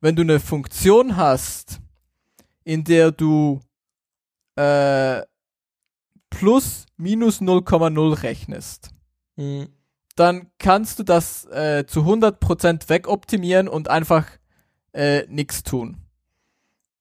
[0.00, 1.80] wenn du eine Funktion hast,
[2.62, 3.60] in der du
[4.54, 5.22] äh,
[6.30, 8.90] plus minus 0,0 rechnest,
[9.36, 9.68] Hm.
[10.14, 14.26] dann kannst du das äh, zu 100% wegoptimieren und einfach
[14.92, 15.96] äh, nichts tun.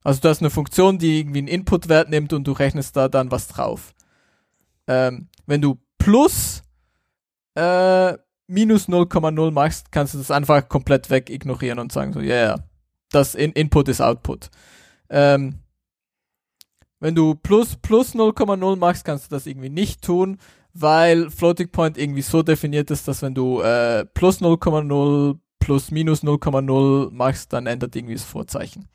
[0.03, 3.29] Also du hast eine Funktion, die irgendwie einen Inputwert nimmt und du rechnest da dann
[3.29, 3.93] was drauf.
[4.87, 6.63] Ähm, wenn du plus
[7.55, 12.35] äh, minus 0,0 machst, kannst du das einfach komplett weg ignorieren und sagen so, ja,
[12.35, 12.63] yeah,
[13.11, 14.49] das in Input ist Output.
[15.09, 15.59] Ähm,
[16.99, 20.37] Wenn du plus plus 0,0 machst, kannst du das irgendwie nicht tun,
[20.73, 26.23] weil Floating Point irgendwie so definiert ist, dass wenn du äh, plus 0,0 plus minus
[26.23, 28.87] 0,0 machst, dann ändert irgendwie das Vorzeichen.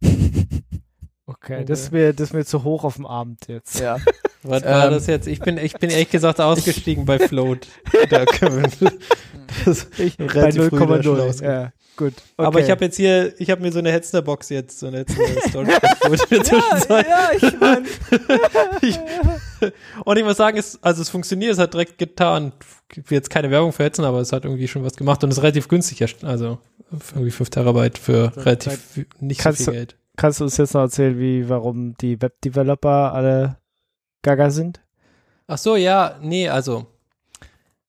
[1.26, 3.80] Okay, das ist mir, das mir zu hoch auf dem Abend jetzt.
[3.80, 3.96] Ja.
[4.44, 5.26] Was war Ähm, das jetzt?
[5.26, 7.66] Ich bin, ich bin ehrlich gesagt ausgestiegen bei Float.
[8.10, 8.90] Da können wir,
[9.64, 11.20] das Ich bei Relativ früh da schon 0,0.
[11.26, 11.50] rausgehen.
[11.50, 12.12] Ja, gut.
[12.36, 12.72] Aber ich Okay.
[12.72, 16.88] habe jetzt hier, ich habe mir so eine Hetzner-Box jetzt, so eine der Zwischenzeit.
[17.08, 17.86] ja, ich meine.
[18.82, 18.98] Ich-
[20.04, 22.52] Und ich muss sagen, es, also es funktioniert, es hat direkt getan.
[22.92, 25.30] Ich will jetzt keine Werbung für Hetzen, aber es hat irgendwie schon was gemacht und
[25.30, 26.58] es ist relativ günstig, ja, also
[27.14, 29.96] irgendwie 5 Terabyte für So, relativ nicht so viel Geld.
[30.16, 33.56] Kannst du uns jetzt noch erzählen, wie, warum die Webdeveloper alle
[34.24, 34.80] gaga sind?
[35.46, 36.86] Ach so, ja, nee, also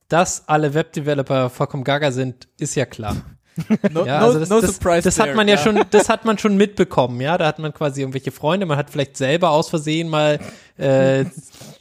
[0.07, 3.15] dass alle Webdeveloper vollkommen gaga sind, ist ja klar.
[3.89, 6.09] No, Ja, no, also das, no das, surprise das hat there, man ja, schon, das
[6.09, 7.37] hat man schon mitbekommen, ja.
[7.37, 10.41] Da hat man quasi irgendwelche Freunde, man hat vielleicht selber aus Versehen mal
[10.77, 11.23] äh,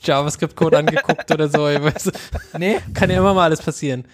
[0.01, 1.68] JavaScript-Code angeguckt oder so.
[1.68, 2.12] Ich weiß,
[2.59, 4.05] Nee, kann ja immer mal alles passieren.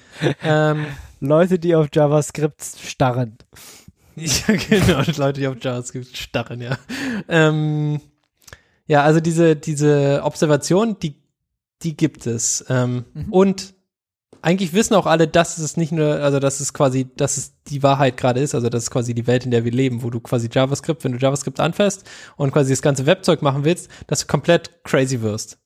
[0.43, 0.87] Ähm,
[1.21, 3.37] Leute, die auf JavaScript starren.
[4.17, 6.79] ja, genau, Leute, die auf JavaScript starren, ja.
[7.29, 8.01] Ähm,
[8.91, 11.15] ja, also diese, diese Observation, die,
[11.83, 12.65] die gibt es.
[12.69, 13.27] Ähm, Mhm.
[13.31, 13.75] Und
[14.43, 17.85] eigentlich wissen auch alle, dass es nicht nur, also dass es quasi, dass es die
[17.85, 20.19] Wahrheit gerade ist, also das ist quasi die Welt, in der wir leben, wo du
[20.19, 22.03] quasi JavaScript, wenn du JavaScript anfasst
[22.37, 25.59] und quasi das ganze Webzeug machen willst, dass du komplett crazy wirst.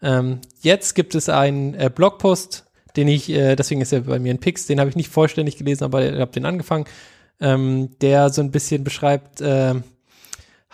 [0.00, 2.64] Ähm, jetzt gibt es einen äh, Blogpost,
[2.96, 5.58] den ich, äh, deswegen ist er bei mir ein Pix, den habe ich nicht vollständig
[5.58, 6.86] gelesen, aber ich habe den angefangen,
[7.38, 9.84] ähm, der so ein bisschen beschreibt, ähm,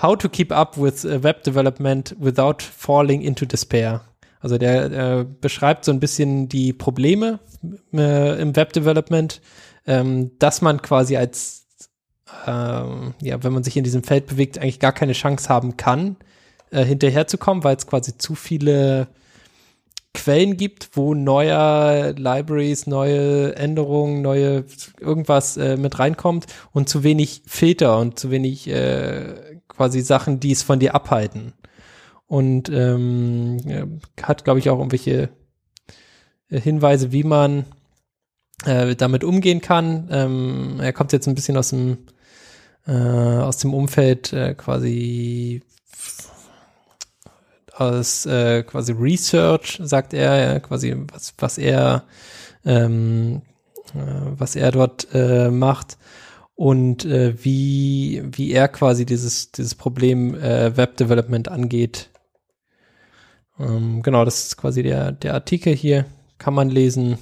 [0.00, 4.02] how to keep up with äh, web development without falling into despair.
[4.40, 7.40] Also der äh, beschreibt so ein bisschen die Probleme
[7.92, 9.40] äh, im Web Development,
[9.86, 11.66] ähm, dass man quasi als,
[12.46, 16.16] ähm, ja, wenn man sich in diesem Feld bewegt, eigentlich gar keine Chance haben kann,
[16.70, 19.08] äh, hinterherzukommen, weil es quasi zu viele
[20.14, 24.64] Quellen gibt, wo neue Libraries, neue Änderungen, neue
[25.00, 29.47] irgendwas äh, mit reinkommt und zu wenig Filter und zu wenig äh,
[29.78, 31.54] quasi Sachen, die es von dir abhalten.
[32.26, 35.30] Und ähm, hat, glaube ich, auch irgendwelche
[36.50, 37.64] äh, Hinweise, wie man
[38.64, 40.08] äh, damit umgehen kann.
[40.10, 41.98] Ähm, er kommt jetzt ein bisschen aus dem
[42.88, 45.62] äh, aus dem Umfeld äh, quasi
[47.72, 52.02] aus äh, quasi Research, sagt er, ja, quasi was, was er
[52.64, 53.42] ähm,
[53.94, 55.98] äh, was er dort äh, macht
[56.58, 62.10] und äh, wie wie er quasi dieses dieses Problem äh, Web Development angeht.
[63.60, 66.04] Ähm, genau, das ist quasi der der Artikel hier,
[66.38, 67.16] kann man lesen.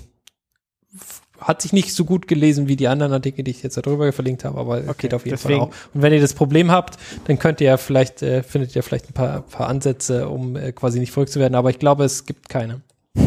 [1.39, 4.43] Hat sich nicht so gut gelesen wie die anderen Artikel, die ich jetzt darüber verlinkt
[4.47, 5.75] habe, aber Okay, geht auf jeden deswegen- Fall auch.
[5.95, 9.11] Und wenn ihr das Problem habt, dann könnt ihr ja vielleicht, äh, findet ihr vielleicht
[9.11, 12.25] ein paar, paar Ansätze, um äh, quasi nicht verrückt zu werden, aber ich glaube, es
[12.25, 12.81] gibt keine.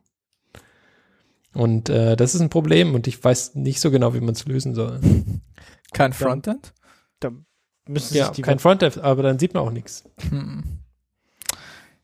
[1.53, 4.47] Und äh, das ist ein Problem und ich weiß nicht so genau, wie man es
[4.47, 4.99] lösen soll.
[5.93, 6.73] kein Frontend.
[7.87, 10.05] Müssen Ja, sich die kein Frontend, aber dann sieht man auch nichts.
[10.31, 10.79] Hm.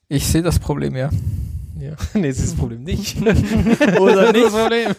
[0.08, 1.08] Ich sehe das Problem ja.
[1.78, 1.96] Ja.
[2.14, 3.20] nee, das ist das Problem nicht.
[4.00, 4.46] Oder nicht?
[4.46, 4.94] Das Problem.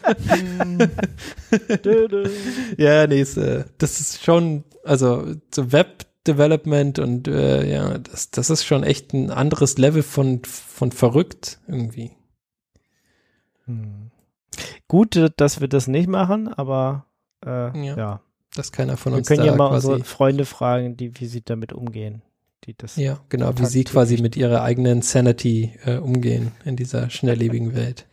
[2.78, 8.50] ja, nee, ist, äh, das ist schon, also so Web-Development und äh, ja, das, das
[8.50, 12.12] ist schon echt ein anderes Level von, von verrückt irgendwie.
[13.66, 14.12] Hm.
[14.88, 17.06] Gut, dass wir das nicht machen, aber
[17.46, 17.98] äh, Ja.
[17.98, 18.22] ja.
[18.56, 21.44] Dass keiner von Wir uns können da ja mal unsere Freunde fragen, die, wie sie
[21.44, 22.24] damit umgehen.
[22.66, 27.10] Die das Ja, genau, wie sie quasi mit ihrer eigenen Sanity äh, umgehen in dieser
[27.10, 28.06] schnelllebigen Welt.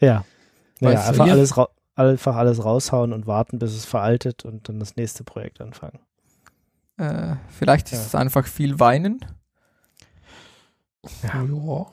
[0.00, 0.24] Ja.
[0.80, 1.54] Naja, einfach wir- alles,
[1.94, 5.98] einfach alles raushauen und warten, bis es veraltet und dann das nächste Projekt anfangen.
[6.96, 8.06] Äh, vielleicht ist Ja.
[8.06, 9.20] es einfach viel Weinen.
[11.22, 11.42] Ja.
[11.44, 11.86] Ja.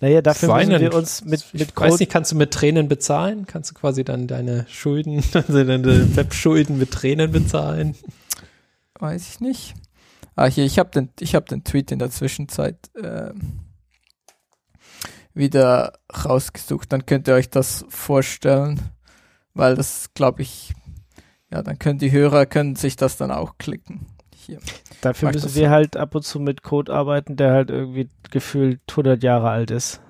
[0.00, 0.70] Naja, dafür Weinen.
[0.70, 3.46] müssen wir uns mit, ich mit weiß Code, nicht, kannst du mit Tränen bezahlen?
[3.46, 7.94] Kannst du quasi dann deine Schulden, also deine Webschulden mit Tränen bezahlen?
[8.98, 9.74] Weiß ich nicht.
[10.38, 13.60] Ah, hier, ich habe den, ich hab den Tweet in der Zwischenzeit ähm,
[15.34, 15.94] wieder
[16.24, 16.92] rausgesucht.
[16.92, 18.80] Dann könnt ihr euch das vorstellen.
[19.54, 20.72] weil das glaube ich,
[21.50, 24.06] ja, dann können die Hörer können sich das dann auch klicken.
[24.34, 24.60] Hier.
[25.00, 25.70] Dafür müssen wir so.
[25.70, 30.00] halt ab und zu mit Code arbeiten, der halt irgendwie gefühlt 100 Jahre alt ist.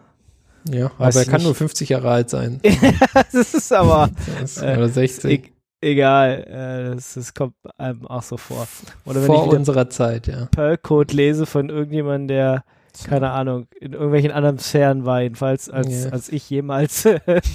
[0.68, 1.44] Ja, Weiß aber er kann nicht.
[1.44, 2.60] nur 50 Jahre alt sein.
[3.32, 5.52] das ist aber Das- Äh, Oder 60.
[5.80, 6.90] egal.
[6.90, 8.66] Äh, das, das kommt einem auch so vor.
[9.04, 10.46] Oder wenn Vor unserer Zeit, ja.
[10.46, 12.64] Perl-Code lese von irgendjemandem, der,
[13.04, 16.10] keine Ahnung, in irgendwelchen anderen Sphären war, jedenfalls als, Ja.
[16.10, 17.06] als ich jemals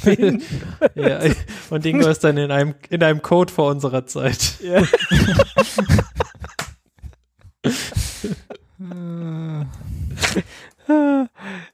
[0.03, 0.41] bin.
[0.95, 1.19] Ja,
[1.69, 4.59] und Dingo ist dann in einem, in einem Code vor unserer Zeit.
[4.61, 4.81] ja.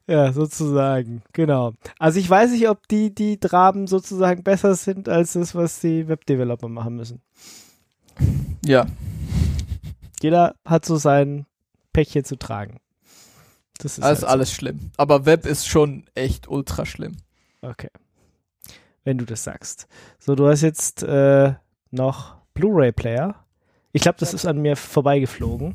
[0.08, 1.74] ja, sozusagen, genau.
[1.98, 6.08] Also ich weiß nicht, ob die, die Draben sozusagen besser sind als das, was die
[6.08, 7.22] Webdeveloper machen müssen.
[8.66, 8.86] Ja,
[10.22, 11.46] Jeder hat so sein
[11.94, 12.80] Päckchen zu tragen.
[13.78, 14.28] Das ist alles, halt so.
[14.28, 14.92] alles schlimm.
[14.98, 17.18] Aber Web ist schon echt ultra schlimm.
[17.62, 17.90] Okay.
[19.06, 19.88] Wenn du das sagst.
[20.20, 21.54] So, du hast jetzt äh,
[21.92, 23.36] noch Blu-ray-Player.
[23.94, 25.74] Ich glaube, das ist an mir vorbeigeflogen.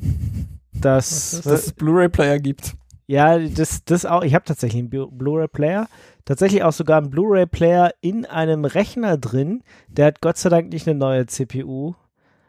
[0.73, 2.75] Das, Was ist Dass es Blu-ray-Player gibt.
[3.07, 4.23] Ja, das, das auch.
[4.23, 5.87] Ich habe tatsächlich einen Blu- Blu-ray-Player.
[6.25, 9.61] Tatsächlich auch sogar einen Blu-ray-Player in einem Rechner drin.
[9.87, 11.93] Der hat Gott sei Dank nicht eine neue CPU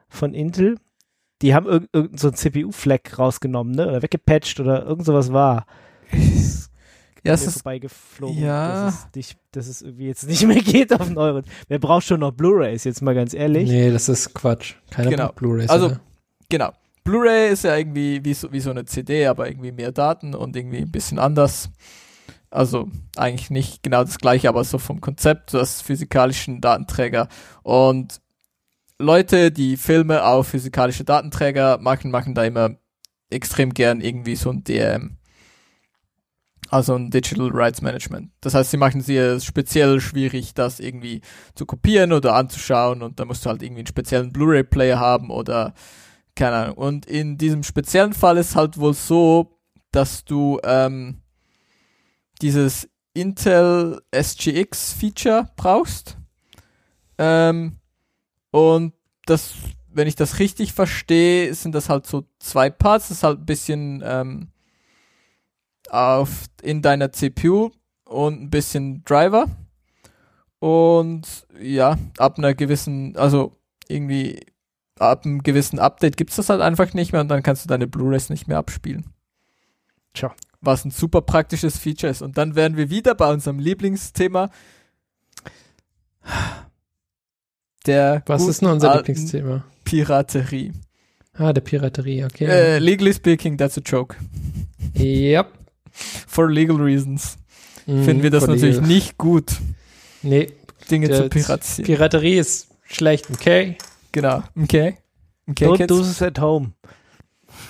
[0.09, 0.77] von Intel.
[1.43, 3.87] Die haben irg irgendeinen so einen CPU-Fleck rausgenommen, ne?
[3.89, 5.67] Oder weggepatcht oder irgend sowas war.
[7.25, 8.85] Ja, es ist, vorbeigeflogen, Ja.
[8.85, 11.45] dass, es nicht, dass es irgendwie jetzt nicht mehr geht auf neueren.
[11.67, 13.69] Wer braucht schon noch Blu-Rays, jetzt mal ganz ehrlich?
[13.69, 14.75] Nee, das ist Quatsch.
[14.93, 15.33] Keine Genau.
[15.33, 15.69] Blu-rays.
[15.69, 16.01] Also- oder?
[16.49, 16.71] genau.
[17.07, 20.55] Blu-ray ist ja irgendwie wie so, wie so eine CD, aber irgendwie mehr Daten und
[20.57, 21.71] irgendwie ein bisschen anders.
[22.51, 27.29] Also eigentlich nicht genau das gleiche, aber so vom Konzept, das physikalischen Datenträger.
[27.63, 28.21] Und
[28.99, 32.77] Leute, die Filme auf physikalische Datenträger machen, machen da immer
[33.31, 35.19] extrem gern irgendwie so ein DM.
[36.69, 38.33] Also ein Digital Rights Management.
[38.41, 41.21] Das heißt, sie machen es speziell schwierig, das irgendwie
[41.55, 45.75] zu kopieren oder anzuschauen und da musst du halt irgendwie einen speziellen Blu-ray-Player haben oder
[46.37, 46.77] keine Ahnung.
[46.77, 49.59] Und in diesem speziellen Fall ist halt wohl so,
[49.91, 51.23] dass du ähm,
[52.41, 56.19] dieses Intel SGX Feature brauchst.
[57.19, 57.77] Ähm,
[58.51, 58.93] und
[59.25, 59.55] das,
[59.89, 63.09] wenn ich das richtig verstehe, sind das halt so zwei Parts.
[63.09, 64.49] Das ist halt ein bisschen ähm,
[65.89, 67.71] auf in deiner CPU
[68.05, 69.47] und ein bisschen Driver.
[70.59, 73.57] Und ja, ab einer gewissen, also
[73.89, 74.41] irgendwie
[74.99, 77.87] ab einem gewissen Update gibt's das halt einfach nicht mehr und dann kannst du deine
[77.87, 79.07] Blu-rays nicht mehr abspielen.
[80.15, 80.35] Tja.
[80.61, 82.23] Was ein super praktisches Feature ist.
[82.23, 84.51] Und dann wären wir wieder bei unserem Lieblingsthema.
[87.87, 89.65] Der Was ist denn unser Lieblingsthema?
[89.85, 90.73] Piraterie.
[91.35, 92.47] Ah, der Piraterie, okay.
[92.47, 94.17] Äh, legally speaking, that's a joke.
[94.99, 95.49] yep.
[95.93, 97.37] For legal reasons.
[97.87, 98.89] Mhm, Finden wir das natürlich legal.
[98.89, 99.53] nicht gut,
[100.23, 100.49] Nee,
[100.91, 101.87] Dinge zu piratisieren.
[101.87, 103.77] Piraterie ist schlecht, okay?
[104.17, 104.43] Genau.
[104.61, 104.99] Okay.
[105.49, 105.89] Okay, Don't Kids?
[105.89, 106.73] do this at home.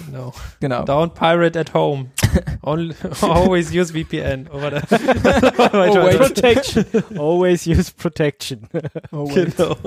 [0.06, 0.32] genau.
[0.60, 0.84] Genau.
[0.84, 2.10] Don't pirate at home.
[2.62, 4.48] Only, always use VPN.
[4.50, 5.70] Oder whatever.
[5.74, 6.16] Oh, wait.
[6.34, 6.84] Protection.
[7.18, 8.68] Always use protection.
[9.12, 9.56] Oh, wait.
[9.56, 9.76] Genau.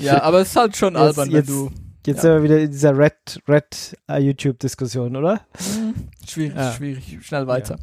[0.00, 1.70] Ja, aber es ist halt schon Jetzt- albern, wenn jetzt- du.
[2.06, 2.22] Jetzt Ja.
[2.22, 5.40] sind wir wieder in dieser Red, Red äh, YouTube-Diskussion, oder?
[6.26, 6.72] Schwierig, Ja.
[6.72, 7.18] schwierig.
[7.22, 7.78] Schnell weiter.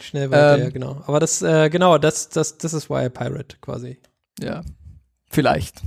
[0.00, 1.02] Schnell weiter, Ähm, ja, genau.
[1.06, 3.98] Aber das, äh, genau, das, das, das ist why I pirate quasi.
[4.40, 4.62] Ja.
[5.30, 5.82] Vielleicht.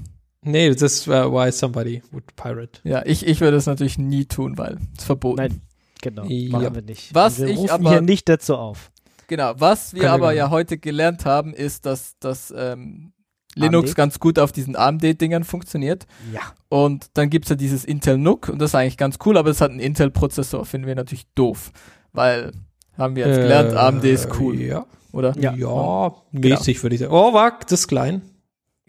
[0.46, 2.80] Nee, das ist uh, why somebody would pirate.
[2.84, 5.38] Ja, ich, ich würde es natürlich nie tun, weil es verboten.
[5.38, 5.62] Nein.
[6.02, 6.52] Genau, Ja.
[6.52, 7.14] machen wir nicht.
[7.16, 8.92] Was wir ich rufen aber- hier nicht dazu auf.
[9.28, 9.54] Genau.
[9.58, 13.12] Was wir Können wir aber gar ja heute gelernt haben, ist, dass, dass ähm,
[13.56, 13.96] Linux AMD?
[13.96, 16.06] ganz gut auf diesen AMD-Dingern funktioniert.
[16.32, 16.42] Ja.
[16.70, 19.62] Und dann gibt's ja dieses Intel NUC und das ist eigentlich ganz cool, aber es
[19.62, 21.72] hat einen Intel-Prozessor, finden wir natürlich doof.
[22.12, 22.52] Weil,
[22.98, 25.36] haben wir jetzt gelernt, Äh, AMD ist cool, Ja, oder?
[25.40, 25.56] Ja.
[25.56, 27.12] ja, mäßig würde ich sagen.
[27.14, 28.22] Oh, wag, das ist klein.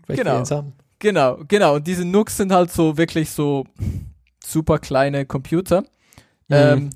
[0.04, 0.44] Vielleicht Genau.
[0.98, 1.76] Genau, genau.
[1.76, 3.64] Und diese NUCs sind halt so wirklich so
[4.44, 5.84] super kleine Computer.
[6.50, 6.90] Ähm,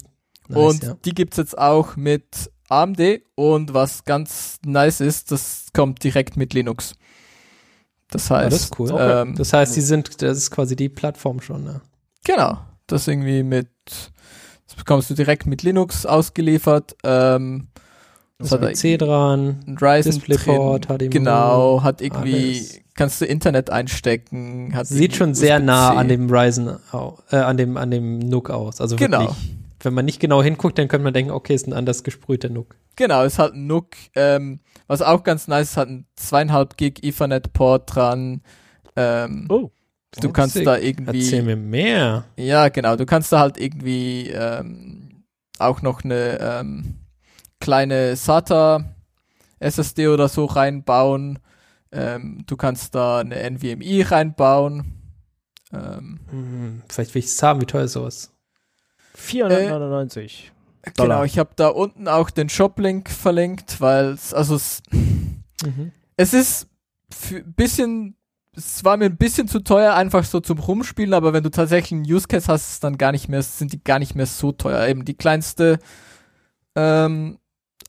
[0.48, 0.96] Nice, und ja.
[1.04, 6.54] die gibt's jetzt auch mit AMD und was ganz nice ist, das kommt direkt mit
[6.54, 6.94] Linux.
[8.10, 8.92] Das Ah, heißt, das ist cool.
[8.98, 11.80] ähm, Das heißt, die sind, das ist quasi die Plattform schon, ne?
[12.24, 13.68] genau, das irgendwie mit,
[14.66, 16.96] das bekommst du direkt mit Linux ausgeliefert.
[17.04, 17.68] Ähm,
[18.38, 22.80] das hat USB-C dran, ein Ryzen DisplayPort, drin, HDMI, genau, hat irgendwie, alles.
[23.00, 26.68] Kannst du Internet einstecken, hat sieht schon sehr nah an dem Ryzen,
[27.30, 28.80] äh, an dem, an dem NUC aus.
[28.80, 29.20] Also Genau.
[29.20, 29.36] wirklich,
[29.80, 32.76] wenn man nicht genau hinguckt, dann könnte man denken, okay, ist ein anders gesprühter NUC.
[32.96, 37.02] Genau, es hat ein NUC, ähm, was auch ganz nice ist, hat ein zweieinhalb Gig
[37.02, 38.42] Ethernet-Port dran.
[38.96, 39.70] Ähm, Oh.
[40.20, 42.24] du kannst da Erzähl irgendwie, mir mehr.
[42.36, 45.24] ja genau, du kannst da halt irgendwie ähm,
[45.58, 46.96] auch noch eine ähm,
[47.60, 48.84] kleine SATA
[49.58, 51.38] SSD oder so reinbauen.
[51.92, 54.92] Ähm, du kannst da eine NVMe reinbauen.
[55.72, 58.32] Ähm, Hm, vielleicht will ich es haben, wie teuer ist sowas?
[59.14, 60.52] 499.
[60.82, 61.24] genau, Dollar.
[61.24, 65.92] ich habe da unten auch den Shop-Link verlinkt, weil es, also es, Mhm.
[66.16, 66.68] es ist
[67.12, 68.16] für ein bisschen,
[68.56, 71.92] es war mir ein bisschen zu teuer, einfach so zum Rumspielen, aber wenn du tatsächlich
[71.92, 74.52] einen Use Case hast, ist dann gar nicht mehr, sind die gar nicht mehr so
[74.52, 74.86] teuer.
[74.86, 75.78] Eben die kleinste
[76.76, 77.38] ähm,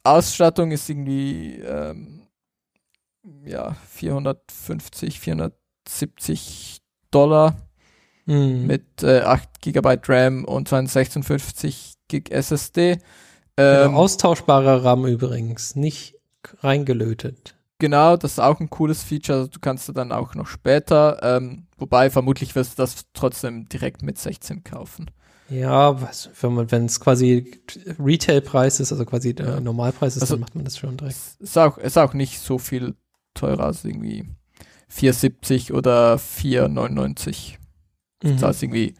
[0.03, 2.20] Ausstattung ist irgendwie ähm,
[3.45, 7.55] ja 450, 470 Dollar
[8.27, 8.67] Mhm.
[8.67, 12.99] mit äh, 8 GB RAM und 256 Gig SSD.
[13.55, 16.15] Genau, Ähm, austauschbarer RAM übrigens, nicht
[16.59, 17.55] reingelötet.
[17.79, 19.39] Genau, das ist auch ein cooles Feature.
[19.39, 23.67] Also du kannst du dann auch noch später, ähm, wobei vermutlich wirst du das trotzdem
[23.67, 25.09] direkt mit 16 kaufen.
[25.49, 27.59] Ja, was, wenn es quasi
[27.99, 29.59] Retailpreis ist, also quasi der Ja.
[29.59, 31.15] Normalpreis ist, Also- dann macht man das schon direkt.
[31.17, 32.95] Es ist auch, ist auch nicht so viel
[33.41, 34.25] teurer als irgendwie
[34.91, 37.55] 4,70 oder 4,99.
[38.23, 38.33] Mhm.
[38.33, 38.93] Das heißt irgendwie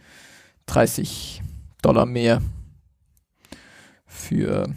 [0.67, 1.41] 30
[1.81, 2.41] Dollar mehr
[4.05, 4.73] für, Ja,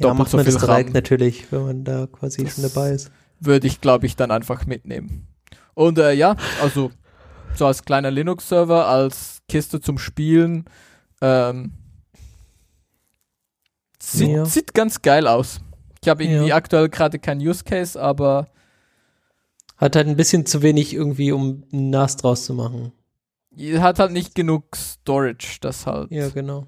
[0.00, 0.92] doppelt macht so man das viel direkt RAM.
[0.92, 3.10] natürlich, wenn man da quasi Das- schon dabei ist.
[3.40, 5.26] würde ich glaube ich dann einfach mitnehmen.
[5.74, 6.90] Und äh, ja, also
[7.54, 10.64] so als kleiner Linux-Server, als Kiste zum Spielen,
[11.22, 11.72] ähm,
[14.02, 14.44] sieht, Ja.
[14.44, 15.60] sieht ganz geil aus.
[16.02, 16.56] Ich habe irgendwie Ja.
[16.56, 18.48] aktuell gerade keinen Use Case, aber
[19.80, 22.92] Hat halt ein bisschen zu wenig irgendwie, um ein NAS draus zu machen.
[23.78, 26.10] hat halt nicht genug Storage, das halt.
[26.12, 26.66] Ja, genau.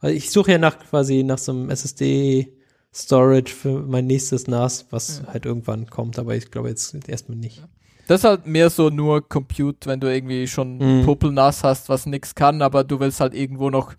[0.00, 5.22] Also ich suche ja nach quasi nach so einem SSD-Storage für mein nächstes NAS, was
[5.24, 5.32] Ja.
[5.32, 7.62] halt irgendwann kommt, aber ich glaube jetzt erstmal nicht.
[8.06, 11.04] Das ist halt mehr so nur Compute, wenn du irgendwie schon Mhm.
[11.04, 13.94] Popel-NAS hast, was nix kann, aber du willst halt irgendwo noch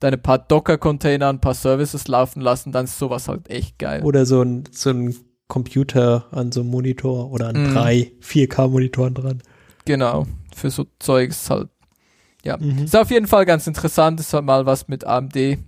[0.00, 4.02] deine paar Docker-Container, ein paar Services laufen lassen, dann ist sowas halt echt geil.
[4.02, 5.14] Oder so ein, so ein
[5.50, 7.74] Computer an so einem Monitor oder an Mhm.
[7.74, 9.42] drei 4K-Monitoren dran.
[9.84, 11.68] Genau, für so Zeugs halt.
[12.42, 12.84] Ja, Mhm.
[12.84, 15.58] ist auf jeden Fall ganz interessant, ist halt mal was mit AMD.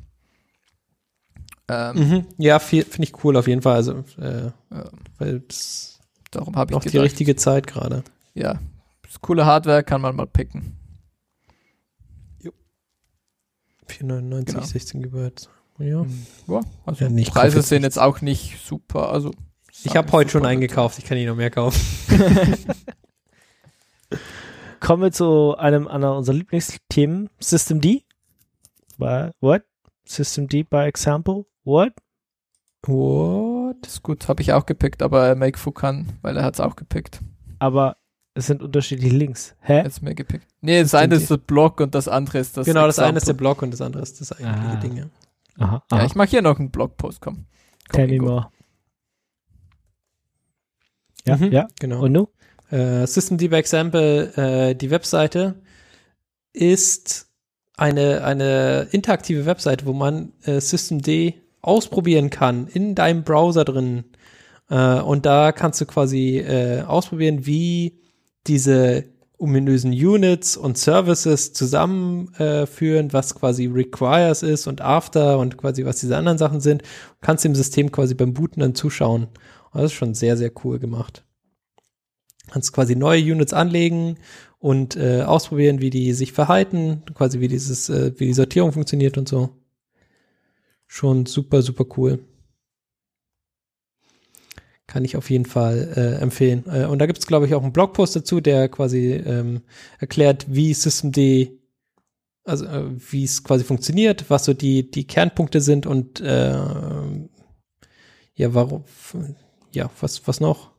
[1.69, 2.27] Ähm, Mhm.
[2.39, 3.75] Ja, finde ich cool auf jeden Fall.
[3.77, 4.91] Also, äh, Ja.
[5.19, 5.99] weil das
[6.31, 8.03] Darum habe ich noch die richtige Zeit gerade.
[8.33, 8.59] ja,
[9.07, 10.79] ist coole Hardware, kann man mal picken.
[13.87, 14.67] 499, Genau.
[14.67, 15.31] 16 GB.
[15.79, 16.07] Ja.
[16.47, 19.33] Ja, also Ja, Preise sind jetzt auch nicht super, also
[19.85, 21.81] Ich habe heute schon eingekauft, ich kann ihn noch mehr kaufen.
[24.81, 28.05] Kommen wir zu einem anderen unserer Lieblingsthemen, System D.
[28.99, 29.63] What?
[30.05, 31.47] System D by example?
[31.65, 31.93] What?
[32.87, 33.77] What?
[33.83, 36.61] Das ist gut, habe ich auch gepickt, aber Make Fu kann, weil er hat es
[36.61, 37.21] auch gepickt.
[37.59, 37.97] Aber
[38.35, 39.55] es sind unterschiedliche Links.
[39.61, 39.83] Hä?
[39.83, 40.47] Jetzt mir gepickt.
[40.61, 43.27] Nee, das eine ist das Block und das andere ist das genau, das eine ist
[43.29, 43.55] der Example.
[43.55, 44.77] Blog und das andere ist das eigentliche Ah.
[44.77, 44.97] Ding.
[44.97, 45.05] ja.
[45.59, 46.05] Aha, Ja, aha.
[46.07, 47.47] ich mache hier noch einen Blogpost, komm.
[47.89, 48.51] komm Tell me more.
[51.27, 51.69] Ja, Mhm, ja.
[51.81, 52.05] Genau.
[52.05, 52.29] Und nu?
[52.71, 55.55] Äh, System by Example, äh, die Webseite
[56.53, 57.27] ist
[57.77, 61.09] eine, eine interaktive Webseite, wo man äh, Systemd
[61.61, 64.05] ausprobieren kann in deinem Browser drin.
[64.69, 68.01] Äh, und da kannst du quasi äh, ausprobieren, wie
[68.47, 69.05] diese
[69.39, 76.01] ominösen Units und Services zusammenführen, äh, was quasi requires ist und after und quasi was
[76.01, 76.83] diese anderen Sachen sind.
[77.21, 79.29] Kannst dem System quasi beim Booten dann zuschauen.
[79.73, 81.25] Das ist schon sehr, sehr cool gemacht.
[82.51, 84.19] Kannst quasi neue Units anlegen
[84.59, 89.17] und äh, ausprobieren, wie die sich verhalten, quasi wie dieses, äh, wie die Sortierung funktioniert
[89.17, 89.51] und so.
[90.87, 92.19] Schon super, super cool.
[94.87, 96.65] Kann ich auf jeden Fall äh, empfehlen.
[96.67, 99.63] Äh, und da gibt es, glaube ich, auch einen Blogpost dazu, der quasi ähm,
[99.99, 101.53] erklärt, wie Systemd,
[102.45, 106.53] also äh, wie es quasi funktioniert, was so die, die Kernpunkte sind und äh,
[108.35, 108.85] ja, warum,
[109.73, 110.71] ja, was, was noch?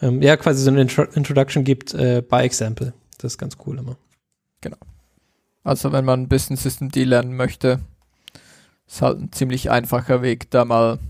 [0.00, 2.92] Ähm, ja, quasi so eine Intro Introduction gibt äh, by Example.
[3.18, 3.96] Das ist ganz cool immer.
[5.64, 7.80] Also wenn man ein bisschen System D lernen möchte,
[8.86, 11.00] ist halt ein ziemlich einfacher Weg, da mal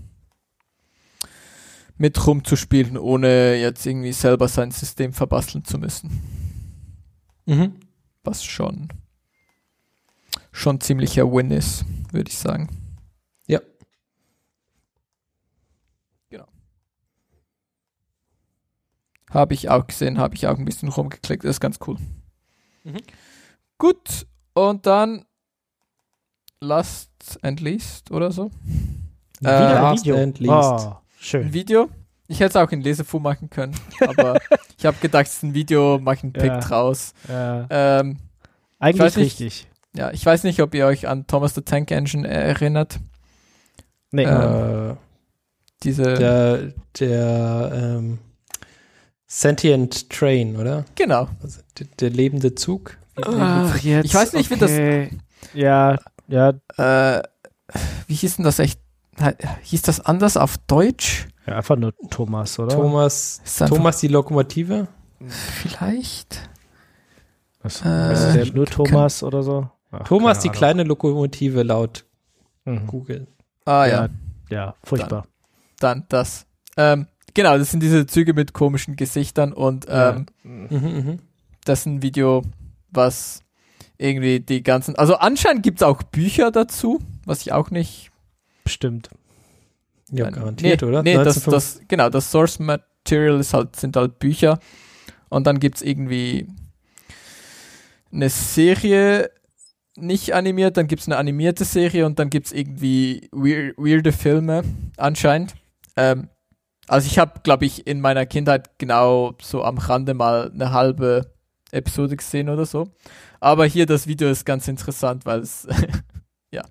[1.97, 6.21] mit rumzuspielen, ohne jetzt irgendwie selber sein System verbasteln zu müssen.
[7.45, 7.75] Mhm.
[8.23, 8.87] Was schon
[10.57, 12.67] schon ziemlicher Win ist, würde ich sagen.
[13.45, 13.61] Ja.
[16.29, 16.47] Genau.
[19.37, 21.97] Habe ich auch gesehen, habe ich auch ein bisschen rumgeklickt, das ist ganz cool.
[22.83, 22.97] Mhm.
[23.77, 24.25] Gut,
[24.55, 25.25] und dann
[26.59, 27.11] last
[27.43, 28.49] and least oder so.
[29.39, 30.17] Wieder ein last Video.
[30.17, 30.51] and least.
[30.51, 31.53] Oh, Ein schön.
[31.53, 31.89] Video.
[32.27, 33.75] Ich hätte es auch in Lesefu machen können,
[34.05, 34.39] aber
[34.77, 36.59] ich habe gedacht, es ist ein Video, mache einen Pick Ja.
[36.59, 37.13] draus.
[37.29, 38.17] Äh, Ähm,
[38.79, 39.25] eigentlich nicht.
[39.39, 39.67] richtig.
[39.95, 42.99] ja, ich weiß nicht, ob ihr euch an Thomas the Tank Engine erinnert.
[44.11, 44.23] Nee.
[44.23, 44.95] Äh,
[45.83, 48.19] Diese der, der, ähm,
[49.27, 50.85] Sentient Train, oder?
[50.95, 51.27] Genau.
[51.43, 52.97] Also der, der lebende Zug.
[53.21, 54.05] Ach, jetzt.
[54.05, 55.09] Ich weiß nicht, wie das- okay.
[55.53, 55.97] Ja,
[56.27, 57.23] ja, Äh,
[58.07, 58.79] wie hieß denn das echt?
[59.63, 61.27] Hieß das anders auf Deutsch?
[61.45, 62.75] ja, einfach nur Thomas, oder?
[62.75, 64.87] Thomas, Thomas die Lokomotive?
[65.27, 66.49] Vielleicht?
[67.63, 69.69] Was, Äh, ist der nur Thomas oder so?
[69.91, 72.05] Ach, Thomas die kleine Lokomotive laut.
[72.65, 72.87] Mhm.
[72.87, 73.27] Google.
[73.65, 74.09] Ah ja, Ja.
[74.49, 75.25] Ja, furchtbar.
[75.79, 76.45] dann das.
[76.77, 77.07] Ähm,
[77.37, 81.19] genau, das sind diese Züge mit komischen Gesichtern und ähm, Mhm, mhm.
[81.63, 82.41] das ist ein Video,
[82.89, 83.41] was
[83.97, 84.95] irgendwie die ganzen.
[84.95, 88.11] Also anscheinend gibt es auch Bücher dazu, was ich auch nicht.
[88.63, 89.09] Bestimmt.
[90.11, 91.03] Ja, garantiert, nee, oder?
[91.03, 94.59] Nee, das, 1905 das, genau, das Source Material ist halt, sind halt Bücher.
[95.29, 96.47] Und dann gibt es irgendwie
[98.11, 99.29] eine Serie
[99.95, 104.11] nicht animiert, dann gibt es eine animierte Serie und dann gibt es irgendwie weir weirde
[104.11, 104.63] Filme
[104.95, 105.55] anscheinend.
[105.97, 106.29] Ähm,
[106.87, 111.31] also ich habe, glaube ich, in meiner Kindheit genau so am Rande mal eine halbe
[111.71, 112.89] Episode gesehen oder so.
[113.39, 115.67] Aber hier das Video ist ganz interessant, weil es
[116.51, 116.63] ja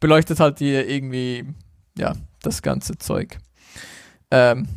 [0.00, 1.44] beleuchtet halt hier irgendwie
[1.98, 3.38] ja das ganze Zeug.
[4.30, 4.68] Ähm,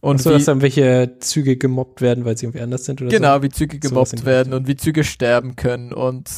[0.00, 3.10] und so, wie, dass dann welche Züge gemobbt werden, weil sie irgendwie anders sind oder
[3.10, 3.42] genau, so.
[3.42, 6.28] wie Züge gemobbt die werden und wie Züge sterben können und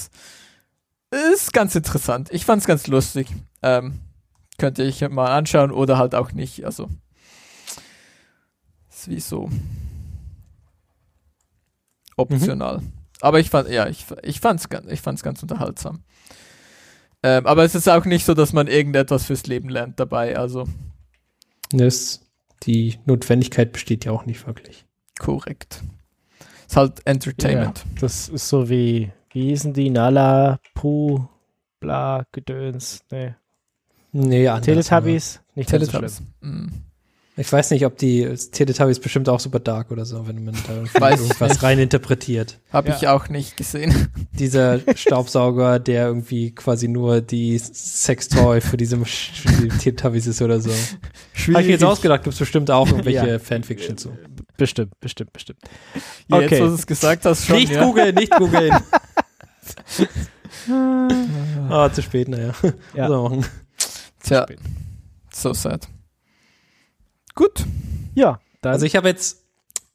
[1.33, 2.28] ist ganz interessant.
[2.31, 3.28] Ich fand's ganz lustig.
[3.62, 4.01] Ähm,
[4.59, 6.65] könnte ich mal anschauen oder halt auch nicht.
[6.65, 6.89] Also
[9.07, 9.49] ist wie so
[12.17, 12.78] optional.
[12.78, 12.93] Mhm.
[13.20, 16.02] Aber ich fand, ja, ich, ich fand's ganz, ich fand's ganz unterhaltsam.
[17.23, 20.36] Ähm, aber es ist auch nicht so, dass man irgendetwas fürs Leben lernt dabei.
[20.36, 20.68] Also
[21.70, 22.20] Das,
[22.65, 24.85] die Notwendigkeit besteht ja auch nicht wirklich.
[25.18, 25.83] korrekt.
[26.68, 27.85] Ist halt Entertainment.
[28.01, 29.89] Das ist so wie, wie hießen die?
[29.89, 31.25] Nala, Puh,
[31.81, 33.01] bla, Gedöns.
[33.10, 33.35] Nee.
[34.12, 35.41] Nee, anders, Teletubbies?
[35.55, 36.23] Nicht ganz so Teletubbies.
[36.41, 36.67] Mm.
[37.39, 40.73] Ich weiß nicht, ob die Teletubbies bestimmt auch super dark oder so, wenn man da
[41.21, 41.63] irgendwas nicht.
[41.63, 42.59] rein interpretiert.
[42.73, 42.97] Habe Ja.
[42.97, 44.09] ich auch nicht gesehen.
[44.33, 50.61] Dieser Staubsauger, der irgendwie quasi nur die Sextoy für diese für die Teletubbies ist oder
[50.61, 50.71] so.
[50.71, 50.81] Habe
[51.35, 53.39] ich mir jetzt ausgedacht, gibt es bestimmt auch irgendwelche Ja.
[53.39, 54.17] Fanfiction zu.
[54.57, 55.59] Bestimmt, bestimmt, bestimmt.
[56.29, 56.63] Ja, Jetzt, Okay.
[56.63, 57.57] wo du es gesagt hast, schon.
[57.57, 57.85] nicht ja.
[57.85, 58.75] googeln, nicht googeln.
[61.69, 62.53] Ah, zu spät, naja.
[62.95, 63.09] Ja.
[63.09, 63.47] So machen.
[64.23, 64.47] Tja,
[65.33, 65.87] so sad.
[67.37, 67.65] Gut.
[68.15, 68.73] Ja, dann.
[68.73, 69.45] Also ich habe jetzt,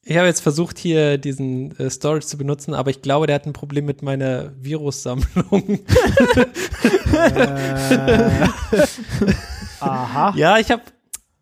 [0.03, 3.47] ich habe jetzt versucht hier diesen äh, Storage zu benutzen, aber ich glaube, der hat
[3.47, 5.79] ein Problem mit meiner Virussammlung.
[7.11, 8.47] äh,
[9.79, 10.33] aha.
[10.37, 10.83] ja, ich habe,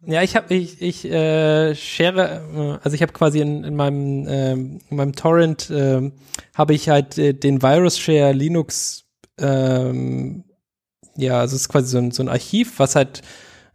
[0.05, 4.25] ja, ich habe, ich, ich äh, share, äh, also ich habe quasi in, in meinem,
[4.29, 6.13] ähm, in meinem Torrent ähm,
[6.55, 9.03] habe ich halt äh, den Virus Share Linux,
[9.37, 10.45] ähm,
[11.17, 13.21] ja, also es ist quasi so ein, so ein Archiv, was halt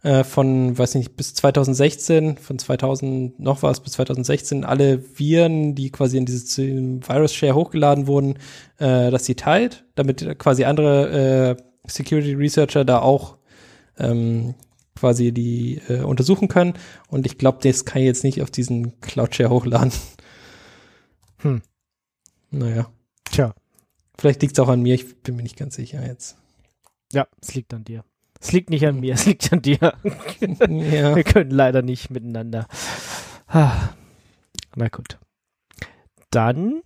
[0.05, 5.89] äh, von, weiß nicht, bis 2016, von 2000 noch was bis 2016 alle Viren, die
[5.91, 6.61] quasi in dieses zu-
[7.01, 8.35] Virus Share hochgeladen wurden,
[8.77, 13.37] äh, dass sie teilt, damit quasi andere äh, Security Researcher da auch
[13.97, 14.53] ähm,
[14.95, 16.73] quasi die äh, untersuchen können.
[17.09, 19.91] Und ich glaube, das kann ich jetzt nicht auf diesen Cloud Share hochladen.
[21.39, 21.61] Hm.
[22.51, 22.87] Naja,
[23.25, 23.53] Tja,
[24.17, 26.37] vielleicht liegt es auch an mir, ich bin mir nicht ganz sicher jetzt.
[27.11, 28.03] ja, es liegt an dir.
[28.45, 29.79] Es liegt nicht an mir, es liegt an dir.
[29.81, 31.15] ja.
[31.15, 32.67] Wir können leider nicht miteinander.
[33.47, 33.89] Ah,
[34.75, 35.17] Na gut.
[36.29, 36.83] Dann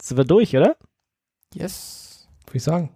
[0.00, 0.78] sind wir durch, oder?
[1.52, 2.26] Yes.
[2.46, 2.90] Würde ich sagen.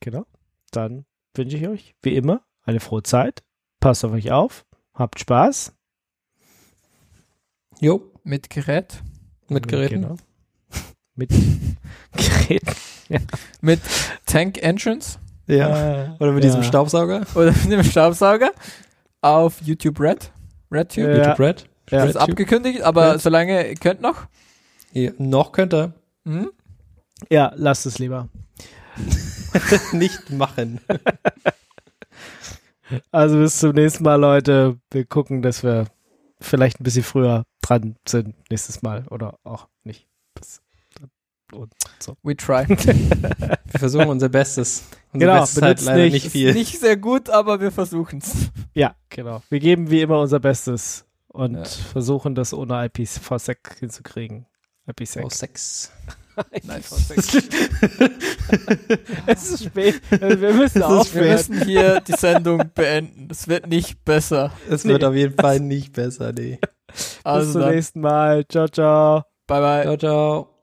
[0.00, 0.26] Genau.
[0.72, 3.44] Dann wünsche ich euch, wie immer, eine frohe Zeit.
[3.78, 4.66] Passt auf euch auf.
[4.92, 5.72] Habt Spaß.
[7.80, 9.02] Jo, Mit Gerät.
[9.48, 10.02] mit Geräten.
[10.02, 10.16] Genau.
[11.14, 11.30] Mit
[12.12, 12.74] Geräten.
[13.60, 13.80] Mit
[14.26, 15.20] Tank Entrance.
[15.46, 16.04] Ja.
[16.04, 16.50] Äh, Oder mit ja.
[16.50, 17.22] diesem Staubsauger.
[17.34, 18.50] Oder mit dem Staubsauger.
[19.20, 20.30] Auf YouTube Red.
[20.72, 21.06] RedTube.
[21.08, 21.16] Ja.
[21.16, 21.68] YouTube Red.
[21.90, 21.98] Ja.
[22.00, 23.20] Das ist abgekündigt, aber Red.
[23.20, 24.26] solange ihr könnt noch.
[24.92, 25.92] Ja, noch könnte
[26.24, 26.50] Hm?
[27.30, 28.28] Ja, lasst es lieber.
[29.52, 30.80] er nicht machen.
[33.10, 34.78] Also bis zum nächsten Mal, Leute.
[34.92, 35.86] Wir gucken, dass wir
[36.40, 40.06] vielleicht ein bisschen früher dran sind nächstes Mal oder auch nicht.
[40.34, 40.60] Bis-
[41.52, 42.16] Und so.
[42.22, 42.66] We try.
[42.68, 44.84] Wir versuchen unser Bestes.
[45.12, 46.52] Unser Genau, Bestes ist halt leider nicht- nicht viel.
[46.54, 48.50] Nicht sehr gut, aber wir versuchen's.
[48.74, 49.42] Ja, genau.
[49.48, 51.64] Wir geben wie immer unser Bestes und Ja.
[51.64, 54.46] versuchen das ohne IPv6 hinzukriegen.
[54.88, 55.24] IPsec.
[55.24, 55.90] Oh, Sex.
[56.64, 57.10] Nice.
[59.26, 60.00] es ist spät.
[60.10, 61.28] Wir müssen Wir aufhören.
[61.32, 63.28] müssen hier die Sendung beenden.
[63.30, 64.52] Es wird nicht besser.
[64.68, 66.58] Es wird auf jeden Fall nicht besser, nee.
[66.88, 68.46] Bis Also zum dann, nächsten Mal.
[68.48, 69.24] Ciao, ciao.
[69.46, 69.82] bye bye.
[69.84, 70.55] Ciao, ciao.